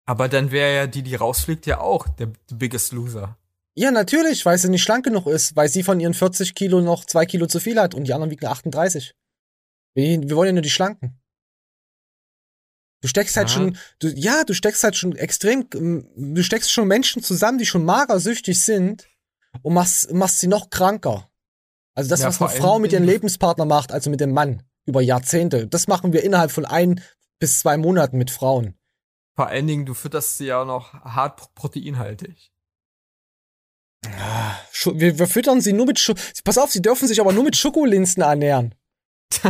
Aber 0.06 0.28
dann 0.28 0.50
wäre 0.50 0.74
ja 0.74 0.86
die, 0.86 1.02
die 1.02 1.14
rausfliegt, 1.14 1.66
ja 1.66 1.80
auch 1.80 2.08
der 2.08 2.30
Biggest 2.52 2.92
Loser. 2.92 3.36
Ja, 3.74 3.90
natürlich, 3.90 4.44
weil 4.46 4.58
sie 4.58 4.70
nicht 4.70 4.82
schlank 4.82 5.04
genug 5.04 5.26
ist, 5.26 5.54
weil 5.54 5.68
sie 5.68 5.82
von 5.82 6.00
ihren 6.00 6.14
40 6.14 6.54
Kilo 6.54 6.80
noch 6.80 7.04
zwei 7.04 7.26
Kilo 7.26 7.46
zu 7.46 7.60
viel 7.60 7.78
hat 7.78 7.94
und 7.94 8.04
die 8.04 8.14
anderen 8.14 8.30
wiegen 8.30 8.46
38. 8.46 9.14
Wir, 9.94 10.20
wir 10.22 10.36
wollen 10.36 10.48
ja 10.48 10.52
nur 10.52 10.62
die 10.62 10.70
Schlanken. 10.70 11.20
Du 13.02 13.08
steckst 13.08 13.36
halt 13.36 13.48
Ja. 13.50 13.54
schon, 13.54 13.78
du, 13.98 14.08
ja, 14.08 14.42
du 14.44 14.54
steckst 14.54 14.82
halt 14.82 14.96
schon 14.96 15.14
extrem, 15.16 15.66
ähm, 15.74 16.08
du 16.16 16.42
steckst 16.42 16.72
schon 16.72 16.88
Menschen 16.88 17.22
zusammen, 17.22 17.58
die 17.58 17.66
schon 17.66 17.84
magersüchtig 17.84 18.60
sind 18.60 19.06
und 19.62 19.74
machst, 19.74 20.12
machst 20.12 20.40
sie 20.40 20.48
noch 20.48 20.70
kranker. 20.70 21.30
Also 21.94 22.10
das, 22.10 22.20
Ja, 22.20 22.26
was 22.28 22.40
eine 22.40 22.50
Frau 22.50 22.78
mit 22.78 22.92
ihrem 22.92 23.04
Lebenspartner 23.04 23.64
macht, 23.64 23.92
also 23.92 24.10
mit 24.10 24.20
dem 24.20 24.32
Mann, 24.32 24.62
über 24.86 25.00
Jahrzehnte, 25.00 25.66
das 25.66 25.88
machen 25.88 26.12
wir 26.12 26.22
innerhalb 26.24 26.50
von 26.50 26.64
ein 26.64 27.02
bis 27.38 27.58
zwei 27.58 27.76
Monaten 27.76 28.18
mit 28.18 28.30
Frauen. 28.30 28.74
Vor 29.34 29.46
allen 29.48 29.66
Dingen, 29.66 29.84
du 29.86 29.92
fütterst 29.94 30.38
sie 30.38 30.46
ja 30.46 30.64
noch 30.64 30.94
hart 30.94 31.36
pro- 31.36 31.48
proteinhaltig. 31.54 32.50
Wir, 34.94 35.18
wir 35.18 35.26
füttern 35.26 35.60
sie 35.60 35.72
nur 35.72 35.86
mit 35.86 35.98
Schu 35.98 36.14
Pass 36.44 36.58
auf, 36.58 36.70
sie 36.70 36.80
dürfen 36.82 37.08
sich 37.08 37.20
aber 37.20 37.32
nur 37.32 37.44
mit 37.44 37.56
Schokolinsen 37.56 38.22
ernähren. 38.22 38.74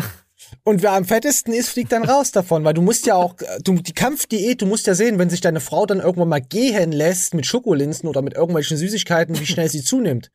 Und 0.65 0.83
wer 0.83 0.93
am 0.93 1.05
fettesten 1.05 1.53
ist, 1.53 1.71
fliegt 1.71 1.93
dann 1.93 2.05
raus 2.05 2.33
davon, 2.33 2.65
weil 2.65 2.75
du 2.75 2.83
musst 2.83 3.07
ja 3.07 3.15
auch, 3.15 3.35
äh, 3.41 3.59
du, 3.63 3.75
die 3.75 3.93
Kampfdiät, 3.93 4.63
du 4.63 4.67
musst 4.67 4.87
ja 4.87 4.95
sehen, 4.95 5.19
wenn 5.19 5.31
sich 5.31 5.41
deine 5.41 5.61
Frau 5.61 5.87
dann 5.87 6.01
irgendwann 6.01 6.29
mal 6.29 6.41
gehen 6.41 6.93
lässt 6.93 7.35
mit 7.35 7.47
Schokolinsen 7.47 8.09
oder 8.09 8.23
mit 8.23 8.35
irgendwelchen 8.35 8.77
Süßigkeiten, 8.77 9.39
wie 9.39 9.47
schnell 9.47 9.69
sie 9.69 9.83
zunimmt. 9.83 10.31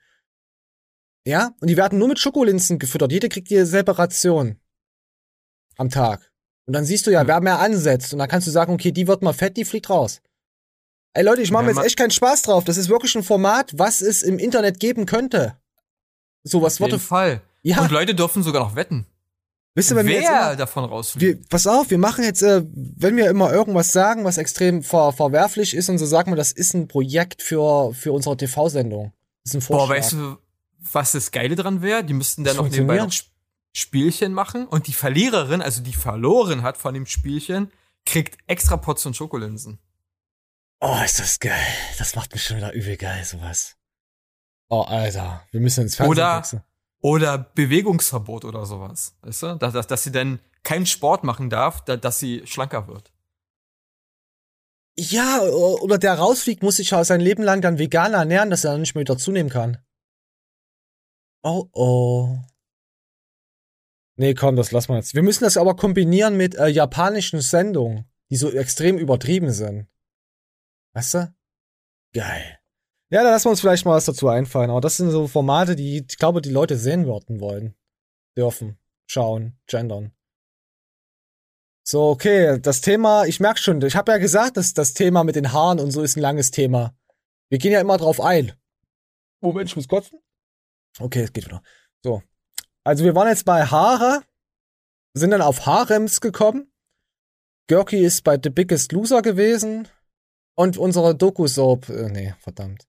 Ja? 1.26 1.52
Und 1.60 1.70
die 1.70 1.78
werden 1.78 2.00
nur 2.00 2.08
mit 2.08 2.20
Schokolinsen 2.20 2.80
gefüttert. 2.80 3.12
Jede 3.12 3.30
kriegt 3.30 3.52
ihre 3.52 3.66
Separation. 3.66 4.58
Am 5.78 5.90
Tag. 5.90 6.32
Und 6.66 6.74
dann 6.74 6.86
siehst 6.86 7.08
du 7.08 7.12
ja, 7.12 7.26
wer 7.28 7.42
mehr 7.42 7.60
ansetzt. 7.60 8.14
Und 8.14 8.20
dann 8.20 8.30
kannst 8.30 8.48
du 8.48 8.52
sagen, 8.52 8.74
okay, 8.74 8.92
die 8.92 9.08
wird 9.08 9.22
mal 9.22 9.34
fett, 9.34 9.58
die 9.58 9.66
fliegt 9.66 9.90
raus. 9.90 10.22
Ey 11.14 11.24
Leute, 11.24 11.42
ich 11.42 11.52
mache 11.52 11.64
mir 11.64 11.72
jetzt 11.72 11.86
echt 11.86 11.98
keinen 11.98 12.12
Spaß 12.12 12.44
drauf. 12.44 12.64
Das 12.64 12.78
ist 12.78 12.88
wirklich 12.88 13.16
ein 13.16 13.24
Format, 13.24 13.72
was 13.78 14.02
es 14.02 14.24
im 14.24 14.40
Internet 14.40 14.80
geben 14.80 15.06
könnte. 15.06 15.58
Sowas 16.44 16.76
Auf 16.76 16.80
jeden 16.80 16.92
wurde. 16.94 17.04
Fall. 17.04 17.42
Ja. 17.64 17.82
Und 17.82 17.92
Leute 17.92 18.16
dürfen 18.16 18.44
sogar 18.44 18.64
noch 18.64 18.76
wetten. 18.76 19.06
Wisst 19.74 19.90
ihr, 19.92 19.96
wenn 19.96 20.06
wir 20.08 20.16
jetzt 20.16 20.30
Wer 20.30 20.42
immer, 20.48 20.56
davon 20.58 20.84
rausfliegt. 20.86 21.40
wir, 21.40 21.48
pass 21.50 21.66
auf, 21.66 21.90
wir 21.90 21.98
machen 21.98 22.24
jetzt, 22.26 22.42
äh, 22.44 22.64
wenn 22.74 23.16
wir 23.16 23.30
immer 23.30 23.54
irgendwas 23.54 23.92
sagen, 23.94 24.26
was 24.26 24.38
extrem 24.38 24.84
ver, 24.84 25.14
verwerflich 25.14 25.74
ist 25.74 25.88
und 25.90 25.98
so 25.98 26.06
sagen 26.06 26.32
wir, 26.32 26.36
das 26.36 26.52
ist 26.52 26.74
ein 26.74 26.88
Projekt 26.90 27.42
für, 27.42 27.94
für 27.94 28.12
unsere 28.12 28.36
TV-Sendung. 28.36 29.14
Das 29.44 29.52
ist 29.52 29.56
ein 29.56 29.62
Vorschlag. 29.62 29.88
Boah, 29.88 29.96
weißt 29.96 30.12
du, 30.14 30.38
was 30.92 31.14
das 31.14 31.32
Geile 31.32 31.56
dran 31.56 31.82
wäre? 31.82 32.04
Die 32.04 32.14
müssten 32.14 32.44
dann 32.44 32.58
noch 32.58 32.68
nebenbei 32.70 32.98
noch. 32.98 33.08
Sp- 33.16 33.32
Spielchen 33.74 34.34
machen 34.34 34.68
und 34.68 34.88
die 34.88 34.94
Verliererin, 34.94 35.62
also 35.62 35.82
die 35.82 35.94
verloren 35.94 36.62
hat 36.62 36.76
von 36.76 36.94
dem 36.94 37.06
Spielchen, 37.06 37.72
kriegt 38.06 38.38
extra 38.48 38.76
Portion 38.76 39.14
Schokolinsen. 39.14 39.80
Oh, 40.82 40.98
ist 41.06 41.20
das 41.22 41.40
geil. 41.40 41.56
Das 41.98 42.16
macht 42.16 42.34
mich 42.34 42.44
schon 42.44 42.58
wieder 42.58 42.74
übel 42.74 42.98
geil, 42.98 43.24
sowas. 43.24 43.78
Oh, 44.68 44.82
Alter. 44.82 45.46
Wir 45.52 45.62
müssen 45.62 45.84
ins 45.84 45.96
Fernsehen 45.96 46.12
Oder, 46.12 46.38
wechseln. 46.40 46.64
Oder 47.02 47.38
Bewegungsverbot 47.38 48.46
oder 48.46 48.66
sowas. 48.66 49.18
Weißt 49.22 49.44
du? 49.44 49.56
Dass, 49.56 49.74
dass, 49.74 49.88
dass 49.88 50.04
sie 50.04 50.12
dann 50.12 50.40
keinen 50.64 50.86
Sport 50.86 51.24
machen 51.24 51.50
darf, 51.50 51.84
da, 51.84 51.98
dass 51.98 52.20
sie 52.20 52.46
schlanker 52.46 52.88
wird. 52.88 53.12
Ja, 54.98 55.42
oder 55.42 55.98
der 55.98 56.14
rausfliegt, 56.16 56.64
muss 56.64 56.76
sich 56.76 56.92
ja 56.92 57.04
sein 57.04 57.22
Leben 57.22 57.44
lang 57.44 57.62
dann 57.62 57.80
vegan 57.80 58.14
ernähren, 58.14 58.50
dass 58.50 58.64
er 58.64 58.72
dann 58.72 58.82
nicht 58.82 58.94
mehr 58.94 59.02
wieder 59.02 59.18
zunehmen 59.18 59.50
kann. 59.50 59.78
Oh, 61.44 61.70
oh. 61.74 62.38
Nee, 64.16 64.36
komm, 64.36 64.56
das 64.56 64.72
lassen 64.72 64.90
wir 64.90 64.98
jetzt. 64.98 65.16
Wir 65.16 65.24
müssen 65.24 65.44
das 65.44 65.58
aber 65.58 65.76
kombinieren 65.76 66.38
mit 66.38 66.56
äh, 66.56 66.68
japanischen 66.68 67.42
Sendungen, 67.42 68.06
die 68.30 68.36
so 68.36 68.52
extrem 68.52 69.00
übertrieben 69.00 69.52
sind. 69.52 69.88
Weißt 70.94 71.16
du? 71.16 71.34
Geil. 72.14 72.61
Ja, 73.12 73.24
da 73.24 73.32
lassen 73.32 73.46
wir 73.46 73.52
uns 73.52 73.60
vielleicht 73.60 73.86
mal 73.86 73.96
was 73.96 74.06
dazu 74.06 74.30
einfallen. 74.30 74.70
Aber 74.70 74.80
das 74.80 74.96
sind 74.98 75.12
so 75.12 75.28
Formate, 75.28 75.76
die 75.76 76.06
ich 76.10 76.18
glaube, 76.18 76.42
die 76.42 76.50
Leute 76.50 76.78
sehen 76.78 77.06
würden 77.06 77.42
wollen. 77.42 77.76
Dürfen. 78.38 78.78
Schauen. 79.06 79.60
Gendern. 79.68 80.14
So, 81.84 82.10
okay, 82.10 82.58
das 82.62 82.80
Thema, 82.80 83.26
ich 83.26 83.42
merk 83.42 83.60
schon, 83.60 83.82
ich 83.82 83.96
habe 83.96 84.14
ja 84.14 84.18
gesagt, 84.18 84.56
dass 84.56 84.74
das 84.74 84.94
Thema 84.94 85.26
mit 85.26 85.36
den 85.36 85.52
Haaren 85.52 85.80
und 85.80 85.92
so 85.92 86.04
ist 86.04 86.16
ein 86.16 86.22
langes 86.22 86.52
Thema. 86.52 86.96
Wir 87.50 87.58
gehen 87.58 87.74
ja 87.74 87.82
immer 87.82 87.98
drauf 87.98 88.22
ein. 88.22 88.54
Moment, 89.42 89.70
ich 89.70 89.76
muss 89.76 89.90
kotzen. 89.90 90.20
Okay, 91.00 91.24
es 91.24 91.34
geht 91.34 91.46
wieder. 91.46 91.62
So. 92.04 92.22
Also 92.86 93.04
wir 93.04 93.16
waren 93.16 93.28
jetzt 93.28 93.46
bei 93.46 93.66
Haare, 93.66 94.22
sind 95.14 95.32
dann 95.32 95.42
auf 95.42 95.66
Harems 95.66 96.22
gekommen. 96.22 96.72
Görki 97.68 97.98
ist 97.98 98.24
bei 98.24 98.40
The 98.42 98.50
Biggest 98.50 98.94
Loser 98.94 99.22
gewesen. 99.22 99.88
Und 100.56 100.78
unsere 100.78 101.16
Doku-Soap, 101.16 101.90
äh, 101.90 102.10
nee, 102.10 102.36
verdammt. 102.40 102.88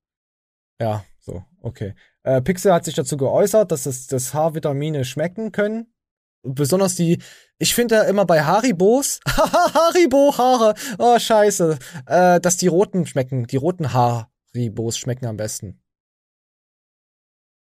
Ja, 0.83 1.05
so, 1.21 1.45
okay. 1.61 1.95
Äh, 2.25 2.43
Pixel 2.43 2.73
hat 2.73 2.85
sich 2.85 2.97
dazu 2.97 3.17
geäußert, 3.17 3.71
dass 3.71 3.87
es 3.87 4.09
das 4.09 4.35
Haarvitamine 4.35 5.05
schmecken 5.05 5.53
können. 5.53 5.95
Besonders 6.43 6.97
die, 6.97 7.23
ich 7.59 7.73
finde 7.73 7.95
ja 7.95 8.03
immer 8.03 8.27
bei 8.27 8.43
Haribos, 8.43 9.21
Haribo 9.29 10.37
Haare, 10.37 10.75
oh 10.99 11.17
scheiße, 11.17 11.79
äh, 12.07 12.41
dass 12.41 12.57
die 12.57 12.67
roten 12.67 13.07
schmecken, 13.07 13.47
die 13.47 13.59
roten 13.59 13.93
Haribos 13.93 14.99
schmecken 14.99 15.27
am 15.27 15.37
besten. 15.37 15.81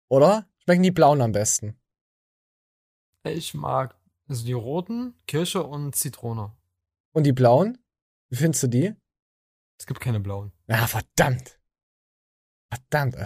Oder? 0.09 0.49
Schmecken 0.59 0.85
die 0.85 0.93
blauen 0.93 1.21
am 1.21 1.33
besten? 1.33 1.77
Ich 3.25 3.53
mag 3.53 3.97
also 4.29 4.47
die 4.47 4.53
roten, 4.53 5.17
Kirsche 5.27 5.65
und 5.65 5.97
Zitrone. 5.97 6.57
Und 7.13 7.25
die 7.25 7.33
blauen? 7.33 7.79
Wie 8.31 8.37
findest 8.37 8.63
du 8.63 8.69
die? 8.69 8.95
Es 9.77 9.87
gibt 9.87 9.99
keine 9.99 10.21
blauen. 10.21 10.53
Ja, 10.69 10.87
verdammt. 10.87 11.58
Verdammt. 12.71 13.17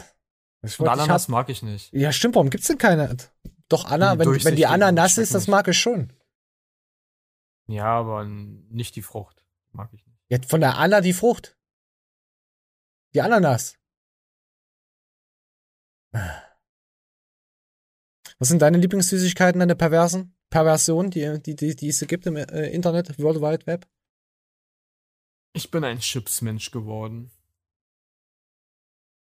Ich 0.63 0.79
Und 0.79 0.89
Ananas 0.89 1.29
mag 1.29 1.49
ich 1.49 1.63
nicht. 1.63 1.93
Ja, 1.93 2.13
stimmt, 2.13 2.37
warum 2.37 2.51
gibt's 2.51 2.69
denn 2.69 2.79
keine? 2.79 3.17
Doch, 3.69 3.85
Anna, 3.87 4.19
wenn, 4.19 4.29
wenn 4.45 4.57
die 4.57 4.67
Ananas 4.67 5.19
ist, 5.19 5.35
das 5.35 5.49
mag 5.49 5.67
ich 5.69 5.79
schon. 5.79 6.13
Ja, 7.67 7.87
aber 7.87 8.25
nicht 8.25 8.97
die 8.97 9.03
Frucht. 9.03 9.45
Mag 9.73 9.93
ich 9.93 10.07
nicht. 10.07 10.19
Jetzt 10.29 10.51
von 10.51 10.61
der 10.61 10.77
Anna 10.77 11.01
die 11.01 11.13
Frucht. 11.13 11.57
Die 13.15 13.23
Ananas. 13.23 13.79
Was 18.39 18.49
sind 18.49 18.63
deine 18.63 18.79
Lieblingssüßigkeiten, 18.79 19.61
deine 19.61 19.77
Perversen? 19.77 20.37
Perversion, 20.51 21.11
die, 21.11 21.41
die, 21.43 21.57
die, 21.57 21.75
die 21.75 21.89
es 21.89 22.01
gibt 22.07 22.27
im 22.27 22.37
äh, 22.37 22.69
Internet, 22.69 23.19
World 23.19 23.41
Wide 23.41 23.67
Web? 23.67 23.89
Ich 25.55 25.71
bin 25.71 25.85
ein 25.85 25.99
Chipsmensch 25.99 26.71
geworden. 26.71 27.31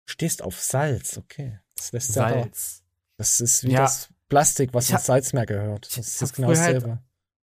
Stehst 0.09 0.41
auf 0.41 0.59
Salz, 0.59 1.17
okay. 1.17 1.59
Das 1.75 1.91
lässt 1.91 2.15
da- 2.15 2.29
Salz. 2.29 2.83
Das 3.17 3.39
ist 3.39 3.63
wie 3.63 3.71
Ja. 3.71 3.81
das 3.81 4.09
Plastik, 4.29 4.73
was 4.73 4.91
hab- 4.91 5.01
Salz 5.01 5.33
mehr 5.33 5.45
gehört. 5.45 5.85
Das 5.97 6.21
ist 6.21 6.33
genau 6.33 6.47
halt 6.47 6.57
dasselbe. 6.57 7.03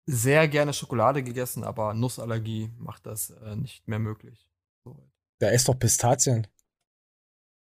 sehr 0.06 0.48
gerne 0.48 0.74
Schokolade 0.74 1.22
gegessen, 1.24 1.64
aber 1.64 1.94
Nussallergie 1.94 2.72
macht 2.78 3.06
das 3.06 3.30
äh, 3.32 3.56
nicht 3.56 3.88
mehr 3.88 4.00
möglich. 4.00 4.48
Der 5.42 5.52
isst 5.52 5.68
doch 5.68 5.78
Pistazien. 5.78 6.48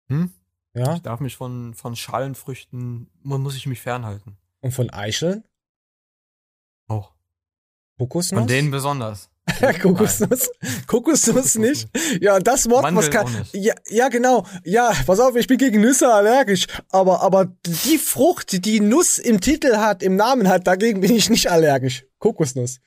Hm? 0.09 0.33
Ja. 0.75 0.95
Ich 0.97 1.03
darf 1.03 1.21
mich 1.21 1.37
von, 1.37 1.75
von 1.75 1.97
Schalenfrüchten, 1.97 3.11
mu- 3.23 3.39
muss 3.39 3.57
ich 3.57 3.67
mich 3.67 3.81
fernhalten. 3.81 4.37
Und 4.61 4.73
von 4.73 4.91
Eicheln? 4.91 5.43
Auch. 6.87 7.13
Kokosnuss? 7.99 8.39
Von 8.39 8.47
denen 8.49 8.71
besonders. 8.71 9.31
Kokosnuss? 9.83 10.51
Kokosnuss 10.87 11.57
nicht? 11.57 11.89
Ja, 12.21 12.39
das 12.39 12.69
Wort, 12.69 12.85
was 12.85 12.93
Mandeln 12.93 13.13
kann. 13.13 13.47
Ja, 13.53 13.75
ja, 13.89 14.09
genau. 14.09 14.47
Ja, 14.65 14.93
pass 15.07 15.21
auf, 15.21 15.37
ich 15.37 15.47
bin 15.47 15.59
gegen 15.59 15.81
Nüsse 15.81 16.13
allergisch. 16.13 16.67
Aber, 16.91 17.21
aber 17.23 17.47
die 17.65 17.99
Frucht, 17.99 18.65
die 18.65 18.81
Nuss 18.81 19.19
im 19.19 19.41
Titel 19.41 19.77
hat, 19.77 20.03
im 20.03 20.17
Namen 20.17 20.49
hat, 20.49 20.67
dagegen 20.67 21.01
bin 21.01 21.15
ich 21.15 21.31
nicht 21.31 21.51
allergisch. 21.51 22.07
Kokosnuss. 22.19 22.81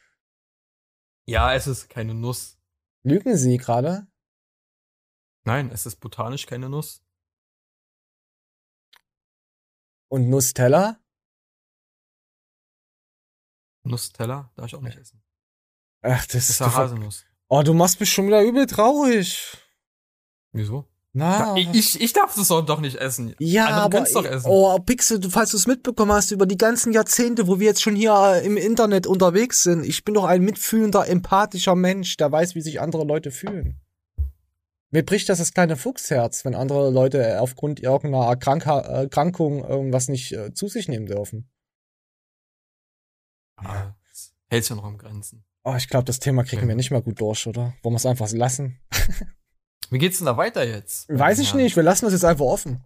Ja, 1.25 1.53
es 1.53 1.67
ist 1.67 1.89
keine 1.89 2.13
Nuss. 2.13 2.57
Lügen 3.03 3.37
Sie 3.37 3.57
gerade? 3.57 4.07
Nein, 5.45 5.71
es 5.71 5.85
ist 5.85 5.97
botanisch 5.97 6.45
keine 6.45 6.69
Nuss. 6.69 7.01
Und 10.09 10.29
Nussteller? 10.29 10.99
Nussteller 13.83 14.51
darf 14.55 14.65
ich 14.67 14.75
auch 14.75 14.81
nicht 14.81 14.97
essen. 14.97 15.21
Ach, 16.01 16.25
das 16.25 16.27
Das 16.27 16.49
ist 16.49 16.59
ja 16.59 16.73
Haselnuss. 16.73 17.25
Oh, 17.47 17.61
du 17.63 17.73
machst 17.73 17.99
mich 17.99 18.11
schon 18.11 18.27
wieder 18.27 18.41
übel 18.43 18.67
traurig. 18.67 19.57
Wieso? 20.51 20.85
Na, 21.11 21.55
ich, 21.57 21.99
ich 21.99 22.13
darf 22.13 22.35
das 22.35 22.49
doch 22.49 22.79
nicht 22.79 22.95
essen. 22.95 23.35
Ja, 23.39 23.65
Andere 23.65 24.01
aber 24.01 24.09
doch 24.13 24.25
essen. 24.25 24.47
oh, 24.47 24.77
Pixel, 24.77 25.19
du, 25.19 25.29
falls 25.31 25.49
du 25.51 25.57
es 25.57 25.65
mitbekommen 25.65 26.11
hast 26.11 26.29
über 26.29 26.45
die 26.45 26.57
ganzen 26.57 26.93
Jahrzehnte, 26.93 27.47
wo 27.47 27.59
wir 27.59 27.65
jetzt 27.65 27.81
schon 27.81 27.95
hier 27.95 28.13
äh, 28.13 28.45
im 28.45 28.57
Internet 28.57 29.07
unterwegs 29.07 29.63
sind, 29.63 29.83
ich 29.83 30.03
bin 30.05 30.13
doch 30.13 30.25
ein 30.25 30.43
mitfühlender, 30.43 31.07
empathischer 31.07 31.75
Mensch, 31.75 32.15
der 32.17 32.31
weiß, 32.31 32.53
wie 32.53 32.61
sich 32.61 32.79
andere 32.79 33.05
Leute 33.05 33.31
fühlen. 33.31 33.81
Mir 34.91 35.03
bricht 35.03 35.29
das 35.29 35.39
das 35.39 35.53
kleine 35.53 35.77
Fuchsherz, 35.77 36.45
wenn 36.45 36.53
andere 36.53 36.91
Leute 36.91 37.41
aufgrund 37.41 37.79
irgendeiner 37.79 38.25
Erkrank 38.25 38.65
Erkrankung 38.67 39.63
irgendwas 39.63 40.09
nicht 40.09 40.31
äh, 40.31 40.53
zu 40.53 40.67
sich 40.67 40.87
nehmen 40.87 41.07
dürfen. 41.07 41.49
Ja, 43.61 43.95
das 44.09 44.33
hält's 44.47 44.69
ja 44.69 44.75
noch 44.75 44.85
am 44.85 44.97
Grenzen. 44.97 45.43
Oh, 45.63 45.75
ich 45.75 45.89
glaube, 45.89 46.05
das 46.05 46.19
Thema 46.19 46.43
kriegen 46.43 46.67
wir 46.67 46.75
nicht 46.75 46.91
mehr 46.91 47.01
gut 47.01 47.19
durch, 47.19 47.45
oder? 47.47 47.73
Wollen 47.83 47.93
wir 47.93 47.97
es 47.97 48.05
einfach 48.05 48.31
lassen? 48.31 48.79
Wie 49.91 49.97
geht's 49.97 50.17
denn 50.17 50.25
da 50.25 50.37
weiter 50.37 50.65
jetzt? 50.65 51.07
Weiß 51.09 51.39
ich 51.39 51.51
Ja. 51.51 51.57
nicht, 51.57 51.75
wir 51.75 51.83
lassen 51.83 52.05
das 52.05 52.13
jetzt 52.13 52.25
einfach 52.25 52.45
offen. 52.45 52.83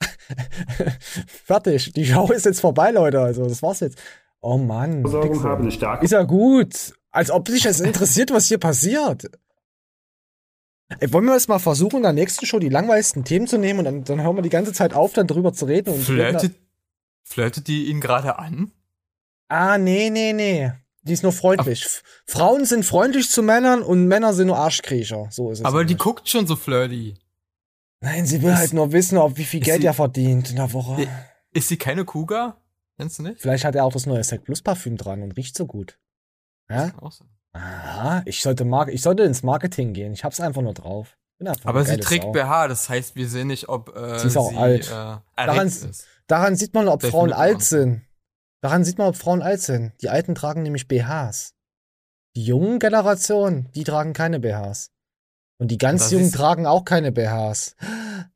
Fertig, 1.26 1.92
die 1.92 2.06
Show 2.06 2.30
ist 2.32 2.44
jetzt 2.44 2.60
vorbei, 2.60 2.90
Leute, 2.90 3.20
also 3.20 3.46
das 3.46 3.62
war's 3.62 3.80
jetzt. 3.80 3.98
Oh 4.40 4.58
Mann. 4.58 5.02
Versorgung 5.02 5.42
haben 5.44 5.62
eine 5.62 5.72
starke- 5.72 6.04
Ist 6.04 6.12
ja 6.12 6.22
gut. 6.22 6.94
Als 7.10 7.30
ob 7.30 7.44
dich 7.46 7.62
das 7.64 7.80
interessiert, 7.80 8.30
was 8.30 8.46
hier 8.46 8.58
passiert. 8.58 9.30
Ey, 10.98 11.12
wollen 11.12 11.24
wir 11.24 11.34
jetzt 11.34 11.48
mal 11.48 11.58
versuchen, 11.58 11.98
in 11.98 12.02
der 12.02 12.12
nächsten 12.12 12.46
Show 12.46 12.58
die 12.58 12.68
langweiligsten 12.68 13.24
Themen 13.24 13.46
zu 13.46 13.58
nehmen 13.58 13.80
und 13.80 13.84
dann, 13.84 14.04
dann 14.04 14.22
hören 14.22 14.36
wir 14.36 14.42
die 14.42 14.48
ganze 14.48 14.72
Zeit 14.72 14.92
auf, 14.94 15.12
dann 15.12 15.26
drüber 15.26 15.52
zu 15.52 15.64
reden. 15.66 15.94
Und 15.94 16.02
Flirtet, 16.02 16.54
flirtet 17.22 17.68
die 17.68 17.86
ihn 17.86 18.00
gerade 18.00 18.38
an? 18.38 18.72
Ah, 19.48 19.78
nee, 19.78 20.10
nee, 20.10 20.32
nee. 20.32 20.72
Die 21.10 21.14
ist 21.14 21.24
nur 21.24 21.32
freundlich. 21.32 21.84
F- 21.84 22.02
Frauen 22.24 22.64
sind 22.64 22.84
freundlich 22.84 23.28
zu 23.30 23.42
Männern 23.42 23.82
und 23.82 24.06
Männer 24.06 24.32
sind 24.32 24.46
nur 24.46 24.56
Arschkriecher. 24.58 25.26
So 25.30 25.50
ist 25.50 25.58
es. 25.58 25.64
Aber 25.64 25.80
die 25.80 25.94
nämlich. 25.94 25.98
guckt 26.04 26.28
schon 26.28 26.46
so 26.46 26.54
flirty. 26.54 27.16
Nein, 28.00 28.26
sie 28.26 28.40
will 28.42 28.56
halt 28.56 28.72
nur 28.72 28.92
wissen, 28.92 29.18
ob 29.18 29.36
wie 29.36 29.44
viel 29.44 29.60
ist 29.60 29.66
Geld 29.66 29.80
sie- 29.80 29.86
er 29.88 29.94
verdient 29.94 30.50
in 30.50 30.56
der 30.56 30.72
Woche. 30.72 31.08
Ist 31.52 31.66
sie 31.68 31.76
keine 31.76 32.04
Kuga? 32.04 32.56
Kennst 32.96 33.18
du 33.18 33.24
nicht? 33.24 33.40
Vielleicht 33.40 33.64
hat 33.64 33.74
er 33.74 33.84
auch 33.84 33.92
das 33.92 34.06
neue 34.06 34.22
Set 34.22 34.44
Plus 34.44 34.62
Parfüm 34.62 34.96
dran 34.96 35.22
und 35.22 35.32
riecht 35.32 35.56
so 35.56 35.66
gut. 35.66 35.98
Ja? 36.70 36.92
Auch 37.00 37.10
so. 37.10 37.24
Aha, 37.52 38.22
ich 38.26 38.40
sollte, 38.42 38.64
Mar 38.64 38.86
ich 38.88 39.02
sollte 39.02 39.24
ins 39.24 39.42
Marketing 39.42 39.92
gehen. 39.92 40.12
Ich 40.12 40.22
hab's 40.22 40.38
einfach 40.40 40.62
nur 40.62 40.74
drauf. 40.74 41.16
Einfach 41.44 41.64
Aber 41.66 41.84
sie 41.84 41.96
trägt 41.96 42.22
Sau. 42.24 42.32
BH, 42.32 42.68
das 42.68 42.88
heißt, 42.88 43.16
wir 43.16 43.28
sehen 43.28 43.48
nicht, 43.48 43.68
ob 43.68 43.96
äh, 43.96 44.18
Sie 44.20 44.28
ist 44.28 44.36
auch 44.36 44.54
alt. 44.56 44.86
Äh, 44.88 44.90
Daran, 45.36 45.66
ist. 45.66 46.06
daran 46.28 46.54
sieht 46.54 46.74
man, 46.74 46.86
ob 46.86 47.00
Vielleicht 47.00 47.16
Frauen 47.16 47.32
alt 47.32 47.62
sind. 47.62 48.02
Daran 48.62 48.84
sieht 48.84 48.98
man, 48.98 49.08
ob 49.08 49.16
Frauen 49.16 49.42
alt 49.42 49.60
sind. 49.60 49.92
Die 50.02 50.10
Alten 50.10 50.34
tragen 50.34 50.62
nämlich 50.62 50.88
BHs. 50.88 51.54
Die 52.36 52.44
jungen 52.44 52.78
Generationen, 52.78 53.70
die 53.72 53.84
tragen 53.84 54.12
keine 54.12 54.38
BHs. 54.38 54.92
Und 55.58 55.70
die 55.70 55.78
ganz 55.78 56.04
Das 56.04 56.12
Jungen 56.12 56.32
tragen 56.32 56.66
auch 56.66 56.84
keine 56.84 57.12
BHs. 57.12 57.76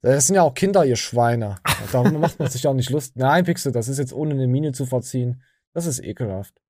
Das 0.02 0.26
sind 0.26 0.36
ja 0.36 0.42
auch 0.42 0.54
Kinder, 0.54 0.84
ihr 0.84 0.96
Schweine. 0.96 1.56
Darum 1.92 2.20
macht 2.20 2.38
man 2.38 2.50
sich 2.50 2.66
auch 2.66 2.74
nicht 2.74 2.90
Lust. 2.90 3.16
Nein, 3.16 3.44
Pixel, 3.44 3.72
das 3.72 3.88
ist 3.88 3.98
jetzt 3.98 4.12
ohne 4.12 4.34
eine 4.34 4.46
Miene 4.46 4.72
zu 4.72 4.84
verziehen. 4.84 5.42
Das 5.72 5.86
ist 5.86 6.02
ekelhaft. 6.02 6.60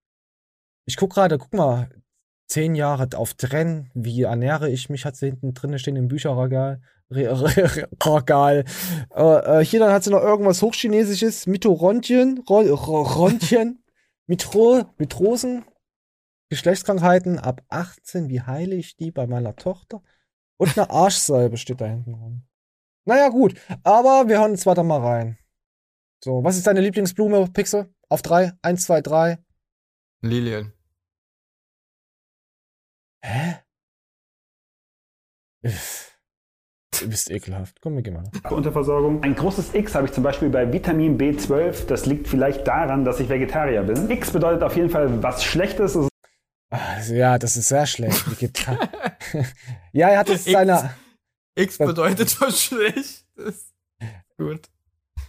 Ich 0.87 0.97
guck 0.97 1.13
gerade, 1.13 1.39
guck 1.39 1.53
mal, 1.55 1.91
zehn 2.47 2.75
Jahre 2.75 3.09
auf 3.17 3.35
Trenn, 3.35 3.91
wie 3.95 4.23
ernähre 4.23 4.71
ich 4.71 4.91
mich, 4.91 5.05
hat 5.05 5.17
sie 5.17 5.27
hinten 5.27 5.55
drin 5.55 5.79
stehen 5.79 5.97
im 5.97 6.09
Bücherregal. 6.09 6.81
Re 7.11 7.31
Re 7.57 7.89
Regal. 8.05 8.65
Äh, 9.15 9.61
äh, 9.61 9.65
hier 9.65 9.81
dann 9.81 9.93
hat 9.93 10.05
sie 10.05 10.11
noch 10.11 10.23
irgendwas 10.23 10.63
Hochchinesisches, 10.63 11.47
Mitorontien, 11.47 12.43
Ro 12.49 12.61
Ro 12.61 13.03
Rontien, 13.03 13.83
Mitro, 14.27 14.85
Mitrosen, 14.99 15.65
Geschlechtskrankheiten 16.51 17.39
ab 17.39 17.63
18, 17.69 18.29
wie 18.29 18.43
heile 18.43 18.75
ich 18.75 18.97
die 18.97 19.11
bei 19.11 19.27
meiner 19.27 19.57
Tochter? 19.57 20.03
Und 20.57 20.79
eine 20.79 20.91
Arschsalbe 20.91 21.57
steht 21.57 21.81
da 21.81 21.87
hinten 21.87 22.15
rum. 22.15 22.43
Naja, 23.07 23.29
gut, 23.29 23.61
aber 23.83 24.29
wir 24.29 24.39
hören 24.39 24.53
jetzt 24.53 24.67
weiter 24.67 24.83
mal 24.83 25.01
rein. 25.01 25.39
So, 26.23 26.43
was 26.43 26.57
ist 26.57 26.67
deine 26.67 26.81
Lieblingsblume, 26.81 27.51
Pixel? 27.53 27.93
Auf 28.09 28.23
drei? 28.23 28.53
Eins, 28.63 28.85
zwei, 28.85 29.03
drei. 29.03 29.39
Lilien. 30.23 30.73
Hä? 33.25 33.57
Du 35.63 37.09
bist 37.09 37.31
ekelhaft. 37.31 37.81
Komm, 37.81 37.97
wir 37.97 38.03
gehen 38.03 38.13
mal. 38.13 38.25
Unterversorgung. 38.53 39.23
Ein 39.23 39.35
großes 39.35 39.75
X 39.75 39.95
habe 39.95 40.07
ich 40.07 40.13
zum 40.13 40.23
Beispiel 40.23 40.51
bei 40.51 40.71
Vitamin 40.71 41.17
B12. 41.19 41.87
Das 41.87 42.05
liegt 42.05 42.29
vielleicht 42.29 42.67
daran, 42.67 43.07
dass 43.07 43.21
ich 43.21 43.31
Vegetarier 43.31 43.83
bin. 43.83 44.11
X 44.11 44.31
bedeutet 44.31 44.63
auf 44.63 44.77
jeden 44.77 44.91
Fall 44.91 45.23
was 45.23 45.43
Schlechtes. 45.43 45.95
Es 45.95 46.09
Also, 46.69 47.15
ja, 47.15 47.39
das 47.39 47.57
ist 47.57 47.69
sehr 47.69 47.87
schlecht. 47.87 48.25
Geht 48.39 48.67
ja, 49.93 50.11
er 50.11 50.19
hat 50.19 50.29
jetzt 50.29 50.45
seine. 50.45 50.95
X 51.55 51.79
bedeutet 51.79 52.39
was 52.43 52.63
Schlechtes. 52.63 53.73
Gut. 54.37 54.69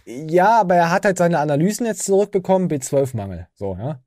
Ja, 0.04 0.60
aber 0.60 0.74
er 0.74 0.90
hat 0.90 1.06
halt 1.06 1.16
seine 1.16 1.38
Analysen 1.38 1.86
jetzt 1.86 2.04
zurückbekommen, 2.04 2.68
B12-Mangel. 2.68 3.48
So, 3.54 3.74
ja. 3.74 4.00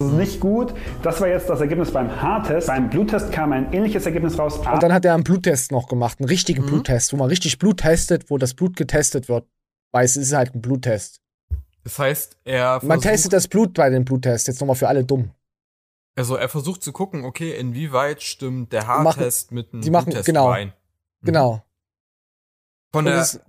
Das 0.00 0.10
ist 0.10 0.14
nicht 0.16 0.38
gut. 0.40 0.74
Das 1.02 1.20
war 1.20 1.26
jetzt 1.26 1.50
das 1.50 1.60
Ergebnis 1.60 1.90
beim 1.92 2.08
Haartest. 2.22 2.68
Beim 2.68 2.88
Bluttest 2.88 3.32
kam 3.32 3.50
ein 3.50 3.72
ähnliches 3.72 4.06
Ergebnis 4.06 4.38
raus. 4.38 4.58
Und 4.58 4.80
dann 4.80 4.92
hat 4.92 5.04
er 5.04 5.12
einen 5.12 5.24
Bluttest 5.24 5.72
noch 5.72 5.88
gemacht, 5.88 6.20
einen 6.20 6.28
richtigen 6.28 6.64
Bluttest, 6.64 7.12
wo 7.12 7.16
man 7.16 7.28
richtig 7.28 7.58
Blut 7.58 7.80
testet, 7.80 8.30
wo 8.30 8.38
das 8.38 8.54
Blut 8.54 8.76
getestet 8.76 9.28
wird. 9.28 9.48
Weil 9.90 10.04
es 10.04 10.16
ist 10.16 10.32
halt 10.32 10.54
ein 10.54 10.60
Bluttest. 10.62 11.20
Das 11.82 11.98
heißt, 11.98 12.36
er 12.44 12.78
Man 12.84 13.00
testet 13.00 13.32
das 13.32 13.48
Blut 13.48 13.74
bei 13.74 13.90
den 13.90 14.04
Bluttests, 14.04 14.46
jetzt 14.46 14.60
nochmal 14.60 14.76
für 14.76 14.86
alle 14.86 15.04
dumm. 15.04 15.32
also 16.14 16.36
er 16.36 16.48
versucht 16.48 16.82
zu 16.84 16.92
gucken, 16.92 17.24
okay, 17.24 17.58
inwieweit 17.58 18.22
stimmt 18.22 18.72
der 18.72 18.84
machen- 18.84 19.04
Haartest 19.18 19.50
mit 19.50 19.72
dem 19.72 19.80
die 19.80 19.90
machen- 19.90 20.04
Bluttest 20.06 20.26
genau. 20.26 20.46
überein. 20.46 20.72
Genau. 21.22 21.64
Von 22.92 23.00
Und 23.00 23.04
der 23.06 23.16
das- 23.16 23.40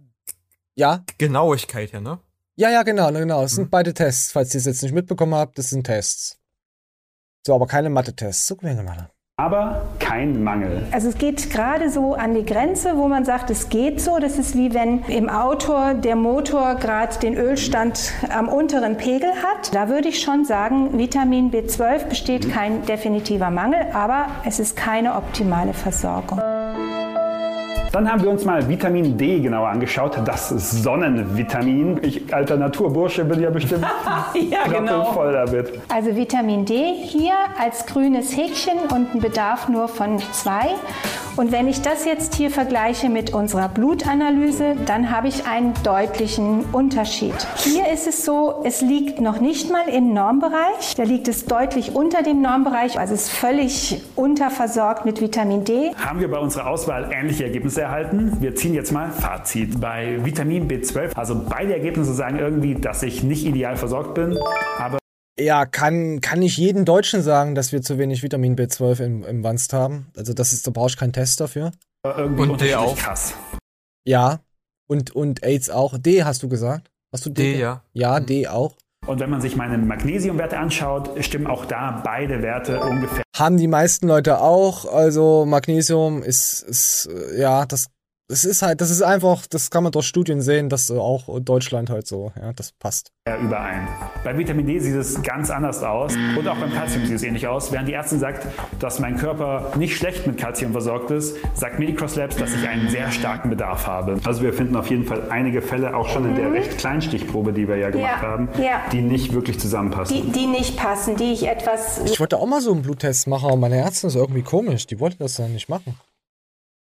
ja? 0.76 1.04
Genauigkeit 1.20 1.92
her, 1.94 2.02
ne? 2.02 2.20
Ja, 2.56 2.70
ja, 2.72 2.82
genau, 2.84 3.12
genau. 3.12 3.44
Es 3.44 3.52
Mhm. 3.52 3.56
sind 3.58 3.72
beide 3.72 3.94
Tests. 3.94 4.32
Falls 4.32 4.54
ihr 4.54 4.60
es 4.60 4.66
jetzt 4.66 4.82
nicht 4.84 4.94
mitbekommen 4.96 5.36
habt, 5.36 5.58
das 5.60 5.70
sind 5.70 5.84
Tests. 5.84 6.39
So, 7.46 7.56
aber 7.56 7.68
keine 7.68 7.90
Mathe-Tests. 7.90 8.48
So, 8.48 8.58
wir 8.62 8.74
mal. 8.84 9.10
Aber 9.40 9.84
kein 10.00 10.44
Mangel. 10.44 10.86
Also 10.92 11.08
es 11.08 11.18
geht 11.18 11.50
gerade 11.50 11.90
so 11.90 12.14
an 12.14 12.36
die 12.36 12.44
Grenze, 12.44 12.98
wo 12.98 13.08
man 13.08 13.24
sagt, 13.24 13.50
es 13.50 13.70
geht 13.70 14.02
so. 14.02 14.20
Das 14.20 14.38
ist 14.38 14.58
wie 14.58 14.74
wenn 14.74 15.04
im 15.04 15.30
Auto 15.30 15.94
der 15.94 16.18
Motor 16.18 16.76
gerade 16.76 17.18
den 17.20 17.38
Ölstand 17.38 18.12
am 18.30 18.50
unteren 18.50 18.98
Pegel 18.98 19.30
hat. 19.30 19.74
Da 19.74 19.88
würde 19.88 20.10
ich 20.10 20.22
schon 20.22 20.44
sagen, 20.44 20.98
Vitamin 20.98 21.52
B12 21.52 22.08
besteht 22.08 22.52
kein 22.52 22.86
definitiver 22.86 23.50
Mangel, 23.50 23.80
aber 23.94 24.28
es 24.46 24.60
ist 24.60 24.76
keine 24.76 25.16
optimale 25.16 25.74
Versorgung. 25.74 26.42
Dann 27.92 28.12
haben 28.12 28.22
wir 28.22 28.30
uns 28.30 28.46
mal 28.46 28.68
Vitamin 28.70 29.18
D 29.18 29.40
genauer 29.40 29.70
angeschaut. 29.70 30.16
Das 30.24 30.50
Sonnenvitamin. 30.50 32.00
Ich, 32.04 32.34
alter 32.34 32.56
Naturbursche, 32.56 33.26
bin 33.26 33.42
ja 33.42 33.50
bestimmt 33.50 33.84
Ja, 34.36 34.64
genau. 34.68 35.06
voll 35.06 35.34
damit. 35.34 35.72
Also 35.90 36.16
Vitamin 36.16 36.66
D 36.66 36.94
hier 36.94 37.34
als 37.60 37.88
grünes 37.88 38.38
Häkchen 38.38 38.78
und 38.94 39.16
ein 39.16 39.22
Bedarf 39.22 39.70
nur 39.70 39.88
von 39.88 40.20
zwei. 40.34 40.68
Und 41.36 41.52
wenn 41.54 41.68
ich 41.70 41.82
das 41.82 42.06
jetzt 42.06 42.36
hier 42.36 42.52
vergleiche 42.52 43.08
mit 43.08 43.34
unserer 43.34 43.70
Blutanalyse, 43.70 44.76
dann 44.86 45.10
habe 45.10 45.30
ich 45.30 45.48
einen 45.48 45.74
deutlichen 45.84 46.66
Unterschied. 46.74 47.34
Hier 47.56 47.88
ist 47.88 48.08
es 48.08 48.26
so, 48.26 48.62
es 48.66 48.82
liegt 48.82 49.22
noch 49.22 49.40
nicht 49.40 49.72
mal 49.72 49.88
im 49.88 50.14
Normbereich. 50.14 50.96
Da 50.98 51.04
liegt 51.04 51.28
es 51.30 51.46
deutlich 51.46 51.96
unter 51.96 52.24
dem 52.24 52.42
Normbereich. 52.42 53.00
Also 53.00 53.14
es 53.14 53.24
ist 53.24 53.32
völlig 53.32 54.02
unterversorgt 54.18 55.06
mit 55.06 55.22
Vitamin 55.22 55.64
D. 55.64 55.92
Haben 55.96 56.20
wir 56.20 56.30
bei 56.30 56.40
unserer 56.40 56.68
Auswahl 56.68 57.10
ähnliche 57.14 57.46
Ergebnisse 57.46 57.79
erhalten? 57.82 58.42
Wir 58.42 58.56
ziehen 58.56 58.74
jetzt 58.74 58.92
mal 58.92 59.12
Fazit. 59.12 59.80
Bei 59.80 60.24
Vitamin 60.24 60.68
B12, 60.68 61.14
also 61.16 61.46
beide 61.48 61.74
Ergebnisse 61.74 62.14
sagen 62.14 62.40
irgendwie, 62.40 62.76
dass 62.76 63.04
ich 63.04 63.24
nicht 63.24 63.46
ideal 63.46 63.78
versorgt 63.78 64.14
bin, 64.16 64.38
aber 64.78 65.00
Ja, 65.40 65.66
kann, 65.66 66.22
kann 66.22 66.42
ich 66.42 66.58
jeden 66.58 66.86
Deutschen 66.86 67.22
sagen, 67.22 67.56
dass 67.56 67.72
wir 67.72 67.82
zu 67.82 67.98
wenig 67.98 68.24
Vitamin 68.24 68.56
B12 68.56 69.04
im, 69.04 69.24
im 69.24 69.44
Wanst 69.44 69.74
haben. 69.74 70.08
Also 70.18 70.34
das 70.34 70.52
ist, 70.54 70.68
da 70.68 70.72
brauchst 70.72 70.96
du 70.96 71.00
keinen 71.00 71.14
Test 71.14 71.40
dafür. 71.40 71.72
irgendwie 72.06 72.44
Und 72.44 72.62
D 72.62 72.76
auch. 72.76 72.96
krass. 72.98 73.34
Ja. 74.06 74.40
Und, 74.88 75.16
und 75.16 75.44
AIDS 75.44 75.70
auch. 75.70 75.98
D 75.98 76.24
hast 76.24 76.44
du 76.44 76.50
gesagt? 76.50 76.90
Hast 77.14 77.26
du 77.26 77.30
D? 77.30 77.54
D, 77.54 77.60
ja. 77.60 77.84
Ja, 77.94 78.20
D 78.20 78.48
auch. 78.48 78.76
Und 79.08 79.20
wenn 79.20 79.30
man 79.30 79.42
sich 79.42 79.56
meine 79.56 79.78
Magnesiumwerte 79.78 80.58
anschaut, 80.58 81.12
stimmen 81.24 81.48
auch 81.48 81.66
da 81.66 82.02
beide 82.04 82.42
Werte 82.42 82.80
ungefähr. 82.80 83.24
Haben 83.36 83.58
die 83.58 83.68
meisten 83.68 84.08
Leute 84.08 84.40
auch. 84.40 84.86
Also 84.92 85.46
Magnesium 85.46 86.22
ist, 86.22 86.62
ist 86.62 87.10
äh, 87.12 87.40
ja, 87.40 87.66
das, 87.66 87.88
das 88.30 88.46
ist 88.46 88.62
halt, 88.62 88.80
das 88.80 88.92
ist 88.92 89.02
einfach, 89.02 89.48
das 89.48 89.72
kann 89.72 89.84
man 89.84 89.92
durch 89.92 90.06
Studien 90.06 90.42
sehen, 90.42 90.70
dass 90.70 90.90
äh, 90.92 90.94
auch 90.98 91.40
Deutschland 91.42 91.90
halt 91.90 92.06
so, 92.08 92.32
ja, 92.40 92.54
das 92.54 92.72
passt. 92.74 93.12
überein. 93.44 93.88
Bei 94.24 94.38
Vitamin 94.38 94.68
D 94.68 94.80
sieht 94.80 94.96
es 94.96 95.22
ganz 95.24 95.50
anders 95.50 95.84
aus 95.84 96.14
und 96.38 96.48
auch 96.48 96.58
beim 96.58 96.72
Kalzium 96.72 97.06
sieht 97.08 97.16
es 97.16 97.24
ähnlich 97.24 97.48
aus. 97.48 97.72
Während 97.72 97.88
die 97.90 97.94
Ärztin 97.94 98.20
sagt, 98.20 98.46
dass 98.80 99.00
mein 99.00 99.18
Körper 99.18 99.72
nicht 99.78 99.98
schlecht 99.98 100.28
mit 100.28 100.38
Kalzium 100.38 100.72
versorgt 100.74 101.10
ist, 101.12 101.38
sagt 101.56 101.80
Medicross 101.80 102.16
Labs, 102.16 102.36
dass 102.36 102.54
ich 102.54 102.68
einen 102.68 102.90
sehr 102.90 103.12
starken 103.12 103.50
Bedarf 103.50 103.88
habe. 103.88 104.20
Also 104.24 104.44
wir 104.44 104.54
finden 104.54 104.76
auf 104.76 104.90
jeden 104.92 105.06
Fall 105.06 105.30
einige 105.32 105.62
Fälle, 105.64 105.96
auch 105.96 106.08
schon 106.10 106.26
in 106.30 106.36
der 106.36 106.52
recht 106.54 106.78
kleinen 106.78 107.02
Stichprobe, 107.02 107.52
die 107.52 107.68
wir 107.68 107.78
ja 107.78 107.90
gemacht 107.90 108.22
Ja, 108.22 108.22
haben, 108.22 108.50
ja. 108.62 108.82
die 108.92 109.02
nicht 109.02 109.34
wirklich 109.34 109.60
zusammenpassen. 109.60 110.16
Die, 110.16 110.32
die 110.32 110.46
nicht 110.46 110.78
passen, 110.78 111.16
die 111.16 111.34
ich 111.34 111.48
etwas 111.48 112.00
Ich 112.06 112.20
wollte 112.20 112.38
auch 112.38 112.46
mal 112.46 112.62
so 112.62 112.72
einen 112.72 112.84
Bluttest 112.84 113.28
machen, 113.28 113.48
aber 113.48 113.58
meine 113.58 113.78
Ärztin 113.78 114.08
ist 114.10 114.16
irgendwie 114.16 114.44
komisch. 114.44 114.86
Die 114.86 115.00
wollte 115.00 115.18
das 115.18 115.36
dann 115.36 115.52
nicht 115.54 115.68
machen. 115.68 115.96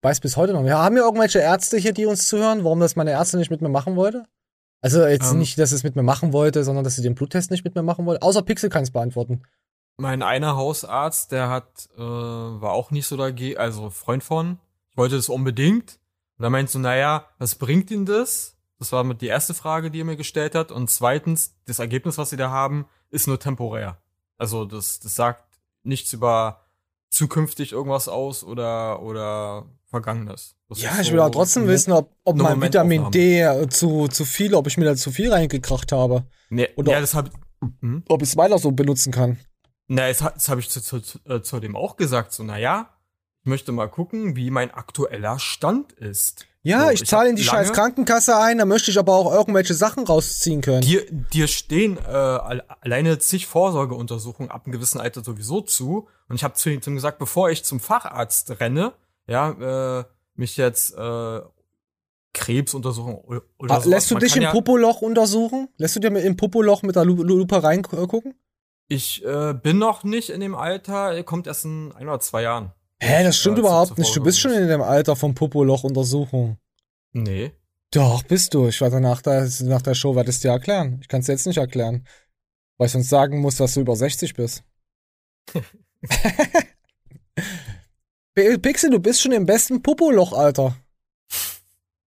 Weiß 0.06 0.19
bis 0.19 0.38
heute 0.38 0.53
noch 0.53 0.61
nicht. 0.61 0.72
Haben 0.72 0.98
wir 0.98 1.02
irgendwelche 1.02 1.40
Ärzte 1.40 1.77
hier, 1.77 1.91
die 1.91 2.06
uns 2.06 2.27
zuhören, 2.27 2.64
warum 2.64 2.80
das 2.80 2.95
meine 2.95 3.10
Ärztin 3.10 3.40
nicht 3.40 3.49
mit 3.49 3.64
mir 3.64 3.69
machen 3.69 3.95
wollte? 3.95 4.27
Also 4.80 5.03
jetzt 5.03 5.32
Ähm. 5.32 5.40
nicht, 5.40 5.57
dass 5.57 5.72
sie 5.72 5.77
es 5.77 5.84
mit 5.84 5.95
mir 5.95 6.03
machen 6.03 6.32
wollte, 6.32 6.64
sondern 6.64 6.84
dass 6.84 6.95
sie 6.95 7.02
den 7.02 7.15
Bluttest 7.15 7.49
nicht 7.49 7.65
mit 7.65 7.73
mir 7.73 7.82
machen 7.82 8.06
wollte. 8.06 8.22
Außer 8.22 8.44
Pixel 8.44 8.69
kann 8.69 8.84
es 8.84 8.91
beantworten. 8.91 9.41
Mein 9.98 10.22
einer 10.22 10.57
Hausarzt, 10.57 11.32
der 11.32 11.49
hat, 11.49 11.90
äh, 11.98 11.99
war 11.99 12.73
auch 12.73 12.91
nicht 12.91 13.07
so 13.07 13.18
dagegen, 13.18 13.57
also 13.57 13.90
Freund 13.90 14.23
von. 14.23 14.60
Ich 14.91 14.98
wollte 14.98 15.15
das 15.15 15.27
unbedingt. 15.27 15.98
Und 16.38 16.44
da 16.44 16.52
meinte 16.52 16.72
so, 16.72 16.77
naja, 16.77 17.26
was 17.40 17.56
bringt 17.56 17.90
Ihnen 17.90 18.06
das? 18.06 18.57
Das 18.77 18.91
war 18.91 19.11
die 19.11 19.26
erste 19.26 19.56
Frage, 19.56 19.90
die 19.90 20.02
er 20.02 20.06
mir 20.06 20.18
gestellt 20.18 20.53
hat. 20.53 20.72
Und 20.72 20.91
zweitens, 20.91 21.56
das 21.65 21.80
Ergebnis, 21.80 22.19
was 22.19 22.30
Sie 22.30 22.38
da 22.38 22.52
haben, 22.52 22.86
ist 23.10 23.26
nur 23.26 23.40
temporär. 23.40 23.98
Also 24.38 24.65
das, 24.65 24.99
das 24.99 25.15
sagt 25.15 25.45
nichts 25.82 26.14
über 26.14 26.60
zukünftig 27.10 27.72
irgendwas 27.72 28.07
aus 28.07 28.44
oder, 28.44 29.02
oder 29.02 29.65
Vergangenes. 29.96 30.56
Das 30.70 30.82
Ja, 30.82 30.92
ich 31.00 31.08
so 31.08 31.14
will 31.14 31.20
auch 31.22 31.30
trotzdem 31.30 31.68
wissen, 31.68 31.92
ob, 31.94 32.12
ob 32.24 32.36
mein 32.38 32.62
Vitamin. 32.62 33.12
D 33.12 33.40
äh, 33.42 33.68
zu, 33.70 34.08
zu 34.08 34.26
viel, 34.26 34.54
ob 34.56 34.68
ich 34.68 34.78
mir 34.78 34.86
da 34.86 34.96
zu 34.96 35.12
viel 35.12 35.32
reingekracht 35.32 35.92
habe. 35.92 36.26
Nee, 36.50 36.70
Oder 36.76 36.92
ja, 36.94 37.00
das 37.02 37.14
habe 37.14 37.30
hm? 37.82 38.04
ob 38.10 38.22
ich 38.22 38.30
es 38.30 38.38
weiter 38.38 38.58
so 38.60 38.72
benutzen 38.72 39.12
kann. 39.12 39.38
Na, 39.88 40.08
das, 40.08 40.20
das 40.20 40.50
habe 40.50 40.60
ich 40.62 40.70
zu, 40.70 40.82
zu, 40.82 41.00
zu, 41.00 41.20
äh, 41.28 41.42
zu 41.42 41.60
dem 41.60 41.76
auch 41.76 41.96
gesagt. 41.96 42.34
So, 42.34 42.44
na 42.44 42.58
ja, 42.58 42.90
ich 43.44 43.50
möchte 43.50 43.72
mal 43.72 43.88
gucken, 43.88 44.36
wie 44.36 44.50
mein 44.52 44.72
aktueller 44.72 45.40
Stand 45.40 45.92
ist. 45.94 46.46
Ja, 46.64 46.86
so, 46.86 46.90
ich 46.90 47.06
zahle 47.06 47.30
in 47.30 47.36
die 47.36 47.44
hab 47.44 47.52
scheiß 47.58 47.74
Krankenkasse 47.74 48.36
ein, 48.38 48.58
da 48.58 48.66
möchte 48.66 48.90
ich 48.90 48.98
aber 48.98 49.14
auch 49.14 49.32
irgendwelche 49.32 49.76
Sachen 49.76 50.04
rausziehen 50.04 50.62
können. 50.62 50.82
Dir, 50.82 51.06
dir 51.12 51.48
stehen 51.48 51.98
äh, 51.98 52.10
al- 52.10 52.64
alleine 52.82 53.20
zig 53.20 53.46
Vorsorgeuntersuchungen 53.46 54.50
ab 54.50 54.66
einem 54.66 54.72
gewissen 54.74 55.00
Alter 55.00 55.24
sowieso 55.24 55.62
zu. 55.62 56.08
Und 56.28 56.36
ich 56.38 56.44
habe 56.44 56.56
zu 56.56 56.72
ihm 56.72 56.82
gesagt, 56.82 57.20
bevor 57.20 57.52
ich 57.52 57.64
zum 57.64 57.80
Facharzt 57.80 58.60
renne, 58.60 58.94
ja, 59.28 60.00
äh, 60.00 60.04
mich 60.36 60.58
jetzt 60.58 60.94
äh, 60.98 61.40
Krebsuntersuchung 62.34 63.16
oder, 63.16 63.42
oder 63.60 63.76
Ah, 63.76 63.80
sowas. 63.80 63.86
lässt 63.86 64.12
du 64.12 64.16
Man 64.16 64.24
dich 64.24 64.36
im 64.36 64.44
ja, 64.44 64.52
Popoloch 64.52 65.02
untersuchen? 65.02 65.70
Lässt 65.78 65.96
du 65.96 66.00
dir 66.00 66.12
mit 66.12 66.24
im 66.26 66.36
Popoloch 66.36 66.82
mit 66.84 66.96
der 66.96 67.06
Lu 67.06 67.16
Lu- 67.24 67.38
Lupe 67.38 67.64
reingucken? 67.64 68.34
Ich 68.88 69.24
äh, 69.26 69.54
bin 69.54 69.78
noch 69.80 70.04
nicht 70.04 70.30
in 70.30 70.42
dem 70.42 70.54
Alter, 70.54 71.14
er 71.16 71.24
kommt 71.24 71.48
erst 71.48 71.66
in 71.66 71.92
ein 71.94 72.08
oder 72.08 72.20
zwei 72.20 72.42
Jahren. 72.44 72.72
Hä, 73.00 73.24
das 73.24 73.38
stimmt 73.38 73.58
überhaupt 73.58 73.98
nicht. 73.98 74.16
Du 74.16 74.22
bist 74.24 74.40
schon 74.40 74.52
in 74.52 74.68
dem 74.68 74.82
Alter 74.82 75.16
vom 75.16 75.34
Popoloch-Untersuchung. 75.34 76.58
Nee. 77.14 77.52
Doch, 77.92 78.24
bist 78.24 78.54
du. 78.54 78.68
Ich 78.68 78.80
warte 78.82 79.00
nach 79.00 79.22
der, 79.22 79.50
nach 79.64 79.82
der 79.82 79.96
Show, 79.96 80.16
werde 80.16 80.30
ich 80.30 80.36
es 80.38 80.42
dir 80.42 80.52
erklären. 80.52 81.00
Ich 81.02 81.08
kann 81.08 81.22
es 81.22 81.28
jetzt 81.28 81.48
nicht 81.48 81.58
erklären. 81.58 82.06
Weil 82.78 82.88
ich 82.88 82.94
sonst 82.94 83.10
sagen 83.10 83.40
muss, 83.40 83.56
dass 83.58 83.74
du 83.74 83.82
über 83.82 83.96
60 83.96 84.34
bist. 84.34 84.64
Pixel, 88.36 88.90
du 88.90 88.99
bist 88.99 89.22
schon 89.22 89.32
im 89.32 89.45
besten 89.45 89.82
Popoloch, 89.82 90.34
Alter. 90.34 90.76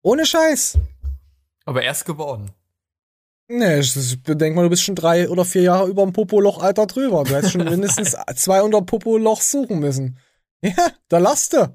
Ohne 0.02 0.24
Scheiß. 0.26 0.78
Aber 1.66 1.82
erst 1.82 2.04
geworden. 2.06 2.50
Nee, 3.48 3.80
ich, 3.80 3.94
ich 3.94 4.18
denk 4.24 4.56
mal, 4.56 4.62
du 4.62 4.70
bist 4.70 4.82
schon 4.82 4.94
drei 4.94 5.28
oder 5.28 5.44
vier 5.44 5.62
Jahre 5.62 5.88
über 5.88 6.02
dem 6.02 6.14
Popoloch-Alter 6.14 6.86
drüber. 6.86 7.24
Du 7.24 7.34
hättest 7.34 7.52
schon 7.52 7.64
mindestens 7.70 8.16
200 8.36 8.86
Popolochs 8.86 9.50
suchen 9.50 9.78
müssen. 9.80 10.18
Ja, 10.64 10.88
da 11.08 11.18
lachst 11.18 11.52
du. 11.52 11.58
Du 11.66 11.74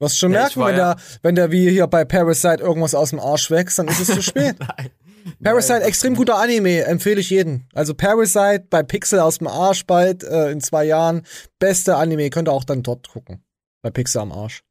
wirst 0.00 0.18
schon 0.18 0.32
Ja, 0.32 0.40
merken, 0.42 0.60
wenn, 0.60 0.76
ja- 0.76 0.94
der, 0.94 1.02
wenn 1.22 1.34
der 1.34 1.50
wie 1.50 1.70
hier 1.70 1.86
bei 1.86 2.04
Parasite 2.04 2.62
irgendwas 2.62 2.94
aus 2.94 3.08
dem 3.08 3.20
Arsch 3.20 3.50
wächst, 3.50 3.78
dann 3.78 3.88
ist 3.88 4.00
es 4.00 4.08
zu 4.08 4.22
spät. 4.22 4.56
Parasite, 5.42 5.82
extrem 5.82 6.14
guter 6.14 6.36
Anime, 6.38 6.84
empfehle 6.84 7.20
ich 7.20 7.30
jeden. 7.30 7.68
Also 7.74 7.94
Parasite 7.94 8.66
bei 8.70 8.82
Pixel 8.82 9.20
aus 9.20 9.38
dem 9.38 9.46
Arsch 9.48 9.84
bald 9.86 10.24
äh, 10.24 10.50
in 10.50 10.60
zwei 10.60 10.84
Jahren. 10.84 11.26
Beste 11.58 11.96
Anime, 11.96 12.30
könnt 12.30 12.48
ihr 12.48 12.52
auch 12.52 12.64
dann 12.64 12.82
dort 12.82 13.08
gucken. 13.08 13.44
Bei 13.82 13.90
Pixel 13.90 14.20
am 14.20 14.32
Arsch. 14.32 14.62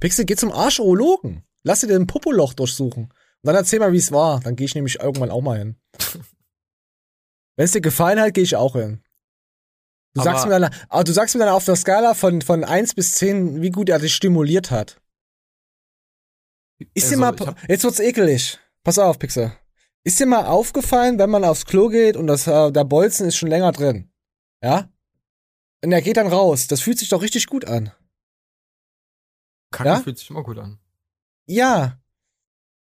Pixel, 0.00 0.24
geh 0.24 0.36
zum 0.36 0.52
Arschurologen. 0.52 1.42
Lass 1.62 1.80
dir 1.80 1.86
den 1.88 2.06
Popoloch 2.06 2.54
durchsuchen. 2.54 3.04
Und 3.04 3.12
dann 3.42 3.54
erzähl 3.56 3.78
mal, 3.80 3.92
wie 3.92 3.98
es 3.98 4.12
war. 4.12 4.40
Dann 4.40 4.56
gehe 4.56 4.64
ich 4.66 4.74
nämlich 4.74 5.00
irgendwann 5.00 5.30
auch 5.30 5.42
mal 5.42 5.58
hin. 5.58 5.76
Wenn 7.56 7.64
es 7.64 7.72
dir 7.72 7.80
gefallen 7.80 8.20
hat, 8.20 8.34
gehe 8.34 8.44
ich 8.44 8.56
auch 8.56 8.74
hin. 8.74 9.02
Du 10.14 10.20
Aber- 10.20 10.30
sagst, 10.30 10.46
mir 10.46 10.58
dann, 10.60 10.74
aber 10.88 11.04
du 11.04 11.12
sagst 11.12 11.34
mir 11.34 11.40
dann 11.44 11.54
auf 11.54 11.64
der 11.64 11.76
Skala 11.76 12.14
von, 12.14 12.40
von 12.42 12.64
1 12.64 12.94
bis 12.94 13.12
10, 13.12 13.60
wie 13.62 13.70
gut 13.70 13.88
er 13.88 13.98
dich 13.98 14.14
stimuliert 14.14 14.70
hat. 14.70 15.00
Ist 16.94 17.10
dir 17.10 17.16
Also, 17.16 17.20
mal, 17.20 17.34
ich 17.34 17.46
hab- 17.46 17.68
jetzt 17.68 17.84
wird's 17.84 18.00
ekelig. 18.00 18.58
Pass 18.82 18.98
auf, 18.98 19.18
Pixel. 19.18 19.52
Ist 20.06 20.20
dir 20.20 20.26
mal 20.26 20.46
aufgefallen, 20.46 21.18
wenn 21.18 21.30
man 21.30 21.42
aufs 21.44 21.64
Klo 21.64 21.88
geht 21.88 22.16
und 22.16 22.28
das, 22.28 22.46
äh, 22.46 22.70
der 22.70 22.84
Bolzen 22.84 23.26
ist 23.26 23.34
schon 23.36 23.48
länger 23.48 23.72
drin? 23.72 24.08
Ja? 24.62 24.88
Und 25.84 25.90
er 25.90 26.00
geht 26.00 26.16
dann 26.16 26.28
raus. 26.28 26.68
Das 26.68 26.80
fühlt 26.80 27.00
sich 27.00 27.08
doch 27.08 27.22
richtig 27.22 27.48
gut 27.48 27.64
an. 27.64 27.90
Kacke 29.72 29.88
Ja? 29.88 29.96
fühlt 30.00 30.16
sich 30.16 30.30
immer 30.30 30.44
gut 30.44 30.58
an. 30.58 30.78
Ja. 31.48 31.98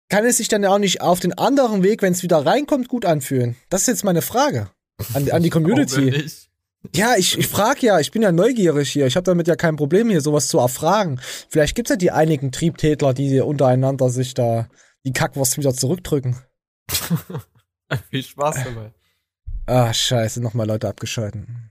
Kann 0.08 0.24
es 0.24 0.38
sich 0.38 0.48
dann 0.48 0.64
auch 0.64 0.78
nicht 0.78 1.02
auf 1.02 1.20
den 1.20 1.36
anderen 1.36 1.82
Weg, 1.82 2.00
wenn 2.00 2.14
es 2.14 2.22
wieder 2.22 2.46
reinkommt, 2.46 2.88
gut 2.88 3.04
anfühlen? 3.04 3.56
Das 3.68 3.82
ist 3.82 3.88
jetzt 3.88 4.04
meine 4.04 4.22
Frage. 4.22 4.70
An, 5.12 5.30
an 5.30 5.42
die 5.42 5.50
Community. 5.56 6.10
nicht. 6.12 6.48
Ja, 6.96 7.16
ich, 7.16 7.36
ich 7.36 7.46
frage 7.46 7.84
ja, 7.86 8.00
ich 8.00 8.10
bin 8.10 8.22
ja 8.22 8.32
neugierig 8.32 8.90
hier. 8.90 9.06
Ich 9.06 9.16
habe 9.16 9.24
damit 9.24 9.48
ja 9.48 9.56
kein 9.56 9.76
Problem, 9.76 10.08
hier 10.08 10.22
sowas 10.22 10.48
zu 10.48 10.58
erfragen. 10.60 11.20
Vielleicht 11.50 11.74
gibt's 11.76 11.90
ja 11.90 11.96
die 11.96 12.10
einigen 12.10 12.52
Triebtätler, 12.52 13.12
die 13.12 13.38
untereinander 13.42 14.08
sich 14.08 14.32
da 14.32 14.66
die 15.04 15.12
Kackwurst 15.12 15.58
wieder 15.58 15.74
zurückdrücken. 15.74 16.36
Viel 18.10 18.22
Spaß 18.22 18.64
dabei. 18.64 18.92
Ah, 19.66 19.92
scheiße, 19.92 20.40
nochmal 20.42 20.66
Leute 20.66 20.88
abgeschalten. 20.88 21.70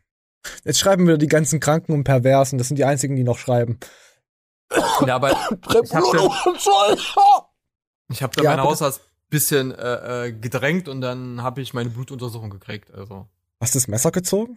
Jetzt 0.64 0.80
schreiben 0.80 1.06
wieder 1.06 1.18
die 1.18 1.28
ganzen 1.28 1.60
Kranken 1.60 1.94
und 1.94 2.04
Perversen. 2.04 2.58
Das 2.58 2.68
sind 2.68 2.78
die 2.78 2.86
einzigen, 2.86 3.16
die 3.16 3.24
noch 3.24 3.38
schreiben. 3.38 3.80
Ja, 5.06 5.16
aber 5.16 5.32
ich 5.32 5.38
habe 5.96 6.98
ich 8.10 8.24
hab 8.24 8.32
da 8.36 8.44
Ja, 8.44 8.50
mein 8.52 8.58
bitte. 8.58 8.70
Hausarzt 8.70 9.02
bisschen 9.30 9.72
äh, 9.72 10.28
äh, 10.28 10.32
gedrängt 10.34 10.88
und 10.88 11.02
dann 11.02 11.42
habe 11.42 11.62
ich 11.62 11.74
meine 11.74 11.90
Blutuntersuchung 11.90 12.50
gekriegt. 12.50 12.92
Also 12.94 13.28
Hast 13.60 13.74
du 13.76 13.80
das 13.80 13.88
Messer 13.88 14.12
gezogen? 14.12 14.56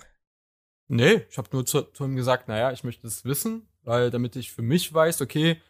nee, 0.89 1.23
ich 1.31 1.39
habe 1.39 1.49
nur 1.53 1.65
zu, 1.65 1.83
zu 1.83 2.05
ihm 2.05 2.15
gesagt, 2.17 2.47
naja, 2.49 2.71
ich 2.73 2.85
möchte 2.85 3.07
es 3.07 3.25
wissen, 3.25 3.69
weil 3.83 4.11
damit 4.11 4.37
ich 4.37 4.53
für 4.53 4.63
mich 4.63 4.93
weiß, 4.93 5.23
okay, 5.23 5.61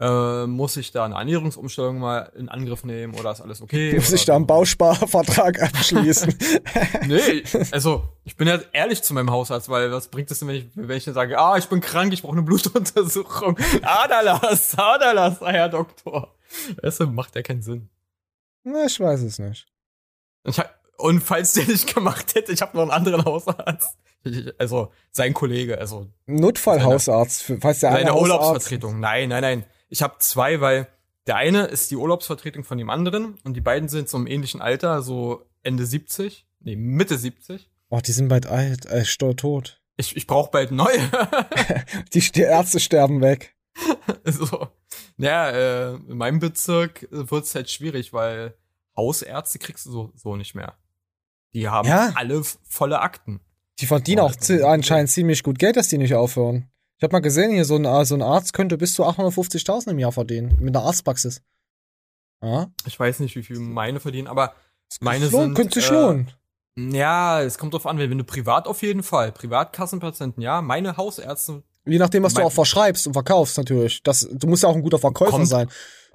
äh, 0.00 0.46
muss 0.46 0.76
ich 0.76 0.90
da 0.90 1.04
eine 1.04 1.14
Ernährungsumstellung 1.14 1.98
mal 1.98 2.32
in 2.36 2.48
Angriff 2.48 2.82
nehmen 2.84 3.14
oder 3.14 3.30
ist 3.30 3.40
alles 3.40 3.62
okay? 3.62 3.94
Muss 3.94 4.08
oder 4.08 4.16
ich 4.16 4.24
da 4.24 4.34
einen 4.36 4.46
Bausparvertrag 4.46 5.62
abschließen? 5.62 6.34
Nee, 7.06 7.44
also 7.70 8.02
ich 8.24 8.36
bin 8.36 8.48
ja 8.48 8.58
ehrlich 8.72 9.02
zu 9.02 9.14
meinem 9.14 9.30
Hausarzt, 9.30 9.68
weil 9.68 9.92
was 9.92 10.08
bringt 10.08 10.30
es 10.30 10.38
denn, 10.40 10.48
wenn 10.48 10.56
ich, 10.56 10.66
wenn 10.74 10.96
ich 10.96 11.04
dann 11.04 11.14
sage, 11.14 11.38
ah, 11.38 11.56
ich 11.58 11.66
bin 11.68 11.80
krank, 11.80 12.12
ich 12.12 12.22
brauche 12.22 12.32
eine 12.32 12.42
Blutuntersuchung. 12.42 13.56
Adalas, 13.82 14.76
Adalas, 14.76 15.40
ah, 15.42 15.50
Herr 15.50 15.68
Doktor. 15.68 16.34
Das 16.82 16.98
macht 17.00 17.36
ja 17.36 17.42
keinen 17.42 17.62
Sinn. 17.62 17.88
Na, 18.64 18.86
ich 18.86 18.98
weiß 18.98 19.20
es 19.22 19.38
nicht. 19.38 19.66
Ich 20.46 20.58
hab, 20.58 20.74
und 20.98 21.20
falls 21.20 21.52
der 21.52 21.66
nicht 21.66 21.94
gemacht 21.94 22.34
hätte, 22.34 22.52
ich 22.52 22.62
habe 22.62 22.76
noch 22.76 22.82
einen 22.82 22.90
anderen 22.92 23.24
Hausarzt. 23.24 23.96
Ich- 24.24 24.52
Also 24.58 24.90
sein 25.10 25.34
Kollege, 25.34 25.78
also 25.78 26.06
Notfallhausarzt, 26.26 27.52
falls 27.60 27.80
der 27.80 27.90
eine 27.92 28.14
Urlaubsvertretung. 28.14 28.98
Nein, 29.00 29.28
nein, 29.28 29.42
nein. 29.42 29.64
Ich 29.94 30.02
habe 30.02 30.16
zwei, 30.18 30.60
weil 30.60 30.88
der 31.28 31.36
eine 31.36 31.66
ist 31.66 31.88
die 31.92 31.96
Urlaubsvertretung 31.96 32.64
von 32.64 32.78
dem 32.78 32.90
anderen 32.90 33.38
und 33.44 33.54
die 33.54 33.60
beiden 33.60 33.88
sind 33.88 34.08
so 34.08 34.16
im 34.18 34.26
ähnlichen 34.26 34.60
Alter, 34.60 35.02
so 35.02 35.46
Ende 35.62 35.86
70, 35.86 36.48
nee, 36.58 36.74
Mitte 36.74 37.16
70. 37.16 37.70
Oh, 37.90 38.00
die 38.04 38.10
sind 38.10 38.26
bald 38.26 38.46
alt, 38.46 38.86
äh, 38.86 39.04
tot. 39.04 39.80
Ich, 39.96 40.16
ich 40.16 40.26
brauche 40.26 40.50
bald 40.50 40.72
neue. 40.72 40.98
Die 42.12 42.20
St- 42.20 42.42
Ärzte 42.42 42.80
sterben 42.80 43.20
weg. 43.20 43.54
so. 44.24 44.66
Ja, 45.16 45.50
äh, 45.50 45.94
in 45.94 46.16
meinem 46.16 46.40
Bezirk 46.40 47.06
wird 47.12 47.44
es 47.44 47.54
halt 47.54 47.70
schwierig, 47.70 48.12
weil 48.12 48.54
Hausärzte 48.96 49.60
kriegst 49.60 49.86
du 49.86 49.92
so, 49.92 50.12
so 50.16 50.34
nicht 50.34 50.56
mehr. 50.56 50.74
Die 51.52 51.68
haben 51.68 51.86
Ja. 51.88 52.10
alle 52.16 52.42
volle 52.68 52.98
Akten. 52.98 53.40
Die 53.78 53.86
verdienen 53.86 54.22
auch 54.22 54.34
anscheinend 54.64 55.10
ziemlich 55.10 55.44
gut 55.44 55.60
Geld, 55.60 55.76
dass 55.76 55.86
die 55.86 55.98
nicht 55.98 56.14
aufhören. 56.16 56.68
Ich 56.98 57.02
habe 57.02 57.12
mal 57.12 57.20
gesehen, 57.20 57.50
hier 57.50 57.64
so 57.64 57.76
ein, 57.76 57.84
äh, 57.84 58.04
so 58.04 58.14
ein 58.14 58.22
Arzt 58.22 58.52
könnte 58.52 58.78
bis 58.78 58.94
zu 58.94 59.04
850.000 59.04 59.90
im 59.90 59.98
Jahr 59.98 60.12
verdienen. 60.12 60.56
Mit 60.60 60.76
einer 60.76 60.86
Arztpraxis. 60.86 61.42
Ja? 62.42 62.68
Ich 62.86 62.98
weiß 62.98 63.20
nicht, 63.20 63.34
wie 63.36 63.42
viel 63.42 63.58
meine 63.58 64.00
verdienen, 64.00 64.28
aber 64.28 64.54
meine 65.00 65.28
lohnen, 65.28 65.46
sind. 65.48 65.54
könnte 65.54 65.80
sich 65.80 65.90
äh, 65.90 65.94
lohnen. 65.94 66.30
Ja, 66.76 67.40
es 67.42 67.58
kommt 67.58 67.72
drauf 67.74 67.86
an, 67.86 67.98
wenn 67.98 68.10
wenn 68.10 68.18
du 68.18 68.24
privat 68.24 68.66
auf 68.66 68.82
jeden 68.82 69.02
Fall, 69.02 69.32
Privatkassenpatienten, 69.32 70.42
ja, 70.42 70.60
meine 70.60 70.96
Hausärzte. 70.96 71.62
Je 71.86 71.98
nachdem, 71.98 72.22
was 72.22 72.34
du 72.34 72.42
auch 72.42 72.52
verschreibst 72.52 73.06
und 73.06 73.12
verkaufst, 73.12 73.58
natürlich. 73.58 74.02
Das, 74.02 74.28
du 74.30 74.46
musst 74.46 74.62
ja 74.62 74.68
auch 74.68 74.74
ein 74.74 74.82
guter 74.82 74.98
Verkäufer 74.98 75.44
sein. 75.46 75.68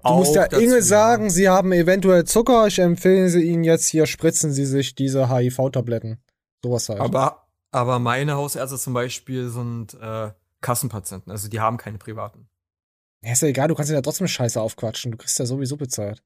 Du 0.03 0.13
musst 0.13 0.35
ja 0.35 0.47
dazu, 0.47 0.61
Inge 0.61 0.75
ja. 0.75 0.81
sagen, 0.81 1.29
sie 1.29 1.49
haben 1.49 1.71
eventuell 1.71 2.23
Zucker, 2.23 2.67
ich 2.67 2.79
empfehle 2.79 3.29
sie 3.29 3.43
ihnen 3.43 3.63
jetzt 3.63 3.87
hier, 3.87 4.05
spritzen 4.05 4.51
sie 4.51 4.65
sich 4.65 4.95
diese 4.95 5.29
HIV-Tabletten. 5.29 6.19
Sowas 6.63 6.89
halt. 6.89 6.99
Aber, 6.99 7.47
aber 7.71 7.99
meine 7.99 8.35
Hausärzte 8.35 8.77
zum 8.77 8.93
Beispiel 8.93 9.49
sind 9.49 9.93
äh, 10.01 10.31
Kassenpatienten, 10.61 11.31
also 11.31 11.47
die 11.47 11.59
haben 11.59 11.77
keine 11.77 11.97
privaten. 11.97 12.49
Ja, 13.21 13.33
ist 13.33 13.41
ja 13.41 13.47
egal, 13.49 13.67
du 13.67 13.75
kannst 13.75 13.91
ihn 13.91 13.95
ja 13.95 14.01
trotzdem 14.01 14.27
Scheiße 14.27 14.61
aufquatschen. 14.61 15.11
Du 15.11 15.17
kriegst 15.17 15.37
ja 15.39 15.45
sowieso 15.45 15.75
bezahlt. 15.77 16.23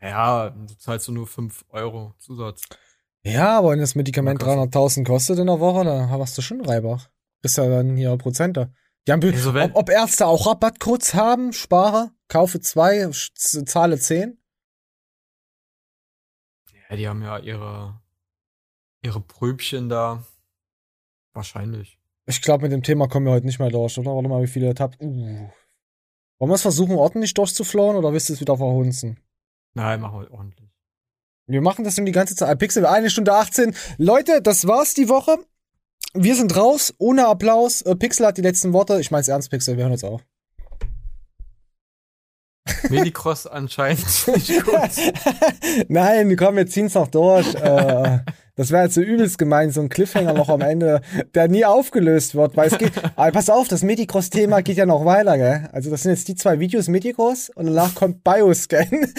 Ja, 0.00 0.50
du 0.50 0.76
zahlst 0.76 1.08
du 1.08 1.12
nur 1.12 1.26
5 1.26 1.64
Euro 1.68 2.14
Zusatz. 2.18 2.62
Ja, 3.22 3.58
aber 3.58 3.70
wenn 3.70 3.80
das 3.80 3.94
Medikament 3.94 4.40
Na, 4.40 4.64
300.000 4.64 5.04
kostet 5.04 5.38
in 5.38 5.46
der 5.46 5.60
Woche, 5.60 5.84
dann 5.84 6.08
hast 6.08 6.38
du 6.38 6.42
schon 6.42 6.64
Reibach. 6.64 7.10
Kriegst 7.40 7.58
ja 7.58 7.68
dann 7.68 7.96
hier 7.96 8.16
Prozente. 8.16 8.72
Die 9.06 9.12
haben, 9.12 9.22
Also 9.22 9.54
ob, 9.54 9.76
ob 9.76 9.90
Ärzte 9.90 10.26
auch 10.26 10.46
Rabattcodes 10.46 11.14
haben, 11.14 11.52
spare, 11.52 12.12
kaufe 12.28 12.60
zwei, 12.60 13.10
zahle 13.10 13.98
zehn. 13.98 14.42
Ja, 16.88 16.96
die 16.96 17.08
haben 17.08 17.22
ja 17.22 17.38
ihre, 17.38 18.00
ihre 19.02 19.20
Pröbchen 19.20 19.88
da. 19.88 20.24
Wahrscheinlich. 21.32 21.99
Ich 22.30 22.42
glaube, 22.42 22.62
mit 22.62 22.72
dem 22.72 22.84
Thema 22.84 23.08
kommen 23.08 23.26
wir 23.26 23.32
heute 23.32 23.46
nicht 23.46 23.58
mehr 23.58 23.70
durch, 23.70 23.98
oder? 23.98 24.14
Warte 24.14 24.28
mal, 24.28 24.40
wie 24.42 24.46
viele 24.46 24.72
habt. 24.78 25.02
Uh. 25.02 25.48
Wollen 26.38 26.50
wir 26.50 26.54
es 26.54 26.62
versuchen, 26.62 26.94
ordentlich 26.96 27.34
durchzuflowen 27.34 27.96
oder 27.96 28.12
willst 28.12 28.28
du 28.28 28.32
es 28.32 28.40
wieder 28.40 28.56
verhunzen? 28.56 29.18
Nein, 29.74 30.00
machen 30.00 30.20
wir 30.20 30.30
ordentlich. 30.30 30.70
Wir 31.46 31.60
machen 31.60 31.84
das 31.84 31.96
nun 31.96 32.06
die 32.06 32.12
ganze 32.12 32.36
Zeit. 32.36 32.56
Pixel, 32.58 32.86
eine 32.86 33.10
Stunde 33.10 33.34
18. 33.34 33.74
Leute, 33.98 34.40
das 34.40 34.66
war's 34.66 34.94
die 34.94 35.08
Woche. 35.08 35.38
Wir 36.14 36.36
sind 36.36 36.56
raus, 36.56 36.94
ohne 36.98 37.26
Applaus. 37.26 37.82
Äh, 37.82 37.96
Pixel 37.96 38.26
hat 38.26 38.38
die 38.38 38.42
letzten 38.42 38.72
Worte. 38.72 39.00
Ich 39.00 39.10
mein's 39.10 39.28
ernst, 39.28 39.50
Pixel, 39.50 39.76
wir 39.76 39.84
hören 39.84 39.92
jetzt 39.92 40.04
auf. 40.04 40.24
Medicross 42.90 43.48
anscheinend 43.48 44.06
nicht 44.28 44.64
gut. 44.64 44.90
Nein, 45.88 46.36
komm, 46.36 46.56
wir 46.56 46.66
ziehen's 46.68 46.94
noch 46.94 47.08
durch. 47.08 47.54
äh, 47.54 48.20
das 48.56 48.70
wäre 48.70 48.84
jetzt 48.84 48.94
so 48.94 49.00
übelst 49.00 49.38
gemein, 49.38 49.70
so 49.70 49.80
ein 49.80 49.88
Cliffhanger 49.88 50.32
noch 50.32 50.48
am 50.48 50.60
Ende, 50.60 51.00
der 51.34 51.48
nie 51.48 51.64
aufgelöst 51.64 52.34
wird, 52.34 52.56
weil 52.56 52.68
es 52.68 52.78
geht. 52.78 52.92
Aber 53.16 53.32
pass 53.32 53.48
auf, 53.48 53.68
das 53.68 53.82
Medicross-Thema 53.82 54.62
geht 54.62 54.76
ja 54.76 54.86
noch 54.86 55.04
weiter, 55.04 55.38
gell? 55.38 55.68
Also, 55.72 55.90
das 55.90 56.02
sind 56.02 56.12
jetzt 56.12 56.28
die 56.28 56.34
zwei 56.34 56.58
Videos 56.60 56.88
Medicross 56.88 57.50
und 57.54 57.66
danach 57.66 57.94
kommt 57.94 58.24
Bioscan. 58.24 58.88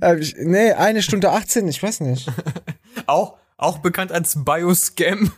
Äh, 0.00 0.16
nee, 0.38 0.72
eine 0.72 1.02
Stunde 1.02 1.30
18, 1.30 1.66
ich 1.68 1.82
weiß 1.82 2.00
nicht. 2.00 2.30
Auch, 3.06 3.36
auch 3.56 3.78
bekannt 3.78 4.12
als 4.12 4.44
Bioscam. 4.44 5.32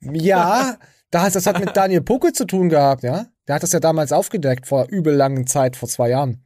Ja, 0.00 0.76
das, 1.10 1.32
das 1.34 1.46
hat 1.46 1.60
mit 1.60 1.76
Daniel 1.76 2.02
Pucke 2.02 2.32
zu 2.32 2.46
tun 2.46 2.68
gehabt, 2.68 3.02
ja. 3.02 3.26
Der 3.46 3.54
hat 3.54 3.62
das 3.62 3.72
ja 3.72 3.80
damals 3.80 4.12
aufgedeckt 4.12 4.66
vor 4.66 4.86
übel 4.88 5.14
langen 5.14 5.46
Zeit, 5.46 5.76
vor 5.76 5.88
zwei 5.88 6.10
Jahren. 6.10 6.44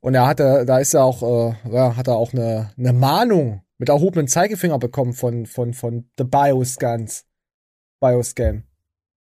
Und 0.00 0.14
er 0.14 0.26
hatte, 0.26 0.64
da 0.66 0.78
ist 0.78 0.94
er 0.94 1.04
auch, 1.04 1.22
äh, 1.22 1.54
ja, 1.70 1.96
hat 1.96 2.08
er 2.08 2.16
auch 2.16 2.32
eine, 2.32 2.72
eine 2.76 2.92
Mahnung 2.92 3.63
mit 3.84 3.90
erhobenem 3.90 4.28
Zeigefinger 4.28 4.78
bekommen 4.78 5.12
von, 5.12 5.44
von, 5.44 5.74
von 5.74 6.08
The 6.16 6.24
Bioscans. 6.24 7.26
Bioscan. 8.00 8.64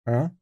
Ja. 0.06 0.36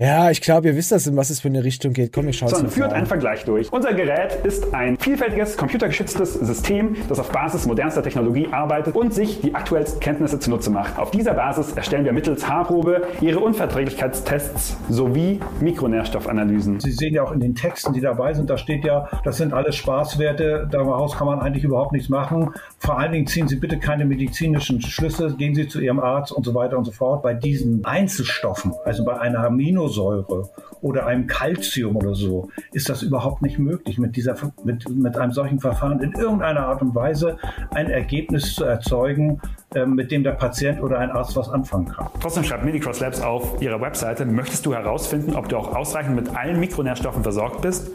Ja, 0.00 0.30
ich 0.30 0.40
glaube, 0.40 0.68
ihr 0.68 0.76
wisst 0.76 0.92
das, 0.92 1.08
in 1.08 1.16
was 1.16 1.28
es 1.28 1.40
für 1.40 1.48
eine 1.48 1.64
Richtung 1.64 1.92
geht. 1.92 2.12
Komm, 2.12 2.28
ich 2.28 2.38
schau's 2.38 2.52
So, 2.52 2.62
mal 2.62 2.68
führt 2.70 2.92
einen 2.92 3.06
Vergleich 3.06 3.44
durch. 3.44 3.72
Unser 3.72 3.94
Gerät 3.94 4.32
ist 4.44 4.72
ein 4.72 4.96
vielfältiges, 4.96 5.56
computergeschütztes 5.56 6.34
System, 6.34 6.94
das 7.08 7.18
auf 7.18 7.32
Basis 7.32 7.66
modernster 7.66 8.04
Technologie 8.04 8.46
arbeitet 8.52 8.94
und 8.94 9.12
sich 9.12 9.40
die 9.40 9.56
aktuellsten 9.56 9.98
Kenntnisse 9.98 10.38
zunutze 10.38 10.70
macht. 10.70 10.96
Auf 11.00 11.10
dieser 11.10 11.34
Basis 11.34 11.72
erstellen 11.72 12.04
wir 12.04 12.12
mittels 12.12 12.48
Haarprobe 12.48 13.08
Ihre 13.20 13.40
Unverträglichkeitstests 13.40 14.76
sowie 14.88 15.40
Mikronährstoffanalysen. 15.58 16.78
Sie 16.78 16.92
sehen 16.92 17.14
ja 17.14 17.24
auch 17.24 17.32
in 17.32 17.40
den 17.40 17.56
Texten, 17.56 17.92
die 17.92 18.00
dabei 18.00 18.34
sind, 18.34 18.48
da 18.50 18.56
steht 18.56 18.84
ja, 18.84 19.08
das 19.24 19.38
sind 19.38 19.52
alles 19.52 19.74
Spaßwerte, 19.74 20.68
daraus 20.70 21.16
kann 21.16 21.26
man 21.26 21.40
eigentlich 21.40 21.64
überhaupt 21.64 21.90
nichts 21.90 22.08
machen. 22.08 22.50
Vor 22.78 23.00
allen 23.00 23.10
Dingen 23.10 23.26
ziehen 23.26 23.48
Sie 23.48 23.56
bitte 23.56 23.80
keine 23.80 24.04
medizinischen 24.04 24.80
Schlüsse, 24.80 25.34
gehen 25.36 25.56
Sie 25.56 25.66
zu 25.66 25.80
Ihrem 25.80 25.98
Arzt 25.98 26.30
und 26.30 26.44
so 26.44 26.54
weiter 26.54 26.78
und 26.78 26.84
so 26.84 26.92
fort. 26.92 27.24
Bei 27.24 27.34
diesen 27.34 27.84
Einzelstoffen, 27.84 28.74
also 28.84 29.04
bei 29.04 29.18
einer 29.18 29.40
Aminosäure 29.88 30.50
oder 30.80 31.06
einem 31.06 31.26
Calcium 31.26 31.96
oder 31.96 32.14
so, 32.14 32.48
ist 32.72 32.88
das 32.88 33.02
überhaupt 33.02 33.42
nicht 33.42 33.58
möglich, 33.58 33.98
mit, 33.98 34.16
dieser, 34.16 34.36
mit, 34.64 34.88
mit 34.88 35.16
einem 35.16 35.32
solchen 35.32 35.58
Verfahren 35.58 36.00
in 36.00 36.12
irgendeiner 36.12 36.66
Art 36.66 36.82
und 36.82 36.94
Weise 36.94 37.36
ein 37.70 37.90
Ergebnis 37.90 38.54
zu 38.54 38.64
erzeugen, 38.64 39.40
äh, 39.74 39.86
mit 39.86 40.12
dem 40.12 40.22
der 40.22 40.32
Patient 40.32 40.80
oder 40.80 40.98
ein 40.98 41.10
Arzt 41.10 41.36
was 41.36 41.48
anfangen 41.48 41.88
kann. 41.88 42.06
Trotzdem 42.20 42.44
schreibt 42.44 42.64
Medicross 42.64 43.00
Labs 43.00 43.20
auf 43.20 43.60
ihrer 43.60 43.80
Webseite, 43.80 44.24
möchtest 44.24 44.66
du 44.66 44.74
herausfinden, 44.74 45.34
ob 45.34 45.48
du 45.48 45.56
auch 45.56 45.74
ausreichend 45.74 46.14
mit 46.14 46.36
allen 46.36 46.60
Mikronährstoffen 46.60 47.22
versorgt 47.22 47.62
bist? 47.62 47.90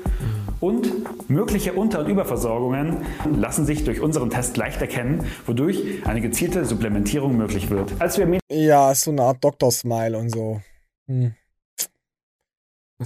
Und 0.60 1.30
mögliche 1.30 1.74
Unter- 1.74 1.99
und 1.99 2.07
Überversorgungen 2.07 2.98
lassen 3.36 3.65
sich 3.65 3.84
durch 3.84 3.99
unseren 3.99 4.30
Test 4.30 4.56
leicht 4.56 4.80
erkennen, 4.80 5.26
wodurch 5.45 6.06
eine 6.06 6.22
gezielte 6.22 6.64
Supplementierung 6.64 7.36
möglich 7.36 7.70
wird. 7.70 7.91
Als 7.99 8.18
wir 8.18 8.40
Ja, 8.49 8.91
ist 8.91 9.02
so 9.02 9.11
eine 9.11 9.24
Art 9.24 9.44
Doktor-Smile 9.44 10.18
und 10.18 10.30
so. 10.30 10.61
Hm. 11.07 11.34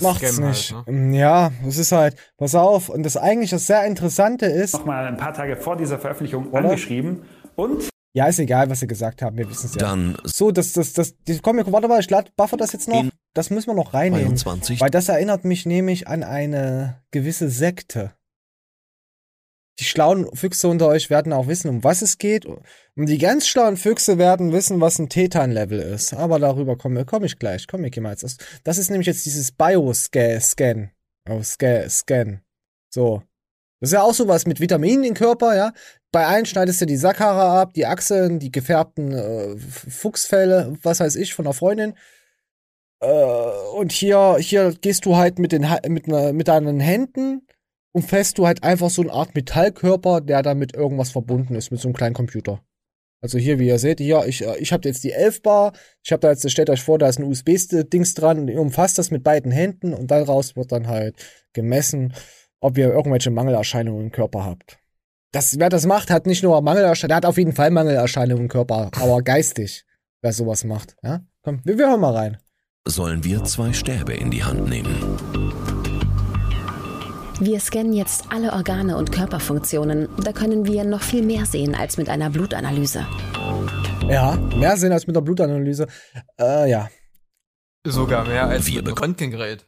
Macht's 0.02 0.34
Scam 0.34 0.44
halt, 0.45 0.56
nicht. 0.56 0.72
ne? 0.74 0.84
Hm, 0.86 1.14
Ja, 1.14 1.52
das 1.65 1.78
ist 1.78 1.91
halt, 1.91 2.15
pass 2.38 2.56
auf, 2.56 2.90
und 2.90 3.03
das 3.03 3.18
eigentlich 3.18 3.49
das 3.52 3.68
sehr 3.68 3.86
Interessante 3.86 4.45
ist. 4.45 4.74
Nochmal 4.74 5.06
ein 5.07 5.18
paar 5.18 5.34
Tage 5.34 5.57
vor 5.57 5.76
dieser 5.78 5.99
Veröffentlichung 5.99 6.49
Oder? 6.52 6.65
angeschrieben 6.65 7.24
und 7.56 7.90
Ja, 8.14 8.26
ist 8.28 8.40
egal, 8.40 8.69
was 8.69 8.80
sie 8.80 8.88
gesagt 8.88 9.22
haben, 9.22 9.38
wir 9.38 9.49
wissen 9.49 9.68
es 9.68 9.76
ja. 9.76 9.82
Dann 9.82 10.18
So, 10.24 10.52
das, 10.52 10.74
das, 10.74 10.94
das, 10.94 11.15
die, 11.28 11.40
komm, 11.40 11.57
warte 11.72 11.88
mal, 11.88 11.99
ich 11.99 12.10
lad, 12.10 12.36
buffer 12.36 12.57
das 12.57 12.74
jetzt 12.74 12.88
noch. 12.88 13.03
Das 13.34 13.49
müssen 13.52 13.68
wir 13.69 13.76
noch 13.76 13.94
reinnehmen. 13.94 14.36
22. 14.36 14.82
Weil 14.82 14.90
das 14.90 15.10
erinnert 15.10 15.45
mich 15.45 15.65
nämlich 15.68 16.07
an 16.07 16.24
eine 16.24 17.02
gewisse 17.11 17.49
Sekte. 17.49 18.14
Die 19.80 19.84
schlauen 19.84 20.28
Füchse 20.36 20.68
unter 20.68 20.88
euch 20.88 21.10
werden 21.10 21.34
auch 21.34 21.48
wissen, 21.48 21.70
um 21.70 21.84
was 21.84 22.02
es 22.02 22.18
geht. 22.18 22.45
Und 22.45 22.66
die 22.95 23.20
ganz 23.20 23.48
schlauen 23.48 23.78
Füchse 23.78 24.18
werden 24.18 24.52
wissen, 24.52 24.82
was 24.82 24.98
ein 24.98 25.10
Tetan-Level 25.10 25.80
ist. 25.80 26.14
Aber 26.14 26.40
darüber 26.40 26.78
komme 26.78 27.06
komm 27.06 27.24
ich 27.24 27.38
gleich. 27.38 27.68
Komm 27.68 27.84
ich 27.84 27.95
jetzt. 27.95 28.44
Das, 28.64 28.78
ist 28.78 28.90
nämlich 28.90 29.08
jetzt 29.08 29.26
dieses 29.26 29.52
Bio-Scan. 29.52 30.90
Oh, 31.30 31.44
Scan. 31.44 31.90
Scan. 31.90 32.41
So. 32.90 33.22
Das 33.80 33.90
ist 33.90 33.94
ja 33.94 34.02
auch 34.02 34.16
sowas 34.16 34.48
mit 34.48 34.60
Vitaminen 34.60 35.04
im 35.04 35.14
Körper, 35.14 35.56
ja. 35.56 35.72
Bei 36.12 36.26
allen 36.26 36.48
schneidest 36.48 36.82
du 36.82 36.86
die 36.88 36.98
Sackhaare 36.98 37.60
ab, 37.60 37.74
die 37.74 37.86
Achseln, 37.86 38.40
die 38.40 38.52
gefärbten 38.52 39.12
äh, 39.12 39.56
Fuchsfelle, 39.58 40.76
was 40.82 40.99
weiß 40.99 41.16
ich, 41.18 41.36
von 41.36 41.45
einer 41.45 41.54
Freundin. 41.54 41.94
Äh, 42.99 43.08
und 43.76 43.91
hier, 43.91 44.38
hier 44.40 44.74
gehst 44.82 45.06
du 45.06 45.16
halt 45.18 45.38
mit, 45.38 45.52
den, 45.52 45.68
mit, 45.88 46.08
ne, 46.08 46.34
mit 46.34 46.48
deinen 46.48 46.80
Händen 46.80 47.47
und 47.98 48.03
fährst 48.03 48.38
du 48.38 48.45
halt 48.45 48.61
einfach 48.61 48.91
so 48.91 49.02
eine 49.02 49.11
Art 49.11 49.34
Metallkörper, 49.34 50.22
der 50.22 50.44
dann 50.44 50.60
mit 50.60 50.76
irgendwas 50.76 51.10
verbunden 51.10 51.56
ist, 51.56 51.72
mit 51.72 51.80
so 51.80 51.88
einem 51.88 51.95
kleinen 51.95 52.14
Computer. 52.14 52.61
Also 53.24 53.40
hier, 53.40 53.57
wie 53.57 53.65
ihr 53.65 53.80
seht, 53.80 53.99
hier, 53.99 54.24
ich, 54.28 54.45
äh, 54.45 54.56
ich 54.60 54.72
habe 54.72 54.88
jetzt 54.88 55.03
die 55.03 55.14
11 55.14 55.41
Bar, 55.41 55.74
ich 56.03 56.11
habe 56.11 56.19
da 56.19 56.30
jetzt, 56.30 56.48
stellt 56.52 56.69
euch 56.69 56.84
vor, 56.84 56.99
da 56.99 57.10
ist 57.10 57.18
ein 57.18 57.24
USB-Dings 57.24 58.14
dran 58.14 58.38
und 58.38 58.49
ihr 58.49 58.61
umfasst 58.61 58.99
das 58.99 59.10
mit 59.10 59.24
beiden 59.24 59.52
Händen 59.52 59.95
und 59.95 60.11
daraus 60.11 60.56
wird 60.56 60.72
dann 60.72 60.86
halt 60.86 61.15
gemessen, 61.53 62.14
ob 62.60 62.78
ihr 62.78 62.90
irgendwelche 62.90 63.32
Mangelerscheinungen 63.32 64.03
im 64.03 64.11
Körper 64.11 64.45
habt. 64.45 64.78
Das, 65.32 65.57
wer 65.57 65.69
das 65.69 65.88
macht, 65.88 66.11
hat 66.11 66.28
nicht 66.28 66.44
nur 66.44 66.61
Mangelerscheinungen, 66.61 67.10
der 67.10 67.18
hat 67.18 67.26
auf 67.26 67.40
jeden 67.40 67.53
Fall 67.53 67.72
Mangelerscheinungen 67.72 68.44
im 68.44 68.48
Körper, 68.48 68.91
aber 68.94 69.24
geistig, 69.24 69.86
wer 70.22 70.34
sowas 70.34 70.64
macht. 70.65 70.95
Ja? 71.02 71.22
Komm, 71.41 71.61
wir, 71.64 71.80
wir 71.80 71.90
hören 71.90 72.02
mal 72.02 72.14
rein. 72.14 72.38
Sollen 72.88 73.24
wir 73.24 73.44
zwei 73.45 73.74
Stäbe 73.74 74.14
in 74.14 74.30
die 74.30 74.44
Hand 74.44 74.69
nehmen? 74.69 75.37
Wir 77.40 77.60
scannen 77.60 77.94
jetzt 77.94 78.32
alle 78.32 78.52
Organe 78.52 78.98
und 78.98 79.12
Körperfunktionen. 79.12 80.10
Da 80.24 80.32
können 80.32 80.66
wir 80.66 80.84
noch 80.84 81.04
viel 81.04 81.22
mehr 81.22 81.46
sehen 81.46 81.76
als 81.76 81.98
mit 81.98 82.10
einer 82.10 82.32
Blutanalyse. 82.32 83.06
Ja, 84.10 84.36
mehr 84.56 84.76
Sinn 84.76 84.92
als 84.92 85.06
mit 85.06 85.16
der 85.16 85.22
Blutanalyse. 85.22 85.86
Äh, 86.40 86.72
ja. 86.72 86.90
Sogar 87.86 88.26
mehr 88.26 88.48
als 88.48 88.68
mit 88.68 88.88
einem 88.88 88.98
Röntgengerät. 88.98 89.68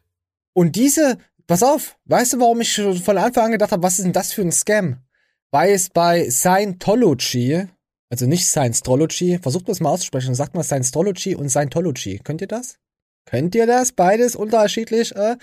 Und 0.54 0.76
diese, 0.76 1.20
pass 1.46 1.62
auf, 1.62 1.98
weißt 2.06 2.34
du, 2.34 2.40
warum 2.40 2.60
ich 2.62 2.74
schon 2.74 2.98
von 2.98 3.20
Anfang 3.20 3.46
an 3.46 3.52
gedacht 3.52 3.72
habe, 3.72 3.84
was 3.84 4.00
ist 4.00 4.06
denn 4.06 4.14
das 4.14 4.34
für 4.34 4.42
ein 4.42 4.52
Scam? 4.52 5.04
Weil 5.52 5.74
es 5.74 5.92
bei 5.92 6.28
Scientology, 6.28 7.68
also 8.10 8.26
nicht 8.26 8.48
Scientology, 8.48 9.38
versucht 9.38 9.70
das 9.70 9.80
mal 9.80 9.92
auszusprechen, 9.92 10.34
sagt 10.34 10.56
mal 10.56 10.64
Scientology 10.64 11.36
und 11.36 11.50
Scientology. 11.50 12.20
Könnt 12.24 12.42
ihr 12.42 12.48
das? 12.48 12.80
Könnt 13.26 13.54
ihr 13.54 13.68
das? 13.68 13.92
Beides 13.92 14.36
unterschiedlich? 14.36 15.16
Äh? 15.16 15.38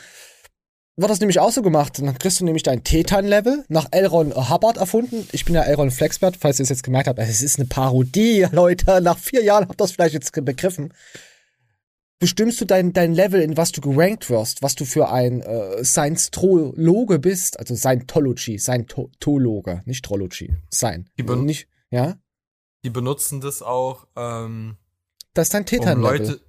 Wird 0.99 1.11
das 1.11 1.21
nämlich 1.21 1.41
auch 1.41 1.53
so 1.53 1.61
gemacht. 1.61 1.99
Dann 1.99 2.17
kriegst 2.19 2.41
du 2.41 2.45
nämlich 2.45 2.63
dein 2.63 2.83
Tetan-Level, 2.83 3.67
nach 3.69 3.87
Elron 3.91 4.33
Hubbard 4.51 4.79
erfunden. 4.79 5.29
Ich 5.33 5.45
bin 5.45 5.55
ja 5.55 5.63
Elron 5.63 5.91
Flexbert, 5.91 6.39
falls 6.39 6.59
ihr 6.59 6.63
es 6.63 6.71
jetzt 6.71 6.83
gemerkt 6.85 7.07
habt. 7.09 7.19
Es 7.19 7.43
ist 7.43 7.59
eine 7.59 7.69
Parodie, 7.69 8.47
Leute. 8.53 9.01
Nach 9.03 9.19
vier 9.19 9.43
Jahren 9.45 9.65
habt 9.65 9.73
ihr 9.75 9.85
das 9.85 9.93
vielleicht 9.93 10.15
jetzt 10.15 10.33
begriffen. 10.33 10.95
Bestimmst 12.19 12.59
du 12.63 12.65
dein, 12.65 12.95
dein 12.95 13.13
Level, 13.13 13.43
in 13.43 13.59
was 13.59 13.73
du 13.73 13.83
gerankt 13.83 14.31
wirst, 14.31 14.63
was 14.63 14.75
du 14.75 14.87
für 14.87 15.11
ein 15.11 15.43
äh, 15.43 15.85
Science-Trologe 15.85 17.19
bist, 17.19 17.59
also 17.59 17.77
Scientology, 17.77 18.59
Scientologe, 18.59 19.83
nicht 19.85 20.03
Trology, 20.03 20.55
Sein. 20.71 21.11
Die 21.19 21.23
ben- 21.23 21.45
nicht, 21.45 21.69
ja? 21.91 22.17
Die 22.85 22.91
benutzen 22.91 23.43
das 23.43 23.61
auch, 23.61 24.07
ähm, 24.17 24.79
Das 25.35 25.49
ist 25.49 25.53
dein 25.55 25.63
um 25.63 25.67
Tetan-Level. 25.67 26.19
Leute, 26.19 26.41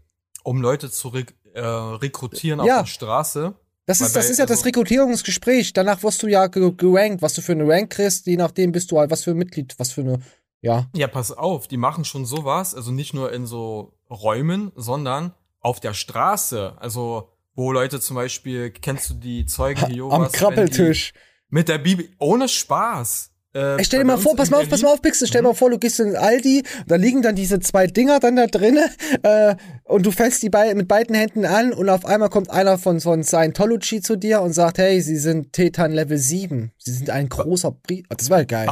um 0.45 0.61
Leute 0.61 0.89
zu 0.89 1.09
rek 1.09 1.35
äh, 1.53 1.59
rekrutieren 1.59 2.63
Ja. 2.63 2.75
auf 2.77 2.81
der 2.83 2.87
Straße. 2.87 3.55
Das 3.87 4.01
ist, 4.01 4.17
das 4.17 4.29
ist 4.29 4.37
ja 4.37 4.45
das 4.45 4.57
also- 4.59 4.65
Rekrutierungsgespräch. 4.65 5.71
Danach 5.71 6.03
wirst 6.03 6.21
du 6.21 6.27
ja 6.27 6.47
ge 6.47 6.73
gerankt, 6.75 7.21
was 7.21 7.33
du 7.33 7.41
für 7.41 7.53
eine 7.53 7.67
Rank 7.67 7.89
kriegst, 7.91 8.27
je 8.27 8.35
nachdem 8.35 8.73
bist 8.73 8.91
du 8.91 8.99
halt, 8.99 9.09
was 9.09 9.23
für 9.23 9.31
ein 9.31 9.37
Mitglied, 9.37 9.73
was 9.77 9.91
für 9.91 10.01
eine, 10.01 10.19
ja. 10.61 10.87
Ja, 10.93 11.07
pass 11.07 11.31
auf, 11.31 11.69
die 11.69 11.77
machen 11.77 12.03
schon 12.03 12.25
sowas, 12.25 12.75
also 12.75 12.91
nicht 12.91 13.13
nur 13.13 13.31
in 13.31 13.45
so 13.45 13.93
Räumen, 14.09 14.73
sondern 14.75 15.33
auf 15.61 15.79
der 15.79 15.93
Straße. 15.93 16.75
Also, 16.77 17.29
wo 17.55 17.71
Leute 17.71 18.01
zum 18.01 18.17
Beispiel, 18.17 18.71
kennst 18.71 19.09
du 19.09 19.13
die 19.13 19.45
Zeugen 19.45 19.89
Jehovas? 19.89 20.19
Am 20.19 20.31
die 20.31 20.37
Krabbeltisch. 20.37 21.13
Mit 21.49 21.69
der 21.69 21.77
Bibel, 21.77 22.09
ohne 22.19 22.49
Spaß. 22.49 23.31
Äh, 23.57 23.77
Ey, 23.77 23.85
stell 23.85 24.01
dir 24.01 24.05
mal 24.05 24.19
vor, 24.19 24.35
pass 24.35 24.51
mal 24.51 24.61
auf, 24.61 24.69
pass 24.69 24.83
mal 24.83 24.93
auf, 24.93 25.01
Pixel, 25.01 25.27
stell 25.27 25.41
dir 25.41 25.47
mal 25.47 25.55
vor, 25.55 25.71
du 25.71 25.79
gehst 25.79 25.99
in 25.99 26.15
Aldi, 26.15 26.61
da 26.85 26.95
liegen 26.95 27.23
dann 27.23 27.35
diese 27.35 27.59
zwei 27.59 27.87
Dinger 27.87 28.19
dann 28.19 28.35
da 28.35 28.45
drinne, 28.45 28.87
äh, 29.23 29.55
und 29.83 30.05
du 30.05 30.11
fällst 30.11 30.43
die 30.43 30.49
bei, 30.51 30.75
mit 30.75 30.87
beiden 30.87 31.15
Händen 31.15 31.43
an 31.43 31.73
und 31.73 31.89
auf 31.89 32.05
einmal 32.05 32.29
kommt 32.29 32.51
einer 32.51 32.77
von, 32.77 33.01
von 33.01 33.23
Scientology 33.23 34.01
zu 34.01 34.15
dir 34.15 34.41
und 34.41 34.53
sagt, 34.53 34.77
hey, 34.77 35.01
sie 35.01 35.17
sind 35.17 35.53
Tetan 35.53 35.91
Level 35.91 36.19
7. 36.19 36.71
Sie 36.77 36.91
sind 36.91 37.09
ein 37.09 37.29
großer 37.29 37.71
Brief. 37.71 38.05
Das 38.09 38.29
war 38.29 38.45
geil. 38.45 38.69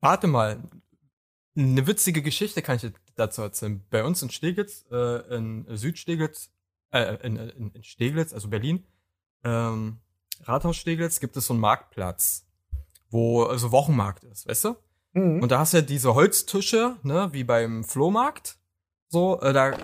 Warte 0.00 0.28
mal. 0.28 0.62
Eine 1.56 1.86
witzige 1.88 2.22
Geschichte 2.22 2.62
kann 2.62 2.76
ich 2.76 2.82
dir 2.82 2.92
dazu 3.16 3.42
erzählen. 3.42 3.82
Bei 3.90 4.04
uns 4.04 4.22
in 4.22 4.30
Steglitz, 4.30 4.84
äh, 4.92 5.34
in 5.34 5.66
Südsteglitz, 5.70 6.50
äh, 6.92 7.16
in, 7.26 7.36
in, 7.36 7.70
in 7.72 7.82
Steglitz, 7.82 8.32
also 8.32 8.46
Berlin, 8.48 8.84
ähm, 9.42 9.98
Rathaus 10.44 10.76
Steglitz, 10.76 11.18
gibt 11.18 11.36
es 11.36 11.46
so 11.46 11.54
einen 11.54 11.60
Marktplatz, 11.60 12.43
wo 13.14 13.44
also 13.44 13.70
Wochenmarkt 13.70 14.24
ist, 14.24 14.48
weißt 14.48 14.64
du? 14.64 14.76
Mhm. 15.12 15.40
Und 15.40 15.52
da 15.52 15.60
hast 15.60 15.72
du 15.72 15.76
ja 15.76 15.82
diese 15.82 16.16
Holztische, 16.16 16.96
ne, 17.04 17.28
wie 17.32 17.44
beim 17.44 17.84
Flohmarkt. 17.84 18.58
So, 19.08 19.40
äh, 19.40 19.52
da 19.52 19.78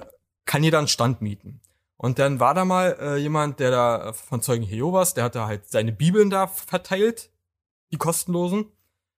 kann 0.45 0.65
jeder 0.65 0.79
einen 0.79 0.89
Stand 0.89 1.23
mieten. 1.23 1.61
Und 1.97 2.19
dann 2.19 2.41
war 2.41 2.55
da 2.55 2.65
mal 2.65 2.97
äh, 3.01 3.17
jemand, 3.19 3.61
der 3.61 3.71
da 3.71 4.09
äh, 4.09 4.13
von 4.13 4.43
Zeugen 4.43 4.65
Jehovas, 4.65 5.15
der 5.15 5.23
hatte 5.23 5.47
halt 5.47 5.71
seine 5.71 5.93
Bibeln 5.93 6.29
da 6.29 6.49
verteilt, 6.49 7.31
die 7.93 7.99
kostenlosen. 7.99 8.67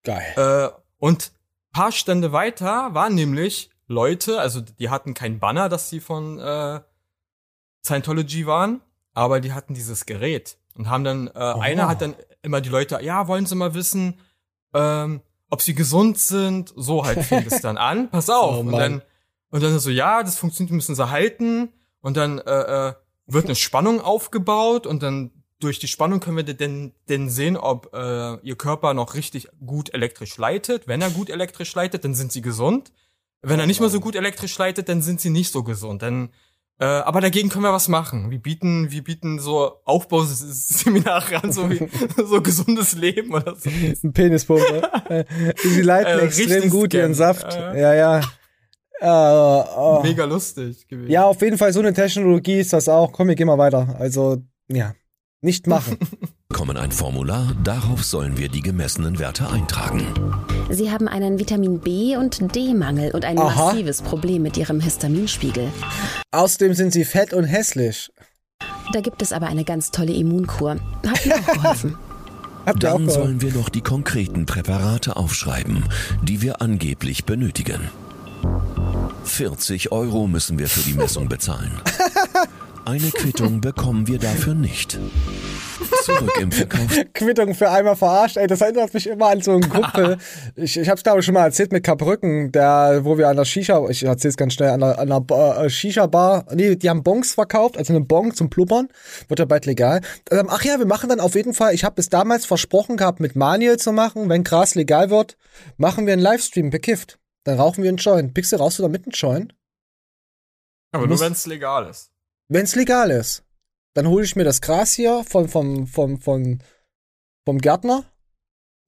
Geil. 0.02 0.34
Äh, 0.36 0.78
und 0.98 1.32
paar 1.72 1.90
Stände 1.90 2.32
weiter 2.32 2.92
waren 2.92 3.14
nämlich 3.14 3.70
Leute, 3.86 4.40
also 4.40 4.60
die 4.60 4.90
hatten 4.90 5.14
kein 5.14 5.38
Banner, 5.38 5.70
dass 5.70 5.88
sie 5.88 6.00
von 6.00 6.38
äh, 6.38 6.80
Scientology 7.82 8.46
waren, 8.46 8.82
aber 9.14 9.40
die 9.40 9.54
hatten 9.54 9.72
dieses 9.72 10.04
Gerät 10.04 10.58
und 10.74 10.90
haben 10.90 11.02
dann, 11.02 11.28
äh, 11.28 11.38
einer 11.38 11.88
hat 11.88 12.02
dann 12.02 12.14
immer 12.42 12.60
die 12.60 12.68
Leute, 12.68 12.98
ja, 13.02 13.28
wollen 13.28 13.46
sie 13.46 13.54
mal 13.54 13.74
wissen, 13.74 14.18
ähm, 14.74 15.22
ob 15.50 15.62
sie 15.62 15.74
gesund 15.74 16.18
sind, 16.18 16.72
so 16.76 17.04
halt 17.04 17.22
fing 17.24 17.44
es 17.46 17.60
dann 17.60 17.76
an, 17.76 18.08
pass 18.10 18.30
auf. 18.30 18.56
Oh 18.56 18.60
und 18.60 18.72
dann, 18.72 19.02
und 19.50 19.62
dann 19.62 19.78
so, 19.78 19.90
ja, 19.90 20.22
das 20.22 20.38
funktioniert, 20.38 20.72
müssen 20.72 20.94
sie 20.94 21.10
halten 21.10 21.72
und 22.00 22.16
dann 22.16 22.38
äh, 22.38 22.88
äh, 22.88 22.94
wird 23.26 23.46
eine 23.46 23.54
Spannung 23.54 24.00
aufgebaut 24.00 24.86
und 24.86 25.02
dann 25.02 25.30
durch 25.60 25.78
die 25.78 25.88
Spannung 25.88 26.20
können 26.20 26.36
wir 26.36 26.44
denn, 26.44 26.92
denn 27.08 27.30
sehen, 27.30 27.56
ob 27.56 27.94
äh, 27.94 28.34
ihr 28.42 28.56
Körper 28.56 28.94
noch 28.94 29.14
richtig 29.14 29.48
gut 29.64 29.94
elektrisch 29.94 30.36
leitet. 30.36 30.88
Wenn 30.88 31.00
er 31.00 31.10
gut 31.10 31.30
elektrisch 31.30 31.72
leitet, 31.74 32.04
dann 32.04 32.14
sind 32.14 32.32
sie 32.32 32.42
gesund. 32.42 32.92
Wenn 33.42 33.60
er 33.60 33.66
nicht 33.66 33.80
mehr 33.80 33.88
so 33.88 34.00
gut 34.00 34.16
elektrisch 34.16 34.56
leitet, 34.58 34.88
dann 34.88 35.02
sind 35.02 35.20
sie 35.20 35.30
nicht 35.30 35.52
so 35.52 35.62
gesund. 35.62 36.02
Dann, 36.02 36.30
äh, 36.82 36.84
aber 36.84 37.20
dagegen 37.20 37.48
können 37.48 37.62
wir 37.62 37.72
was 37.72 37.86
machen. 37.86 38.32
Wir 38.32 38.40
bieten, 38.40 38.90
wir 38.90 39.04
bieten 39.04 39.38
so 39.38 39.70
Aufbauseminare 39.84 41.40
an, 41.40 41.52
so 41.52 41.70
wie 41.70 41.88
so 42.16 42.42
gesundes 42.42 42.96
Leben 42.96 43.32
oder 43.32 43.54
so. 43.54 43.70
Ein 43.70 44.12
Penispumpe. 44.12 44.82
Äh, 45.08 45.24
Sie 45.62 45.82
leiten 45.82 46.18
Äh, 46.18 46.24
extrem 46.24 46.48
richtig 46.48 46.70
gut 46.72 46.94
ihren. 46.94 47.14
Saft. 47.14 47.54
Äh. 47.54 47.80
Ja, 47.80 47.94
ja. 47.94 48.20
Äh, 49.00 49.64
oh. 49.76 50.00
Mega 50.02 50.24
lustig 50.24 50.88
gewesen. 50.88 51.10
Ja, 51.10 51.24
auf 51.24 51.40
jeden 51.40 51.56
Fall, 51.56 51.72
so 51.72 51.78
eine 51.78 51.92
Technologie 51.92 52.58
ist 52.58 52.72
das 52.72 52.88
auch. 52.88 53.12
Komm, 53.12 53.28
wir 53.28 53.36
gehen 53.36 53.46
mal 53.46 53.58
weiter. 53.58 53.94
Also, 54.00 54.38
ja. 54.68 54.94
Nicht 55.40 55.68
machen. 55.68 55.98
Bekommen 56.52 56.76
ein 56.76 56.92
Formular, 56.92 57.56
darauf 57.64 58.04
sollen 58.04 58.36
wir 58.36 58.50
die 58.50 58.60
gemessenen 58.60 59.18
Werte 59.18 59.48
eintragen. 59.48 60.06
Sie 60.68 60.90
haben 60.90 61.08
einen 61.08 61.38
Vitamin 61.38 61.78
B 61.78 62.14
und 62.18 62.54
D-Mangel 62.54 63.12
und 63.12 63.24
ein 63.24 63.38
Aha. 63.38 63.72
massives 63.72 64.02
Problem 64.02 64.42
mit 64.42 64.58
ihrem 64.58 64.78
Histaminspiegel. 64.78 65.68
Außerdem 66.30 66.74
sind 66.74 66.92
sie 66.92 67.06
fett 67.06 67.32
und 67.32 67.44
hässlich. 67.44 68.12
Da 68.92 69.00
gibt 69.00 69.22
es 69.22 69.32
aber 69.32 69.46
eine 69.46 69.64
ganz 69.64 69.92
tolle 69.92 70.12
Immunkur. 70.12 70.76
Hat 71.06 71.24
mir 71.24 71.36
auch 71.36 71.54
geholfen. 71.54 71.96
Dann 72.78 73.08
sollen 73.08 73.40
wir 73.40 73.54
noch 73.54 73.70
die 73.70 73.80
konkreten 73.80 74.44
Präparate 74.44 75.16
aufschreiben, 75.16 75.86
die 76.22 76.42
wir 76.42 76.60
angeblich 76.60 77.24
benötigen. 77.24 77.88
40 79.24 79.90
Euro 79.90 80.26
müssen 80.26 80.58
wir 80.58 80.68
für 80.68 80.82
die 80.82 80.98
Messung 80.98 81.30
bezahlen. 81.30 81.72
Eine 82.84 83.10
Quittung 83.10 83.62
bekommen 83.62 84.06
wir 84.06 84.18
dafür 84.18 84.54
nicht. 84.54 84.98
Zurück 86.04 86.32
im 86.40 86.52
Verkauf. 86.52 86.88
Quittung 87.14 87.54
für 87.54 87.70
einmal 87.70 87.96
verarscht. 87.96 88.36
Ey, 88.36 88.46
das 88.46 88.60
erinnert 88.60 88.92
mich 88.92 89.06
immer 89.06 89.28
an 89.28 89.40
so 89.40 89.52
einen 89.52 89.68
Kumpel. 89.68 90.18
ich 90.56 90.76
ich 90.78 90.88
hab's 90.88 91.02
glaube 91.02 91.20
ich 91.20 91.24
schon 91.26 91.34
mal 91.34 91.44
erzählt 91.44 91.72
mit 91.72 91.84
Kaprücken, 91.84 92.52
der, 92.52 93.00
wo 93.04 93.18
wir 93.18 93.28
an 93.28 93.36
der 93.36 93.44
Shisha, 93.44 93.88
ich 93.88 94.04
erzähl's 94.04 94.36
ganz 94.36 94.54
schnell, 94.54 94.70
an 94.70 94.80
der, 94.80 94.98
an 94.98 95.26
Ba- 95.26 95.64
äh, 95.64 95.70
Shisha-Bar, 95.70 96.46
nee, 96.54 96.76
die 96.76 96.90
haben 96.90 97.02
Bongs 97.02 97.34
verkauft, 97.34 97.76
also 97.78 97.92
eine 97.92 98.04
Bong 98.04 98.34
zum 98.34 98.50
Pluppern, 98.50 98.88
wird 99.28 99.38
ja 99.38 99.44
bald 99.44 99.66
legal. 99.66 100.00
Ähm, 100.30 100.48
ach 100.50 100.64
ja, 100.64 100.78
wir 100.78 100.86
machen 100.86 101.08
dann 101.08 101.20
auf 101.20 101.34
jeden 101.34 101.54
Fall, 101.54 101.74
ich 101.74 101.84
habe 101.84 101.94
bis 101.96 102.08
damals 102.08 102.46
versprochen 102.46 102.96
gehabt, 102.96 103.20
mit 103.20 103.36
Manuel 103.36 103.78
zu 103.78 103.92
machen, 103.92 104.28
wenn 104.28 104.44
Gras 104.44 104.74
legal 104.74 105.10
wird, 105.10 105.36
machen 105.76 106.06
wir 106.06 106.12
einen 106.12 106.22
Livestream 106.22 106.70
bekifft. 106.70 107.18
Dann 107.44 107.58
rauchen 107.58 107.82
wir 107.82 107.88
einen 107.88 107.98
Joint. 107.98 108.34
Pixel, 108.34 108.58
rauchst 108.58 108.78
du 108.78 108.82
da 108.82 108.88
mit 108.88 109.04
einen 109.04 109.12
Joint? 109.12 109.54
aber 110.92 111.06
nur 111.06 111.18
wenn 111.20 111.32
es 111.32 111.46
legal 111.46 111.88
ist. 111.88 112.10
Wenn's 112.48 112.74
legal 112.74 113.10
ist. 113.10 113.42
Dann 113.94 114.08
hole 114.08 114.24
ich 114.24 114.36
mir 114.36 114.44
das 114.44 114.60
Gras 114.60 114.92
hier 114.92 115.24
vom, 115.24 115.48
vom, 115.48 115.86
vom, 115.86 116.20
vom, 116.20 116.58
vom 117.44 117.58
Gärtner. 117.58 118.04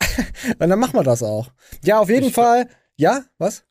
Und 0.58 0.68
dann 0.68 0.78
machen 0.78 0.94
wir 0.94 1.04
das 1.04 1.22
auch. 1.22 1.50
Ja, 1.82 2.00
auf 2.00 2.08
jeden 2.08 2.32
Fall. 2.32 2.68
Ja, 2.96 3.24
was? 3.38 3.64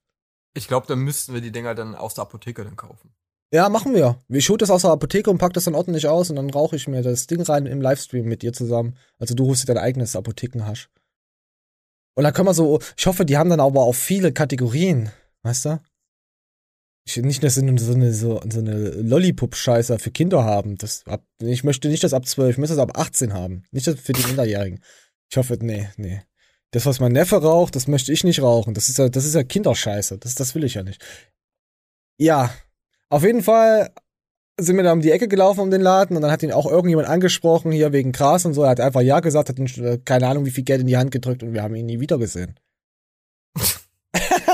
Ich 0.53 0.67
glaube, 0.67 0.87
dann 0.87 0.99
müssten 0.99 1.33
wir 1.33 1.41
die 1.41 1.51
Dinger 1.51 1.73
dann 1.75 1.95
aus 1.95 2.13
der 2.13 2.23
Apotheke 2.23 2.63
dann 2.63 2.75
kaufen. 2.75 3.15
Ja, 3.51 3.69
machen 3.69 3.93
wir. 3.93 4.19
Ich 4.29 4.49
hole 4.49 4.57
das 4.57 4.71
aus 4.71 4.81
der 4.81 4.91
Apotheke 4.91 5.29
und 5.29 5.37
pack 5.37 5.53
das 5.53 5.65
dann 5.65 5.75
ordentlich 5.75 6.07
aus 6.07 6.29
und 6.29 6.37
dann 6.37 6.49
rauche 6.49 6.75
ich 6.75 6.87
mir 6.87 7.03
das 7.03 7.27
Ding 7.27 7.41
rein 7.41 7.67
im 7.67 7.81
Livestream 7.81 8.25
mit 8.25 8.41
dir 8.41 8.51
zusammen. 8.51 8.97
Also 9.19 9.35
du 9.35 9.45
holst 9.47 9.63
dir 9.63 9.73
dein 9.73 9.83
eigenes 9.83 10.15
Apothekenhasch. 10.15 10.89
Und 12.15 12.23
dann 12.23 12.33
können 12.33 12.47
wir 12.47 12.53
so, 12.53 12.79
ich 12.97 13.05
hoffe, 13.05 13.25
die 13.25 13.37
haben 13.37 13.49
dann 13.49 13.59
aber 13.59 13.81
auch 13.81 13.93
viele 13.93 14.33
Kategorien, 14.33 15.11
weißt 15.43 15.65
du? 15.65 15.81
Ich, 17.05 17.17
nicht, 17.17 17.43
dass 17.43 17.55
sie 17.55 17.77
so 17.79 17.93
eine, 17.93 18.13
so, 18.13 18.41
so 18.49 18.59
eine 18.59 18.89
Lollipop-Scheiße 18.91 19.99
für 19.99 20.11
Kinder 20.11 20.43
haben. 20.43 20.77
Das 20.77 21.03
ab, 21.05 21.25
ich 21.39 21.63
möchte 21.63 21.89
nicht 21.89 22.03
das 22.03 22.13
ab 22.13 22.25
12, 22.25 22.51
ich 22.51 22.57
möchte 22.57 22.75
das 22.75 22.81
ab 22.81 22.97
18 22.97 23.33
haben. 23.33 23.63
Nicht 23.71 23.87
das 23.87 23.99
für 23.99 24.13
die 24.13 24.25
Minderjährigen. 24.25 24.81
Ich 25.29 25.37
hoffe, 25.37 25.57
nee, 25.59 25.89
nee. 25.97 26.21
Das, 26.71 26.85
was 26.85 26.99
mein 26.99 27.11
Neffe 27.11 27.41
raucht, 27.41 27.75
das 27.75 27.87
möchte 27.87 28.13
ich 28.13 28.23
nicht 28.23 28.41
rauchen. 28.41 28.73
Das 28.73 28.89
ist 28.89 28.97
ja, 28.97 29.09
das 29.09 29.25
ist 29.25 29.35
ja 29.35 29.43
Kinderscheiße. 29.43 30.17
Das, 30.17 30.35
das 30.35 30.55
will 30.55 30.63
ich 30.63 30.75
ja 30.75 30.83
nicht. 30.83 31.03
Ja, 32.17 32.53
auf 33.09 33.23
jeden 33.23 33.43
Fall 33.43 33.91
sind 34.59 34.77
wir 34.77 34.83
da 34.83 34.93
um 34.93 35.01
die 35.01 35.11
Ecke 35.11 35.27
gelaufen 35.27 35.59
um 35.59 35.71
den 35.71 35.81
Laden 35.81 36.15
und 36.15 36.21
dann 36.21 36.31
hat 36.31 36.43
ihn 36.43 36.51
auch 36.51 36.65
irgendjemand 36.65 37.07
angesprochen, 37.07 37.71
hier 37.71 37.91
wegen 37.91 38.11
Gras 38.11 38.45
und 38.45 38.53
so. 38.53 38.63
Er 38.63 38.69
hat 38.69 38.79
einfach 38.79 39.01
Ja 39.01 39.19
gesagt, 39.19 39.49
hat 39.49 39.59
ihn, 39.59 39.67
äh, 39.83 39.99
keine 40.03 40.27
Ahnung, 40.27 40.45
wie 40.45 40.51
viel 40.51 40.63
Geld 40.63 40.81
in 40.81 40.87
die 40.87 40.97
Hand 40.97 41.11
gedrückt 41.11 41.43
und 41.43 41.53
wir 41.53 41.63
haben 41.63 41.75
ihn 41.75 41.85
nie 41.85 41.99
wieder 41.99 42.17
gesehen. 42.17 42.59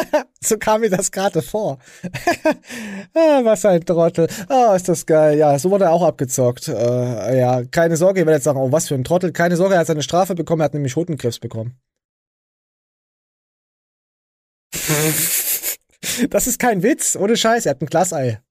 so 0.42 0.58
kam 0.58 0.82
mir 0.82 0.90
das 0.90 1.12
gerade 1.12 1.42
vor. 1.42 1.80
ah, 3.14 3.42
was 3.44 3.66
ein 3.66 3.86
Trottel. 3.86 4.28
Ah, 4.48 4.76
ist 4.76 4.90
das 4.90 5.06
geil. 5.06 5.38
Ja, 5.38 5.58
so 5.60 5.70
wurde 5.72 5.86
er 5.86 5.92
auch 5.92 6.04
abgezockt. 6.04 6.68
Äh, 6.68 7.40
ja, 7.40 7.64
keine 7.66 7.98
Sorge, 7.98 8.22
ihr 8.22 8.26
werdet 8.26 8.40
jetzt 8.40 8.46
sagen, 8.46 8.60
oh, 8.60 8.72
was 8.72 8.88
für 8.88 8.96
ein 8.96 9.04
Trottel. 9.04 9.32
Keine 9.32 9.56
Sorge, 9.56 9.76
er 9.76 9.82
hat 9.82 9.88
seine 9.88 10.04
Strafe 10.04 10.36
bekommen, 10.36 10.62
er 10.62 10.66
hat 10.66 10.74
nämlich 10.74 10.96
Hodenkrebs 10.96 11.40
bekommen. 11.40 11.80
das 16.30 16.48
ist 16.48 16.60
kein 16.60 16.84
Witz, 16.84 17.16
ohne 17.16 17.36
Scheiß, 17.36 17.66
er 17.66 17.72
hat 17.72 17.82
ein 17.82 17.88
Glasei. 17.88 18.42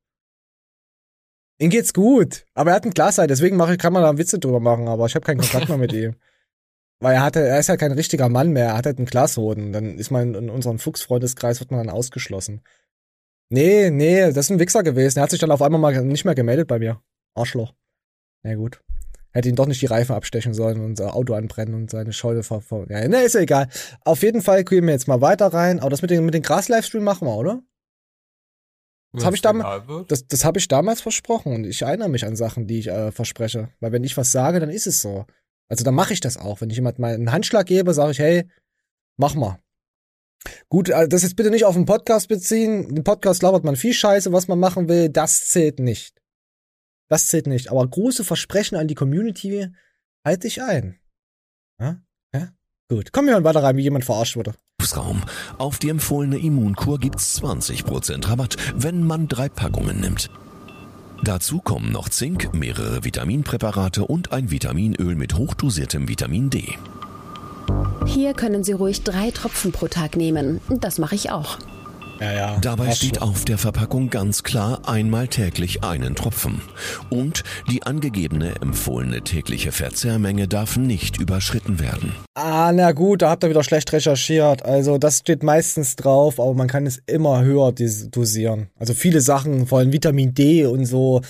Ihm 1.60 1.70
geht's 1.70 1.92
gut, 1.92 2.44
aber 2.54 2.70
er 2.70 2.76
hat 2.76 2.84
ein 2.84 2.92
Glasei, 2.92 3.26
deswegen 3.26 3.58
kann 3.78 3.92
man 3.92 4.02
da 4.02 4.16
Witze 4.16 4.38
drüber 4.38 4.60
machen, 4.60 4.86
aber 4.88 5.06
ich 5.06 5.14
habe 5.14 5.24
keinen 5.24 5.40
Kontakt 5.40 5.68
mehr 5.68 5.78
mit 5.78 5.92
ihm. 5.92 6.14
Weil 7.00 7.14
er 7.14 7.22
hatte, 7.22 7.46
er 7.46 7.60
ist 7.60 7.68
ja 7.68 7.76
kein 7.76 7.92
richtiger 7.92 8.28
Mann 8.28 8.50
mehr, 8.50 8.66
er 8.66 8.76
hat 8.76 8.86
halt 8.86 8.98
einen 8.98 9.06
Glashoden. 9.06 9.72
Dann 9.72 9.98
ist 9.98 10.10
man 10.10 10.34
in 10.34 10.50
unserem 10.50 10.78
Fuchsfreundeskreis, 10.78 11.60
wird 11.60 11.70
man 11.70 11.86
dann 11.86 11.94
ausgeschlossen. 11.94 12.62
Nee, 13.50 13.90
nee, 13.90 14.20
das 14.20 14.36
ist 14.36 14.50
ein 14.50 14.58
Wichser 14.58 14.82
gewesen. 14.82 15.18
Er 15.18 15.22
hat 15.22 15.30
sich 15.30 15.40
dann 15.40 15.50
auf 15.50 15.62
einmal 15.62 15.80
mal 15.80 16.04
nicht 16.04 16.24
mehr 16.24 16.34
gemeldet 16.34 16.68
bei 16.68 16.78
mir. 16.78 17.00
Arschloch. 17.34 17.74
Na 18.42 18.54
gut. 18.54 18.82
Hätte 19.30 19.48
ihn 19.48 19.56
doch 19.56 19.66
nicht 19.66 19.80
die 19.80 19.86
Reifen 19.86 20.14
abstechen 20.14 20.54
sollen 20.54 20.78
und 20.78 20.86
unser 20.86 21.14
Auto 21.14 21.34
anbrennen 21.34 21.74
und 21.74 21.90
seine 21.90 22.12
Scheune 22.12 22.42
ver... 22.42 22.60
ver 22.60 22.86
ja, 22.88 23.06
ne, 23.06 23.22
ist 23.22 23.34
ja 23.34 23.40
egal. 23.40 23.68
Auf 24.04 24.22
jeden 24.22 24.42
Fall 24.42 24.64
gehen 24.64 24.86
wir 24.86 24.92
jetzt 24.92 25.06
mal 25.06 25.20
weiter 25.20 25.46
rein. 25.46 25.80
Aber 25.80 25.90
das 25.90 26.02
mit 26.02 26.10
den, 26.10 26.24
mit 26.24 26.34
den 26.34 26.42
Gras-Livestream 26.42 27.04
machen 27.04 27.28
wir, 27.28 27.36
oder? 27.36 27.62
Das 29.12 29.24
habe 29.24 29.36
ich, 29.36 29.42
damals, 29.42 29.84
das, 30.08 30.26
das 30.26 30.44
hab 30.44 30.56
ich 30.58 30.68
damals 30.68 31.00
versprochen 31.00 31.54
und 31.54 31.64
ich 31.64 31.80
erinnere 31.80 32.10
mich 32.10 32.26
an 32.26 32.36
Sachen, 32.36 32.66
die 32.66 32.80
ich 32.80 32.88
äh, 32.88 33.10
verspreche. 33.10 33.70
Weil 33.80 33.92
wenn 33.92 34.04
ich 34.04 34.16
was 34.18 34.32
sage, 34.32 34.60
dann 34.60 34.68
ist 34.68 34.86
es 34.86 35.00
so. 35.00 35.24
Also 35.68 35.84
dann 35.84 35.94
mache 35.94 36.12
ich 36.12 36.20
das 36.20 36.36
auch. 36.36 36.60
Wenn 36.60 36.70
ich 36.70 36.76
jemand 36.76 36.98
mal 36.98 37.14
einen 37.14 37.32
Handschlag 37.32 37.66
gebe, 37.66 37.94
sage 37.94 38.12
ich, 38.12 38.18
hey, 38.18 38.48
mach 39.16 39.34
mal. 39.34 39.58
Gut, 40.68 40.90
also 40.90 41.08
das 41.08 41.22
jetzt 41.22 41.36
bitte 41.36 41.50
nicht 41.50 41.64
auf 41.64 41.74
den 41.74 41.84
Podcast 41.84 42.28
beziehen. 42.28 42.96
Im 42.96 43.04
Podcast 43.04 43.42
labert 43.42 43.64
man 43.64 43.76
viel 43.76 43.92
Scheiße, 43.92 44.32
was 44.32 44.48
man 44.48 44.58
machen 44.58 44.88
will. 44.88 45.08
Das 45.08 45.48
zählt 45.48 45.78
nicht. 45.78 46.22
Das 47.08 47.28
zählt 47.28 47.46
nicht. 47.46 47.70
Aber 47.70 47.86
große 47.86 48.24
Versprechen 48.24 48.76
an 48.76 48.88
die 48.88 48.94
Community 48.94 49.68
halte 50.24 50.46
ich 50.46 50.62
ein. 50.62 50.98
Ja? 51.80 52.00
Ja? 52.34 52.48
Gut. 52.88 53.12
Kommen 53.12 53.28
wir 53.28 53.34
mal 53.34 53.44
weiter 53.44 53.62
rein, 53.62 53.76
wie 53.76 53.82
jemand 53.82 54.04
verarscht 54.04 54.36
wurde. 54.36 54.54
Raum. 54.96 55.22
Auf 55.58 55.78
die 55.78 55.90
empfohlene 55.90 56.38
Immunkur 56.38 56.98
gibt's 56.98 57.38
20% 57.42 58.26
Rabatt, 58.28 58.56
wenn 58.74 59.02
man 59.02 59.28
drei 59.28 59.48
Packungen 59.48 60.00
nimmt. 60.00 60.30
Dazu 61.22 61.60
kommen 61.60 61.92
noch 61.92 62.08
Zink, 62.08 62.54
mehrere 62.54 63.04
Vitaminpräparate 63.04 64.04
und 64.04 64.32
ein 64.32 64.50
Vitaminöl 64.50 65.14
mit 65.14 65.34
hochdosiertem 65.34 66.08
Vitamin 66.08 66.48
D. 66.50 66.76
Hier 68.06 68.34
können 68.34 68.64
Sie 68.64 68.72
ruhig 68.72 69.02
drei 69.02 69.30
Tropfen 69.30 69.72
pro 69.72 69.88
Tag 69.88 70.16
nehmen. 70.16 70.60
Das 70.68 70.98
mache 70.98 71.14
ich 71.14 71.30
auch. 71.30 71.58
Ja, 72.20 72.32
ja. 72.32 72.58
Dabei 72.60 72.90
steht 72.90 73.22
auf 73.22 73.44
der 73.44 73.58
Verpackung 73.58 74.10
ganz 74.10 74.42
klar 74.42 74.88
einmal 74.88 75.28
täglich 75.28 75.84
einen 75.84 76.16
Tropfen. 76.16 76.60
Und 77.10 77.44
die 77.70 77.84
angegebene 77.84 78.54
empfohlene 78.60 79.22
tägliche 79.22 79.70
Verzehrmenge 79.70 80.48
darf 80.48 80.76
nicht 80.76 81.18
überschritten 81.18 81.78
werden. 81.78 82.14
Ah, 82.34 82.72
na 82.72 82.92
gut, 82.92 83.22
da 83.22 83.30
habt 83.30 83.44
ihr 83.44 83.50
wieder 83.50 83.62
schlecht 83.62 83.92
recherchiert. 83.92 84.64
Also 84.64 84.98
das 84.98 85.18
steht 85.18 85.42
meistens 85.42 85.96
drauf, 85.96 86.40
aber 86.40 86.54
man 86.54 86.66
kann 86.66 86.86
es 86.86 87.00
immer 87.06 87.42
höher 87.42 87.72
dosieren. 87.72 88.68
Also 88.78 88.94
viele 88.94 89.20
Sachen, 89.20 89.66
vor 89.66 89.78
allem 89.78 89.92
Vitamin 89.92 90.34
D 90.34 90.66
und 90.66 90.86
so. 90.86 91.20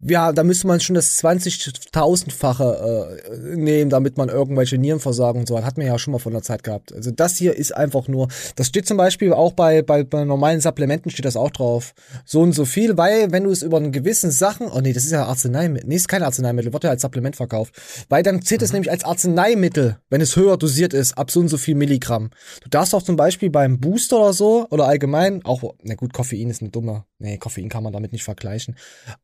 Ja, 0.00 0.32
da 0.32 0.44
müsste 0.44 0.66
man 0.66 0.80
schon 0.80 0.94
das 0.94 1.22
20.000-fache 1.22 3.20
äh, 3.22 3.56
nehmen, 3.56 3.90
damit 3.90 4.18
man 4.18 4.28
irgendwelche 4.28 4.76
Nierenversagen 4.76 5.40
und 5.40 5.48
so 5.48 5.56
hat. 5.56 5.64
Hat 5.64 5.78
man 5.78 5.86
ja 5.86 5.98
schon 5.98 6.12
mal 6.12 6.18
von 6.18 6.32
der 6.32 6.42
Zeit 6.42 6.62
gehabt. 6.62 6.92
Also 6.94 7.10
das 7.10 7.36
hier 7.38 7.56
ist 7.56 7.74
einfach 7.74 8.08
nur, 8.08 8.28
das 8.56 8.66
steht 8.66 8.86
zum 8.86 8.98
Beispiel 8.98 9.32
auch 9.32 9.52
bei, 9.52 9.82
bei, 9.82 10.04
bei 10.04 10.24
normalen 10.34 10.60
Supplementen 10.60 11.10
steht 11.10 11.24
das 11.24 11.36
auch 11.36 11.50
drauf. 11.50 11.94
So 12.24 12.40
und 12.40 12.52
so 12.52 12.64
viel, 12.64 12.96
weil 12.96 13.32
wenn 13.32 13.44
du 13.44 13.50
es 13.50 13.62
über 13.62 13.76
einen 13.76 13.92
gewissen 13.92 14.30
Sachen, 14.30 14.68
oh 14.68 14.80
nee, 14.80 14.92
das 14.92 15.04
ist 15.04 15.12
ja 15.12 15.24
Arzneimittel, 15.26 15.88
nee, 15.88 15.96
ist 15.96 16.08
kein 16.08 16.22
Arzneimittel, 16.22 16.72
wird 16.72 16.84
ja 16.84 16.90
als 16.90 17.02
Supplement 17.02 17.36
verkauft. 17.36 17.74
Weil 18.08 18.22
dann 18.22 18.42
zählt 18.42 18.62
es 18.62 18.72
nämlich 18.72 18.90
als 18.90 19.04
Arzneimittel, 19.04 19.98
wenn 20.10 20.20
es 20.20 20.36
höher 20.36 20.56
dosiert 20.56 20.92
ist, 20.92 21.16
ab 21.16 21.30
so 21.30 21.40
und 21.40 21.48
so 21.48 21.56
viel 21.56 21.74
Milligramm. 21.74 22.30
Du 22.62 22.68
darfst 22.68 22.94
auch 22.94 23.02
zum 23.02 23.16
Beispiel 23.16 23.50
beim 23.50 23.78
Booster 23.78 24.18
oder 24.18 24.32
so, 24.32 24.66
oder 24.70 24.86
allgemein, 24.86 25.44
auch, 25.44 25.62
na 25.82 25.94
gut, 25.94 26.12
Koffein 26.12 26.50
ist 26.50 26.60
eine 26.60 26.70
dumme, 26.70 27.04
nee, 27.18 27.38
Koffein 27.38 27.68
kann 27.68 27.84
man 27.84 27.92
damit 27.92 28.12
nicht 28.12 28.24
vergleichen. 28.24 28.76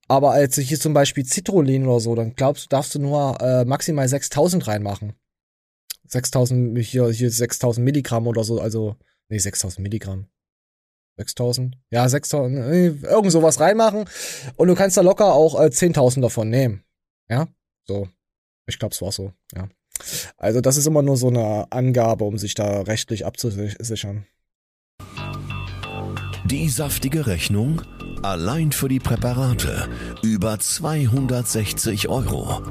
Aber 0.08 0.32
als 0.32 0.56
hier 0.56 0.78
zum 0.78 0.94
Beispiel 0.94 1.24
Citrullin 1.24 1.86
oder 1.86 2.00
so, 2.00 2.14
dann 2.14 2.34
glaubst 2.34 2.64
du, 2.64 2.68
darfst 2.68 2.94
du 2.94 2.98
nur 3.00 3.40
äh, 3.40 3.64
maximal 3.64 4.08
6000 4.08 4.66
reinmachen. 4.66 5.14
6000, 6.06 6.78
hier, 6.78 7.08
hier 7.10 7.30
6000 7.30 7.84
Milligramm 7.84 8.26
oder 8.26 8.44
so, 8.44 8.60
also, 8.60 8.96
nee, 9.28 9.38
6000 9.38 9.82
Milligramm. 9.82 10.26
6000? 11.20 11.76
Ja, 11.90 12.08
6000, 12.08 12.58
äh, 12.58 12.86
irgend 13.02 13.30
sowas 13.30 13.60
reinmachen. 13.60 14.06
Und 14.56 14.68
du 14.68 14.74
kannst 14.74 14.96
da 14.96 15.02
locker 15.02 15.34
auch 15.34 15.60
äh, 15.60 15.66
10.000 15.66 16.22
davon 16.22 16.48
nehmen. 16.48 16.82
Ja, 17.28 17.46
so. 17.86 18.08
Ich 18.66 18.78
glaube, 18.78 18.94
es 18.94 19.02
war 19.02 19.12
so, 19.12 19.32
ja. 19.54 19.68
Also 20.38 20.62
das 20.62 20.78
ist 20.78 20.86
immer 20.86 21.02
nur 21.02 21.18
so 21.18 21.28
eine 21.28 21.70
Angabe, 21.70 22.24
um 22.24 22.38
sich 22.38 22.54
da 22.54 22.80
rechtlich 22.82 23.26
abzusichern. 23.26 24.24
Die 26.46 26.68
saftige 26.68 27.26
Rechnung? 27.26 27.82
Allein 28.22 28.72
für 28.72 28.88
die 28.88 28.98
Präparate 28.98 29.88
über 30.22 30.58
260 30.58 32.08
Euro. 32.08 32.62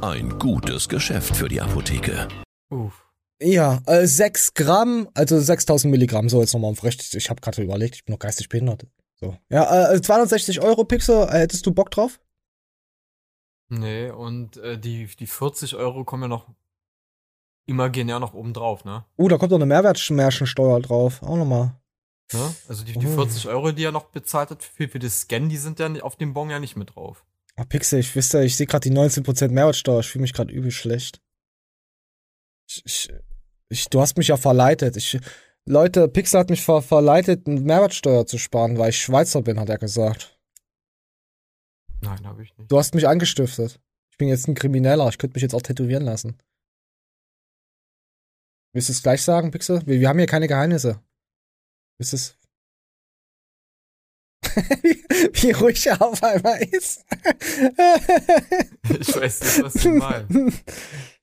Ein 0.00 0.38
gutes 0.38 0.88
Geschäft 0.88 1.36
für 1.36 1.48
die 1.48 1.60
Apotheke. 1.60 2.28
Uff. 2.70 3.09
Ja, 3.42 3.80
äh, 3.86 4.06
6 4.06 4.54
Gramm, 4.54 5.08
also 5.14 5.40
6000 5.40 5.90
Milligramm, 5.90 6.28
so 6.28 6.40
jetzt 6.40 6.52
nochmal 6.52 6.72
auf 6.72 6.84
recht. 6.84 7.14
Ich 7.14 7.30
habe 7.30 7.40
gerade 7.40 7.62
überlegt, 7.62 7.94
ich 7.96 8.04
bin 8.04 8.12
noch 8.12 8.18
geistig 8.18 8.48
behindert. 8.48 8.86
So. 9.18 9.36
Ja, 9.48 9.92
äh, 9.92 10.00
260 10.00 10.60
Euro 10.60 10.84
Pixel, 10.84 11.26
äh, 11.28 11.38
hättest 11.40 11.64
du 11.66 11.72
Bock 11.72 11.90
drauf? 11.90 12.20
Nee, 13.68 14.10
und 14.10 14.56
äh, 14.58 14.78
die, 14.78 15.06
die 15.06 15.26
40 15.26 15.76
Euro 15.76 16.04
kommen 16.04 16.24
ja 16.24 16.28
noch 16.28 16.48
imaginär 17.66 18.18
noch 18.18 18.34
oben 18.34 18.52
drauf, 18.52 18.84
ne? 18.84 19.04
Uh, 19.16 19.28
da 19.28 19.38
kommt 19.38 19.52
noch 19.52 19.58
eine 19.58 19.66
Mehrwertsteuer 19.66 20.80
drauf. 20.80 21.22
Auch 21.22 21.36
nochmal. 21.36 21.80
Ne? 22.32 22.54
Also 22.68 22.84
die, 22.84 22.92
die 22.92 23.06
Oh. 23.06 23.14
40 23.14 23.48
Euro, 23.48 23.72
die 23.72 23.84
er 23.84 23.92
noch 23.92 24.06
bezahlt 24.06 24.50
hat 24.50 24.62
für, 24.62 24.88
für 24.88 24.98
das 24.98 25.20
Scan, 25.20 25.48
die 25.48 25.56
sind 25.56 25.78
ja 25.78 25.88
auf 26.02 26.16
dem 26.16 26.32
Bon 26.34 26.50
ja 26.50 26.58
nicht 26.58 26.76
mit 26.76 26.94
drauf. 26.94 27.24
Ah, 27.56 27.64
Pixel, 27.64 28.00
ich 28.00 28.14
wisst 28.14 28.34
ja, 28.34 28.40
ich 28.40 28.56
sehe 28.56 28.66
gerade 28.66 28.88
die 28.88 28.96
19% 28.96 29.48
Mehrwertsteuer. 29.48 30.00
Ich 30.00 30.08
fühle 30.08 30.22
mich 30.22 30.32
gerade 30.32 30.52
übel 30.52 30.70
schlecht. 30.70 31.20
Ich, 32.68 32.82
ich, 32.84 33.12
ich, 33.70 33.88
du 33.88 34.00
hast 34.00 34.18
mich 34.18 34.28
ja 34.28 34.36
verleitet. 34.36 34.96
Ich, 34.96 35.18
Leute, 35.64 36.08
Pixel 36.08 36.40
hat 36.40 36.50
mich 36.50 36.62
ver, 36.62 36.82
verleitet, 36.82 37.46
Mehrwertsteuer 37.46 38.26
zu 38.26 38.38
sparen, 38.38 38.78
weil 38.78 38.90
ich 38.90 38.98
Schweizer 38.98 39.42
bin, 39.42 39.58
hat 39.60 39.68
er 39.68 39.78
gesagt. 39.78 40.38
Nein, 42.02 42.26
habe 42.26 42.42
ich 42.42 42.56
nicht. 42.56 42.70
Du 42.70 42.78
hast 42.78 42.94
mich 42.94 43.06
angestiftet. 43.06 43.80
Ich 44.10 44.18
bin 44.18 44.28
jetzt 44.28 44.48
ein 44.48 44.54
Krimineller. 44.54 45.08
Ich 45.08 45.18
könnte 45.18 45.34
mich 45.34 45.42
jetzt 45.42 45.54
auch 45.54 45.62
tätowieren 45.62 46.04
lassen. 46.04 46.36
Willst 48.72 48.88
du 48.88 48.92
es 48.92 49.02
gleich 49.02 49.22
sagen, 49.22 49.50
Pixel? 49.50 49.86
Wir, 49.86 50.00
wir 50.00 50.08
haben 50.08 50.18
hier 50.18 50.26
keine 50.26 50.48
Geheimnisse. 50.48 51.00
Ist 51.98 52.14
es. 52.14 52.36
wie, 54.82 55.04
wie 55.42 55.50
ruhig 55.52 55.86
er 55.86 56.00
auf 56.02 56.22
einmal 56.22 56.62
ist. 56.62 57.04
Ich 58.98 59.14
weiß 59.14 59.40
nicht, 59.40 59.62
was 59.62 59.74
du 59.74 59.88
meinst. 59.90 60.64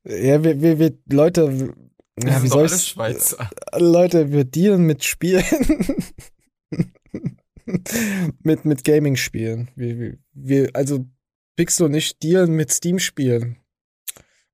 Ja, 0.10 0.42
wir, 0.42 0.62
wir, 0.62 0.80
wir 0.80 0.98
Leute, 1.10 1.76
ja, 2.24 2.42
wie 2.42 2.48
doch 2.48 2.56
soll 2.56 2.68
alle 2.68 2.76
ich 2.76 2.88
Schweizer. 2.88 3.50
Leute, 3.76 4.32
wir 4.32 4.46
dealen 4.46 4.84
mit 4.84 5.04
Spielen. 5.04 5.44
mit, 8.44 8.66
mit 8.66 8.84
Gaming-Spielen. 8.84 9.70
Wir, 9.76 10.18
wir, 10.34 10.70
also 10.74 11.06
Pixel 11.56 11.88
und 11.88 11.94
ich 11.94 12.18
dealen 12.20 12.54
mit 12.54 12.72
Steam-Spielen. 12.72 13.58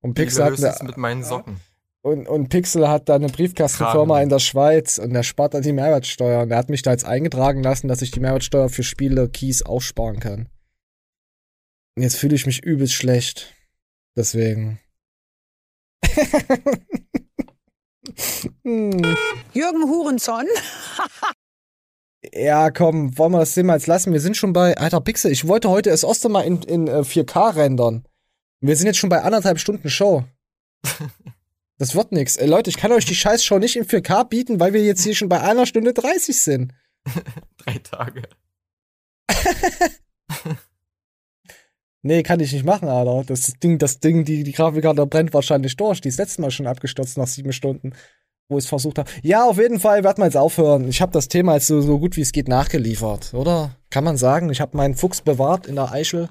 Und 0.00 0.14
Pixel 0.14 0.44
hat 0.44 0.62
eine, 0.62 0.86
mit 0.86 0.96
meinen 0.96 1.22
Socken. 1.22 1.60
Und, 2.02 2.28
und 2.28 2.50
Pixel 2.50 2.88
hat 2.88 3.08
da 3.08 3.14
eine 3.14 3.28
Briefkastenfirma 3.28 4.20
in 4.20 4.28
der 4.28 4.38
Schweiz 4.38 4.98
und 4.98 5.14
der 5.14 5.22
spart 5.22 5.54
dann 5.54 5.62
die 5.62 5.72
Mehrwertsteuer. 5.72 6.42
Und 6.42 6.50
er 6.50 6.58
hat 6.58 6.68
mich 6.68 6.82
da 6.82 6.90
jetzt 6.90 7.06
eingetragen 7.06 7.62
lassen, 7.62 7.88
dass 7.88 8.02
ich 8.02 8.10
die 8.10 8.20
Mehrwertsteuer 8.20 8.68
für 8.68 8.82
Spiele 8.82 9.30
Keys 9.30 9.62
auch 9.62 9.80
sparen 9.80 10.20
kann. 10.20 10.50
Und 11.96 12.02
jetzt 12.02 12.16
fühle 12.16 12.34
ich 12.34 12.44
mich 12.44 12.62
übelst 12.62 12.92
schlecht. 12.92 13.54
Deswegen. 14.16 14.80
hm. 18.62 19.16
Jürgen 19.52 19.88
Hurenson. 19.88 20.46
Ja, 22.32 22.70
komm, 22.70 23.16
wollen 23.18 23.32
wir 23.32 23.40
das 23.40 23.54
Thema 23.54 23.74
jetzt 23.74 23.86
lassen? 23.86 24.12
Wir 24.12 24.20
sind 24.20 24.36
schon 24.36 24.52
bei, 24.52 24.76
alter 24.76 25.00
Pixel, 25.00 25.30
ich 25.30 25.46
wollte 25.46 25.68
heute 25.68 25.90
das 25.90 26.04
erste 26.04 26.28
Mal 26.28 26.42
in, 26.42 26.62
in 26.62 26.88
äh, 26.88 27.00
4K 27.00 27.56
rendern. 27.56 28.06
Wir 28.60 28.76
sind 28.76 28.86
jetzt 28.86 28.98
schon 28.98 29.10
bei 29.10 29.22
anderthalb 29.22 29.58
Stunden 29.58 29.90
Show. 29.90 30.24
Das 31.76 31.94
wird 31.96 32.12
nix. 32.12 32.36
Ey, 32.36 32.46
Leute, 32.46 32.70
ich 32.70 32.76
kann 32.76 32.92
euch 32.92 33.04
die 33.04 33.16
Scheißshow 33.16 33.58
nicht 33.58 33.74
in 33.76 33.84
4K 33.84 34.28
bieten, 34.28 34.60
weil 34.60 34.72
wir 34.72 34.84
jetzt 34.84 35.02
hier 35.02 35.14
schon 35.14 35.28
bei 35.28 35.40
einer 35.40 35.66
Stunde 35.66 35.92
30 35.92 36.40
sind. 36.40 36.72
Drei 37.56 37.78
Tage. 37.78 38.22
Nee, 42.06 42.22
kann 42.22 42.38
ich 42.38 42.52
nicht 42.52 42.66
machen, 42.66 42.86
Alter. 42.88 43.24
Das 43.26 43.54
Ding, 43.62 43.78
das 43.78 43.98
Ding, 43.98 44.26
die, 44.26 44.44
die 44.44 44.52
Grafikkarte 44.52 45.06
brennt 45.06 45.32
wahrscheinlich 45.32 45.74
durch. 45.76 46.02
Die 46.02 46.08
ist 46.08 46.18
letztes 46.18 46.36
Mal 46.38 46.50
schon 46.50 46.66
abgestürzt 46.66 47.16
nach 47.16 47.26
sieben 47.26 47.52
Stunden, 47.54 47.94
wo 48.48 48.58
ich 48.58 48.64
es 48.64 48.68
versucht 48.68 48.98
habe. 48.98 49.10
Ja, 49.22 49.48
auf 49.48 49.56
jeden 49.56 49.80
Fall 49.80 50.04
werden 50.04 50.18
wir 50.18 50.26
jetzt 50.26 50.36
aufhören. 50.36 50.86
Ich 50.86 51.00
habe 51.00 51.12
das 51.12 51.28
Thema 51.28 51.54
jetzt 51.54 51.66
so, 51.66 51.80
so 51.80 51.98
gut 51.98 52.16
wie 52.18 52.20
es 52.20 52.32
geht 52.32 52.46
nachgeliefert, 52.46 53.32
oder? 53.32 53.76
Kann 53.88 54.04
man 54.04 54.18
sagen, 54.18 54.50
ich 54.50 54.60
habe 54.60 54.76
meinen 54.76 54.94
Fuchs 54.94 55.22
bewahrt 55.22 55.66
in 55.66 55.76
der 55.76 55.92
Eichel. 55.92 56.28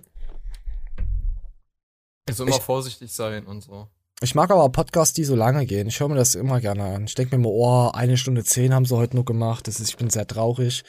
Also 2.29 2.43
immer 2.45 2.55
Ich- 2.55 2.61
vorsichtig 2.61 3.11
sein 3.11 3.45
und 3.45 3.61
so. 3.63 3.87
Ich 4.21 4.35
mag 4.35 4.51
aber 4.51 4.69
Podcasts, 4.69 5.13
die 5.13 5.25
so 5.25 5.35
lange 5.35 5.65
gehen. 5.65 5.87
Ich 5.87 5.99
höre 5.99 6.07
mir 6.07 6.15
das 6.15 6.35
immer 6.35 6.61
gerne 6.61 6.83
an. 6.83 7.05
Ich 7.05 7.15
denke 7.15 7.35
mir 7.35 7.41
immer, 7.43 7.49
oh, 7.53 7.89
eine 7.93 8.15
Stunde 8.15 8.43
zehn 8.45 8.73
haben 8.73 8.85
sie 8.85 8.95
heute 8.95 9.15
nur 9.17 9.25
gemacht. 9.25 9.67
Das 9.67 9.81
ist, 9.81 9.89
ich 9.89 9.97
bin 9.97 10.09
sehr 10.09 10.25
traurig. 10.27 10.83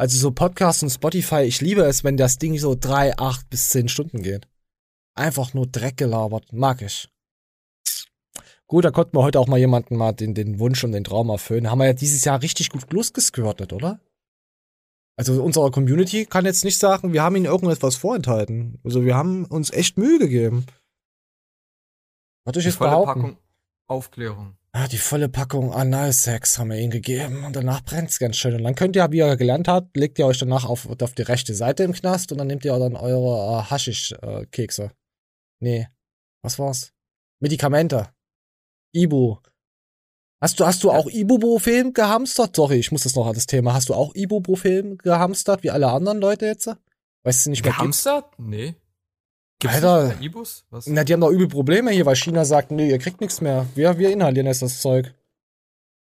Also 0.00 0.16
so 0.16 0.30
Podcasts 0.30 0.82
und 0.82 0.88
Spotify, 0.88 1.42
ich 1.42 1.60
liebe 1.60 1.82
es, 1.82 2.04
wenn 2.04 2.16
das 2.16 2.38
Ding 2.38 2.56
so 2.56 2.74
drei, 2.74 3.14
acht 3.18 3.50
bis 3.50 3.68
zehn 3.68 3.86
Stunden 3.86 4.22
geht. 4.22 4.48
Einfach 5.14 5.52
nur 5.52 5.66
Dreck 5.66 5.98
gelabert. 5.98 6.54
Mag 6.54 6.80
ich. 6.80 7.10
Gut, 8.66 8.86
da 8.86 8.92
konnten 8.92 9.14
wir 9.14 9.22
heute 9.22 9.38
auch 9.38 9.46
mal 9.46 9.58
jemanden 9.58 9.98
mal 9.98 10.12
den, 10.12 10.32
den 10.32 10.58
Wunsch 10.58 10.82
und 10.84 10.92
den 10.92 11.04
Traum 11.04 11.28
erfüllen. 11.28 11.70
Haben 11.70 11.80
wir 11.80 11.84
ja 11.84 11.92
dieses 11.92 12.24
Jahr 12.24 12.40
richtig 12.40 12.70
gut 12.70 12.90
losgesquirtet, 12.90 13.74
oder? 13.74 14.00
Also 15.18 15.44
unsere 15.44 15.70
Community 15.70 16.24
kann 16.24 16.46
jetzt 16.46 16.64
nicht 16.64 16.78
sagen, 16.78 17.12
wir 17.12 17.22
haben 17.22 17.36
ihnen 17.36 17.44
irgendetwas 17.44 17.96
vorenthalten. 17.96 18.80
Also 18.82 19.04
wir 19.04 19.14
haben 19.14 19.44
uns 19.44 19.70
echt 19.70 19.98
Mühe 19.98 20.18
gegeben. 20.18 20.64
Würde 22.46 22.60
ich 22.60 22.64
jetzt 22.64 22.78
behaupten. 22.78 23.20
Packung 23.20 23.36
Aufklärung. 23.86 24.56
Ah, 24.72 24.86
die 24.86 24.98
volle 24.98 25.28
Packung 25.28 25.72
Analsex 25.72 26.58
haben 26.58 26.70
wir 26.70 26.78
ihnen 26.78 26.92
gegeben 26.92 27.44
und 27.44 27.56
danach 27.56 27.82
brennt's 27.82 28.20
ganz 28.20 28.36
schön. 28.36 28.54
Und 28.54 28.62
dann 28.62 28.76
könnt 28.76 28.94
ihr, 28.94 29.10
wie 29.10 29.18
ihr 29.18 29.36
gelernt 29.36 29.66
habt, 29.66 29.96
legt 29.96 30.18
ihr 30.20 30.26
euch 30.26 30.38
danach 30.38 30.64
auf, 30.64 30.88
auf 30.88 31.12
die 31.14 31.22
rechte 31.22 31.54
Seite 31.54 31.82
im 31.82 31.92
Knast 31.92 32.30
und 32.30 32.38
dann 32.38 32.46
nehmt 32.46 32.64
ihr 32.64 32.78
dann 32.78 32.94
eure 32.94 33.62
äh, 33.62 33.70
Haschisch-Kekse. 33.70 34.92
nee, 35.58 35.88
was 36.42 36.58
war's? 36.60 36.92
Medikamente. 37.40 38.10
Ibu. 38.94 39.38
Hast 40.40 40.60
du, 40.60 40.66
hast 40.66 40.84
du 40.84 40.90
auch 40.90 41.08
Ibuprofen 41.08 41.92
gehamstert? 41.92 42.54
Sorry, 42.54 42.76
ich 42.76 42.92
muss 42.92 43.02
das 43.02 43.16
noch 43.16 43.26
an 43.26 43.34
das 43.34 43.46
Thema. 43.46 43.74
Hast 43.74 43.88
du 43.88 43.94
auch 43.94 44.14
Ibuprofen 44.14 44.98
gehamstert, 44.98 45.64
wie 45.64 45.70
alle 45.70 45.90
anderen 45.90 46.20
Leute 46.20 46.46
jetzt? 46.46 46.70
Weißt 47.24 47.44
du 47.44 47.50
nicht 47.50 47.64
mehr? 47.64 47.72
gibt's? 47.72 48.04
Gehamstert? 48.04 48.38
Nee. 48.38 48.76
Gibt's 49.60 49.76
Alter. 49.76 50.14
Was? 50.70 50.86
Na, 50.86 51.04
die 51.04 51.12
haben 51.12 51.20
doch 51.20 51.30
übel 51.30 51.46
Probleme 51.48 51.90
hier, 51.92 52.06
weil 52.06 52.16
China 52.16 52.44
sagt, 52.44 52.70
nee, 52.70 52.88
ihr 52.90 52.98
kriegt 52.98 53.20
nichts 53.20 53.40
mehr. 53.40 53.66
Wir, 53.74 53.96
wir 53.98 54.10
inhalieren 54.10 54.46
jetzt 54.46 54.62
das 54.62 54.80
Zeug. 54.80 55.14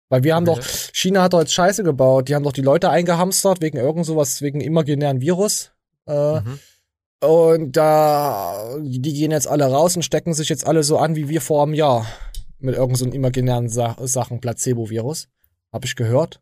Weil 0.09 0.23
wir 0.23 0.33
haben 0.33 0.47
Okay. 0.49 0.59
doch, 0.61 0.67
China 0.93 1.21
hat 1.23 1.33
doch 1.33 1.39
jetzt 1.41 1.53
Scheiße 1.53 1.83
gebaut. 1.83 2.29
Die 2.29 2.35
haben 2.35 2.43
doch 2.43 2.53
die 2.53 2.61
Leute 2.63 2.89
eingehamstert 2.89 3.61
wegen 3.61 3.77
irgend 3.77 4.05
sowas, 4.05 4.41
wegen 4.41 4.59
imaginären 4.61 5.21
Virus. 5.21 5.71
Äh, 6.07 6.41
Mhm. 6.41 6.59
Und 7.21 7.75
da, 7.75 8.77
die 8.79 9.01
gehen 9.01 9.31
jetzt 9.31 9.47
alle 9.47 9.65
raus 9.65 9.93
und 9.97 10.03
stecken 10.03 10.33
sich 10.33 10.47
jetzt 10.47 10.65
alle 10.65 10.83
so 10.83 10.97
an 10.97 11.17
wie 11.17 11.27
wir 11.27 11.41
vor 11.41 11.63
einem 11.63 11.73
Jahr. 11.73 12.07
Mit 12.59 12.75
irgend 12.75 12.97
so 12.97 13.03
einem 13.05 13.13
imaginären 13.13 13.67
Sa 13.67 13.97
Sachen, 13.99 14.39
Placebo-Virus. 14.39 15.27
Hab 15.73 15.83
ich 15.83 15.97
gehört. 15.97 16.41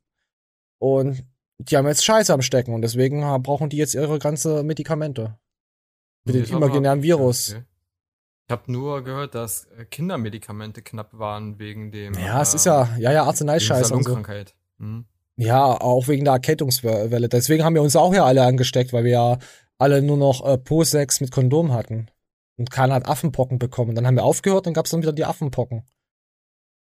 Und 0.79 1.23
die 1.57 1.75
haben 1.75 1.87
jetzt 1.87 2.05
Scheiße 2.05 2.31
am 2.31 2.43
Stecken 2.43 2.75
und 2.75 2.83
deswegen 2.83 3.21
brauchen 3.41 3.69
die 3.69 3.77
jetzt 3.77 3.95
ihre 3.95 4.19
ganze 4.19 4.61
Medikamente. 4.63 5.37
Nee, 6.33 6.41
das 6.41 6.51
war 6.51 6.57
imaginären 6.57 7.03
Virus. 7.03 7.51
Okay. 7.51 7.63
Ich 8.47 8.51
habe 8.51 8.71
nur 8.71 9.03
gehört, 9.03 9.35
dass 9.35 9.65
äh, 9.77 9.83
Kindermedikamente 9.83 10.81
knapp 10.81 11.17
waren 11.17 11.59
wegen 11.59 11.91
dem. 11.91 12.13
Ja, 12.13 12.41
es 12.41 12.53
äh, 12.53 12.55
ist 12.55 12.65
ja, 12.65 12.89
ja, 12.97 13.11
ja, 13.11 13.23
Arzneischeiß 13.23 13.91
und 13.91 14.03
so. 14.03 14.17
Mhm. 14.77 15.05
Ja, 15.35 15.65
auch 15.65 16.07
wegen 16.07 16.23
der 16.23 16.35
Erkältungswelle. 16.35 17.27
Deswegen 17.27 17.63
haben 17.63 17.75
wir 17.75 17.81
uns 17.81 17.95
auch 17.95 18.13
ja 18.13 18.25
alle 18.25 18.43
angesteckt, 18.43 18.93
weil 18.93 19.03
wir 19.03 19.11
ja 19.11 19.37
alle 19.77 20.01
nur 20.01 20.17
noch 20.17 20.45
äh, 20.45 20.57
Po-Sex 20.57 21.19
mit 21.19 21.31
Kondom 21.31 21.73
hatten. 21.73 22.07
Und 22.57 22.71
keiner 22.71 22.95
hat 22.95 23.07
Affenpocken 23.07 23.59
bekommen. 23.59 23.95
Dann 23.95 24.07
haben 24.07 24.15
wir 24.15 24.23
aufgehört, 24.23 24.65
dann 24.65 24.73
gab's 24.73 24.89
dann 24.89 25.01
wieder 25.01 25.13
die 25.13 25.25
Affenpocken. 25.25 25.83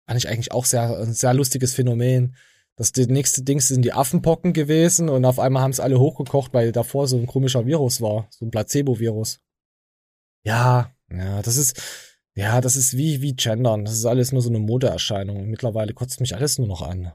Fand 0.06 0.18
ich 0.18 0.28
eigentlich 0.28 0.52
auch 0.52 0.64
sehr, 0.64 0.98
ein 0.98 1.14
sehr 1.14 1.34
lustiges 1.34 1.74
Phänomen. 1.74 2.36
Das 2.78 2.92
die 2.92 3.06
nächste 3.06 3.42
Dings 3.42 3.66
sind 3.66 3.82
die 3.82 3.92
Affenpocken 3.92 4.52
gewesen 4.52 5.08
und 5.08 5.24
auf 5.24 5.40
einmal 5.40 5.64
haben 5.64 5.72
es 5.72 5.80
alle 5.80 5.98
hochgekocht, 5.98 6.54
weil 6.54 6.70
davor 6.70 7.08
so 7.08 7.16
ein 7.16 7.26
komischer 7.26 7.66
Virus 7.66 8.00
war. 8.00 8.28
So 8.30 8.46
ein 8.46 8.52
Placebo-Virus. 8.52 9.40
Ja, 10.44 10.92
ja, 11.10 11.42
das 11.42 11.56
ist, 11.56 11.82
ja, 12.36 12.60
das 12.60 12.76
ist 12.76 12.96
wie, 12.96 13.20
wie 13.20 13.34
Gendern. 13.34 13.84
Das 13.84 13.94
ist 13.94 14.04
alles 14.06 14.30
nur 14.30 14.42
so 14.42 14.48
eine 14.48 14.60
Modeerscheinung. 14.60 15.48
Mittlerweile 15.48 15.92
kotzt 15.92 16.20
mich 16.20 16.36
alles 16.36 16.56
nur 16.58 16.68
noch 16.68 16.82
an. 16.82 17.12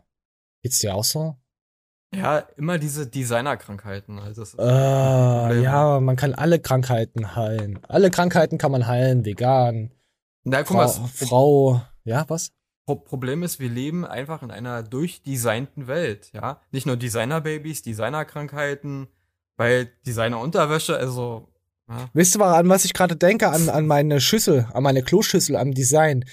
Geht's 0.62 0.80
dir 0.80 0.94
auch 0.94 1.06
so? 1.06 1.38
Ja, 2.14 2.40
immer 2.58 2.78
diese 2.78 3.08
Designerkrankheiten. 3.08 4.20
Also 4.20 4.44
Äh, 4.58 5.64
ja, 5.64 6.02
man 6.02 6.18
kann 6.18 6.34
alle 6.34 6.60
Krankheiten 6.60 7.38
heilen. 7.38 7.80
Alle 7.88 8.12
Krankheiten 8.12 8.58
kann 8.58 8.74
man 8.74 8.86
heilen, 8.86 9.24
vegan. 9.24 9.92
Na, 10.44 10.64
guck 10.64 10.76
Frau, 10.76 10.76
mal, 10.76 11.08
Frau, 11.08 11.82
ja, 12.04 12.26
was? 12.28 12.52
Pro 12.86 12.96
Problem 12.96 13.44
ist, 13.44 13.60
wir 13.60 13.70
leben 13.70 14.06
einfach 14.06 14.44
in 14.44 14.52
einer 14.52 14.84
durchdesignten 14.84 15.88
Welt, 15.88 16.32
ja. 16.34 16.62
Nicht 16.72 16.86
nur 16.86 16.98
Designerbabys, 16.98 17.82
Designerkrankheiten, 17.82 19.08
bei 19.56 19.90
Designerunterwäsche, 20.06 20.98
also, 20.98 21.48
ja. 21.90 22.10
Wisst 22.14 22.36
ihr, 22.36 22.46
an 22.46 22.68
was 22.70 22.86
ich 22.86 22.94
gerade 22.94 23.16
denke? 23.16 23.50
An, 23.50 23.70
an 23.70 23.88
meine 23.88 24.20
Schüssel, 24.20 24.68
an 24.74 24.84
meine 24.84 25.04
Kloschüssel, 25.04 25.56
am 25.56 25.74
Design. 25.74 26.26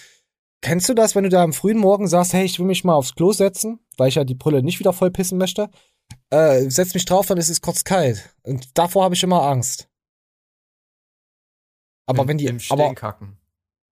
Kennst 0.63 0.89
du 0.89 0.95
das, 0.95 1.15
wenn 1.15 1.25
du 1.25 1.31
da 1.31 1.43
am 1.43 1.53
frühen 1.53 1.79
Morgen 1.79 2.07
sagst, 2.09 2.33
hey, 2.33 2.45
ich 2.45 2.59
will 2.59 2.67
mich 2.67 2.85
mal 2.85 2.95
aufs 2.95 3.15
Klo 3.15 3.33
setzen, 3.33 3.81
weil 3.97 4.09
ich 4.09 4.17
ja 4.17 4.25
die 4.25 4.35
Brille 4.35 4.63
nicht 4.63 4.79
wieder 4.79 4.93
voll 4.93 5.11
pissen 5.11 5.39
möchte? 5.39 5.71
Äh, 6.31 6.69
setz 6.69 6.93
mich 6.95 7.05
drauf, 7.05 7.27
dann 7.27 7.39
ist 7.39 7.49
es 7.49 7.61
kurz 7.61 7.85
kalt. 7.85 8.35
Und 8.43 8.77
davor 8.77 9.05
habe 9.05 9.15
ich 9.15 9.23
immer 9.23 9.43
Angst. 9.43 9.89
Aber 12.07 12.23
Im- 12.23 12.29
wenn 12.29 12.39
die, 12.39 12.47
im 12.47 12.59
aber, 12.69 12.85
Stehen 12.85 12.95
kacken. 12.95 13.37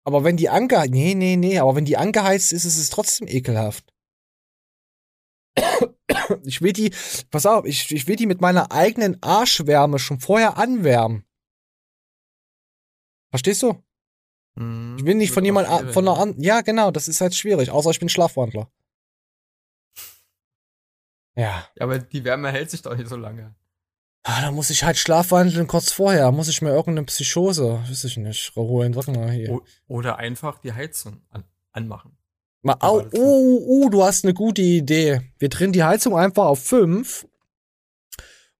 Aber 0.03 0.23
wenn 0.23 0.38
die 0.38 0.49
ange, 0.49 0.85
nee, 0.89 1.15
nee, 1.15 1.35
nee, 1.35 1.59
aber 1.59 1.75
wenn 1.75 1.85
die 1.85 1.97
angeheizt 1.97 2.51
ist, 2.53 2.65
ist 2.65 2.77
es 2.77 2.89
trotzdem 2.89 3.27
ekelhaft. 3.27 3.93
Ich 6.45 6.61
will 6.61 6.71
die, 6.71 6.93
pass 7.31 7.45
auf, 7.45 7.65
ich, 7.65 7.91
ich 7.91 8.07
will 8.07 8.15
die 8.15 8.27
mit 8.27 8.39
meiner 8.39 8.71
eigenen 8.71 9.21
Arschwärme 9.21 9.99
schon 9.99 10.19
vorher 10.19 10.57
anwärmen. 10.57 11.25
Verstehst 13.30 13.61
du? 13.63 13.84
Mhm. 14.55 14.95
Ich 14.99 15.05
will 15.05 15.15
nicht 15.15 15.34
von 15.34 15.43
jemand, 15.43 15.67
von 15.91 16.07
einer 16.07 16.15
ja. 16.17 16.21
an, 16.21 16.35
ja 16.39 16.61
genau, 16.61 16.91
das 16.91 17.07
ist 17.07 17.19
halt 17.19 17.35
schwierig, 17.35 17.71
außer 17.71 17.89
ich 17.89 17.99
bin 17.99 18.09
Schlafwandler. 18.09 18.71
Ja. 21.35 21.67
Ja, 21.75 21.85
aber 21.85 21.97
die 21.97 22.23
Wärme 22.23 22.51
hält 22.51 22.69
sich 22.69 22.84
doch 22.84 22.95
nicht 22.95 23.09
so 23.09 23.15
lange. 23.15 23.55
Ah, 24.25 24.41
da 24.41 24.51
muss 24.51 24.69
ich 24.69 24.83
halt 24.85 24.97
schlafwandeln 24.97 25.67
kurz 25.67 25.91
vorher, 25.91 26.31
muss 26.31 26.47
ich 26.47 26.61
mir 26.61 26.69
irgendeine 26.69 27.05
Psychose, 27.05 27.81
weiß 27.87 28.05
ich 28.05 28.15
nicht, 28.17 28.55
holen, 28.55 28.95
warte 28.95 29.11
mal 29.11 29.29
hier. 29.31 29.59
Oder 29.87 30.17
einfach 30.17 30.59
die 30.59 30.71
Heizung 30.71 31.21
an 31.29 31.43
anmachen. 31.73 32.17
Mal, 32.61 32.77
au, 32.79 33.01
das- 33.01 33.13
oh, 33.19 33.59
oh, 33.67 33.89
du 33.89 34.01
hast 34.03 34.23
eine 34.23 34.33
gute 34.33 34.61
Idee. 34.61 35.19
Wir 35.39 35.49
drehen 35.49 35.73
die 35.73 35.83
Heizung 35.83 36.15
einfach 36.17 36.45
auf 36.45 36.63
fünf 36.63 37.27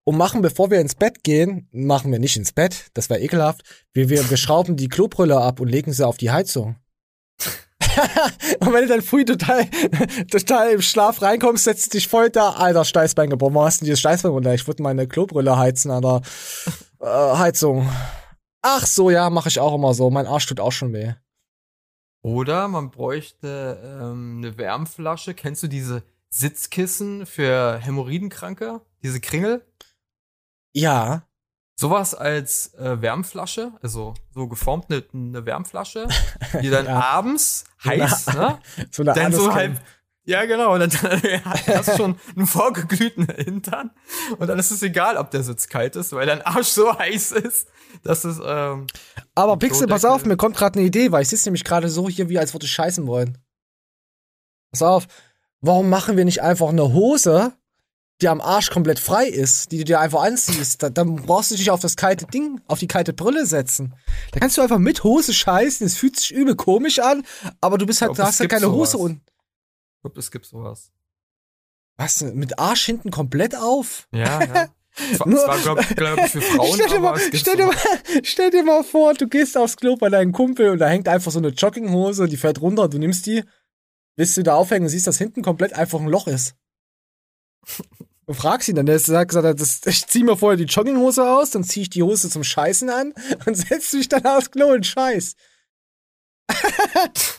und 0.04 0.18
machen, 0.18 0.42
bevor 0.42 0.70
wir 0.70 0.82
ins 0.82 0.96
Bett 0.96 1.24
gehen, 1.24 1.70
machen 1.72 2.12
wir 2.12 2.20
nicht 2.20 2.36
ins 2.36 2.52
Bett, 2.52 2.88
das 2.96 3.10
wäre 3.10 3.22
ekelhaft. 3.22 3.62
Wir, 3.94 4.10
wir, 4.10 4.30
wir 4.30 4.36
schrauben 4.38 4.76
die 4.76 4.90
Klobrille 4.90 5.40
ab 5.40 5.62
und 5.62 5.70
legen 5.70 5.94
sie 5.94 6.06
auf 6.06 6.18
die 6.18 6.32
Heizung. 6.32 6.76
und 8.60 8.74
wenn 8.74 8.84
du 8.84 8.88
dann 8.88 9.02
früh 9.02 9.26
total, 9.26 9.66
total 10.32 10.72
im 10.72 10.82
Schlaf 10.82 11.22
reinkommst, 11.22 11.64
setzt 11.64 11.94
dich 11.94 12.08
voll 12.08 12.30
da, 12.30 12.52
alter 12.52 12.86
Steißbein 12.86 13.30
gebrochen. 13.30 13.56
Warum 13.56 13.66
hast 13.66 13.82
du 13.82 13.86
denn 13.86 13.88
dieses 13.88 14.00
Steißbein 14.00 14.32
runter? 14.32 14.54
Ich 14.54 14.68
würde 14.68 14.84
meine 14.84 15.08
Klobrille 15.08 15.58
heizen 15.58 15.92
an 15.92 16.02
der 16.02 16.22
äh, 17.00 17.38
Heizung. 17.38 17.90
Ach 18.62 18.86
so, 18.86 19.10
ja, 19.10 19.30
mache 19.30 19.50
ich 19.50 19.60
auch 19.60 19.76
immer 19.76 19.94
so. 19.94 20.10
Mein 20.10 20.28
Arsch 20.28 20.46
tut 20.46 20.60
auch 20.60 20.72
schon 20.72 20.94
weh. 20.94 21.14
Oder 22.22 22.70
man 22.70 22.90
bräuchte 22.90 23.82
ähm, 23.84 24.38
eine 24.38 24.58
Wärmflasche. 24.58 25.34
Kennst 25.34 25.64
du 25.64 25.68
diese 25.68 26.04
Sitzkissen 26.30 27.26
für 27.26 27.78
Hämorrhoidenkranke? 27.80 28.82
Diese 29.04 29.20
Kringel? 29.20 29.66
Ja. 30.72 31.28
Sowas 31.84 32.16
als 32.16 32.74
äh, 32.76 33.02
Wärmflasche, 33.02 33.74
also 33.82 34.14
so 34.34 34.48
geformt 34.48 34.86
eine, 34.90 35.04
eine 35.14 35.46
Wärmflasche, 35.46 36.08
die 36.62 36.70
dann 36.70 36.88
abends 37.18 37.66
heiß, 37.84 38.30
eine- 38.30 38.40
ne? 38.40 38.60
so 38.92 39.04
eine 39.04 39.12
dann 39.14 39.34
so 39.34 39.54
halb, 39.54 39.82
ja 40.24 40.46
genau, 40.46 40.74
und 40.74 40.80
dann, 40.80 40.90
dann 41.22 41.44
hast 41.78 41.90
du 41.90 41.98
schon 41.98 42.16
einen 42.38 42.48
vorgeglühten 42.48 43.28
Hintern 43.28 43.92
und 44.38 44.48
dann 44.48 44.58
ist 44.60 44.72
es 44.72 44.82
egal, 44.82 45.18
ob 45.18 45.32
der 45.32 45.44
Sitz 45.44 45.68
kalt 45.68 45.98
ist, 45.98 46.14
weil 46.14 46.26
dein 46.26 46.42
Arsch 46.42 46.70
so 46.70 46.98
heiß 46.98 47.34
ist, 47.34 47.68
dass 48.04 48.24
es 48.24 48.40
ähm, 48.42 48.88
Aber 49.36 49.58
Pixel, 49.58 49.88
pass 49.88 50.06
auf, 50.06 50.24
mir 50.26 50.38
kommt 50.38 50.56
gerade 50.56 50.80
eine 50.80 50.88
Idee, 50.88 51.12
weil 51.12 51.24
ich 51.24 51.28
sitze 51.28 51.50
nämlich 51.50 51.66
gerade 51.66 51.90
so 51.90 52.08
hier, 52.08 52.30
wie 52.30 52.40
als 52.40 52.54
würde 52.54 52.66
ich 52.66 52.72
scheißen 52.72 53.06
wollen. 53.08 53.38
Pass 54.72 54.82
auf, 54.84 55.08
warum 55.60 55.90
machen 55.90 56.16
wir 56.16 56.24
nicht 56.24 56.42
einfach 56.42 56.70
eine 56.70 56.94
Hose, 56.94 57.52
die 58.22 58.28
am 58.30 58.42
Arsch 58.42 58.70
komplett 58.70 59.00
frei 59.00 59.26
ist, 59.28 59.72
die 59.72 59.80
du 59.80 59.84
dir 59.86 60.00
einfach 60.00 60.24
anziehst? 60.24 60.82
Da, 60.84 60.90
dann 60.90 61.16
brauchst 61.16 61.52
du 61.52 61.56
dich 61.56 61.72
auf 61.72 61.80
das 61.82 61.96
kalte 61.98 62.26
Ding, 62.28 62.62
auf 62.68 62.80
die 62.80 62.88
kalte 62.88 63.12
Brille 63.14 63.46
setzen. 63.46 63.94
Da 64.32 64.40
kannst 64.40 64.58
du 64.58 64.62
einfach 64.62 64.78
mit 64.80 65.04
Hose 65.04 65.34
scheißen, 65.34 65.86
es 65.86 65.98
fühlt 65.98 66.18
sich 66.18 66.32
übel 66.32 66.56
komisch 66.56 67.00
an, 67.00 67.24
aber 67.60 67.78
du 67.78 67.86
bist 67.86 68.02
halt, 68.02 68.18
du 68.18 68.24
hast 68.24 68.40
halt 68.40 68.50
keine 68.50 68.72
Hose 68.72 68.92
sowas. 68.94 69.06
und. 69.12 69.22
Ich 69.96 70.02
glaube, 70.04 70.20
es 70.20 70.32
gibt 70.32 70.46
sowas. 70.46 70.92
Was, 71.98 72.22
mit 72.22 72.60
Arsch 72.60 72.86
hinten 72.86 73.12
komplett 73.12 73.56
auf? 73.56 74.08
Ja, 74.14 74.44
ja. 74.44 74.68
Es 75.12 75.20
war, 75.20 75.28
Nur- 75.28 75.40
es 75.42 75.48
war 75.48 75.58
glaube 75.58 75.84
glaub 75.96 76.20
ich, 76.20 76.32
für 76.32 76.42
Frauen, 76.42 76.70
stell, 76.76 76.88
dir 76.88 77.00
mal, 77.00 77.20
stell, 77.34 77.56
dir 77.58 77.66
mal, 77.66 77.76
stell 78.22 78.52
dir 78.52 78.64
mal 78.64 78.84
vor, 78.84 79.16
du 79.16 79.28
gehst 79.28 79.58
aufs 79.58 79.76
Klo 79.76 79.96
bei 79.96 80.10
deinem 80.10 80.34
Kumpel 80.34 80.70
und 80.70 80.78
da 80.78 80.88
hängt 80.88 81.08
einfach 81.08 81.32
so 81.32 81.40
eine 81.40 81.48
Jogginghose, 81.48 82.28
die 82.28 82.38
fällt 82.38 82.62
runter, 82.62 82.88
du 82.88 83.00
nimmst 83.00 83.26
die, 83.26 83.44
willst 84.18 84.38
du 84.38 84.44
da 84.44 84.54
aufhängen 84.54 84.84
und 84.86 84.90
siehst, 84.90 85.08
dass 85.08 85.18
hinten 85.18 85.42
komplett 85.42 85.74
einfach 85.74 86.00
ein 86.00 86.06
Loch 86.08 86.28
ist. 86.28 86.54
Du 88.26 88.34
fragst 88.34 88.70
ihn 88.70 88.76
dann, 88.76 88.86
der 88.86 89.00
sagt, 89.00 89.30
gesagt, 89.30 89.60
das, 89.60 89.82
ich 89.86 90.08
zieh 90.08 90.24
mir 90.24 90.38
vorher 90.38 90.58
die 90.58 90.64
Jogginghose 90.64 91.30
aus, 91.30 91.52
dann 91.52 91.64
zieh 91.64 91.82
ich 91.82 91.90
die 91.90 92.04
Hose 92.04 92.30
zum 92.30 92.44
Scheißen 92.44 92.90
an 92.90 93.14
und 93.46 93.56
setz 93.58 93.92
mich 93.94 94.08
dann 94.08 94.26
aufs 94.26 94.52
Klo 94.52 94.74
und 94.74 94.86
scheiß. 94.86 95.36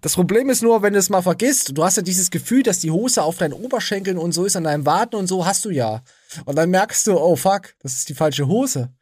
Das 0.00 0.14
Problem 0.14 0.48
ist 0.48 0.62
nur, 0.62 0.80
wenn 0.80 0.94
du 0.94 0.98
es 0.98 1.10
mal 1.10 1.22
vergisst, 1.22 1.76
du 1.76 1.84
hast 1.84 1.96
ja 1.96 2.02
dieses 2.02 2.30
Gefühl, 2.30 2.62
dass 2.62 2.78
die 2.78 2.90
Hose 2.90 3.22
auf 3.22 3.36
deinen 3.36 3.52
Oberschenkeln 3.52 4.16
und 4.16 4.32
so 4.32 4.46
ist, 4.46 4.56
an 4.56 4.64
deinem 4.64 4.86
Waden 4.86 5.18
und 5.18 5.26
so 5.26 5.44
hast 5.44 5.66
du 5.66 5.70
ja. 5.70 6.02
Und 6.46 6.56
dann 6.56 6.70
merkst 6.70 7.06
du, 7.06 7.18
oh 7.18 7.36
fuck, 7.36 7.74
das 7.80 7.94
ist 7.94 8.08
die 8.08 8.14
falsche 8.14 8.46
Hose. 8.46 8.94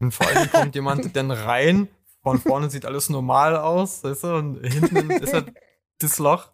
Und 0.00 0.12
vor 0.12 0.26
allem 0.26 0.50
kommt 0.50 0.74
jemand 0.74 1.14
dann 1.16 1.30
rein, 1.30 1.88
von 2.22 2.40
vorne 2.40 2.70
sieht 2.70 2.86
alles 2.86 3.10
normal 3.10 3.56
aus, 3.56 4.02
weißt 4.02 4.24
du, 4.24 4.34
und 4.36 4.64
hinten 4.64 5.10
ist 5.10 5.34
halt 5.34 5.52
das 5.98 6.18
Loch. 6.18 6.50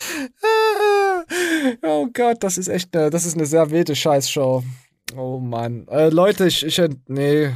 Oh 1.82 2.06
Gott, 2.12 2.42
das 2.42 2.58
ist 2.58 2.68
echt, 2.68 2.96
eine, 2.96 3.10
das 3.10 3.24
ist 3.24 3.34
eine 3.34 3.46
sehr 3.46 3.70
wilde 3.70 3.96
Scheißshow. 3.96 4.62
Oh 5.16 5.38
Mann. 5.38 5.86
Äh, 5.88 6.08
Leute, 6.08 6.46
ich, 6.46 6.64
ich, 6.64 6.80
nee, 7.06 7.50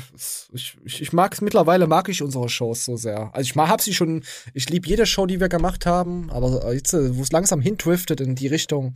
ich, 0.53 0.79
ich, 0.85 1.13
mag's, 1.13 1.41
mittlerweile 1.41 1.87
mag 1.87 2.09
ich 2.09 2.23
unsere 2.23 2.49
Shows 2.49 2.85
so 2.85 2.97
sehr. 2.97 3.35
Also 3.35 3.51
ich 3.51 3.57
hab 3.57 3.81
sie 3.81 3.93
schon, 3.93 4.23
ich 4.55 4.71
liebe 4.71 4.87
jede 4.87 5.05
Show, 5.05 5.27
die 5.27 5.41
wir 5.41 5.49
gemacht 5.49 5.85
haben, 5.85 6.31
aber 6.31 6.73
jetzt, 6.73 6.95
äh, 6.95 7.17
wo 7.17 7.23
es 7.23 7.33
langsam 7.33 7.61
hindriftet 7.61 8.21
in 8.21 8.37
die 8.37 8.47
Richtung, 8.47 8.95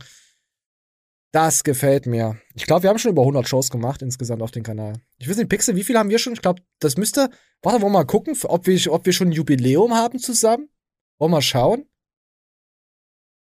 das 1.33 1.65
gefällt 1.65 2.05
mir. 2.05 2.37
Ich 2.53 2.65
glaube, 2.65 2.83
wir 2.83 2.89
haben 2.89 2.97
schon 2.97 3.11
über 3.11 3.23
100 3.23 3.47
Shows 3.47 3.69
gemacht 3.69 4.01
insgesamt 4.01 4.41
auf 4.41 4.51
dem 4.51 4.63
Kanal. 4.63 4.93
Ich 5.17 5.29
weiß 5.29 5.35
nicht, 5.35 5.49
Pixel, 5.49 5.75
wie 5.75 5.83
viel 5.83 5.97
haben 5.97 6.09
wir 6.09 6.17
schon? 6.17 6.31
Ich 6.31 6.41
glaube, 6.41 6.61
das 6.79 6.95
müsste, 6.95 7.29
warte, 7.61 7.81
wollen 7.81 7.91
wir 7.91 7.99
mal 7.99 8.05
gucken, 8.05 8.37
ob 8.43 8.67
wir, 8.67 8.93
ob 8.93 9.05
wir 9.05 9.11
schon 9.11 9.27
ein 9.27 9.33
Jubiläum 9.33 9.93
haben 9.93 10.17
zusammen? 10.17 10.69
Wollen 11.17 11.31
wir 11.31 11.37
mal 11.37 11.41
schauen? 11.41 11.89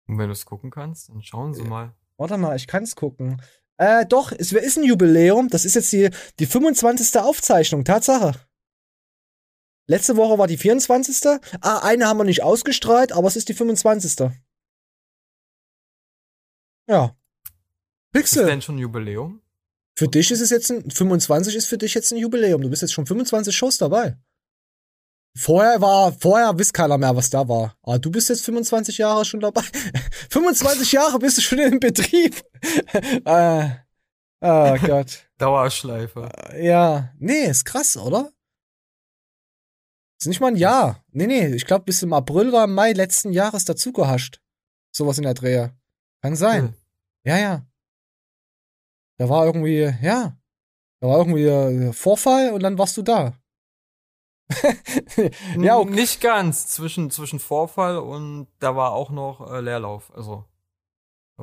Und 0.07 0.17
wenn 0.17 0.27
du 0.27 0.33
es 0.33 0.45
gucken 0.45 0.69
kannst, 0.71 1.09
dann 1.09 1.21
schauen 1.21 1.53
Sie 1.53 1.63
mal. 1.63 1.93
Warte 2.17 2.37
mal, 2.37 2.55
ich 2.55 2.67
kann's 2.67 2.95
gucken. 2.95 3.41
Äh, 3.77 4.05
doch, 4.05 4.31
es 4.31 4.51
ist 4.51 4.77
ein 4.77 4.83
Jubiläum. 4.83 5.49
Das 5.49 5.65
ist 5.65 5.75
jetzt 5.75 5.91
die, 5.91 6.09
die 6.39 6.45
25. 6.45 7.19
Aufzeichnung, 7.19 7.83
Tatsache. 7.83 8.33
Letzte 9.87 10.15
Woche 10.15 10.37
war 10.37 10.47
die 10.47 10.57
24. 10.57 11.39
Ah, 11.61 11.79
eine 11.79 12.07
haben 12.07 12.17
wir 12.17 12.23
nicht 12.23 12.41
ausgestrahlt, 12.41 13.11
aber 13.11 13.27
es 13.27 13.35
ist 13.35 13.49
die 13.49 13.53
25. 13.53 14.31
Ja. 16.87 17.05
Ist 17.05 17.13
Pixel. 18.13 18.45
denn 18.45 18.61
schon 18.61 18.75
ein 18.75 18.79
Jubiläum? 18.79 19.41
Für 19.97 20.07
dich 20.07 20.31
ist 20.31 20.41
es 20.41 20.49
jetzt 20.49 20.71
ein, 20.71 20.89
25 20.89 21.55
ist 21.55 21.67
für 21.67 21.77
dich 21.77 21.93
jetzt 21.93 22.11
ein 22.11 22.17
Jubiläum. 22.17 22.61
Du 22.61 22.69
bist 22.69 22.81
jetzt 22.81 22.93
schon 22.93 23.05
25 23.05 23.55
Shows 23.55 23.77
dabei. 23.77 24.17
Vorher 25.37 25.81
war, 25.81 26.13
vorher 26.13 26.57
wisst 26.57 26.73
keiner 26.73 26.97
mehr, 26.97 27.13
was 27.15 27.29
da 27.29 27.47
war. 27.47 27.75
Aber 27.83 27.99
du 27.99 28.09
bist 28.09 28.29
jetzt 28.29 28.45
25 28.45 28.97
Jahre 28.97 29.25
schon 29.25 29.41
dabei. 29.41 29.61
25 30.29 30.93
Jahre 30.93 31.19
bist 31.19 31.37
du 31.37 31.41
schon 31.41 31.59
im 31.59 31.79
Betrieb. 31.79 32.41
äh, 33.25 33.69
oh 34.41 34.77
Gott. 34.85 35.29
Dauerschleife. 35.37 36.29
Ja, 36.57 37.13
nee, 37.19 37.43
ist 37.45 37.65
krass, 37.65 37.97
oder? 37.97 38.31
Ist 40.17 40.27
nicht 40.27 40.39
mal 40.39 40.47
ein 40.47 40.55
Jahr. 40.55 41.03
Nee, 41.11 41.27
nee, 41.27 41.47
ich 41.47 41.65
glaube, 41.65 41.83
bis 41.83 42.01
im 42.01 42.13
April 42.13 42.47
oder 42.47 42.63
im 42.63 42.73
Mai 42.73 42.93
letzten 42.93 43.33
Jahres 43.33 43.65
dazu 43.65 43.91
gehascht. 43.91 44.41
Sowas 44.91 45.17
in 45.17 45.25
der 45.25 45.33
Drehe. 45.33 45.77
Kann 46.21 46.37
sein. 46.37 46.63
Hm. 46.63 46.73
Ja, 47.25 47.37
ja. 47.37 47.65
Da 49.17 49.27
war 49.27 49.45
irgendwie, 49.45 49.93
ja. 50.01 50.37
Da 51.01 51.07
war 51.09 51.17
irgendwie 51.17 51.43
äh, 51.43 51.91
Vorfall 51.91 52.51
und 52.51 52.63
dann 52.63 52.77
warst 52.77 52.95
du 52.95 53.01
da. 53.01 53.37
Ja, 55.59 55.77
okay. 55.77 55.91
Nicht 55.91 56.21
ganz. 56.21 56.67
Zwischen, 56.67 57.09
zwischen 57.11 57.39
Vorfall 57.39 57.97
und 57.97 58.47
da 58.59 58.75
war 58.75 58.91
auch 58.91 59.09
noch 59.09 59.51
äh, 59.51 59.61
Leerlauf. 59.61 60.11
Also. 60.15 60.45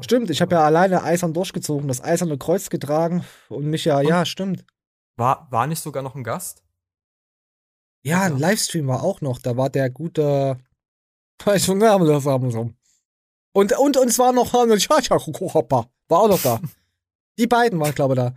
Stimmt, 0.00 0.30
ich 0.30 0.40
habe 0.40 0.54
ja 0.54 0.62
alleine 0.64 1.02
eisern 1.02 1.34
durchgezogen, 1.34 1.88
das 1.88 2.02
eiserne 2.02 2.38
Kreuz 2.38 2.70
getragen 2.70 3.24
und 3.48 3.66
mich 3.66 3.84
ja, 3.84 3.98
Und? 3.98 4.08
ja, 4.08 4.24
stimmt. 4.24 4.64
War, 5.16 5.48
war 5.50 5.66
nicht 5.66 5.82
sogar 5.82 6.02
noch 6.02 6.14
ein 6.14 6.24
Gast? 6.24 6.62
Ja, 8.04 8.22
ein 8.22 8.38
Livestream 8.38 8.88
war 8.88 9.02
auch 9.02 9.20
noch. 9.20 9.38
Da 9.38 9.56
war 9.56 9.70
der 9.70 9.90
gute. 9.90 10.58
Ich 11.54 11.64
schon 11.64 11.78
Namen 11.78 12.06
das 12.06 12.24
haben 12.24 12.52
so. 12.52 12.70
Und, 13.52 13.76
und, 13.76 13.96
und 13.96 14.08
es 14.08 14.18
war 14.20 14.32
noch 14.32 14.52
war 16.08 16.20
auch 16.20 16.28
noch 16.28 16.40
da. 16.40 16.60
Die 17.38 17.48
beiden 17.48 17.80
waren, 17.80 17.94
glaube 17.94 18.14
ich, 18.14 18.20
da. 18.20 18.34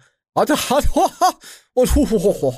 Und 1.74 1.96
hu, 1.96 2.10
hu, 2.10 2.20
hu, 2.20 2.42
hu. 2.42 2.54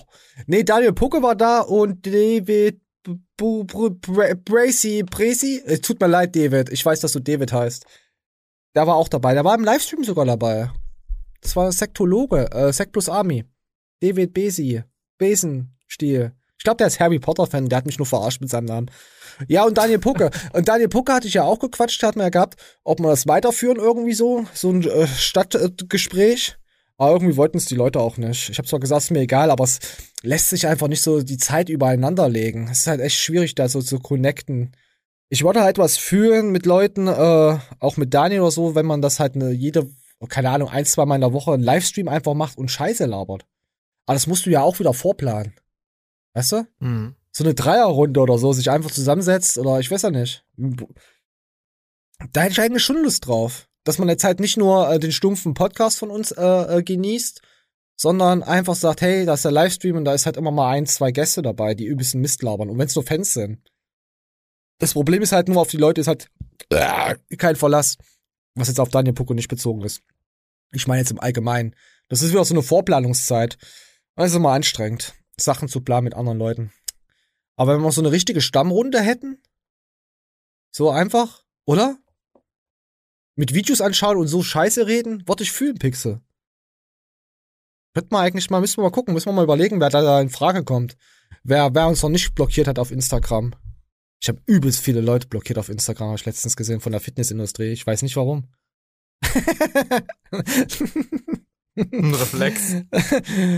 Nee, 0.48 0.64
Daniel 0.64 0.94
Pucke 0.94 1.22
war 1.22 1.36
da 1.36 1.62
und 1.62 2.06
David 2.06 2.82
Bracy, 3.38 5.04
Bracy. 5.04 5.62
Es 5.66 5.82
tut 5.82 5.99
mir 5.99 6.08
leid, 6.08 6.36
David. 6.36 6.72
Ich 6.72 6.86
weiß, 6.86 6.99
dass 7.02 7.12
du 7.12 7.20
David 7.20 7.54
heißt. 7.54 7.86
Der 8.76 8.88
war 8.88 8.95
auch 8.95 9.08
dabei. 9.08 9.34
Der 9.34 9.45
war 9.45 9.56
im 9.56 9.64
Livestream 9.64 10.04
sogar 10.04 10.26
dabei. 10.26 10.72
Das 11.41 11.56
war 11.56 11.72
Sektologe, 11.72 12.52
äh, 12.52 12.74
Sekt 12.74 12.94
plus 12.94 13.10
Army. 13.10 13.45
David 14.02 14.34
Besi. 14.34 14.84
Besenstiel. 15.18 16.34
Ich 16.58 16.64
glaube, 16.64 16.78
der 16.78 16.88
ist 16.88 16.99
Harry 16.99 17.20
Potter-Fan, 17.20 17.70
der 17.70 17.78
hat 17.78 17.86
mich 17.86 17.99
nur 17.99 18.08
verarscht 18.08 18.41
mit 18.41 18.49
seinem 18.49 18.66
Namen. 18.66 18.91
Ja, 19.48 19.66
und 19.66 19.78
Daniel 19.78 19.99
Pucke. 19.99 20.32
und 20.54 20.68
Daniel 20.68 20.90
Pucke 20.90 21.14
hatte 21.14 21.28
ich 21.28 21.36
ja 21.36 21.44
auch 21.44 21.60
gequatscht, 21.60 22.02
hat 22.02 22.16
man 22.16 22.26
ja 22.26 22.30
gehabt, 22.30 22.60
ob 22.84 22.99
wir 22.99 23.10
das 23.10 23.28
weiterführen 23.28 23.78
irgendwie 23.78 24.14
so, 24.14 24.45
so 24.54 24.72
ein 24.72 24.84
äh, 24.84 25.08
Stadtgespräch. 25.08 26.58
Aber 26.98 27.11
irgendwie 27.11 27.38
wollten 27.38 27.57
es 27.57 27.65
die 27.65 27.76
Leute 27.76 27.99
auch 27.99 28.18
nicht. 28.18 28.49
Ich 28.49 28.57
habe 28.57 28.68
zwar 28.68 28.80
gesagt, 28.80 28.99
es 28.99 29.06
ist 29.06 29.11
mir 29.11 29.19
egal, 29.19 29.52
aber 29.52 29.64
es 29.64 29.80
lässt 30.24 30.49
sich 30.49 30.65
einfach 30.68 30.88
nicht 30.88 31.03
so 31.03 31.22
die 31.22 31.38
Zeit 31.38 31.69
übereinander 31.69 32.28
legen. 32.28 32.68
Es 32.72 32.80
ist 32.80 32.88
halt 32.88 33.02
echt 33.02 33.18
schwierig, 33.18 33.53
da 33.53 33.69
so 33.69 33.82
zu 33.82 33.99
connecten. 33.99 34.76
Ich 35.30 35.44
wollte 35.44 35.61
halt 35.61 35.78
was 35.78 35.98
führen 35.98 36.52
mit 36.52 36.65
Leuten, 36.65 37.07
äh, 37.07 37.60
auch 37.80 37.98
mit 37.98 38.14
Daniel 38.14 38.41
oder 38.41 38.52
so, 38.52 38.74
wenn 38.74 38.88
man 38.88 39.02
das 39.02 39.19
halt 39.19 39.36
eine, 39.36 39.52
jede, 39.52 39.88
keine 40.28 40.49
Ahnung, 40.49 40.69
ein, 40.69 40.86
zwei 40.86 41.06
Mal 41.06 41.15
in 41.15 41.22
der 41.22 41.34
Woche 41.34 41.53
einen 41.53 41.64
Livestream 41.64 42.07
einfach 42.07 42.34
macht 42.34 42.57
und 42.57 42.72
Scheiße 42.72 43.06
labert. 43.06 43.45
Aber 44.07 44.15
das 44.15 44.26
musst 44.26 44.45
du 44.45 44.49
ja 44.49 44.61
auch 44.61 44.80
wieder 44.80 44.94
vorplanen. 44.94 45.53
Weißt 46.34 46.53
du? 46.53 46.68
Mhm. 46.80 47.15
So 47.32 47.44
eine 47.44 47.53
Dreierrunde 47.53 48.19
oder 48.19 48.40
so, 48.40 48.53
sich 48.53 48.72
einfach 48.72 48.90
zusammensetzt 48.90 49.60
oder 49.60 49.80
ich 49.80 49.91
weiß 49.91 50.02
ja 50.03 50.10
nicht. 50.10 50.44
Da 52.32 52.41
hätte 52.41 52.53
ich 52.53 52.61
eigentlich 52.61 52.84
schon 52.84 53.03
Lust 53.03 53.28
drauf. 53.28 53.66
Dass 53.88 53.99
man 53.99 54.09
jetzt 54.09 54.26
halt 54.26 54.41
nicht 54.41 54.57
nur 54.57 54.91
äh, 54.91 54.99
den 54.99 55.14
stumpfen 55.14 55.53
Podcast 55.53 55.97
von 55.97 56.11
uns 56.11 56.31
äh, 56.31 56.43
äh, 56.43 56.84
genießt, 56.84 57.41
sondern 57.95 58.43
einfach 58.43 58.76
sagt, 58.76 58.99
hey, 58.99 59.26
da 59.26 59.35
ist 59.35 59.45
der 59.45 59.53
Livestream 59.53 59.95
und 59.95 60.03
da 60.03 60.14
ist 60.14 60.26
halt 60.26 60.35
immer 60.35 60.51
mal 60.51 60.72
ein, 60.72 60.85
zwei 60.88 61.11
Gäste 61.11 61.41
dabei, 61.41 61.73
die 61.73 61.85
übelsten 61.85 62.19
Mist 62.19 62.43
labern. 62.43 62.69
Und 62.69 62.77
wenn 62.77 62.88
es 62.88 62.95
nur 62.95 63.05
Fans 63.05 63.31
sind. 63.31 63.72
Das 64.80 64.91
Problem 64.91 65.22
ist 65.22 65.31
halt 65.31 65.47
nur 65.47 65.61
auf 65.61 65.69
die 65.69 65.77
Leute 65.77 66.01
ist 66.01 66.07
halt 66.07 66.30
äh, 66.69 67.15
kein 67.38 67.55
Verlass. 67.55 67.97
Was 68.55 68.68
jetzt 68.68 68.81
auf 68.81 68.89
Daniel 68.89 69.14
Pucko 69.14 69.34
nicht 69.34 69.47
bezogen 69.47 69.81
ist. 69.84 70.01
Ich 70.73 70.85
meine 70.85 70.99
jetzt 70.99 71.11
im 71.11 71.22
Allgemeinen. 71.22 71.73
Das 72.09 72.22
ist 72.22 72.31
wieder 72.31 72.43
so 72.43 72.53
eine 72.53 72.64
Vorplanungszeit. 72.64 73.57
Das 74.15 74.31
ist 74.31 74.35
immer 74.35 74.51
anstrengend, 74.51 75.14
Sachen 75.39 75.69
zu 75.69 75.80
planen 75.80 76.03
mit 76.03 76.14
anderen 76.14 76.39
Leuten. 76.39 76.73
Aber 77.55 77.73
wenn 77.73 77.84
wir 77.84 77.91
so 77.93 78.01
eine 78.01 78.11
richtige 78.11 78.41
Stammrunde 78.41 78.99
hätten, 78.99 79.41
so 80.72 80.89
einfach, 80.89 81.45
oder? 81.64 81.97
Mit 83.38 83.53
Videos 83.53 83.81
anschauen 83.81 84.18
und 84.18 84.27
so 84.27 84.41
Scheiße 84.41 84.88
reden, 84.88 85.23
wollte 85.27 85.43
ich 85.43 85.51
fühlen, 85.51 85.77
Pixel. 85.77 86.22
Könnte 87.93 88.09
man 88.11 88.26
eigentlich 88.26 88.49
mal, 88.49 88.59
müssen 88.59 88.77
wir 88.77 88.84
mal 88.84 88.91
gucken, 88.91 89.14
müssen 89.14 89.27
wir 89.27 89.34
mal 89.34 89.43
überlegen, 89.43 89.80
wer 89.80 89.89
da, 89.89 90.19
in 90.19 90.30
Frage 90.30 90.64
kommt. 90.64 90.97
Wer, 91.43 91.73
wer 91.76 91.88
uns 91.88 92.01
noch 92.01 92.09
nicht 92.09 92.34
blockiert 92.34 92.68
hat 92.68 92.80
auf 92.80 92.91
Instagram. 92.91 93.53
Ich 94.19 94.27
habe 94.27 94.41
übelst 94.47 94.81
viele 94.81 95.01
Leute 95.01 95.27
blockiert 95.27 95.59
auf 95.59 95.69
Instagram, 95.69 96.07
habe 96.07 96.18
ich 96.18 96.26
letztens 96.26 96.55
gesehen 96.55 96.81
von 96.81 96.91
der 96.91 96.99
Fitnessindustrie. 96.99 97.72
Ich 97.72 97.85
weiß 97.85 98.01
nicht 98.01 98.15
warum. 98.15 98.47
Ein 101.76 102.15
Reflex. 102.15 102.73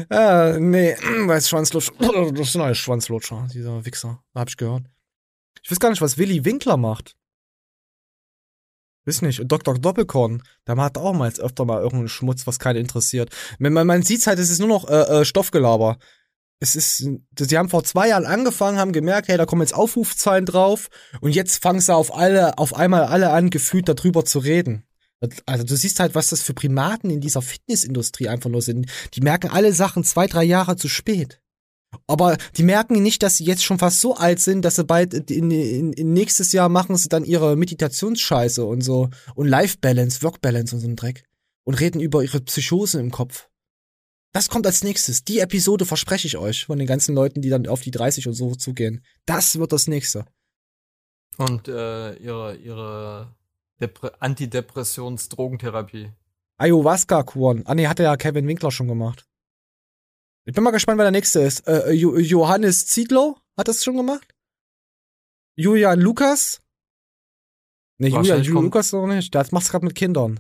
äh, 0.10 0.60
nee, 0.60 0.96
weil 1.26 1.42
Schwanzlutscher. 1.42 1.94
Das 2.34 2.52
sind 2.52 2.62
alles 2.62 2.78
Schwanzlutscher, 2.78 3.48
dieser 3.54 3.86
Wichser. 3.86 4.22
Hab 4.36 4.50
ich 4.50 4.58
gehört. 4.58 4.84
Ich 5.64 5.72
weiß 5.72 5.80
gar 5.80 5.90
nicht, 5.90 6.02
was 6.02 6.18
Willy 6.18 6.44
Winkler 6.44 6.76
macht. 6.76 7.16
Weiß 9.10 9.24
nicht. 9.24 9.40
Und 9.40 9.52
Dr. 9.52 9.74
Doppelkorn, 9.74 10.44
der 10.68 10.76
macht 10.76 11.00
auch 11.00 11.14
mal 11.14 11.28
jetzt 11.28 11.40
öfter 11.40 11.66
mal 11.66 11.82
irgendeinen 11.82 12.10
Schmutz, 12.10 12.46
was 12.46 12.60
keinen 12.60 12.76
interessiert. 12.76 13.32
Man, 13.58 13.74
man, 13.74 13.88
man 13.88 14.04
sieht's 14.04 14.28
halt, 14.28 14.38
es 14.38 14.52
ist 14.52 14.60
nur 14.60 14.68
noch 14.68 14.88
äh, 14.88 15.22
äh, 15.22 15.26
Stoffgelaber. 15.26 15.98
Es 16.60 16.76
ist, 16.76 17.10
sie 17.40 17.58
haben 17.58 17.70
vor 17.70 17.84
zwei 17.84 18.10
Jahren 18.10 18.28
angefangen, 18.28 18.78
haben 18.78 18.92
gemerkt, 18.92 19.28
hey, 19.28 19.38
da 19.38 19.48
kommen 19.48 19.64
jetzt 19.64 19.74
Aufrufzahlen 19.74 20.46
drauf 20.46 20.90
und 21.22 21.34
jetzt 21.34 21.64
fangen 21.64 21.80
sie 21.80 21.92
auf 21.92 22.16
alle, 22.16 22.60
auf 22.60 22.76
einmal 22.76 23.06
alle 23.06 23.32
an, 23.32 23.50
gefühlt 23.50 23.90
darüber 23.90 24.26
zu 24.26 24.38
reden. 24.40 24.84
Also 25.48 25.64
du 25.64 25.76
siehst 25.76 26.00
halt, 26.00 26.14
was 26.14 26.30
das 26.30 26.44
für 26.44 26.54
Primaten 26.54 27.10
in 27.10 27.20
dieser 27.20 27.42
Fitnessindustrie 27.42 28.30
einfach 28.30 28.52
nur 28.52 28.62
sind. 28.62 28.92
Die 29.16 29.22
merken 29.22 29.50
alle 29.50 29.74
Sachen 29.74 30.04
zwei, 30.04 30.28
drei 30.28 30.44
Jahre 30.44 30.76
zu 30.76 30.88
spät. 30.88 31.42
Aber 32.08 32.38
die 32.56 32.64
merken 32.64 33.02
nicht, 33.02 33.24
dass 33.24 33.38
sie 33.38 33.46
jetzt 33.46 33.64
schon 33.64 33.80
fast 33.80 34.02
so 34.02 34.16
alt 34.16 34.40
sind, 34.40 34.64
dass 34.64 34.76
sie 34.76 34.84
bald 34.84 35.14
in, 35.32 35.52
in, 35.52 35.94
in 35.94 36.14
nächstes 36.14 36.52
Jahr 36.52 36.70
machen 36.70 36.96
sie 36.98 37.10
dann 37.10 37.26
ihre 37.26 37.56
Meditationsscheiße 37.56 38.64
und 38.64 38.82
so 38.82 39.10
und 39.36 39.48
Life 39.48 39.78
Balance, 39.82 40.22
Work 40.22 40.42
Balance 40.42 40.76
und 40.76 40.82
so 40.82 40.88
ein 40.88 40.96
Dreck 40.96 41.24
und 41.64 41.80
reden 41.80 42.00
über 42.00 42.24
ihre 42.24 42.42
Psychosen 42.42 43.00
im 43.00 43.12
Kopf. 43.12 43.50
Das 44.34 44.50
kommt 44.50 44.68
als 44.68 44.84
nächstes. 44.84 45.24
Die 45.24 45.40
Episode 45.40 45.86
verspreche 45.86 46.28
ich 46.28 46.38
euch 46.38 46.66
von 46.66 46.78
den 46.78 46.88
ganzen 46.88 47.16
Leuten, 47.16 47.42
die 47.42 47.50
dann 47.50 47.66
auf 47.68 47.82
die 47.82 47.92
30 47.92 48.28
und 48.28 48.34
so 48.34 48.54
zugehen. 48.54 49.04
Das 49.26 49.58
wird 49.58 49.72
das 49.72 49.88
nächste. 49.88 50.26
Und 51.38 51.68
äh, 51.68 52.14
ihre 52.16 52.56
ihre 52.58 53.36
Depre 53.80 54.22
Antidepressions-Drogentherapie. 54.22 56.12
Ayahuasca-Kuren. 56.58 57.66
Ah 57.66 57.76
nee, 57.76 57.88
hatte 57.88 58.04
ja 58.04 58.18
Kevin 58.18 58.48
Winkler 58.48 58.72
schon 58.72 58.88
gemacht. 58.88 59.29
Ich 60.50 60.56
bin 60.56 60.64
mal 60.64 60.72
gespannt, 60.72 60.98
wer 60.98 61.06
der 61.06 61.12
nächste 61.12 61.42
ist. 61.42 61.68
Äh, 61.68 61.92
jo 61.92 62.18
Johannes 62.18 62.88
Ziedlow 62.88 63.38
hat 63.56 63.68
das 63.68 63.84
schon 63.84 63.96
gemacht? 63.98 64.34
Julian 65.56 66.00
Lukas? 66.00 66.62
Nee, 68.00 68.08
Julian 68.08 68.42
kommt- 68.44 68.64
Lukas 68.64 68.92
noch 68.94 69.06
nicht. 69.06 69.32
Der 69.34 69.46
macht's 69.52 69.70
gerade 69.70 69.86
mit 69.86 69.94
Kindern. 69.94 70.40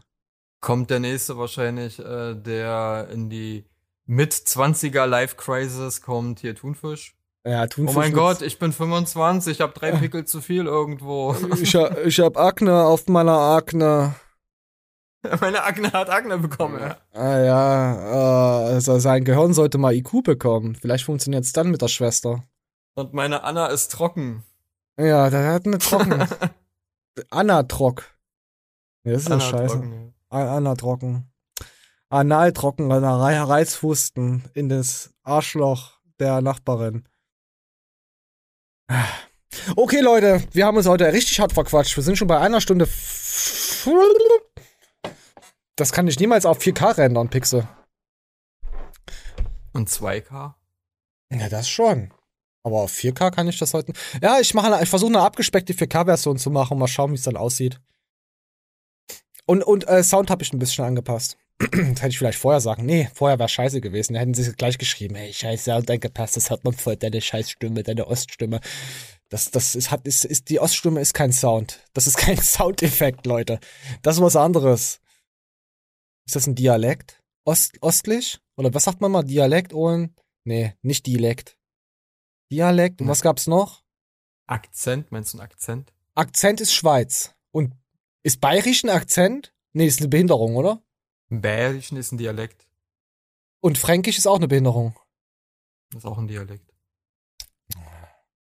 Kommt 0.61 0.89
der 0.89 0.99
nächste 0.99 1.37
wahrscheinlich, 1.37 1.99
äh, 1.99 2.33
der 2.33 3.07
in 3.13 3.29
die 3.29 3.65
Mit-20er 4.07 5.05
Life-Crisis 5.05 6.01
kommt, 6.01 6.39
hier 6.39 6.55
Thunfisch. 6.55 7.15
Ja, 7.45 7.67
Thunfisch 7.67 7.95
Oh 7.95 7.99
mein 7.99 8.13
Gott, 8.13 8.41
ich 8.41 8.57
bin 8.57 8.73
25, 8.73 9.51
ich 9.57 9.61
habe 9.61 9.73
drei 9.77 9.91
Pickel 10.09 10.25
zu 10.25 10.41
viel 10.41 10.65
irgendwo. 10.65 11.35
Ich, 11.61 11.75
ha- 11.75 11.95
ich 12.03 12.19
hab 12.19 12.35
Akne 12.35 12.83
auf 12.83 13.07
meiner 13.07 13.37
Akne. 13.37 14.15
Meine 15.41 15.63
Akne 15.63 15.91
hat 15.91 16.09
Akne 16.09 16.37
bekommen. 16.37 16.79
Ja. 16.79 16.97
Ah 17.13 17.39
ja, 17.39 17.93
äh, 18.69 18.73
also 18.73 18.99
sein 18.99 19.23
Gehirn 19.25 19.53
sollte 19.53 19.77
mal 19.77 19.93
IQ 19.93 20.23
bekommen. 20.23 20.75
Vielleicht 20.75 21.03
funktioniert's 21.05 21.51
dann 21.53 21.71
mit 21.71 21.81
der 21.81 21.87
Schwester. 21.89 22.43
Und 22.95 23.13
meine 23.13 23.43
Anna 23.43 23.67
ist 23.67 23.91
trocken. 23.91 24.43
Ja, 24.99 25.29
der 25.29 25.53
hat 25.53 25.65
eine 25.65 25.77
Trocken. 25.77 26.25
Anna 27.29 27.63
Trock. 27.63 28.03
Ja, 29.03 29.13
das 29.13 29.23
ist 29.23 29.29
ja 29.29 29.35
Anna 29.35 29.43
scheiße. 29.45 29.73
trocken, 29.75 30.13
A- 30.29 30.57
Anna 30.57 30.75
Trocken. 30.75 31.25
Anal 32.11 32.53
trocken, 32.53 32.91
einer 32.91 33.21
Re 33.23 33.47
Reizhusten 33.47 34.43
in 34.55 34.67
das 34.67 35.13
Arschloch 35.21 35.99
der 36.19 36.41
Nachbarin. 36.41 37.07
Okay, 39.75 39.99
Leute, 40.01 40.43
wir 40.51 40.65
haben 40.65 40.77
uns 40.77 40.87
heute 40.87 41.13
richtig 41.13 41.39
hart 41.39 41.53
verquatscht. 41.53 41.95
Wir 41.95 42.03
sind 42.03 42.17
schon 42.17 42.27
bei 42.27 42.39
einer 42.39 42.61
Stunde. 42.61 42.87
Das 45.79 45.93
kann 45.93 46.09
ich 46.09 46.19
niemals 46.19 46.45
auf 46.45 46.59
4K 46.59 46.97
rendern, 46.97 47.29
Pixel. 47.29 47.65
Und 49.71 49.89
2K? 49.89 50.55
Ja, 51.31 51.47
das 51.47 51.69
schon. 51.69 52.13
Aber 52.63 52.81
auf 52.81 52.91
4K 52.91 53.31
kann 53.31 53.47
ich 53.47 53.57
das 53.57 53.73
heute. 53.73 53.93
Ja, 54.21 54.41
ich 54.41 54.53
mache, 54.53 54.83
ich 54.83 54.89
versuche 54.89 55.13
eine 55.13 55.21
abgespeckte 55.21 55.71
4K-Version 55.71 56.37
zu 56.37 56.49
machen 56.49 56.73
und 56.73 56.79
mal 56.79 56.87
schauen, 56.87 57.11
wie 57.11 57.15
es 57.15 57.23
dann 57.23 57.37
aussieht. 57.37 57.79
Und, 59.45 59.63
und 59.63 59.87
äh, 59.87 60.03
Sound 60.03 60.29
habe 60.29 60.43
ich 60.43 60.51
ein 60.51 60.59
bisschen 60.59 60.83
angepasst. 60.83 61.37
das 61.59 61.71
hätte 61.71 62.09
ich 62.09 62.17
vielleicht 62.17 62.39
vorher 62.39 62.59
sagen. 62.59 62.85
Nee, 62.85 63.09
vorher 63.13 63.39
wäre 63.39 63.47
scheiße 63.47 63.79
gewesen. 63.79 64.15
Da 64.15 64.19
hätten 64.19 64.33
sie 64.33 64.51
gleich 64.51 64.77
geschrieben, 64.77 65.15
hey, 65.15 65.31
scheiß 65.31 65.63
Sound 65.63 65.89
angepasst, 65.89 66.35
das 66.35 66.49
hört 66.49 66.65
man 66.65 66.73
voll, 66.73 66.97
deine 66.97 67.21
Scheißstimme, 67.21 67.83
deine 67.83 68.05
Oststimme. 68.05 68.59
Das, 69.29 69.49
das 69.49 69.75
ist, 69.75 69.91
hat, 69.91 70.05
ist, 70.05 70.25
ist, 70.25 70.49
die 70.49 70.59
Oststimme 70.59 70.99
ist 70.99 71.13
kein 71.13 71.31
Sound. 71.31 71.79
Das 71.93 72.05
ist 72.05 72.17
kein 72.17 72.37
Soundeffekt, 72.37 73.25
Leute. 73.25 73.61
Das 74.01 74.17
ist 74.17 74.21
was 74.21 74.35
anderes. 74.35 74.99
Ist 76.29 76.35
das 76.35 76.45
ein 76.45 76.53
Dialekt? 76.53 77.23
Ost, 77.43 77.81
ostlich? 77.81 78.39
Oder 78.55 78.71
was 78.71 78.83
sagt 78.83 79.01
man 79.01 79.11
mal? 79.11 79.23
Dialekt 79.23 79.73
und. 79.73 80.13
Nee, 80.43 80.75
nicht 80.83 81.07
Dialekt. 81.07 81.57
Dialekt. 82.51 83.01
Und 83.01 83.07
was 83.07 83.23
gab's 83.23 83.47
noch? 83.47 83.83
Akzent, 84.45 85.11
meinst 85.11 85.33
du 85.33 85.39
einen 85.39 85.49
Akzent? 85.49 85.91
Akzent 86.13 86.61
ist 86.61 86.71
Schweiz. 86.71 87.33
Und 87.49 87.73
ist 88.21 88.39
bayerisch 88.41 88.83
ein 88.83 88.91
Akzent? 88.91 89.55
Nee, 89.73 89.87
ist 89.87 90.01
eine 90.01 90.07
Behinderung, 90.07 90.55
oder? 90.55 90.83
Bayerischen 91.29 91.97
ist 91.97 92.11
ein 92.11 92.19
Dialekt. 92.19 92.67
Und 93.59 93.79
Fränkisch 93.79 94.19
ist 94.19 94.27
auch 94.27 94.37
eine 94.37 94.47
Behinderung. 94.47 94.95
Das 95.89 96.03
ist 96.03 96.05
auch 96.05 96.19
ein 96.19 96.27
Dialekt. 96.27 96.71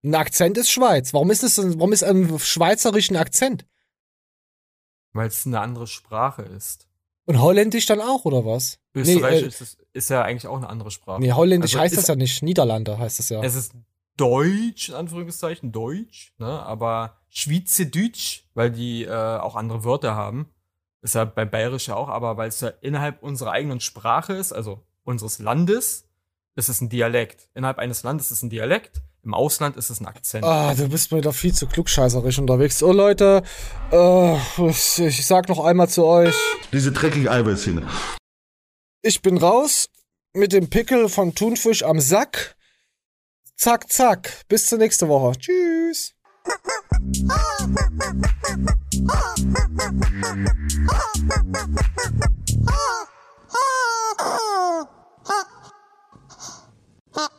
Ein 0.04 0.14
Akzent 0.14 0.58
ist 0.58 0.70
Schweiz. 0.70 1.14
Warum 1.14 1.30
ist 1.30 1.42
es, 1.42 1.56
warum 1.56 1.94
ist 1.94 2.04
ein 2.04 2.38
Schweizerisch 2.38 3.10
ein 3.10 3.16
Akzent? 3.16 3.66
Weil 5.14 5.28
es 5.28 5.46
eine 5.46 5.60
andere 5.60 5.86
Sprache 5.86 6.42
ist. 6.42 6.87
Und 7.28 7.40
Holländisch 7.42 7.84
dann 7.86 8.00
auch, 8.00 8.24
oder 8.24 8.46
was? 8.46 8.78
Österreichisch 8.94 9.42
nee, 9.42 9.46
ist, 9.48 9.60
es- 9.60 9.76
ist 9.92 10.08
ja 10.08 10.22
eigentlich 10.22 10.46
auch 10.46 10.56
eine 10.56 10.68
andere 10.68 10.90
Sprache. 10.90 11.20
Nee, 11.20 11.32
Holländisch 11.32 11.72
Also 11.74 11.80
heißt 11.80 11.92
ist- 11.92 12.00
das 12.04 12.08
ja 12.08 12.16
nicht. 12.16 12.42
Niederlande 12.42 12.98
heißt 12.98 13.18
das 13.18 13.28
ja. 13.28 13.42
Es 13.42 13.54
ist 13.54 13.72
Deutsch, 14.16 14.88
in 14.88 14.94
Anführungszeichen, 14.94 15.70
Deutsch, 15.70 16.32
ne? 16.38 16.46
Aber 16.46 17.18
Schweizerdeutsch, 17.28 18.44
weil 18.54 18.70
die 18.70 19.04
äh, 19.04 19.10
auch 19.12 19.56
andere 19.56 19.84
Wörter 19.84 20.14
haben. 20.14 20.48
Ist 21.02 21.14
ja 21.14 21.24
bei 21.26 21.44
Bayerisch 21.44 21.88
ja 21.88 21.96
auch, 21.96 22.08
aber 22.08 22.36
weil 22.38 22.48
es 22.48 22.60
ja 22.60 22.68
innerhalb 22.80 23.22
unserer 23.22 23.52
eigenen 23.52 23.80
Sprache 23.80 24.32
ist, 24.32 24.52
also 24.52 24.82
unseres 25.04 25.38
Landes, 25.38 26.08
ist 26.56 26.68
es 26.68 26.80
ein 26.80 26.88
Dialekt. 26.88 27.48
Innerhalb 27.54 27.78
eines 27.78 28.02
Landes 28.02 28.26
ist 28.32 28.38
es 28.38 28.42
ein 28.42 28.50
Dialekt, 28.50 29.02
im 29.28 29.34
Ausland 29.34 29.76
ist 29.76 29.90
es 29.90 30.00
ein 30.00 30.06
Akzent. 30.06 30.42
Ah, 30.42 30.74
du 30.74 30.88
bist 30.88 31.12
mir 31.12 31.20
da 31.20 31.32
viel 31.32 31.52
zu 31.52 31.66
klugscheißerisch 31.66 32.38
unterwegs. 32.38 32.82
Oh 32.82 32.92
Leute, 32.92 33.42
äh, 33.92 34.36
ich 34.66 35.26
sag 35.26 35.50
noch 35.50 35.62
einmal 35.62 35.90
zu 35.90 36.06
euch. 36.06 36.34
Diese 36.72 36.92
dreckige 36.92 37.30
Eiweißhähne. 37.30 37.86
Ich 39.02 39.20
bin 39.20 39.36
raus 39.36 39.90
mit 40.32 40.54
dem 40.54 40.70
Pickel 40.70 41.10
von 41.10 41.34
Thunfisch 41.34 41.82
am 41.82 42.00
Sack. 42.00 42.56
Zack, 43.54 43.92
zack. 43.92 44.46
Bis 44.48 44.66
zur 44.66 44.78
nächsten 44.78 45.10
Woche. 45.10 45.38
Tschüss. 45.38 46.14